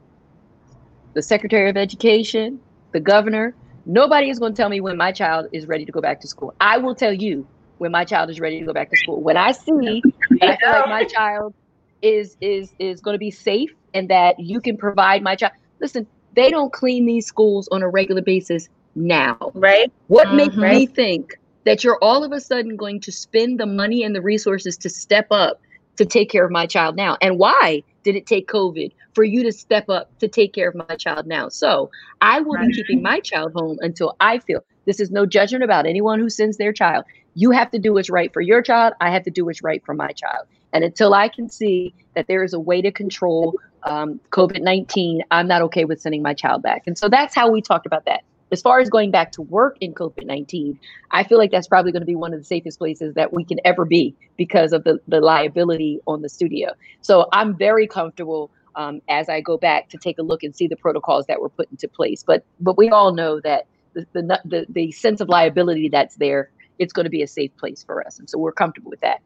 the 1.16 1.22
secretary 1.22 1.70
of 1.70 1.76
education, 1.76 2.60
the 2.94 3.00
governor, 3.00 3.56
nobody 3.86 4.30
is 4.30 4.40
going 4.40 4.54
to 4.54 4.58
tell 4.58 4.70
me 4.70 4.80
when 4.80 4.96
my 4.96 5.12
child 5.12 5.48
is 5.52 5.68
ready 5.68 5.86
to 5.86 5.92
go 5.92 6.02
back 6.02 6.22
to 6.22 6.28
school. 6.28 6.54
I 6.62 6.78
will 6.78 6.96
tell 6.96 7.14
you 7.14 7.48
when 7.84 7.92
my 7.92 8.06
child 8.06 8.30
is 8.30 8.40
ready 8.40 8.62
to 8.62 8.66
go 8.66 8.72
back 8.72 8.90
to 8.90 8.96
school. 8.96 9.22
When 9.22 9.36
I 9.36 9.52
see 9.52 10.02
I 10.42 10.56
feel 10.56 10.70
like 10.70 10.88
my 10.88 11.04
child 11.04 11.54
is 12.02 12.38
is 12.40 12.74
is 12.80 13.02
going 13.02 13.14
to 13.14 13.20
be 13.20 13.30
safe 13.30 13.76
and 13.94 14.10
that 14.10 14.40
you 14.40 14.62
can 14.62 14.78
provide 14.78 15.22
my 15.22 15.36
child. 15.36 15.52
Listen, 15.82 16.08
they 16.34 16.50
don't 16.50 16.72
clean 16.72 17.06
these 17.06 17.28
schools 17.28 17.68
on 17.74 17.84
a 17.84 17.90
regular 17.90 18.22
basis 18.22 18.70
now. 18.96 19.52
Right. 19.54 19.92
What 20.08 20.28
mm-hmm. 20.28 20.38
makes 20.38 20.56
me 20.56 20.86
think 20.86 21.38
that 21.66 21.84
you're 21.84 22.00
all 22.02 22.24
of 22.24 22.32
a 22.32 22.40
sudden 22.40 22.78
going 22.78 23.02
to 23.02 23.12
spend 23.12 23.60
the 23.60 23.66
money 23.66 24.04
and 24.04 24.16
the 24.16 24.22
resources 24.22 24.78
to 24.78 24.90
step 24.90 25.28
up 25.30 25.60
to 25.98 26.06
take 26.06 26.30
care 26.30 26.46
of 26.46 26.52
my 26.52 26.66
child 26.66 26.96
now? 26.96 27.18
And 27.22 27.38
why 27.38 27.84
did 28.04 28.16
it 28.16 28.26
take 28.26 28.48
COVID 28.48 28.94
for 29.14 29.26
you 29.26 29.44
to 29.44 29.52
step 29.52 29.90
up 29.90 30.18
to 30.20 30.30
take 30.30 30.54
care 30.54 30.70
of 30.70 30.76
my 30.76 30.96
child 30.96 31.28
now? 31.28 31.50
So 31.50 31.92
I 32.22 32.40
will 32.40 32.54
right. 32.54 32.70
be 32.70 32.76
keeping 32.76 33.02
my 33.02 33.20
child 33.20 33.52
home 33.54 33.78
until 33.82 34.16
I 34.22 34.40
feel 34.40 34.64
this 34.86 35.00
is 35.00 35.12
no 35.12 35.26
judgment 35.26 35.64
about 35.64 35.86
anyone 35.86 36.20
who 36.20 36.30
sends 36.30 36.58
their 36.58 36.74
child. 36.74 37.06
You 37.36 37.52
have 37.52 37.72
to 37.72 37.80
do 37.80 37.94
what's 37.94 38.10
right 38.10 38.32
for 38.32 38.42
your 38.42 38.62
child. 38.62 38.94
I 39.02 39.12
have 39.12 39.24
to 39.24 39.32
do 39.32 39.46
what's 39.46 39.64
right 39.64 39.84
for 39.86 39.94
my 39.94 40.12
child. 40.12 40.48
And 40.72 40.84
until 40.84 41.14
I 41.14 41.30
can 41.30 41.50
see 41.50 41.94
that 42.16 42.28
there 42.28 42.44
is 42.44 42.54
a 42.54 42.60
way 42.60 42.82
to 42.82 42.92
control 42.92 43.56
um, 43.84 44.20
COVID 44.32 44.62
19, 44.62 45.24
I'm 45.32 45.48
not 45.48 45.62
okay 45.64 45.86
with 45.86 46.02
sending 46.02 46.22
my 46.22 46.34
child 46.34 46.64
back. 46.64 46.84
And 46.88 46.98
so 46.98 47.10
that's 47.10 47.36
how 47.36 47.52
we 47.52 47.62
talked 47.62 47.86
about 47.86 48.06
that. 48.06 48.24
As 48.52 48.62
far 48.62 48.80
as 48.80 48.90
going 48.90 49.10
back 49.10 49.32
to 49.34 49.42
work 49.42 49.78
in 49.82 49.94
COVID 49.94 50.26
19, 50.26 50.80
I 51.12 51.24
feel 51.24 51.38
like 51.38 51.52
that's 51.52 51.68
probably 51.68 51.92
going 51.92 52.02
to 52.02 52.08
be 52.08 52.16
one 52.16 52.34
of 52.34 52.40
the 52.40 52.46
safest 52.46 52.78
places 52.78 53.16
that 53.16 53.34
we 53.34 53.44
can 53.44 53.60
ever 53.66 53.86
be 53.86 54.16
because 54.38 54.74
of 54.74 54.84
the, 54.84 55.00
the 55.08 55.22
liability 55.22 56.00
on 56.08 56.22
the 56.22 56.30
studio. 56.30 56.72
So 57.02 57.28
I'm 57.34 57.56
very 57.56 57.88
comfortable 57.88 58.52
um, 58.76 59.02
as 59.10 59.30
I 59.30 59.42
go 59.42 59.58
back 59.58 59.90
to 59.90 59.98
take 59.98 60.18
a 60.18 60.24
look 60.24 60.44
and 60.44 60.56
see 60.56 60.68
the 60.68 60.76
protocols 60.76 61.26
that 61.28 61.42
were 61.42 61.50
put 61.50 61.70
into 61.72 61.88
place. 61.88 62.24
But 62.24 62.46
but 62.60 62.78
we 62.78 62.90
all 62.90 63.14
know 63.14 63.40
that 63.42 63.68
the 63.94 64.08
the, 64.14 64.42
the, 64.46 64.66
the 64.70 64.92
sense 64.92 65.22
of 65.22 65.30
liability 65.30 65.90
that's 65.90 66.16
there 66.16 66.50
it's 66.80 66.94
going 66.94 67.06
to 67.06 67.10
be 67.10 67.22
a 67.22 67.28
safe 67.28 67.56
place 67.58 67.84
for 67.84 68.06
us. 68.06 68.20
And 68.20 68.30
so 68.30 68.38
we're 68.38 68.52
comfortable 68.52 68.90
with 68.90 69.02
that. 69.02 69.22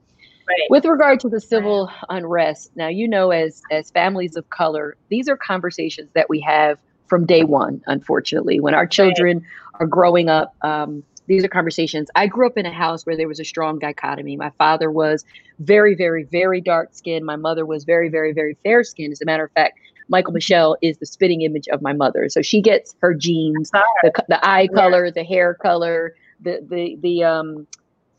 Right. 0.48 0.70
With 0.70 0.86
regard 0.86 1.20
to 1.22 1.30
the 1.30 1.42
civil 1.42 1.92
unrest, 2.10 2.72
now 2.76 2.88
you 2.88 3.08
know 3.08 3.32
as 3.32 3.62
as 3.70 3.92
families 3.92 4.38
of 4.38 4.50
color, 4.50 4.96
these 5.10 5.28
are 5.28 5.36
conversations 5.36 6.10
that 6.14 6.30
we 6.30 6.40
have 6.40 6.80
from 7.08 7.26
day 7.26 7.44
one. 7.44 7.82
Unfortunately, 7.88 8.60
when 8.60 8.74
our 8.74 8.88
children 8.88 9.40
right. 9.40 9.82
are 9.82 9.88
growing 9.88 10.30
up, 10.30 10.56
um, 10.62 11.04
these 11.28 11.44
are 11.44 11.50
conversations. 11.50 12.10
I 12.16 12.28
grew 12.28 12.48
up 12.48 12.58
in 12.58 12.66
a 12.66 12.72
house 12.72 13.06
where 13.06 13.18
there 13.18 13.28
was 13.28 13.42
a 13.42 13.44
strong 13.44 13.80
dichotomy. 13.80 14.38
My 14.38 14.52
father 14.52 14.90
was 14.90 15.26
very, 15.60 15.94
very, 15.96 16.24
very 16.24 16.62
dark 16.62 16.94
skinned. 16.94 17.26
My 17.26 17.36
mother 17.36 17.66
was 17.66 17.84
very, 17.84 18.08
very, 18.08 18.32
very 18.32 18.58
fair 18.64 18.86
skinned. 18.86 19.12
As 19.12 19.22
a 19.22 19.26
matter 19.26 19.44
of 19.44 19.52
fact, 19.52 19.80
Mykal-Michelle 20.10 20.78
is 20.82 20.98
the 21.00 21.06
spitting 21.06 21.42
image 21.42 21.68
of 21.68 21.82
my 21.82 21.92
mother. 21.92 22.30
So 22.30 22.42
she 22.42 22.62
gets 22.62 22.96
her 23.02 23.14
genes, 23.14 23.72
the, 23.72 24.14
the 24.30 24.40
eye 24.48 24.70
color, 24.74 25.12
the 25.12 25.26
hair 25.26 25.54
color, 25.54 26.16
the 26.42 26.66
the 26.68 26.98
the 27.02 27.24
um 27.24 27.68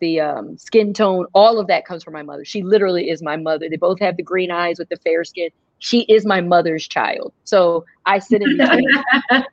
the 0.00 0.20
um, 0.20 0.56
skin 0.58 0.94
tone, 0.94 1.26
all 1.34 1.58
of 1.58 1.66
that 1.66 1.84
comes 1.84 2.04
from 2.04 2.14
my 2.14 2.22
mother. 2.22 2.44
She 2.44 2.62
literally 2.62 3.10
is 3.10 3.20
my 3.22 3.36
mother. 3.36 3.68
They 3.68 3.76
both 3.76 3.98
have 4.00 4.16
the 4.16 4.22
green 4.22 4.50
eyes 4.50 4.78
with 4.78 4.88
the 4.88 4.96
fair 4.96 5.24
skin. 5.24 5.50
She 5.80 6.02
is 6.02 6.24
my 6.24 6.40
mother's 6.40 6.86
child. 6.86 7.32
So 7.44 7.84
I 8.06 8.20
sit 8.20 8.42
in 8.42 8.56
between. 8.56 8.88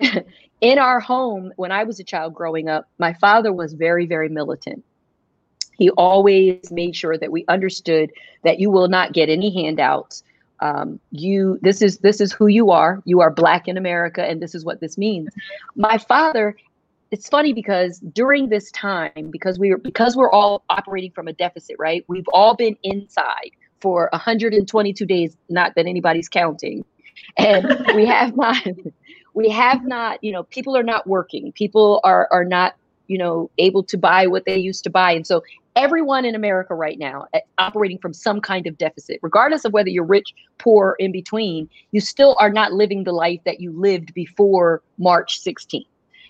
in 0.60 0.78
our 0.78 1.00
home, 1.00 1.52
when 1.56 1.72
I 1.72 1.84
was 1.84 2.00
a 2.00 2.04
child 2.04 2.34
growing 2.34 2.68
up, 2.68 2.88
my 2.98 3.12
father 3.14 3.52
was 3.52 3.72
very, 3.72 4.06
very 4.06 4.28
militant. 4.28 4.84
He 5.78 5.90
always 5.90 6.70
made 6.70 6.94
sure 6.94 7.16
that 7.16 7.32
we 7.32 7.44
understood 7.48 8.10
that 8.44 8.60
you 8.60 8.70
will 8.70 8.88
not 8.88 9.12
get 9.12 9.28
any 9.28 9.50
handouts. 9.50 10.22
Um, 10.62 11.00
you 11.10 11.58
this 11.62 11.80
is 11.80 11.98
this 11.98 12.20
is 12.20 12.34
who 12.34 12.46
you 12.46 12.70
are. 12.70 13.02
You 13.06 13.20
are 13.22 13.30
black 13.30 13.66
in 13.66 13.78
America, 13.78 14.22
and 14.22 14.42
this 14.42 14.54
is 14.54 14.62
what 14.62 14.80
this 14.80 14.98
means. 14.98 15.30
My 15.74 15.96
father 15.96 16.54
it's 17.10 17.28
funny 17.28 17.52
because 17.52 17.98
during 18.12 18.48
this 18.48 18.70
time 18.70 19.30
because 19.30 19.58
we 19.58 19.72
are 19.72 19.78
because 19.78 20.16
we're 20.16 20.30
all 20.30 20.62
operating 20.70 21.10
from 21.10 21.28
a 21.28 21.32
deficit 21.32 21.76
right? 21.78 22.04
We've 22.08 22.28
all 22.32 22.54
been 22.54 22.76
inside 22.82 23.50
for 23.80 24.08
122 24.12 25.06
days 25.06 25.36
not 25.48 25.74
that 25.76 25.86
anybody's 25.86 26.28
counting. 26.28 26.84
And 27.36 27.84
we 27.94 28.06
have 28.06 28.36
not 28.36 28.64
we 29.34 29.48
have 29.50 29.84
not 29.84 30.22
you 30.22 30.32
know 30.32 30.44
people 30.44 30.76
are 30.76 30.82
not 30.82 31.06
working. 31.06 31.52
People 31.52 32.00
are 32.04 32.28
are 32.30 32.44
not 32.44 32.76
you 33.08 33.18
know 33.18 33.50
able 33.58 33.82
to 33.84 33.98
buy 33.98 34.26
what 34.26 34.44
they 34.44 34.56
used 34.56 34.84
to 34.84 34.90
buy. 34.90 35.12
And 35.12 35.26
so 35.26 35.42
everyone 35.76 36.24
in 36.24 36.34
america 36.34 36.74
right 36.74 36.98
now 36.98 37.24
eh, 37.32 37.38
operating 37.58 37.96
from 37.96 38.12
some 38.12 38.40
kind 38.40 38.66
of 38.66 38.76
deficit 38.76 39.20
regardless 39.22 39.64
of 39.64 39.72
whether 39.72 39.88
you're 39.88 40.04
rich 40.04 40.34
poor 40.58 40.96
in 40.98 41.12
between 41.12 41.68
you 41.92 42.00
still 42.00 42.36
are 42.40 42.50
not 42.50 42.72
living 42.72 43.04
the 43.04 43.12
life 43.12 43.38
that 43.44 43.60
you 43.60 43.70
lived 43.70 44.12
before 44.12 44.82
march 44.98 45.40
16th 45.40 45.86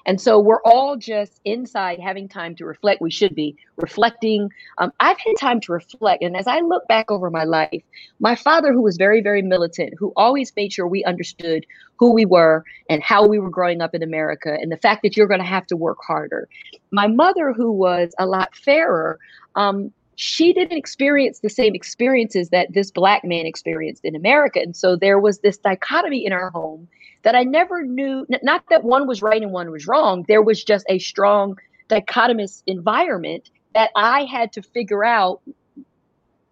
and 0.07 0.21
so 0.21 0.39
we're 0.39 0.63
all 0.63 0.97
just 0.97 1.41
inside 1.45 2.01
having 2.01 2.29
time 2.29 2.55
to 2.57 2.65
reflect. 2.65 3.01
We 3.01 3.11
should 3.11 3.35
be 3.35 3.57
reflecting. 3.77 4.51
Um, 4.79 4.93
I've 5.01 5.19
had 5.19 5.35
time 5.39 5.61
to 5.61 5.73
reflect. 5.73 6.23
And 6.23 6.37
as 6.37 6.47
I 6.47 6.61
look 6.61 6.87
back 6.89 7.11
over 7.11 7.31
my 7.31 7.45
life, 7.45 7.83
my 8.19 8.35
father, 8.35 8.73
who 8.73 8.83
was 8.83 8.97
very, 8.97 9.21
very 9.21 9.43
militant, 9.43 9.95
who 9.99 10.13
always 10.17 10.53
made 10.57 10.73
sure 10.73 10.87
we 10.87 11.05
understood 11.05 11.67
who 11.97 12.13
we 12.13 12.25
were 12.25 12.65
and 12.89 13.03
how 13.03 13.27
we 13.27 13.39
were 13.39 13.51
growing 13.51 13.81
up 13.81 13.95
in 13.95 14.03
America, 14.03 14.57
and 14.61 14.73
the 14.73 14.77
fact 14.77 15.03
that 15.03 15.17
you're 15.17 15.29
going 15.29 15.41
to 15.41 15.47
have 15.47 15.67
to 15.67 15.77
work 15.77 15.99
harder. 16.07 16.49
My 16.91 17.07
mother, 17.07 17.53
who 17.53 17.71
was 17.71 18.13
a 18.19 18.27
lot 18.27 18.55
fairer, 18.55 19.19
um, 19.55 19.93
she 20.17 20.53
didn't 20.53 20.77
experience 20.77 21.41
the 21.41 21.49
same 21.49 21.75
experiences 21.75 22.51
that 22.51 22.73
this 22.75 22.91
black 22.91 23.25
man 23.25 23.47
experienced 23.47 24.05
in 24.05 24.15
America. 24.15 24.61
And 24.61 24.77
so 24.77 24.95
there 24.95 25.19
was 25.19 25.39
this 25.39 25.57
dichotomy 25.57 26.27
in 26.27 26.33
our 26.33 26.51
home 26.51 26.89
that 27.23 27.35
I 27.35 27.45
never 27.45 27.85
knew, 27.85 28.27
not 28.43 28.65
that 28.71 28.85
one 28.85 29.07
was 29.07 29.23
right 29.23 29.43
and 29.43 29.53
one 29.53 29.71
was 29.71 29.87
wrong, 29.87 30.25
there 30.29 30.43
was 30.43 30.65
just 30.65 30.85
a 30.89 30.99
strong 30.99 31.59
dichotomous 31.89 32.63
environment 32.67 33.51
that 33.75 33.91
I 33.97 34.25
had 34.25 34.53
to 34.55 34.63
figure 34.63 35.05
out. 35.05 35.41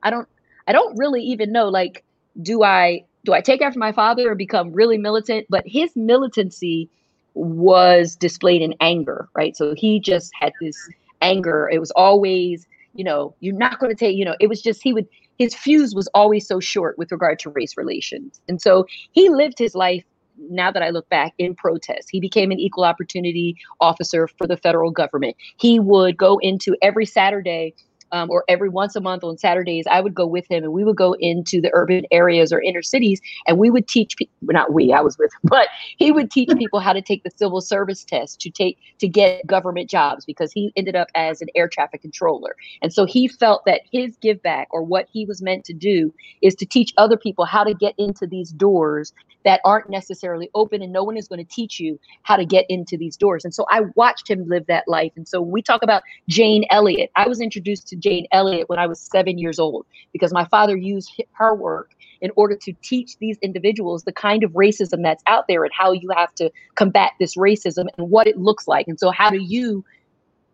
I 0.02 0.10
don't, 0.10 0.28
I 0.66 0.72
don't 0.72 0.96
really 0.98 1.22
even 1.22 1.52
know, 1.52 1.68
like, 1.68 2.04
do 2.40 2.62
I, 2.62 3.04
do 3.24 3.32
I 3.32 3.40
take 3.40 3.62
after 3.62 3.78
my 3.78 3.92
father 3.92 4.30
or 4.30 4.34
become 4.34 4.72
really 4.72 4.98
militant? 4.98 5.46
But 5.48 5.64
his 5.66 5.94
militancy 5.96 6.88
was 7.34 8.16
displayed 8.16 8.62
in 8.62 8.74
anger, 8.80 9.28
right? 9.34 9.56
So 9.56 9.74
he 9.74 10.00
just 10.00 10.30
had 10.38 10.52
this 10.60 10.76
anger. 11.22 11.68
It 11.72 11.78
was 11.78 11.90
always, 11.92 12.66
you 12.94 13.04
know, 13.04 13.34
you're 13.40 13.56
not 13.56 13.78
going 13.78 13.90
to 13.90 13.98
take, 13.98 14.16
you 14.16 14.24
know, 14.24 14.36
it 14.40 14.48
was 14.48 14.60
just, 14.62 14.82
he 14.82 14.92
would, 14.92 15.06
his 15.38 15.54
fuse 15.54 15.94
was 15.94 16.08
always 16.14 16.46
so 16.46 16.60
short 16.60 16.98
with 16.98 17.12
regard 17.12 17.38
to 17.40 17.50
race 17.50 17.76
relations. 17.76 18.40
And 18.48 18.60
so 18.60 18.86
he 19.12 19.28
lived 19.28 19.58
his 19.58 19.74
life 19.74 20.04
now 20.38 20.70
that 20.70 20.82
I 20.82 20.90
look 20.90 21.08
back 21.08 21.34
in 21.38 21.54
protest. 21.54 22.08
He 22.10 22.20
became 22.20 22.50
an 22.50 22.58
equal 22.58 22.84
opportunity 22.84 23.56
officer 23.80 24.28
for 24.28 24.46
the 24.46 24.56
federal 24.56 24.90
government. 24.90 25.36
He 25.58 25.78
would 25.78 26.16
go 26.16 26.38
into 26.38 26.76
every 26.82 27.06
Saturday 27.06 27.74
um, 28.12 28.30
or 28.30 28.44
every 28.48 28.68
once 28.68 28.96
a 28.96 29.00
month 29.00 29.24
on 29.24 29.38
Saturdays, 29.38 29.86
I 29.90 30.00
would 30.00 30.14
go 30.14 30.26
with 30.26 30.50
him 30.50 30.64
and 30.64 30.72
we 30.72 30.84
would 30.84 30.96
go 30.96 31.14
into 31.18 31.60
the 31.60 31.70
urban 31.74 32.04
areas 32.10 32.52
or 32.52 32.60
inner 32.60 32.82
cities 32.82 33.20
and 33.46 33.58
we 33.58 33.70
would 33.70 33.88
teach 33.88 34.16
people, 34.16 34.32
not 34.42 34.72
we, 34.72 34.92
I 34.92 35.00
was 35.00 35.18
with 35.18 35.32
him, 35.32 35.40
but 35.44 35.68
he 35.96 36.12
would 36.12 36.30
teach 36.30 36.50
people 36.58 36.80
how 36.80 36.92
to 36.92 37.02
take 37.02 37.24
the 37.24 37.30
civil 37.30 37.60
service 37.60 38.04
test 38.04 38.40
to 38.40 38.50
take 38.50 38.78
to 38.98 39.08
get 39.08 39.46
government 39.46 39.90
jobs 39.90 40.24
because 40.24 40.52
he 40.52 40.72
ended 40.76 40.96
up 40.96 41.08
as 41.14 41.40
an 41.40 41.48
air 41.54 41.68
traffic 41.68 42.02
controller. 42.02 42.56
And 42.82 42.92
so 42.92 43.04
he 43.04 43.28
felt 43.28 43.64
that 43.66 43.82
his 43.92 44.16
give 44.16 44.42
back 44.42 44.68
or 44.70 44.82
what 44.82 45.06
he 45.12 45.24
was 45.24 45.42
meant 45.42 45.64
to 45.66 45.72
do 45.72 46.12
is 46.42 46.54
to 46.56 46.66
teach 46.66 46.92
other 46.96 47.16
people 47.16 47.44
how 47.44 47.64
to 47.64 47.74
get 47.74 47.94
into 47.98 48.26
these 48.26 48.50
doors 48.50 49.12
that 49.44 49.60
aren't 49.64 49.88
necessarily 49.88 50.50
open 50.54 50.82
and 50.82 50.92
no 50.92 51.04
one 51.04 51.16
is 51.16 51.28
going 51.28 51.44
to 51.44 51.54
teach 51.54 51.80
you 51.80 51.98
how 52.22 52.36
to 52.36 52.44
get 52.44 52.66
into 52.68 52.96
these 52.96 53.16
doors. 53.16 53.44
And 53.44 53.54
so 53.54 53.64
I 53.70 53.82
watched 53.94 54.28
him 54.28 54.46
live 54.48 54.66
that 54.66 54.84
life. 54.86 55.12
And 55.16 55.26
so 55.26 55.40
we 55.40 55.62
talk 55.62 55.82
about 55.82 56.02
Jane 56.28 56.64
Elliott, 56.70 57.10
I 57.16 57.28
was 57.28 57.40
introduced 57.40 57.88
to 57.88 57.96
Jane 57.98 58.26
Elliott 58.32 58.68
when 58.68 58.78
I 58.78 58.86
was 58.86 59.00
seven 59.00 59.38
years 59.38 59.58
old 59.58 59.86
because 60.12 60.32
my 60.32 60.44
father 60.46 60.76
used 60.76 61.12
her 61.32 61.54
work 61.54 61.92
in 62.20 62.30
order 62.36 62.56
to 62.56 62.72
teach 62.82 63.16
these 63.18 63.38
individuals 63.42 64.04
the 64.04 64.12
kind 64.12 64.42
of 64.42 64.52
racism 64.52 65.02
that's 65.02 65.22
out 65.26 65.46
there 65.48 65.64
and 65.64 65.72
how 65.72 65.92
you 65.92 66.10
have 66.16 66.34
to 66.36 66.50
combat 66.74 67.12
this 67.18 67.36
racism 67.36 67.86
and 67.96 68.10
what 68.10 68.26
it 68.26 68.36
looks 68.36 68.66
like. 68.66 68.88
And 68.88 68.98
so, 68.98 69.10
how 69.10 69.30
do 69.30 69.38
you 69.38 69.84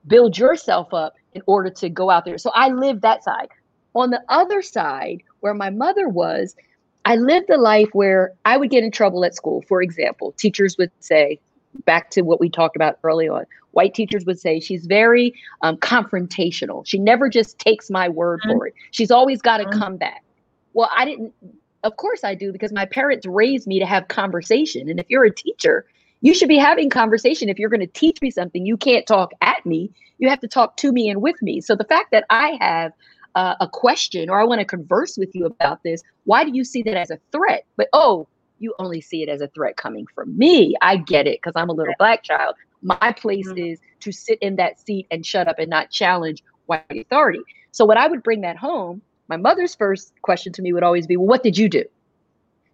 build 0.07 0.37
yourself 0.37 0.93
up 0.93 1.15
in 1.33 1.43
order 1.47 1.71
to 1.71 1.89
go 1.89 2.11
out 2.11 2.25
there? 2.25 2.39
So, 2.39 2.51
I 2.55 2.69
lived 2.69 3.03
that 3.03 3.25
side. 3.25 3.49
On 3.95 4.11
the 4.11 4.23
other 4.29 4.61
side, 4.61 5.23
where 5.41 5.55
my 5.55 5.71
mother 5.71 6.09
was, 6.09 6.57
I 7.05 7.17
lived 7.17 7.51
a 7.51 7.57
life 7.57 7.89
where 7.93 8.33
I 8.45 8.57
would 8.57 8.71
get 8.71 8.83
in 8.83 8.91
trouble 8.91 9.25
at 9.25 9.35
school. 9.35 9.63
For 9.69 9.83
example, 9.83 10.33
teachers 10.33 10.77
would 10.79 10.91
say, 11.01 11.39
back 11.85 12.11
to 12.11 12.23
what 12.23 12.41
we 12.41 12.49
talked 12.49 12.77
about 12.77 12.99
early 13.03 13.29
on, 13.29 13.45
white 13.73 13.95
teachers 13.95 14.25
would 14.25 14.39
say 14.39 14.61
she's 14.61 14.87
very 14.87 15.35
um, 15.63 15.77
confrontational. 15.77 16.87
She 16.87 16.99
never 16.99 17.29
just 17.29 17.59
takes 17.59 17.91
my 17.91 18.09
word 18.09 18.41
mm-hmm. 18.41 18.59
for 18.59 18.67
it. 18.69 18.75
She's 18.91 19.11
always 19.11 19.43
got 19.43 19.59
to 19.59 19.65
mm-hmm. 19.65 19.79
come 19.79 19.97
back. 19.97 20.25
Well, 20.73 20.91
I 20.95 21.05
didn't, 21.05 21.33
of 21.83 21.97
course 21.97 22.25
I 22.25 22.35
do, 22.35 22.53
because 22.53 22.73
my 22.73 22.87
parents 22.87 23.27
raised 23.27 23.67
me 23.67 23.79
to 23.79 23.87
have 23.87 24.09
conversation. 24.09 24.89
And 24.89 24.99
if 24.99 25.07
you're 25.09 25.25
a 25.25 25.35
teacher, 25.35 25.87
you 26.21 26.35
should 26.35 26.49
be 26.49 26.57
having 26.57 26.89
conversation. 26.89 27.49
If 27.49 27.59
you're 27.59 27.69
going 27.69 27.81
to 27.81 27.87
teach 27.87 28.23
me 28.23 28.31
something, 28.31 28.65
you 28.65 28.77
can't 28.77 29.07
talk 29.07 29.33
at 29.43 29.65
me. 29.67 29.91
You 30.19 30.29
have 30.29 30.41
to 30.41 30.49
talk 30.49 30.77
to 30.79 30.91
me 30.93 31.11
and 31.11 31.21
with 31.21 31.41
me. 31.43 31.61
So 31.61 31.77
the 31.77 31.85
fact 31.85 32.11
that 32.13 32.25
I 32.31 32.57
have 32.61 32.93
uh, 33.35 33.57
a 33.61 33.69
question 33.69 34.31
or 34.31 34.41
I 34.41 34.45
want 34.45 34.61
to 34.61 34.65
converse 34.65 35.19
with 35.19 35.35
you 35.35 35.45
about 35.45 35.83
this, 35.83 36.03
why 36.25 36.45
do 36.45 36.53
you 36.55 36.65
see 36.65 36.83
that 36.85 36.97
as 36.97 37.11
a 37.11 37.19
threat? 37.31 37.67
But 37.77 37.89
oh, 37.93 38.27
you 38.59 38.75
only 38.79 39.01
see 39.01 39.23
it 39.23 39.29
as 39.29 39.41
a 39.41 39.49
threat 39.49 39.77
coming 39.77 40.07
from 40.15 40.37
me. 40.37 40.75
I 40.81 40.97
get 40.97 41.27
it 41.27 41.41
because 41.43 41.55
I'm 41.57 41.69
a 41.69 41.73
little 41.73 41.95
black 41.99 42.23
child. 42.23 42.55
My 42.83 43.13
place 43.13 43.49
mm-hmm. 43.49 43.73
is 43.73 43.81
to 44.01 44.13
sit 44.13 44.39
in 44.41 44.57
that 44.57 44.81
seat 44.81 45.07
and 45.11 45.25
shut 45.25 45.49
up 45.49 45.59
and 45.59 45.71
not 45.71 45.91
challenge 45.91 46.43
white 46.67 46.85
authority. 46.91 47.41
So 47.73 47.85
when 47.85 47.99
I 47.99 48.07
would 48.07 48.23
bring 48.23 48.43
that 48.43 48.57
home, 48.57 49.03
my 49.29 49.37
mother's 49.37 49.75
first 49.75 50.13
question 50.23 50.53
to 50.53 50.63
me 50.63 50.73
would 50.73 50.83
always 50.83 51.07
be, 51.07 51.17
"Well, 51.17 51.27
what 51.27 51.43
did 51.43 51.57
you 51.57 51.69
do?" 51.69 51.85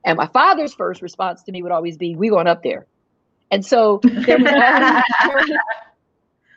And 0.04 0.16
my 0.16 0.26
father's 0.26 0.74
first 0.74 1.00
response 1.00 1.42
to 1.44 1.52
me 1.52 1.62
would 1.62 1.72
always 1.72 1.96
be, 1.96 2.16
"We 2.16 2.28
going 2.28 2.46
up 2.46 2.62
there." 2.62 2.86
And 3.50 3.64
so 3.64 4.00
there 4.02 4.38
was, 4.38 4.52
always, 5.24 5.58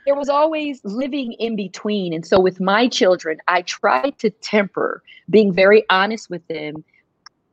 there 0.06 0.16
was 0.16 0.30
always 0.30 0.82
living 0.84 1.34
in 1.34 1.56
between. 1.56 2.14
And 2.14 2.26
so 2.26 2.40
with 2.40 2.60
my 2.60 2.88
children, 2.88 3.38
I 3.48 3.64
tried 3.64 4.18
to 4.20 4.30
temper 4.30 5.02
being 5.30 5.54
very 5.54 5.86
honest 5.90 6.30
with 6.30 6.46
them 6.48 6.84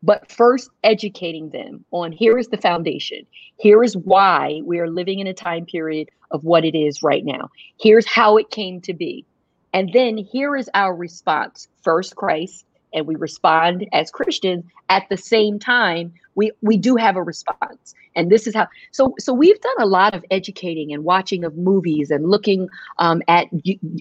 but 0.03 0.31
first 0.31 0.71
educating 0.83 1.51
them 1.51 1.85
on 1.91 2.13
here 2.13 2.39
is 2.39 2.49
the 2.49 2.57
foundation. 2.57 3.27
Here 3.59 3.83
is 3.83 3.97
why 3.97 4.61
we 4.65 4.79
are 4.79 4.91
living 4.91 5.19
in 5.19 5.27
a 5.27 5.35
time 5.35 5.67
period 5.67 6.11
of 6.31 6.45
what 6.45 6.65
it 6.65 6.77
is 6.77 7.03
right 7.03 7.25
now. 7.25 7.51
Here's 7.81 8.07
how 8.07 8.37
it 8.37 8.51
came 8.51 8.81
to 8.83 8.95
be. 8.95 9.27
And 9.73 9.91
then 9.93 10.17
here 10.17 10.57
is 10.57 10.71
our 10.75 10.95
response 10.95 11.69
first, 11.83 12.17
Christ, 12.17 12.65
and 12.93 13.07
we 13.07 13.15
respond 13.15 13.87
as 13.93 14.11
Christians 14.11 14.65
at 14.89 15.09
the 15.09 15.17
same 15.17 15.59
time. 15.59 16.13
We, 16.35 16.53
we 16.63 16.77
do 16.77 16.97
have 16.97 17.17
a 17.17 17.23
response 17.23 17.95
and 18.17 18.31
this 18.31 18.47
is 18.47 18.55
how 18.55 18.69
so 18.91 19.15
so 19.19 19.33
we've 19.33 19.61
done 19.61 19.77
a 19.79 19.87
lot 19.87 20.15
of 20.15 20.25
educating 20.31 20.93
and 20.93 21.05
watching 21.05 21.45
of 21.45 21.57
movies 21.57 22.11
and 22.11 22.29
looking 22.29 22.69
um, 22.99 23.23
at 23.29 23.47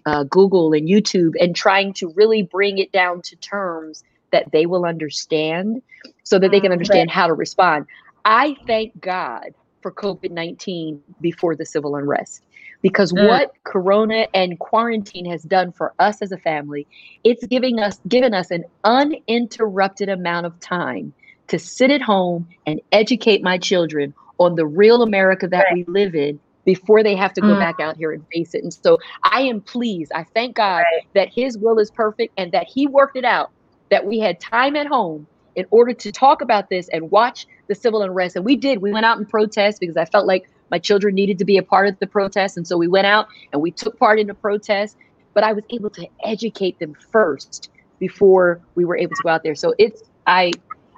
uh, 0.06 0.24
google 0.24 0.74
and 0.74 0.88
youtube 0.88 1.34
and 1.40 1.56
trying 1.56 1.94
to 1.94 2.12
really 2.16 2.44
bring 2.44 2.78
it 2.78 2.92
down 2.92 3.22
to 3.22 3.36
terms 3.38 4.04
that 4.32 4.52
they 4.52 4.66
will 4.66 4.86
understand 4.86 5.82
so 6.24 6.40
that 6.40 6.52
they 6.52 6.60
can 6.60 6.70
mm, 6.70 6.74
understand 6.74 7.10
how 7.10 7.28
to 7.28 7.34
respond. 7.34 7.86
I 8.26 8.56
thank 8.68 9.00
God 9.02 9.54
for 9.82 9.92
COVID 9.92 10.32
19 10.32 11.02
before 11.22 11.56
the 11.56 11.66
civil 11.66 11.96
unrest 11.96 12.44
because 12.82 13.12
mm. 13.12 13.28
what 13.28 13.54
corona 13.64 14.28
and 14.34 14.60
quarantine 14.60 15.26
has 15.26 15.44
done 15.44 15.72
for 15.72 15.94
us 16.00 16.22
as 16.22 16.32
a 16.32 16.38
family 16.38 16.88
it's 17.24 17.46
giving 17.48 17.80
us 17.80 18.00
given 18.08 18.34
us 18.34 18.52
an 18.52 18.64
uninterrupted 18.84 20.10
amount 20.10 20.46
of 20.46 20.60
time 20.60 21.14
to 21.48 21.58
sit 21.58 21.92
at 21.92 22.02
home 22.02 22.48
and 22.66 22.80
educate 22.92 23.42
my 23.42 23.58
children 23.58 24.14
on 24.40 24.56
the 24.56 24.66
real 24.66 25.02
america 25.02 25.48
that 25.48 25.66
right. 25.66 25.76
we 25.76 25.84
live 25.86 26.16
in 26.16 26.40
before 26.66 27.02
they 27.02 27.16
have 27.16 27.34
to 27.34 27.42
go 27.42 27.48
mm. 27.48 27.60
back 27.60 27.80
out 27.80 27.98
here 27.98 28.12
and 28.12 28.26
face 28.32 28.54
it 28.54 28.64
and 28.64 28.74
so 28.74 28.98
i 29.24 29.42
am 29.42 29.62
pleased 29.62 30.12
i 30.14 30.24
thank 30.24 30.56
god 30.56 30.80
right. 30.80 31.04
that 31.14 31.30
his 31.30 31.58
will 31.58 31.80
is 31.80 31.92
perfect 31.92 32.34
and 32.38 32.52
that 32.52 32.68
he 32.68 32.88
worked 32.88 33.18
it 33.18 33.26
out 33.26 33.52
that 33.90 34.06
we 34.06 34.20
had 34.20 34.40
time 34.40 34.76
at 34.76 34.88
home 34.88 35.28
in 35.56 35.66
order 35.72 35.94
to 35.94 36.12
talk 36.12 36.42
about 36.42 36.70
this 36.70 36.88
and 36.90 37.12
watch 37.12 37.48
the 37.68 37.76
civil 37.76 38.02
unrest. 38.02 38.36
And 38.36 38.46
we 38.46 38.56
did. 38.56 38.82
We 38.82 38.92
went 38.92 39.06
out 39.06 39.18
and 39.18 39.28
protest 39.28 39.80
because 39.80 39.98
I 39.98 40.06
felt 40.06 40.26
like 40.26 40.50
my 40.72 40.80
children 40.80 41.16
needed 41.16 41.38
to 41.40 41.46
be 41.46 41.58
a 41.58 41.64
part 41.64 41.88
of 41.88 42.00
the 42.00 42.08
protest. 42.08 42.58
And 42.58 42.68
so 42.68 42.78
we 42.78 42.88
went 42.88 43.08
out 43.08 43.28
and 43.52 43.62
we 43.62 43.72
took 43.72 43.98
part 43.98 44.20
in 44.20 44.28
the 44.28 44.34
protest. 44.34 44.96
But 45.34 45.44
I 45.44 45.54
was 45.54 45.64
able 45.70 45.90
to 45.92 46.08
educate 46.24 46.80
them 46.80 46.96
first 47.12 47.70
before 48.00 48.62
we 48.76 48.86
were 48.86 48.98
able 48.98 49.16
to 49.16 49.24
go 49.24 49.30
out 49.30 49.44
there. 49.44 49.56
So 49.56 49.74
it's 49.78 50.02
I 50.26 50.52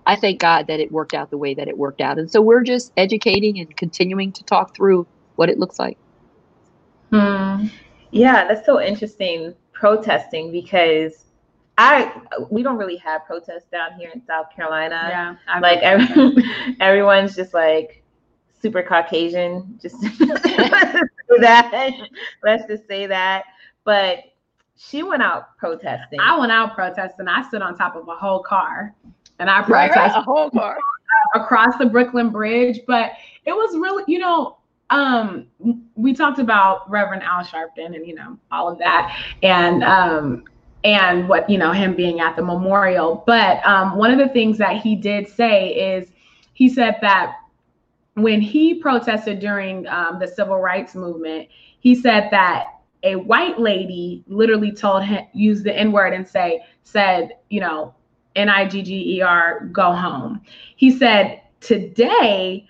I 0.05 0.15
thank 0.15 0.39
God 0.39 0.67
that 0.67 0.79
it 0.79 0.91
worked 0.91 1.13
out 1.13 1.29
the 1.29 1.37
way 1.37 1.53
that 1.53 1.67
it 1.67 1.77
worked 1.77 2.01
out. 2.01 2.17
And 2.17 2.29
so 2.29 2.41
we're 2.41 2.63
just 2.63 2.91
educating 2.97 3.59
and 3.59 3.75
continuing 3.75 4.31
to 4.33 4.43
talk 4.43 4.75
through 4.75 5.05
what 5.35 5.49
it 5.49 5.59
looks 5.59 5.79
like. 5.79 5.97
Hmm. 7.11 7.67
Yeah, 8.11 8.47
that's 8.47 8.65
so 8.65 8.81
interesting 8.81 9.53
protesting 9.73 10.51
because 10.51 11.25
I 11.81 12.45
we 12.49 12.61
don't 12.63 12.77
really 12.77 12.97
have 12.97 13.25
protests 13.25 13.65
down 13.71 13.93
here 13.97 14.11
in 14.13 14.23
South 14.25 14.47
Carolina. 14.55 15.07
Yeah, 15.09 15.35
I've 15.47 15.61
like 15.61 15.79
every, 15.79 16.43
everyone's 16.79 17.35
just 17.35 17.53
like 17.53 18.03
super 18.61 18.83
Caucasian. 18.83 19.79
Just 19.81 19.99
that. 20.01 21.01
Let's 22.43 22.67
just 22.67 22.87
say 22.87 23.07
that. 23.07 23.45
But 23.83 24.19
she 24.77 25.01
went 25.01 25.23
out 25.23 25.57
protesting. 25.57 26.19
I 26.19 26.37
went 26.37 26.51
out 26.51 26.75
protesting. 26.75 27.27
I 27.27 27.41
stood 27.47 27.61
on 27.61 27.75
top 27.77 27.95
of 27.95 28.07
a 28.07 28.15
whole 28.15 28.43
car, 28.43 28.93
and 29.39 29.49
I 29.49 29.63
protested 29.63 29.97
right, 29.97 30.15
a 30.15 30.21
whole 30.21 30.51
car 30.51 30.77
across 31.35 31.77
the 31.77 31.87
Brooklyn 31.87 32.29
Bridge. 32.29 32.81
But 32.85 33.13
it 33.45 33.53
was 33.53 33.75
really, 33.75 34.03
you 34.07 34.19
know, 34.19 34.57
um, 34.91 35.47
we 35.95 36.13
talked 36.13 36.37
about 36.37 36.89
Reverend 36.91 37.23
Al 37.23 37.43
Sharpton 37.43 37.95
and 37.95 38.05
you 38.05 38.13
know 38.13 38.37
all 38.51 38.67
of 38.67 38.77
that, 38.77 39.17
and 39.41 39.83
um, 39.83 40.43
and 40.83 41.27
what 41.29 41.49
you 41.49 41.57
know 41.57 41.71
him 41.71 41.95
being 41.95 42.19
at 42.19 42.35
the 42.35 42.43
memorial. 42.43 43.23
But 43.25 43.65
um, 43.65 43.97
one 43.97 44.11
of 44.11 44.17
the 44.17 44.29
things 44.29 44.57
that 44.57 44.77
he 44.77 44.95
did 44.95 45.27
say 45.27 45.69
is 45.69 46.09
he 46.53 46.69
said 46.69 46.97
that 47.01 47.35
when 48.15 48.41
he 48.41 48.75
protested 48.75 49.39
during 49.39 49.87
um, 49.87 50.19
the 50.19 50.27
civil 50.27 50.57
rights 50.57 50.95
movement 50.95 51.47
he 51.79 51.95
said 51.95 52.27
that 52.31 52.65
a 53.03 53.15
white 53.15 53.57
lady 53.59 54.23
literally 54.27 54.71
told 54.71 55.03
him 55.03 55.25
use 55.33 55.63
the 55.63 55.75
n 55.75 55.91
word 55.91 56.13
and 56.13 56.27
say 56.27 56.61
said 56.83 57.31
you 57.49 57.59
know 57.59 57.93
n-i-g-g-e-r 58.35 59.69
go 59.71 59.91
home. 59.91 60.41
He 60.75 60.91
said 60.91 61.41
today 61.59 62.67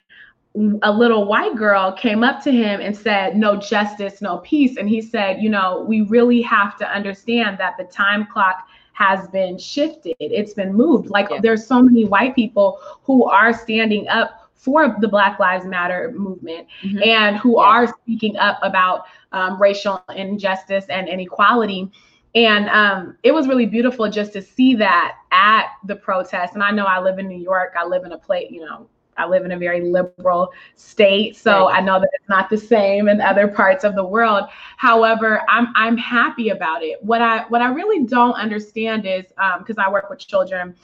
a 0.56 0.91
little 0.91 1.26
white 1.26 1.56
girl 1.56 1.94
came 1.94 2.23
up 2.23 2.44
to 2.44 2.52
him 2.52 2.82
and 2.82 2.95
said, 2.95 3.38
No 3.38 3.56
justice, 3.56 4.22
no 4.22 4.40
peace. 4.40 4.78
And 4.78 4.90
he 4.90 5.02
said, 5.02 5.41
You 5.41 5.49
know, 5.49 5.86
we 5.88 6.02
really 6.02 6.41
have 6.41 6.78
to 6.80 6.90
understand 6.90 7.57
that 7.60 7.78
the 7.78 7.86
time 7.86 8.28
clock 8.28 8.68
has 8.94 9.28
been 9.30 9.57
shifted, 9.57 10.15
it's 10.19 10.53
been 10.53 10.73
moved. 10.73 11.10
Like 11.10 11.30
yeah. 11.30 11.40
there's 11.41 11.65
so 11.65 11.82
many 11.82 12.06
white 12.06 12.36
people 12.36 12.80
who 13.03 13.23
are 13.26 13.53
standing 13.53 14.07
up 14.10 14.52
for 14.56 14.95
the 14.99 15.07
Black 15.07 15.40
Lives 15.40 15.65
Matter 15.65 16.14
movement 16.15 16.68
mm-hmm. 16.84 17.02
and 17.02 17.38
who 17.38 17.60
yeah. 17.60 17.68
are 17.68 17.88
speaking 17.88 18.38
up 18.38 18.60
about 18.61 19.06
um, 19.32 19.60
racial 19.60 20.03
injustice 20.15 20.86
and 20.90 21.07
inequality. 21.07 21.90
And 22.36 22.69
um, 22.69 23.18
it 23.23 23.34
was 23.34 23.48
really 23.48 23.65
beautiful 23.65 24.10
just 24.10 24.34
to 24.34 24.41
see 24.41 24.76
that 24.76 25.15
at 25.32 25.68
the 25.86 25.95
protest. 25.95 26.53
And 26.53 26.64
I 26.64 26.72
know 26.72 26.86
I 26.86 26.99
live 26.99 27.19
in 27.19 27.28
New 27.28 27.41
York. 27.41 27.73
I 27.78 27.86
live 27.86 28.03
in 28.03 28.11
a 28.11 28.18
place, 28.18 28.52
you 28.52 28.64
know, 28.64 28.88
I 29.22 29.27
live 29.27 29.45
in 29.45 29.52
a 29.52 29.57
very 29.57 29.81
liberal 29.81 30.52
state, 30.76 31.35
so 31.35 31.68
right. 31.68 31.77
I 31.77 31.81
know 31.81 31.99
that 31.99 32.10
it's 32.14 32.30
not 32.30 32.49
the 32.49 32.57
same 32.57 33.07
in 33.07 33.22
other 33.22 33.48
parts 33.48 33.84
of 33.84 33.95
the 33.95 34.06
world. 34.06 34.49
However, 34.77 35.41
I'm 35.48 35.68
I'm 35.76 35.98
happy 35.98 36.49
about 36.49 36.84
it. 36.84 37.03
What 37.03 37.22
I 37.22 37.43
what 37.49 37.61
I 37.61 37.69
really 37.69 38.06
don't 38.06 38.34
understand 38.34 39.06
is 39.06 39.26
because 39.27 39.77
um, 39.77 39.85
I 39.85 39.91
work 39.91 40.10
with 40.10 40.19
children. 40.19 40.76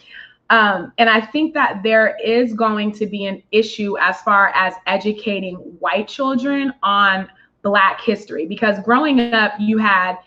Um, 0.50 0.94
and 0.98 1.10
I 1.10 1.20
think 1.20 1.54
that 1.56 1.82
there 1.84 2.16
is 2.24 2.54
going 2.54 2.94
to 2.94 3.06
be 3.06 3.26
an 3.26 3.44
issue 3.52 3.98
as 3.98 4.22
far 4.22 4.50
as 4.56 4.74
educating 4.86 5.56
white 5.80 6.08
children 6.08 6.74
on 6.84 7.28
Black 7.64 8.00
history 8.00 8.46
because 8.46 8.80
growing 8.80 9.20
up, 9.34 9.52
you 9.60 9.78
had 9.78 10.18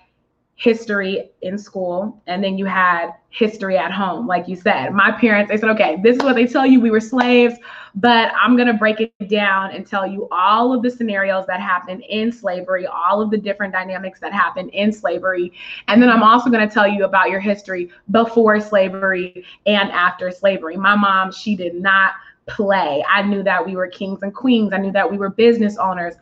history 0.60 1.30
in 1.40 1.56
school 1.56 2.22
and 2.26 2.44
then 2.44 2.58
you 2.58 2.66
had 2.66 3.12
history 3.30 3.78
at 3.78 3.90
home 3.90 4.26
like 4.26 4.46
you 4.46 4.54
said 4.54 4.92
my 4.92 5.10
parents 5.10 5.50
they 5.50 5.56
said 5.56 5.70
okay 5.70 5.96
this 6.02 6.16
is 6.16 6.22
what 6.22 6.34
they 6.34 6.46
tell 6.46 6.66
you 6.66 6.78
we 6.78 6.90
were 6.90 7.00
slaves 7.00 7.54
but 7.96 8.32
i'm 8.40 8.56
going 8.56 8.68
to 8.68 8.74
break 8.74 9.00
it 9.00 9.28
down 9.28 9.70
and 9.70 9.86
tell 9.86 10.06
you 10.06 10.28
all 10.30 10.72
of 10.72 10.82
the 10.82 10.90
scenarios 10.90 11.46
that 11.46 11.60
happened 11.60 12.02
in 12.08 12.30
slavery 12.32 12.86
all 12.86 13.20
of 13.20 13.30
the 13.30 13.38
different 13.38 13.72
dynamics 13.72 14.20
that 14.20 14.32
happened 14.32 14.70
in 14.70 14.92
slavery. 14.92 15.52
And 15.88 16.02
then 16.02 16.08
i'm 16.08 16.22
also 16.22 16.50
going 16.50 16.66
to 16.66 16.72
tell 16.72 16.88
you 16.88 17.04
about 17.04 17.30
your 17.30 17.40
history 17.40 17.90
before 18.10 18.60
slavery 18.60 19.44
and 19.66 19.90
after 19.90 20.30
slavery. 20.30 20.76
My 20.76 20.94
mom 20.94 21.32
she 21.32 21.56
did 21.56 21.74
not 21.74 22.12
play. 22.46 23.04
I 23.08 23.22
knew 23.22 23.42
that 23.42 23.64
we 23.64 23.76
were 23.76 23.86
kings 23.88 24.22
and 24.22 24.34
queens. 24.34 24.72
I 24.72 24.78
knew 24.78 24.92
that 24.92 25.10
we 25.10 25.18
were 25.18 25.30
business 25.30 25.76
owners. 25.76 26.14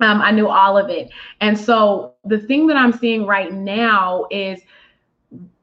Um, 0.00 0.20
I 0.20 0.30
knew 0.30 0.48
all 0.48 0.76
of 0.76 0.90
it. 0.90 1.10
And 1.40 1.58
so 1.58 2.14
the 2.24 2.38
thing 2.38 2.66
that 2.66 2.76
I'm 2.76 2.92
seeing 2.92 3.26
right 3.26 3.52
now 3.52 4.26
is 4.30 4.60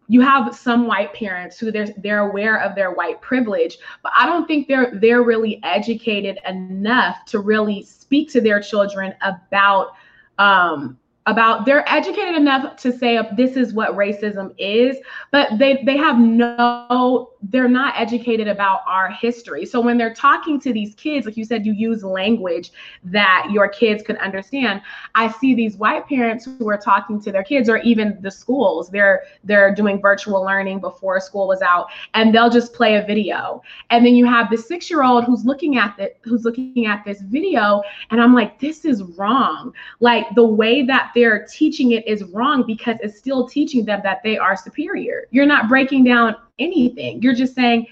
you 0.07 0.21
have 0.21 0.55
some 0.55 0.87
white 0.87 1.13
parents 1.13 1.57
who 1.57 1.71
they're 1.71 1.93
they're 1.97 2.29
aware 2.29 2.61
of 2.61 2.75
their 2.75 2.91
white 2.91 3.21
privilege, 3.21 3.77
but 4.01 4.11
I 4.17 4.25
don't 4.25 4.47
think 4.47 4.67
they're 4.67 4.91
they're 4.99 5.23
really 5.23 5.59
educated 5.63 6.39
enough 6.47 7.25
to 7.27 7.39
really 7.39 7.83
speak 7.83 8.31
to 8.31 8.41
their 8.41 8.61
children 8.61 9.13
about 9.21 9.93
um, 10.37 10.97
about 11.25 11.65
they're 11.65 11.87
educated 11.89 12.35
enough 12.35 12.75
to 12.77 12.91
say 12.91 13.19
this 13.37 13.55
is 13.55 13.73
what 13.73 13.93
racism 13.93 14.53
is 14.57 14.97
but 15.31 15.57
they 15.57 15.81
they 15.85 15.95
have 15.95 16.19
no 16.19 17.29
they're 17.49 17.67
not 17.67 17.93
educated 17.97 18.47
about 18.47 18.81
our 18.87 19.09
history. 19.09 19.65
So 19.65 19.81
when 19.81 19.97
they're 19.97 20.13
talking 20.13 20.59
to 20.61 20.71
these 20.71 20.95
kids 20.95 21.25
like 21.25 21.35
you 21.37 21.45
said 21.45 21.65
you 21.65 21.73
use 21.73 22.03
language 22.03 22.71
that 23.03 23.47
your 23.51 23.67
kids 23.67 24.03
can 24.03 24.17
understand. 24.17 24.81
I 25.15 25.29
see 25.29 25.53
these 25.53 25.75
white 25.75 26.07
parents 26.07 26.45
who 26.45 26.69
are 26.69 26.77
talking 26.77 27.21
to 27.21 27.31
their 27.31 27.43
kids 27.43 27.69
or 27.69 27.77
even 27.77 28.17
the 28.21 28.31
schools. 28.31 28.89
They're 28.89 29.23
they're 29.43 29.73
doing 29.75 29.99
virtual 30.01 30.43
learning 30.43 30.79
before 30.79 31.19
school 31.19 31.47
was 31.47 31.61
out 31.61 31.87
and 32.13 32.33
they'll 32.33 32.49
just 32.49 32.73
play 32.73 32.95
a 32.95 33.05
video. 33.05 33.61
And 33.89 34.05
then 34.05 34.15
you 34.15 34.25
have 34.25 34.49
the 34.49 34.57
6 34.57 34.89
year 34.89 35.03
old 35.03 35.25
who's 35.25 35.43
looking 35.45 35.77
at 35.77 35.97
the 35.97 36.13
who's 36.21 36.45
looking 36.45 36.85
at 36.85 37.03
this 37.05 37.21
video 37.21 37.81
and 38.11 38.21
i'm 38.21 38.33
like 38.33 38.59
this 38.59 38.85
is 38.85 39.03
wrong. 39.17 39.73
Like 39.99 40.33
the 40.35 40.45
way 40.45 40.83
that 40.83 41.11
they're 41.13 41.45
teaching 41.51 41.91
it 41.91 42.07
is 42.07 42.23
wrong 42.25 42.63
because 42.65 42.97
it's 43.01 43.17
still 43.17 43.47
teaching 43.47 43.85
them 43.85 44.01
that 44.03 44.21
they 44.23 44.37
are 44.37 44.55
superior. 44.55 45.27
You're 45.31 45.45
not 45.45 45.67
breaking 45.67 46.05
down 46.05 46.35
anything. 46.59 47.21
You're 47.21 47.35
just 47.35 47.55
saying, 47.55 47.87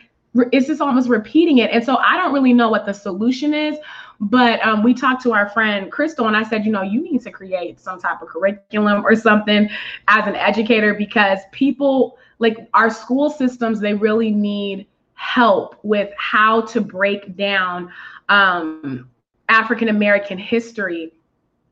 it's 0.52 0.68
just 0.68 0.82
almost 0.82 1.10
repeating 1.10 1.58
it. 1.58 1.72
And 1.72 1.84
so 1.84 1.98
I 1.98 2.18
don't 2.18 2.34
really 2.34 2.54
know 2.54 2.70
what 2.70 2.86
the 2.86 2.94
solution 2.94 3.54
is. 3.54 3.78
But 4.22 4.64
um, 4.66 4.84
we 4.84 4.94
talked 4.94 5.24
to 5.24 5.34
our 5.34 5.50
friend 5.50 5.92
Crystal, 5.92 6.28
and 6.28 6.38
I 6.38 6.44
said, 6.44 6.64
you 6.64 6.72
know, 6.72 6.84
you 6.84 7.02
need 7.02 7.22
to 7.24 7.32
create 7.32 7.80
some 7.80 8.00
type 8.00 8.22
of 8.22 8.28
curriculum 8.28 9.04
or 9.04 9.16
something 9.16 9.68
as 10.08 10.28
an 10.28 10.36
educator 10.36 10.94
because 10.94 11.40
people, 11.52 12.20
like 12.38 12.70
our 12.76 12.92
school 12.92 13.32
systems, 13.32 13.80
they 13.80 13.96
really 13.96 14.30
need 14.30 14.86
help 15.16 15.80
with 15.82 16.12
how 16.18 16.62
to 16.62 16.82
break 16.82 17.36
down 17.36 17.92
um, 18.30 19.10
African 19.50 19.90
American 19.90 20.38
history 20.38 21.12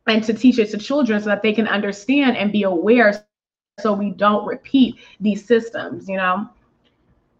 and 0.08 0.24
to 0.24 0.34
teach 0.34 0.58
it 0.58 0.72
to 0.72 0.78
children 0.80 1.22
so 1.22 1.28
that 1.28 1.44
they 1.44 1.54
can 1.54 1.68
understand 1.68 2.36
and 2.36 2.52
be 2.52 2.64
aware 2.64 3.26
so 3.80 3.94
we 3.94 4.10
don't 4.10 4.46
repeat 4.46 4.96
these 5.20 5.46
systems, 5.46 6.10
you 6.10 6.18
know? 6.18 6.50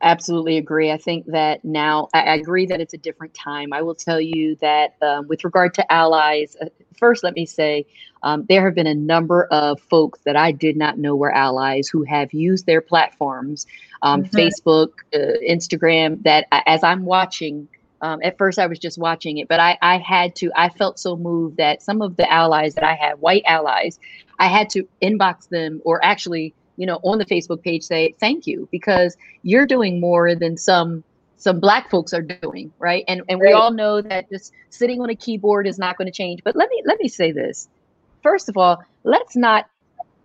Absolutely 0.02 0.58
agree. 0.58 0.92
I 0.92 0.98
think 0.98 1.26
that 1.26 1.66
now 1.66 2.08
I 2.14 2.36
agree 2.36 2.66
that 2.68 2.80
it's 2.80 2.94
a 2.94 2.98
different 2.98 3.34
time. 3.34 3.74
I 3.74 3.82
will 3.82 3.96
tell 3.96 4.22
you 4.22 4.56
that 4.62 4.96
um, 5.02 5.28
with 5.28 5.44
regard 5.44 5.74
to 5.74 5.92
allies, 5.92 6.56
uh, 6.62 6.68
first, 6.98 7.22
let 7.22 7.36
me 7.36 7.46
say 7.46 7.86
um, 8.24 8.46
there 8.48 8.64
have 8.64 8.76
been 8.76 8.88
a 8.88 8.96
number 8.96 9.46
of 9.46 9.82
folks 9.82 10.20
that 10.24 10.38
I 10.38 10.54
did 10.54 10.78
not 10.78 10.98
know 10.98 11.18
were 11.18 11.34
allies 11.34 11.90
who 11.90 12.04
have 12.04 12.32
used 12.32 12.66
their 12.66 12.80
platforms, 12.80 13.68
um, 14.02 14.24
mm-hmm. 14.24 14.38
Facebook, 14.38 14.90
uh, 15.14 15.38
Instagram, 15.46 16.24
that 16.24 16.48
as 16.52 16.82
I'm 16.82 17.04
watching 17.04 17.68
um, 18.02 18.22
at 18.24 18.38
first, 18.38 18.60
I 18.60 18.68
was 18.68 18.80
just 18.80 18.98
watching 18.98 19.38
it, 19.40 19.48
but 19.48 19.60
I, 19.60 19.78
I 19.82 19.98
had 19.98 20.36
to, 20.38 20.52
I 20.56 20.70
felt 20.70 21.00
so 21.00 21.18
moved 21.18 21.58
that 21.58 21.82
some 21.82 22.02
of 22.02 22.16
the 22.16 22.32
allies 22.32 22.76
that 22.76 22.84
I 22.84 22.94
had, 22.94 23.20
white 23.20 23.44
allies, 23.46 24.00
I 24.40 24.48
had 24.48 24.70
to 24.72 24.88
inbox 25.02 25.50
them 25.50 25.82
or 25.84 26.04
actually, 26.04 26.54
you 26.80 26.86
know, 26.86 27.00
on 27.04 27.18
the 27.18 27.26
Facebook 27.26 27.62
page 27.62 27.84
say, 27.84 28.16
thank 28.20 28.48
you, 28.48 28.68
because 28.72 29.18
you're 29.44 29.68
doing 29.68 30.00
more 30.00 30.34
than 30.34 30.58
some 30.58 31.04
some 31.36 31.60
black 31.60 31.90
folks 31.90 32.14
are 32.14 32.22
doing 32.22 32.72
right? 32.80 33.04
And 33.08 33.22
and 33.30 33.40
we 33.40 33.52
all 33.52 33.72
know 33.72 34.02
that 34.02 34.30
just 34.30 34.54
sitting 34.70 35.02
on 35.02 35.10
a 35.10 35.16
keyboard 35.16 35.68
is 35.68 35.78
not 35.78 35.98
going 35.98 36.06
to 36.06 36.12
change. 36.12 36.42
But 36.44 36.56
let 36.56 36.70
me 36.70 36.82
let 36.86 37.00
me 37.00 37.08
say 37.08 37.32
this. 37.32 37.68
First 38.24 38.50
of 38.50 38.58
all 38.58 38.82
let's 39.04 39.36
not 39.36 39.70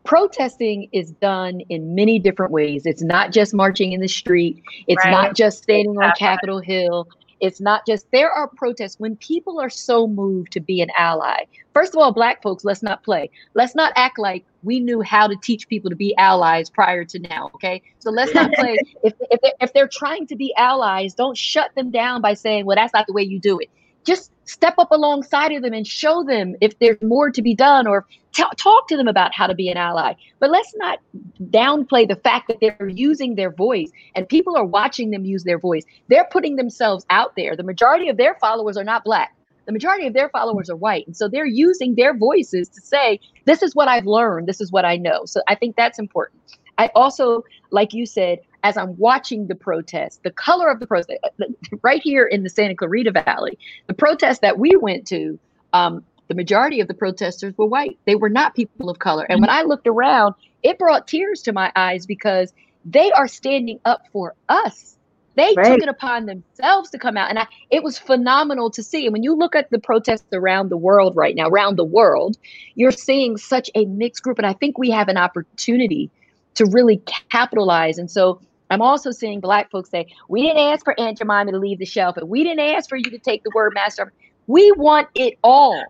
protesting 0.05 0.89
is 0.93 1.13
done 1.13 1.61
in 1.71 1.95
many 1.95 2.19
different 2.19 2.53
ways. 2.53 2.87
It's 2.87 3.03
not 3.03 3.33
just 3.33 3.55
marching 3.55 3.93
in 3.93 4.01
the 4.01 4.09
street. 4.09 4.63
It's 4.87 5.05
right. 5.05 5.11
not 5.11 5.35
just 5.35 5.63
standing 5.63 5.97
on 5.99 6.13
capitol 6.19 6.61
hill 6.61 7.09
it's 7.45 7.61
not 7.61 7.85
just 7.87 8.11
there 8.11 8.31
are 8.31 8.49
protests 8.49 8.99
when 8.99 9.17
people 9.17 9.61
are 9.61 9.69
so 9.69 10.07
moved 10.09 10.51
to 10.53 10.61
be 10.61 10.81
an 10.81 10.89
ally. 10.97 11.45
First 11.75 11.95
of 11.95 12.01
all, 12.01 12.11
black 12.11 12.43
folks, 12.43 12.65
let's 12.65 12.83
not 12.83 13.03
play. 13.03 13.31
Let's 13.53 13.75
not 13.75 13.93
act 13.97 14.19
like 14.19 14.47
we 14.63 14.81
knew 14.81 15.03
how 15.03 15.27
to 15.27 15.37
teach 15.37 15.69
people 15.69 15.91
to 15.91 15.97
be 15.97 16.17
allies 16.17 16.71
prior 16.71 17.05
to 17.05 17.19
now. 17.19 17.51
Okay, 17.57 17.83
so 17.99 18.11
let's 18.11 18.33
not 18.33 18.51
play. 18.55 18.79
if 19.03 19.13
if 19.31 19.41
they're, 19.43 19.53
if 19.61 19.73
they're 19.75 19.89
trying 19.89 20.27
to 20.29 20.37
be 20.37 20.55
allies, 20.57 21.13
don't 21.13 21.37
shut 21.37 21.75
them 21.75 21.91
down 21.91 22.23
by 22.23 22.33
saying, 22.33 22.65
"Well, 22.65 22.77
that's 22.77 22.95
not 22.95 23.07
the 23.07 23.13
way 23.13 23.23
you 23.23 23.39
do 23.39 23.59
it." 23.59 23.69
Just 24.05 24.31
step 24.45 24.75
up 24.79 24.91
alongside 24.91 25.53
of 25.53 25.63
them 25.63 25.73
and 25.73 25.87
show 25.87 26.23
them 26.23 26.55
if 26.61 26.79
there's 26.79 27.01
more 27.03 27.31
to 27.31 27.43
be 27.43 27.55
done 27.55 27.87
or 27.87 28.07
t- 28.33 28.45
talk 28.57 28.89
to 28.89 28.97
them 28.97 29.09
about 29.09 29.35
how 29.35 29.47
to 29.47 29.55
be 29.55 29.69
an 29.71 29.77
ally. 29.77 30.15
But 30.39 30.51
let's 30.51 30.75
not 30.77 30.99
downplay 31.45 32.07
the 32.07 32.17
fact 32.17 32.49
that 32.49 32.59
they're 32.61 32.89
using 32.89 33.35
their 33.35 33.51
voice 33.51 33.91
and 34.15 34.29
people 34.29 34.57
are 34.57 34.65
watching 34.65 35.11
them 35.11 35.25
use 35.25 35.45
their 35.45 35.59
voice. 35.59 35.85
They're 36.09 36.29
putting 36.31 36.57
themselves 36.57 37.07
out 37.11 37.35
there. 37.37 37.57
The 37.57 37.63
majority 37.63 38.09
of 38.09 38.17
their 38.17 38.35
followers 38.41 38.77
are 38.77 38.85
not 38.85 39.05
black. 39.05 39.35
The 39.67 39.73
majority 39.73 40.07
of 40.07 40.13
their 40.13 40.29
followers 40.29 40.69
are 40.69 40.77
white. 40.77 41.07
And 41.07 41.17
so 41.17 41.27
they're 41.27 41.47
using 41.47 41.95
their 41.95 42.15
voices 42.15 42.69
to 42.69 42.83
say, 42.83 43.19
this 43.47 43.63
is 43.63 43.75
what 43.75 43.89
I've 43.89 44.05
learned. 44.05 44.47
This 44.47 44.61
is 44.61 44.71
what 44.71 44.85
I 44.85 44.97
know. 44.97 45.25
So 45.25 45.41
I 45.49 45.55
think 45.55 45.77
that's 45.77 45.99
important. 45.99 46.43
I 46.77 46.91
also, 46.95 47.45
like 47.71 47.95
you 47.95 48.05
said, 48.05 48.41
as 48.65 48.79
I'm 48.79 48.97
watching 48.97 49.47
the 49.47 49.55
protest, 49.55 50.23
the 50.23 50.31
color 50.31 50.69
of 50.69 50.81
the 50.81 50.87
protest, 50.87 51.21
uh, 51.23 51.45
right 51.83 52.03
here 52.03 52.25
in 52.25 52.43
the 52.43 52.49
Santa 52.49 52.75
Clarita 52.75 53.13
Valley, 53.13 53.59
the 53.87 53.95
protest 53.95 54.41
that 54.41 54.59
we 54.59 54.75
went 54.75 55.07
to, 55.09 55.39
um, 55.75 56.03
the 56.29 56.35
majority 56.35 56.81
of 56.81 56.89
the 56.89 56.95
protesters 56.95 57.53
were 57.59 57.67
white. 57.67 57.99
They 58.07 58.17
were 58.17 58.31
not 58.31 58.55
people 58.55 58.89
of 58.89 58.99
color. 58.99 59.27
And 59.29 59.41
when 59.43 59.51
I 59.51 59.63
looked 59.63 59.87
around, 59.87 60.35
it 60.63 60.79
brought 60.79 61.07
tears 61.07 61.43
to 61.43 61.53
my 61.53 61.71
eyes 61.77 62.07
because 62.07 62.55
they 62.87 63.13
are 63.13 63.29
standing 63.29 63.79
up 63.85 64.07
for 64.11 64.35
us. 64.49 64.97
They 65.37 65.53
right. 65.55 65.67
took 65.67 65.83
it 65.83 65.89
upon 65.89 66.25
themselves 66.25 66.89
to 66.91 66.99
come 66.99 67.19
out. 67.19 67.29
And 67.29 67.39
I, 67.41 67.47
it 67.69 67.83
was 67.83 67.99
phenomenal 67.99 68.71
to 68.71 68.83
see. 68.83 69.05
And 69.05 69.13
when 69.13 69.23
you 69.23 69.37
look 69.37 69.55
at 69.55 69.69
the 69.71 69.79
protests 69.79 70.33
around 70.33 70.71
the 70.71 70.77
world 70.79 71.15
right 71.17 71.35
now, 71.35 71.49
around 71.49 71.77
the 71.77 71.85
world, 71.85 72.39
you're 72.77 72.93
seeing 72.93 73.37
such 73.37 73.69
a 73.75 73.85
mixed 73.85 74.23
group. 74.23 74.39
And 74.39 74.47
I 74.47 74.55
think 74.55 74.79
we 74.79 74.91
have 74.91 75.09
an 75.09 75.19
opportunity 75.19 76.11
to 76.55 76.65
really 76.67 77.03
capitalize. 77.31 77.99
And 77.99 78.11
so 78.11 78.41
I'm 78.71 78.83
also 78.83 79.11
seeing 79.11 79.41
black 79.41 79.71
folks 79.71 79.91
say, 79.91 80.07
we 80.29 80.43
didn't 80.43 80.59
ask 80.59 80.85
for 80.85 80.99
Aunt 80.99 81.19
Jemima 81.19 81.53
to 81.53 81.59
leave 81.59 81.79
the 81.79 81.85
shelf, 81.85 82.17
and 82.17 82.29
we 82.29 82.43
didn't 82.43 82.61
ask 82.61 82.89
for 82.89 82.97
you 82.97 83.05
to 83.05 83.19
take 83.19 83.43
the 83.45 83.53
word 83.55 83.73
master. 83.75 84.13
We 84.47 84.73
want 84.73 85.09
it 85.15 85.39
all. 85.43 85.83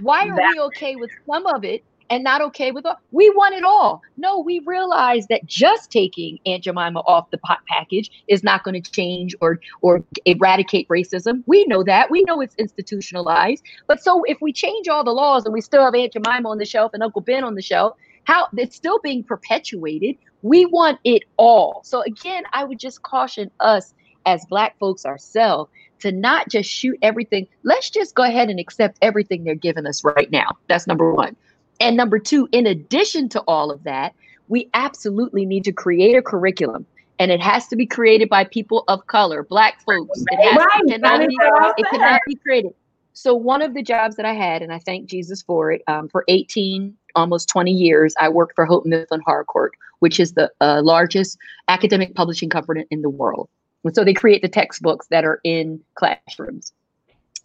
Why 0.00 0.28
are 0.28 0.36
we 0.36 0.60
okay 0.60 0.96
with 0.96 1.10
some 1.28 1.46
of 1.46 1.64
it 1.64 1.82
and 2.10 2.22
not 2.22 2.40
okay 2.40 2.70
with 2.70 2.86
all? 2.86 2.96
We 3.10 3.30
want 3.30 3.54
it 3.54 3.64
all. 3.64 4.00
No, 4.16 4.38
we 4.38 4.60
realize 4.64 5.26
that 5.28 5.44
just 5.46 5.90
taking 5.90 6.38
Aunt 6.46 6.62
Jemima 6.62 7.00
off 7.00 7.30
the 7.30 7.38
pot 7.38 7.58
package 7.68 8.10
is 8.28 8.44
not 8.44 8.62
going 8.62 8.80
to 8.80 8.90
change 8.90 9.34
or 9.40 9.58
or 9.82 10.04
eradicate 10.24 10.88
racism. 10.88 11.42
We 11.46 11.64
know 11.66 11.82
that. 11.84 12.10
We 12.10 12.22
know 12.22 12.40
it's 12.40 12.54
institutionalized. 12.56 13.64
But 13.88 14.02
so 14.02 14.22
if 14.24 14.38
we 14.40 14.52
change 14.52 14.88
all 14.88 15.02
the 15.02 15.10
laws 15.10 15.44
and 15.44 15.52
we 15.52 15.60
still 15.60 15.84
have 15.84 15.94
Aunt 15.94 16.12
Jemima 16.12 16.48
on 16.48 16.58
the 16.58 16.64
shelf 16.64 16.92
and 16.94 17.02
Uncle 17.02 17.22
Ben 17.22 17.42
on 17.42 17.54
the 17.56 17.62
shelf, 17.62 17.96
how 18.28 18.46
it's 18.58 18.76
still 18.76 18.98
being 18.98 19.24
perpetuated. 19.24 20.14
We 20.42 20.66
want 20.66 21.00
it 21.02 21.22
all. 21.38 21.80
So 21.82 22.02
again, 22.02 22.44
I 22.52 22.62
would 22.62 22.78
just 22.78 23.02
caution 23.02 23.50
us 23.58 23.94
as 24.26 24.44
black 24.44 24.78
folks 24.78 25.06
ourselves 25.06 25.70
to 26.00 26.12
not 26.12 26.50
just 26.50 26.68
shoot 26.68 26.98
everything. 27.00 27.48
Let's 27.62 27.88
just 27.88 28.14
go 28.14 28.24
ahead 28.24 28.50
and 28.50 28.60
accept 28.60 28.98
everything 29.00 29.44
they're 29.44 29.54
giving 29.54 29.86
us 29.86 30.04
right 30.04 30.30
now. 30.30 30.58
That's 30.66 30.86
number 30.86 31.10
one. 31.10 31.36
And 31.80 31.96
number 31.96 32.18
two, 32.18 32.46
in 32.52 32.66
addition 32.66 33.30
to 33.30 33.40
all 33.48 33.70
of 33.70 33.84
that, 33.84 34.14
we 34.48 34.68
absolutely 34.74 35.46
need 35.46 35.64
to 35.64 35.72
create 35.72 36.14
a 36.14 36.20
curriculum. 36.20 36.84
And 37.18 37.30
it 37.30 37.40
has 37.40 37.66
to 37.68 37.76
be 37.76 37.86
created 37.86 38.28
by 38.28 38.44
people 38.44 38.84
of 38.88 39.06
color, 39.06 39.42
black 39.42 39.80
folks. 39.86 40.22
It, 40.30 40.54
right. 40.54 40.80
it, 40.84 41.00
cannot, 41.00 41.26
be, 41.26 41.34
it 41.78 41.86
cannot 41.90 42.20
be 42.26 42.34
created. 42.34 42.74
So 43.20 43.34
one 43.34 43.62
of 43.62 43.74
the 43.74 43.82
jobs 43.82 44.14
that 44.14 44.24
I 44.24 44.32
had, 44.32 44.62
and 44.62 44.72
I 44.72 44.78
thank 44.78 45.06
Jesus 45.06 45.42
for 45.42 45.72
it, 45.72 45.82
um, 45.88 46.08
for 46.08 46.24
18 46.28 46.96
almost 47.16 47.48
20 47.48 47.72
years, 47.72 48.14
I 48.20 48.28
worked 48.28 48.54
for 48.54 48.64
Houghton 48.64 48.90
Mifflin 48.90 49.22
Harcourt, 49.26 49.72
which 49.98 50.20
is 50.20 50.34
the 50.34 50.52
uh, 50.60 50.82
largest 50.84 51.36
academic 51.66 52.14
publishing 52.14 52.48
company 52.48 52.84
in 52.92 53.02
the 53.02 53.10
world. 53.10 53.48
And 53.82 53.92
so 53.92 54.04
they 54.04 54.14
create 54.14 54.42
the 54.42 54.48
textbooks 54.48 55.08
that 55.08 55.24
are 55.24 55.40
in 55.42 55.80
classrooms. 55.96 56.72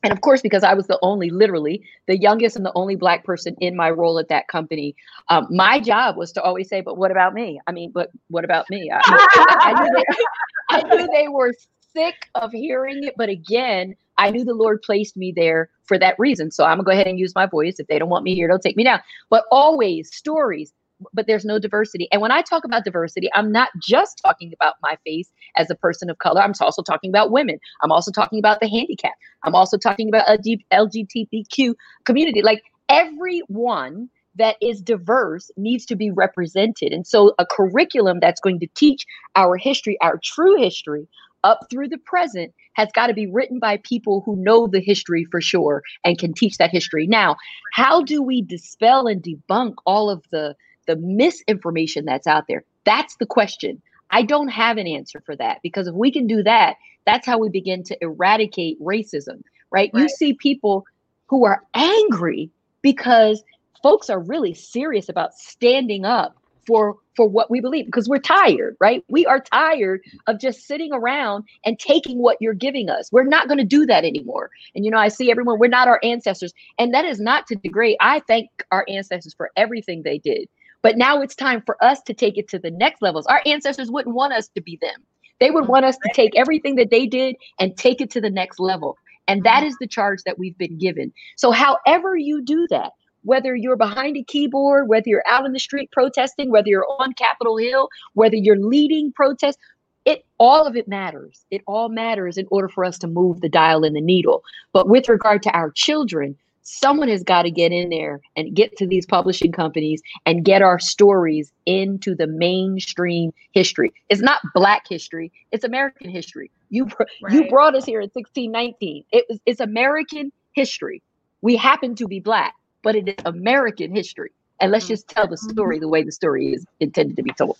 And 0.03 0.13
of 0.13 0.21
course, 0.21 0.43
because 0.43 0.63
I 0.63 0.75
was 0.75 0.85
the 0.85 0.99
only, 1.01 1.31
literally, 1.31 1.83
the 2.05 2.17
youngest 2.17 2.55
and 2.55 2.63
the 2.63 2.73
only 2.75 2.95
Black 2.95 3.23
person 3.23 3.55
in 3.59 3.75
my 3.75 3.89
role 3.89 4.19
at 4.19 4.27
that 4.27 4.49
company, 4.49 4.95
um, 5.29 5.47
my 5.49 5.79
job 5.79 6.17
was 6.17 6.31
to 6.33 6.41
always 6.43 6.69
say, 6.69 6.81
But 6.81 6.97
what 6.97 7.09
about 7.09 7.33
me? 7.33 7.59
I 7.65 7.71
mean, 7.71 7.89
but 7.89 8.11
what 8.27 8.45
about 8.45 8.69
me? 8.69 8.91
I, 8.93 8.99
I, 9.59 9.83
knew 9.83 9.91
they, 9.95 10.25
I 10.69 10.95
knew 10.95 11.07
they 11.11 11.29
were 11.29 11.51
sick 11.95 12.29
of 12.35 12.51
hearing 12.51 13.03
it. 13.05 13.15
But 13.17 13.29
again, 13.29 13.95
I 14.17 14.31
knew 14.31 14.43
the 14.43 14.53
Lord 14.53 14.81
placed 14.81 15.17
me 15.17 15.33
there 15.35 15.69
for 15.85 15.97
that 15.99 16.15
reason. 16.17 16.51
So 16.51 16.63
I'm 16.63 16.77
going 16.77 16.85
to 16.85 16.85
go 16.85 16.91
ahead 16.91 17.07
and 17.07 17.19
use 17.19 17.33
my 17.35 17.45
voice. 17.45 17.79
If 17.79 17.87
they 17.87 17.99
don't 17.99 18.09
want 18.09 18.23
me 18.23 18.35
here, 18.35 18.47
they'll 18.47 18.59
take 18.59 18.77
me 18.77 18.83
down. 18.83 18.99
But 19.29 19.45
always 19.51 20.13
stories 20.13 20.73
but 21.11 21.27
there's 21.27 21.45
no 21.45 21.59
diversity. 21.59 22.07
And 22.11 22.21
when 22.21 22.31
I 22.31 22.41
talk 22.41 22.63
about 22.63 22.85
diversity, 22.85 23.29
I'm 23.33 23.51
not 23.51 23.69
just 23.81 24.21
talking 24.23 24.53
about 24.53 24.75
my 24.81 24.97
face 25.03 25.29
as 25.57 25.69
a 25.69 25.75
person 25.75 26.09
of 26.09 26.17
color. 26.19 26.41
I'm 26.41 26.53
also 26.61 26.81
talking 26.81 27.09
about 27.09 27.31
women. 27.31 27.59
I'm 27.81 27.91
also 27.91 28.11
talking 28.11 28.39
about 28.39 28.59
the 28.59 28.69
handicap. 28.69 29.13
I'm 29.43 29.55
also 29.55 29.77
talking 29.77 30.07
about 30.07 30.25
a 30.27 30.37
deep 30.37 30.65
LGBTQ 30.71 31.73
community. 32.05 32.41
Like 32.41 32.63
everyone 32.89 34.09
that 34.35 34.55
is 34.61 34.81
diverse 34.81 35.51
needs 35.57 35.85
to 35.85 35.95
be 35.95 36.09
represented. 36.09 36.91
And 36.91 37.05
so 37.05 37.33
a 37.37 37.45
curriculum 37.45 38.19
that's 38.19 38.41
going 38.41 38.59
to 38.61 38.67
teach 38.75 39.05
our 39.35 39.57
history, 39.57 39.97
our 40.01 40.19
true 40.23 40.57
history, 40.57 41.07
up 41.43 41.67
through 41.69 41.89
the 41.89 41.97
present 41.97 42.53
has 42.73 42.89
got 42.93 43.07
to 43.07 43.13
be 43.13 43.27
written 43.27 43.59
by 43.59 43.77
people 43.83 44.21
who 44.25 44.35
know 44.35 44.67
the 44.67 44.79
history 44.79 45.25
for 45.29 45.41
sure 45.41 45.83
and 46.03 46.17
can 46.17 46.33
teach 46.33 46.57
that 46.57 46.71
history. 46.71 47.07
Now, 47.07 47.35
how 47.73 48.01
do 48.03 48.21
we 48.21 48.41
dispel 48.41 49.07
and 49.07 49.21
debunk 49.21 49.75
all 49.85 50.09
of 50.09 50.23
the 50.31 50.55
the 50.85 50.95
misinformation 50.97 52.05
that's 52.05 52.27
out 52.27 52.45
there? 52.47 52.63
That's 52.83 53.15
the 53.17 53.25
question. 53.25 53.81
I 54.11 54.23
don't 54.23 54.49
have 54.49 54.77
an 54.77 54.87
answer 54.87 55.21
for 55.25 55.35
that 55.37 55.59
because 55.63 55.87
if 55.87 55.95
we 55.95 56.11
can 56.11 56.27
do 56.27 56.43
that, 56.43 56.75
that's 57.05 57.25
how 57.25 57.39
we 57.39 57.49
begin 57.49 57.83
to 57.83 57.97
eradicate 58.01 58.79
racism, 58.81 59.41
right? 59.71 59.89
right? 59.93 59.93
You 59.93 60.09
see 60.09 60.33
people 60.33 60.85
who 61.27 61.45
are 61.45 61.63
angry 61.73 62.51
because 62.81 63.43
folks 63.81 64.09
are 64.09 64.19
really 64.19 64.53
serious 64.53 65.09
about 65.09 65.33
standing 65.33 66.05
up 66.05 66.37
for 66.67 66.97
for 67.15 67.27
what 67.27 67.49
we 67.51 67.59
believe 67.59 67.85
because 67.85 68.09
we're 68.09 68.19
tired 68.19 68.75
right 68.79 69.03
we 69.09 69.25
are 69.25 69.39
tired 69.39 70.01
of 70.27 70.39
just 70.39 70.65
sitting 70.65 70.91
around 70.93 71.43
and 71.65 71.79
taking 71.79 72.17
what 72.19 72.37
you're 72.39 72.53
giving 72.53 72.89
us 72.89 73.11
we're 73.11 73.23
not 73.23 73.47
going 73.47 73.57
to 73.57 73.63
do 73.63 73.85
that 73.85 74.03
anymore 74.03 74.49
and 74.75 74.85
you 74.85 74.91
know 74.91 74.97
i 74.97 75.07
see 75.07 75.31
everyone 75.31 75.59
we're 75.59 75.67
not 75.67 75.87
our 75.87 75.99
ancestors 76.03 76.53
and 76.77 76.93
that 76.93 77.05
is 77.05 77.19
not 77.19 77.47
to 77.47 77.55
degrade 77.55 77.97
i 77.99 78.19
thank 78.27 78.49
our 78.71 78.85
ancestors 78.87 79.33
for 79.33 79.51
everything 79.55 80.03
they 80.03 80.17
did 80.17 80.47
but 80.83 80.97
now 80.97 81.21
it's 81.21 81.33
time 81.33 81.63
for 81.65 81.81
us 81.83 82.01
to 82.03 82.13
take 82.13 82.37
it 82.37 82.49
to 82.49 82.59
the 82.59 82.69
next 82.69 83.01
levels. 83.01 83.25
Our 83.25 83.41
ancestors 83.45 83.89
wouldn't 83.89 84.15
want 84.15 84.33
us 84.33 84.49
to 84.49 84.61
be 84.61 84.77
them. 84.81 85.01
They 85.39 85.49
would 85.49 85.67
want 85.67 85.85
us 85.85 85.97
to 85.97 86.09
take 86.13 86.35
everything 86.35 86.75
that 86.75 86.91
they 86.91 87.07
did 87.07 87.35
and 87.59 87.75
take 87.75 88.01
it 88.01 88.11
to 88.11 88.21
the 88.21 88.29
next 88.29 88.59
level. 88.59 88.97
And 89.27 89.43
that 89.43 89.59
mm-hmm. 89.59 89.67
is 89.67 89.77
the 89.79 89.87
charge 89.87 90.21
that 90.25 90.37
we've 90.37 90.57
been 90.57 90.77
given. 90.77 91.13
So, 91.37 91.51
however 91.51 92.17
you 92.17 92.43
do 92.43 92.67
that, 92.69 92.91
whether 93.23 93.55
you're 93.55 93.75
behind 93.75 94.17
a 94.17 94.23
keyboard, 94.23 94.87
whether 94.87 95.09
you're 95.09 95.27
out 95.27 95.45
in 95.45 95.53
the 95.53 95.59
street 95.59 95.91
protesting, 95.91 96.49
whether 96.51 96.67
you're 96.67 96.87
on 96.99 97.13
Capitol 97.13 97.57
Hill, 97.57 97.89
whether 98.13 98.35
you're 98.35 98.57
leading 98.57 99.11
protests, 99.11 99.57
it 100.05 100.25
all 100.37 100.65
of 100.65 100.75
it 100.75 100.87
matters. 100.87 101.45
It 101.49 101.61
all 101.65 101.89
matters 101.89 102.37
in 102.37 102.45
order 102.51 102.67
for 102.67 102.83
us 102.83 102.97
to 102.99 103.07
move 103.07 103.41
the 103.41 103.49
dial 103.49 103.83
and 103.83 103.95
the 103.95 104.01
needle. 104.01 104.43
But 104.73 104.89
with 104.89 105.07
regard 105.07 105.41
to 105.43 105.51
our 105.51 105.71
children, 105.71 106.35
someone 106.63 107.09
has 107.09 107.23
got 107.23 107.43
to 107.43 107.51
get 107.51 107.71
in 107.71 107.89
there 107.89 108.19
and 108.35 108.55
get 108.55 108.75
to 108.77 108.87
these 108.87 109.05
publishing 109.05 109.51
companies 109.51 110.01
and 110.25 110.43
get 110.43 110.61
our 110.61 110.79
stories 110.79 111.51
into 111.65 112.15
the 112.15 112.27
mainstream 112.27 113.33
history. 113.51 113.93
It's 114.09 114.21
not 114.21 114.41
black 114.53 114.87
history, 114.89 115.31
it's 115.51 115.63
American 115.63 116.09
history. 116.09 116.49
You 116.69 116.87
right. 117.21 117.33
you 117.33 117.47
brought 117.49 117.75
us 117.75 117.85
here 117.85 118.01
in 118.01 118.09
1619. 118.13 119.03
It 119.11 119.25
was 119.29 119.39
it's 119.45 119.59
American 119.59 120.31
history. 120.53 121.01
We 121.41 121.55
happen 121.55 121.95
to 121.95 122.07
be 122.07 122.19
black, 122.19 122.55
but 122.83 122.95
it 122.95 123.07
is 123.09 123.15
American 123.25 123.95
history. 123.95 124.31
And 124.59 124.71
let's 124.71 124.87
just 124.87 125.07
tell 125.07 125.27
the 125.27 125.35
mm-hmm. 125.35 125.49
story 125.49 125.79
the 125.79 125.87
way 125.87 126.03
the 126.03 126.11
story 126.11 126.53
is 126.53 126.65
intended 126.79 127.17
to 127.17 127.23
be 127.23 127.31
told. 127.31 127.57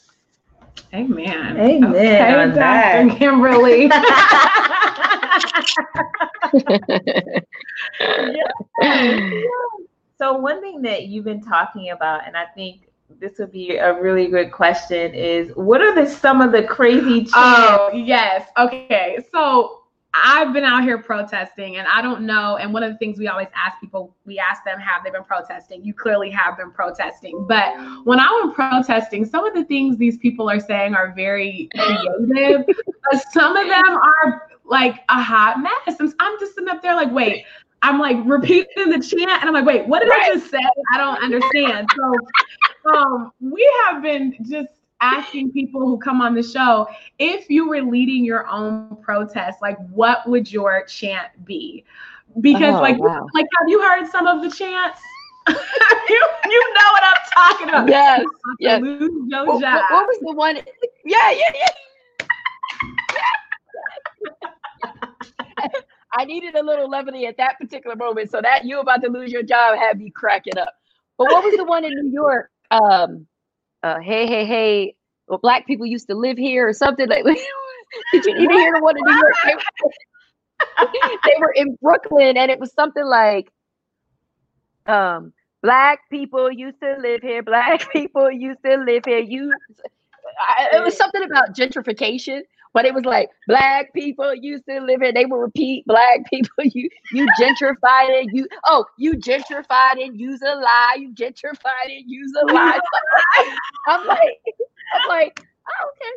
Amen. 0.94 1.58
Amen. 1.58 1.96
Okay, 1.96 2.34
on 2.34 2.54
that. 2.54 3.10
Kimberly. 3.18 3.90
yeah. 8.80 9.40
So 10.24 10.38
one 10.38 10.62
thing 10.62 10.82
that 10.84 11.08
you've 11.08 11.26
been 11.26 11.42
talking 11.42 11.90
about, 11.90 12.26
and 12.26 12.38
I 12.38 12.46
think 12.46 12.88
this 13.20 13.40
would 13.40 13.52
be 13.52 13.76
a 13.76 14.00
really 14.00 14.28
good 14.28 14.54
question, 14.54 15.14
is 15.14 15.52
what 15.56 15.82
are 15.82 15.94
the 15.94 16.10
some 16.10 16.40
of 16.40 16.54
the 16.54 16.64
crazy 16.64 17.02
oh, 17.02 17.10
chants? 17.24 17.34
Oh 17.34 17.92
yes. 17.94 18.48
Okay. 18.58 19.18
So 19.34 19.83
I've 20.16 20.54
been 20.54 20.64
out 20.64 20.84
here 20.84 20.98
protesting 21.00 21.78
and 21.78 21.88
I 21.88 22.02
don't 22.02 22.22
know. 22.26 22.58
And 22.58 22.72
one 22.72 22.84
of 22.84 22.92
the 22.92 22.98
things 22.98 23.18
we 23.18 23.28
always 23.28 23.48
ask 23.56 23.80
people, 23.80 24.16
we 24.26 24.38
ask 24.38 24.64
them, 24.64 24.80
have 24.80 25.04
they 25.04 25.10
been 25.10 25.24
protesting? 25.24 25.84
You 25.84 25.94
clearly 25.94 26.30
have 26.30 26.58
been 26.58 26.72
protesting. 26.72 27.46
But 27.48 27.76
when 28.06 28.20
I 28.20 28.28
am 28.44 28.54
protesting, 28.54 29.26
some 29.26 29.46
of 29.46 29.54
the 29.56 29.64
things 29.64 29.98
these 29.98 30.18
people 30.18 30.50
are 30.50 30.60
saying 30.60 30.94
are 30.94 31.14
very 31.16 31.68
creative, 31.76 32.66
but 33.12 33.24
some 33.32 33.58
of 33.58 33.68
them 33.68 33.98
are 33.98 34.50
like 34.66 35.04
a 35.10 35.22
hot 35.22 35.60
mess. 35.62 36.00
And 36.00 36.14
I'm 36.20 36.40
just 36.40 36.54
sitting 36.54 36.70
up 36.70 36.84
there 36.84 36.96
like, 36.96 37.12
wait, 37.12 37.46
I'm 37.82 38.00
like 38.00 38.18
repeating 38.26 38.90
the 38.90 39.00
chant 39.00 39.42
and 39.42 39.44
I'm 39.44 39.54
like, 39.54 39.66
wait, 39.66 39.88
what 39.88 40.02
did 40.02 40.10
right. 40.10 40.32
I 40.32 40.36
just 40.36 40.52
say? 40.52 40.60
I 40.94 40.98
don't 40.98 41.22
understand. 41.24 41.88
So 41.98 42.96
um, 42.96 43.32
we 43.42 43.70
have 43.86 44.04
been 44.04 44.38
just 44.44 44.70
asking 45.04 45.52
people 45.52 45.82
who 45.82 45.98
come 45.98 46.22
on 46.22 46.34
the 46.34 46.42
show 46.42 46.88
if 47.20 47.50
you 47.50 47.68
were 47.68 47.82
leading 47.82 48.24
your 48.24 48.48
own 48.48 48.98
protest, 49.02 49.62
like 49.62 49.78
what 49.90 50.28
would 50.28 50.52
your 50.52 50.86
chant 50.86 51.30
be? 51.46 51.84
Because 52.40 52.76
oh, 52.76 52.82
like 52.82 52.98
wow. 52.98 53.28
like 53.34 53.46
have 53.60 53.70
you 53.70 53.82
heard 53.82 54.08
some 54.10 54.26
of 54.28 54.42
the 54.42 54.50
chants? 54.50 55.00
you, 55.50 55.56
you 56.46 56.74
know 56.74 56.92
what 56.92 57.04
I'm 57.04 57.18
talking 57.34 57.70
about. 57.70 57.90
Yes. 57.90 58.24
yes. 58.60 58.82
Lose 58.82 59.12
your 59.28 59.46
what, 59.46 59.62
job. 59.62 59.84
What, 59.92 60.08
was 60.08 60.18
the 60.22 60.34
one? 60.34 60.56
Yeah, 61.04 61.32
yeah, 61.32 61.52
yeah. 61.54 61.70
I 66.14 66.24
needed 66.24 66.56
a 66.56 66.64
little 66.64 66.90
levity 66.90 67.26
at 67.26 67.36
that 67.38 67.60
particular 67.60 67.98
moment. 67.98 68.32
So 68.32 68.40
that 68.42 68.64
you 68.64 68.80
about 68.80 69.02
to 69.02 69.10
lose 69.10 69.34
your 69.34 69.44
job 69.44 69.78
had 69.78 70.00
me 70.00 70.12
cracking 70.12 70.58
up. 70.58 70.74
But 71.18 71.26
what 71.26 71.44
was 71.44 71.58
the 71.58 71.66
one 71.66 71.84
in 71.84 71.92
New 71.94 72.12
York? 72.12 72.50
Um, 72.72 73.28
uh, 73.84 74.00
hey, 74.00 74.26
hey, 74.26 74.46
hey, 74.46 74.96
well, 75.28 75.40
black 75.40 75.68
people 75.68 75.86
used 75.86 76.08
to 76.08 76.16
live 76.16 76.38
here 76.38 76.68
or 76.68 76.74
something 76.74 77.08
like 77.08 77.24
Did 78.12 78.26
you 78.26 78.36
even 78.36 78.58
hear 78.58 78.74
one 78.80 78.98
in 78.98 79.04
New 79.06 79.16
York? 79.16 79.36
they 81.26 81.36
were 81.40 81.52
in 81.56 81.78
Brooklyn 81.82 82.38
and 82.38 82.50
it 82.50 82.60
was 82.60 82.74
something 82.74 83.06
like 83.06 83.52
um 84.86 85.34
black 85.62 86.00
people 86.10 86.52
used 86.52 86.80
to 86.82 86.98
live 87.00 87.22
here, 87.22 87.44
black 87.44 87.92
people 87.94 88.32
used 88.32 88.60
to 88.66 88.78
live 88.78 89.04
here. 89.06 89.20
You 89.20 89.54
I, 90.40 90.78
it 90.78 90.84
was 90.84 90.96
something 90.96 91.24
about 91.24 91.56
gentrification 91.56 92.42
but 92.74 92.86
it 92.86 92.94
was 92.94 93.06
like 93.06 93.30
black 93.48 93.94
people 93.94 94.34
used 94.34 94.64
to 94.68 94.80
live 94.82 95.02
here. 95.02 95.14
They 95.14 95.26
would 95.26 95.38
repeat 95.38 95.86
black 95.86 96.20
people. 96.30 96.64
You 96.64 96.90
you 97.12 97.28
gentrified 97.40 98.10
it. 98.10 98.30
You 98.34 98.48
oh 98.66 98.86
you 98.98 99.14
gentrified 99.14 99.98
it. 99.98 100.16
Use 100.16 100.42
a 100.42 100.56
lie. 100.56 100.98
You 101.00 101.14
gentrified 101.14 101.88
it. 101.88 102.06
Use 102.08 102.34
a 102.42 102.46
lie. 102.54 102.80
I'm 103.88 104.06
like 104.08 104.42
I'm 104.96 105.08
like 105.08 105.40
oh, 105.70 105.90
okay. 105.90 106.12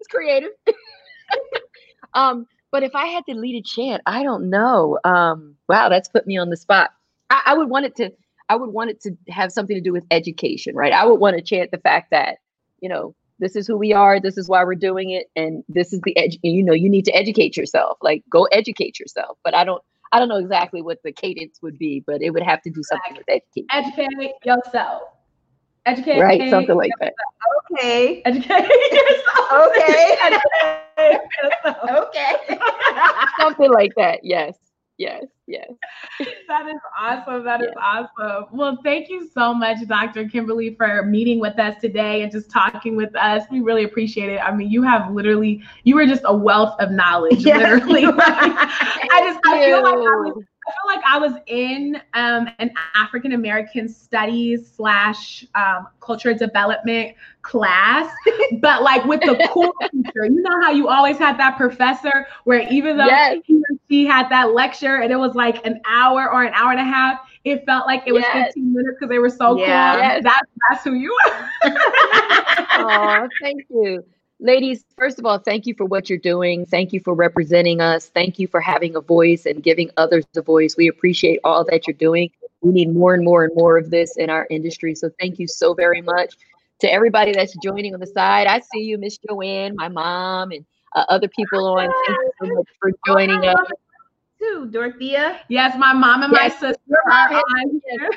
It's 0.00 0.08
creative. 0.08 0.50
um, 2.14 2.46
but 2.70 2.82
if 2.82 2.94
I 2.94 3.06
had 3.06 3.24
to 3.28 3.34
lead 3.34 3.56
a 3.56 3.62
chant, 3.62 4.02
I 4.06 4.22
don't 4.22 4.50
know. 4.50 4.98
Um, 5.04 5.56
wow, 5.68 5.88
that's 5.88 6.08
put 6.08 6.26
me 6.26 6.36
on 6.38 6.50
the 6.50 6.56
spot. 6.56 6.90
I, 7.30 7.42
I 7.46 7.54
would 7.54 7.70
want 7.70 7.86
it 7.86 7.96
to. 7.96 8.12
I 8.48 8.56
would 8.56 8.70
want 8.70 8.90
it 8.90 9.00
to 9.02 9.16
have 9.28 9.52
something 9.52 9.76
to 9.76 9.80
do 9.80 9.92
with 9.92 10.04
education, 10.10 10.74
right? 10.74 10.92
I 10.92 11.06
would 11.06 11.20
want 11.20 11.36
to 11.36 11.42
chant 11.42 11.70
the 11.70 11.78
fact 11.78 12.10
that 12.10 12.38
you 12.80 12.88
know 12.88 13.14
this 13.38 13.56
is 13.56 13.66
who 13.66 13.76
we 13.76 13.92
are 13.92 14.20
this 14.20 14.38
is 14.38 14.48
why 14.48 14.62
we're 14.64 14.74
doing 14.74 15.10
it 15.10 15.26
and 15.36 15.64
this 15.68 15.92
is 15.92 16.00
the 16.02 16.16
edge 16.16 16.38
you 16.42 16.62
know 16.62 16.72
you 16.72 16.88
need 16.88 17.04
to 17.04 17.12
educate 17.12 17.56
yourself 17.56 17.98
like 18.02 18.22
go 18.30 18.44
educate 18.52 18.98
yourself 18.98 19.38
but 19.44 19.54
i 19.54 19.64
don't 19.64 19.82
i 20.12 20.18
don't 20.18 20.28
know 20.28 20.36
exactly 20.36 20.82
what 20.82 20.98
the 21.04 21.12
cadence 21.12 21.58
would 21.62 21.78
be 21.78 22.02
but 22.06 22.22
it 22.22 22.30
would 22.30 22.42
have 22.42 22.62
to 22.62 22.70
do 22.70 22.82
something 22.82 23.16
with 23.16 23.26
education. 23.28 23.66
Educate 23.72 24.32
yourself. 24.44 25.02
Educate 25.84 26.20
right 26.20 26.50
something 26.50 26.76
like 26.76 26.90
yourself. 27.00 27.12
that. 27.16 27.74
Okay. 27.74 28.22
Educate 28.24 28.68
yourself. 28.92 29.68
Okay. 29.68 30.38
Okay. 31.64 32.34
Something 33.40 33.72
like 33.72 33.92
that 33.96 34.20
yes 34.22 34.56
yes, 34.98 35.24
yes. 35.46 35.68
that 36.48 36.68
is 36.68 36.80
awesome. 36.98 37.44
That 37.44 37.60
yes. 37.60 37.70
is 37.70 37.76
awesome. 37.80 38.46
Well, 38.52 38.78
thank 38.84 39.08
you 39.08 39.28
so 39.32 39.54
much, 39.54 39.78
Dr. 39.86 40.28
Kimberly, 40.28 40.74
for 40.74 41.04
meeting 41.04 41.40
with 41.40 41.58
us 41.58 41.80
today 41.80 42.22
and 42.22 42.30
just 42.30 42.50
talking 42.50 42.96
with 42.96 43.14
us. 43.16 43.44
We 43.50 43.60
really 43.60 43.84
appreciate 43.84 44.30
it. 44.30 44.38
I 44.38 44.54
mean, 44.54 44.70
you 44.70 44.82
have 44.82 45.12
literally, 45.12 45.62
you 45.84 45.94
were 45.94 46.06
just 46.06 46.22
a 46.24 46.36
wealth 46.36 46.74
of 46.80 46.90
knowledge, 46.90 47.44
literally. 47.44 48.04
I 48.06 49.20
just, 49.24 49.40
I 49.46 49.64
feel 49.64 49.82
like 49.82 49.94
I 49.94 49.98
was 49.98 50.44
feel 50.70 50.96
like 50.96 51.04
I 51.04 51.18
was 51.18 51.32
in 51.46 51.96
um, 52.14 52.48
an 52.58 52.72
African 52.94 53.32
American 53.32 53.88
studies 53.88 54.70
slash 54.74 55.44
um, 55.54 55.88
culture 56.00 56.32
development 56.34 57.16
class, 57.42 58.12
but 58.60 58.82
like 58.82 59.04
with 59.04 59.20
the 59.20 59.48
cool 59.52 59.72
teacher. 59.90 60.26
You 60.26 60.40
know 60.42 60.60
how 60.62 60.70
you 60.70 60.88
always 60.88 61.18
had 61.18 61.38
that 61.38 61.56
professor 61.56 62.26
where 62.44 62.66
even 62.70 62.96
though 62.96 63.06
yes. 63.06 63.38
he 63.44 63.62
she 63.90 64.06
had 64.06 64.28
that 64.28 64.52
lecture 64.52 64.96
and 64.96 65.12
it 65.12 65.16
was 65.16 65.34
like 65.34 65.64
an 65.66 65.80
hour 65.86 66.32
or 66.32 66.44
an 66.44 66.52
hour 66.54 66.70
and 66.70 66.80
a 66.80 66.84
half, 66.84 67.20
it 67.44 67.64
felt 67.66 67.86
like 67.86 68.04
it 68.06 68.12
was 68.12 68.22
yes. 68.22 68.46
15 68.54 68.72
minutes 68.72 68.96
because 68.98 69.10
they 69.10 69.18
were 69.18 69.30
so 69.30 69.56
yes. 69.58 69.94
cool. 69.94 70.02
Yes. 70.02 70.22
That's 70.22 70.50
that's 70.70 70.84
who 70.84 70.94
you 70.94 71.16
are. 71.26 73.24
oh, 73.24 73.28
thank 73.40 73.62
you. 73.68 74.04
Ladies, 74.42 74.84
first 74.98 75.20
of 75.20 75.24
all, 75.24 75.38
thank 75.38 75.66
you 75.68 75.74
for 75.76 75.84
what 75.84 76.10
you're 76.10 76.18
doing. 76.18 76.66
Thank 76.66 76.92
you 76.92 76.98
for 76.98 77.14
representing 77.14 77.80
us. 77.80 78.08
Thank 78.08 78.40
you 78.40 78.48
for 78.48 78.60
having 78.60 78.96
a 78.96 79.00
voice 79.00 79.46
and 79.46 79.62
giving 79.62 79.88
others 79.96 80.24
a 80.36 80.42
voice. 80.42 80.76
We 80.76 80.88
appreciate 80.88 81.38
all 81.44 81.64
that 81.66 81.86
you're 81.86 81.94
doing. 81.94 82.28
We 82.60 82.72
need 82.72 82.92
more 82.92 83.14
and 83.14 83.24
more 83.24 83.44
and 83.44 83.54
more 83.54 83.78
of 83.78 83.90
this 83.90 84.16
in 84.16 84.30
our 84.30 84.48
industry. 84.50 84.96
So 84.96 85.10
thank 85.20 85.38
you 85.38 85.46
so 85.46 85.74
very 85.74 86.02
much 86.02 86.34
to 86.80 86.92
everybody 86.92 87.30
that's 87.30 87.54
joining 87.62 87.94
on 87.94 88.00
the 88.00 88.06
side. 88.08 88.48
I 88.48 88.58
see 88.58 88.80
you, 88.80 88.98
Miss 88.98 89.16
Joanne, 89.18 89.76
my 89.76 89.86
mom, 89.86 90.50
and 90.50 90.66
uh, 90.96 91.04
other 91.08 91.28
people 91.28 91.64
on. 91.64 91.88
Thank 92.06 92.18
you 92.18 92.32
so 92.40 92.54
much 92.56 92.68
for 92.80 92.90
joining 93.06 93.44
us. 93.44 93.56
Too, 94.40 94.68
Dorothea. 94.72 95.38
Yes, 95.50 95.76
my 95.78 95.92
mom 95.92 96.24
and 96.24 96.32
yes. 96.32 96.60
my 96.60 96.68
sister 96.68 96.96
are 97.12 97.32
on 97.32 97.80
here. 97.88 98.10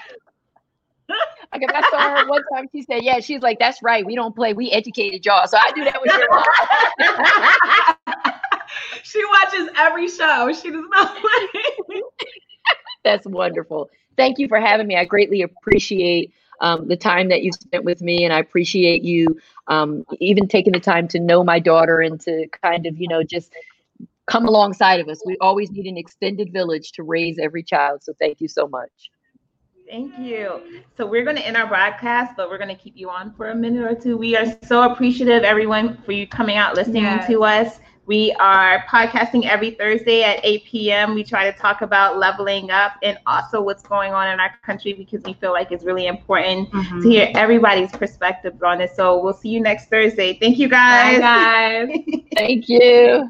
Because 1.54 1.70
I 1.74 1.90
saw 1.90 2.16
her 2.16 2.28
one 2.28 2.42
time, 2.54 2.68
she 2.72 2.82
said, 2.82 3.04
"Yeah, 3.04 3.20
she's 3.20 3.42
like, 3.42 3.60
that's 3.60 3.82
right. 3.82 4.06
We 4.06 4.16
don't 4.16 4.36
play. 4.36 4.54
We 4.54 4.72
educated 4.72 5.26
y'all." 5.26 5.48
So 5.48 5.58
I 5.58 5.72
do 5.72 5.84
that 5.86 6.02
with 6.02 6.12
your 6.18 6.30
mom. 6.30 6.44
she 9.04 9.24
watches 9.26 9.70
every 9.78 10.10
show. 10.10 10.52
She 10.54 10.72
does 10.72 10.86
not 10.90 11.16
play. 11.22 12.02
that's 13.04 13.26
wonderful. 13.26 13.90
Thank 14.18 14.40
you 14.40 14.48
for 14.48 14.60
having 14.60 14.88
me. 14.88 14.98
I 14.98 15.06
greatly 15.06 15.42
appreciate 15.42 16.34
um, 16.62 16.88
the 16.88 16.98
time 16.98 17.30
that 17.30 17.44
you 17.44 17.52
spent 17.52 17.84
with 17.84 18.02
me, 18.02 18.24
and 18.24 18.34
I 18.34 18.40
appreciate 18.40 19.04
you 19.04 19.40
um, 19.68 20.06
even 20.20 20.48
taking 20.48 20.74
the 20.74 20.80
time 20.80 21.08
to 21.10 21.20
know 21.20 21.44
my 21.44 21.60
daughter 21.60 22.00
and 22.00 22.20
to 22.22 22.48
kind 22.64 22.86
of, 22.86 23.00
you 23.00 23.08
know, 23.08 23.24
just 23.24 23.54
come 24.28 24.48
alongside 24.48 25.00
of 25.00 25.08
us. 25.08 25.22
We 25.26 25.38
always 25.40 25.72
need 25.72 25.86
an 25.86 25.98
extended 25.98 26.52
village 26.52 26.92
to 26.94 27.04
raise 27.04 27.38
every 27.38 27.64
child. 27.64 28.04
So 28.04 28.14
thank 28.20 28.42
you 28.42 28.48
so 28.48 28.68
much. 28.68 29.12
Thank 29.88 30.18
you. 30.18 30.82
So 30.98 31.06
we're 31.06 31.24
going 31.24 31.36
to 31.36 31.46
end 31.46 31.56
our 31.58 31.68
broadcast, 31.68 32.34
but 32.36 32.50
we're 32.50 32.58
going 32.58 32.76
to 32.76 32.82
keep 32.82 32.98
you 32.98 33.10
on 33.10 33.34
for 33.34 33.50
a 33.50 33.56
minute 33.56 33.84
or 33.84 33.96
two. 33.96 34.18
We 34.18 34.36
are 34.36 34.46
so 34.68 34.92
appreciative, 34.92 35.44
everyone, 35.44 36.02
for 36.04 36.12
you 36.12 36.28
coming 36.28 36.58
out 36.58 36.76
listening 36.76 37.04
yes. 37.04 37.28
to 37.28 37.44
us. 37.44 37.80
We 38.08 38.34
are 38.34 38.86
podcasting 38.88 39.46
every 39.46 39.72
Thursday 39.72 40.24
at 40.24 40.40
8 40.44 40.66
p.m. 40.66 41.16
We 41.16 41.24
try 41.24 41.50
to 41.52 41.58
talk 41.58 41.82
about 41.82 42.20
leveling 42.20 42.70
up 42.70 42.94
and 43.02 43.18
also 43.26 43.62
what's 43.62 43.82
going 43.82 44.14
on 44.14 44.30
in 44.30 44.40
our 44.40 44.52
country 44.64 44.94
because 44.94 45.24
we 45.24 45.34
feel 45.34 45.52
like 45.52 45.72
it's 45.72 45.84
really 45.84 46.06
important 46.06 46.70
mm-hmm. 46.72 47.02
to 47.02 47.10
hear 47.10 47.32
everybody's 47.34 47.92
perspective 47.92 48.62
on 48.64 48.82
it. 48.82 48.96
So 48.96 49.24
we'll 49.24 49.34
see 49.34 49.50
you 49.50 49.60
next 49.60 49.90
Thursday. 49.90 50.38
Thank 50.40 50.60
you 50.60 50.68
guys. 50.68 51.20
Bye, 51.20 51.86
guys. 51.86 52.22
Thank 52.36 52.70
you. 52.70 53.28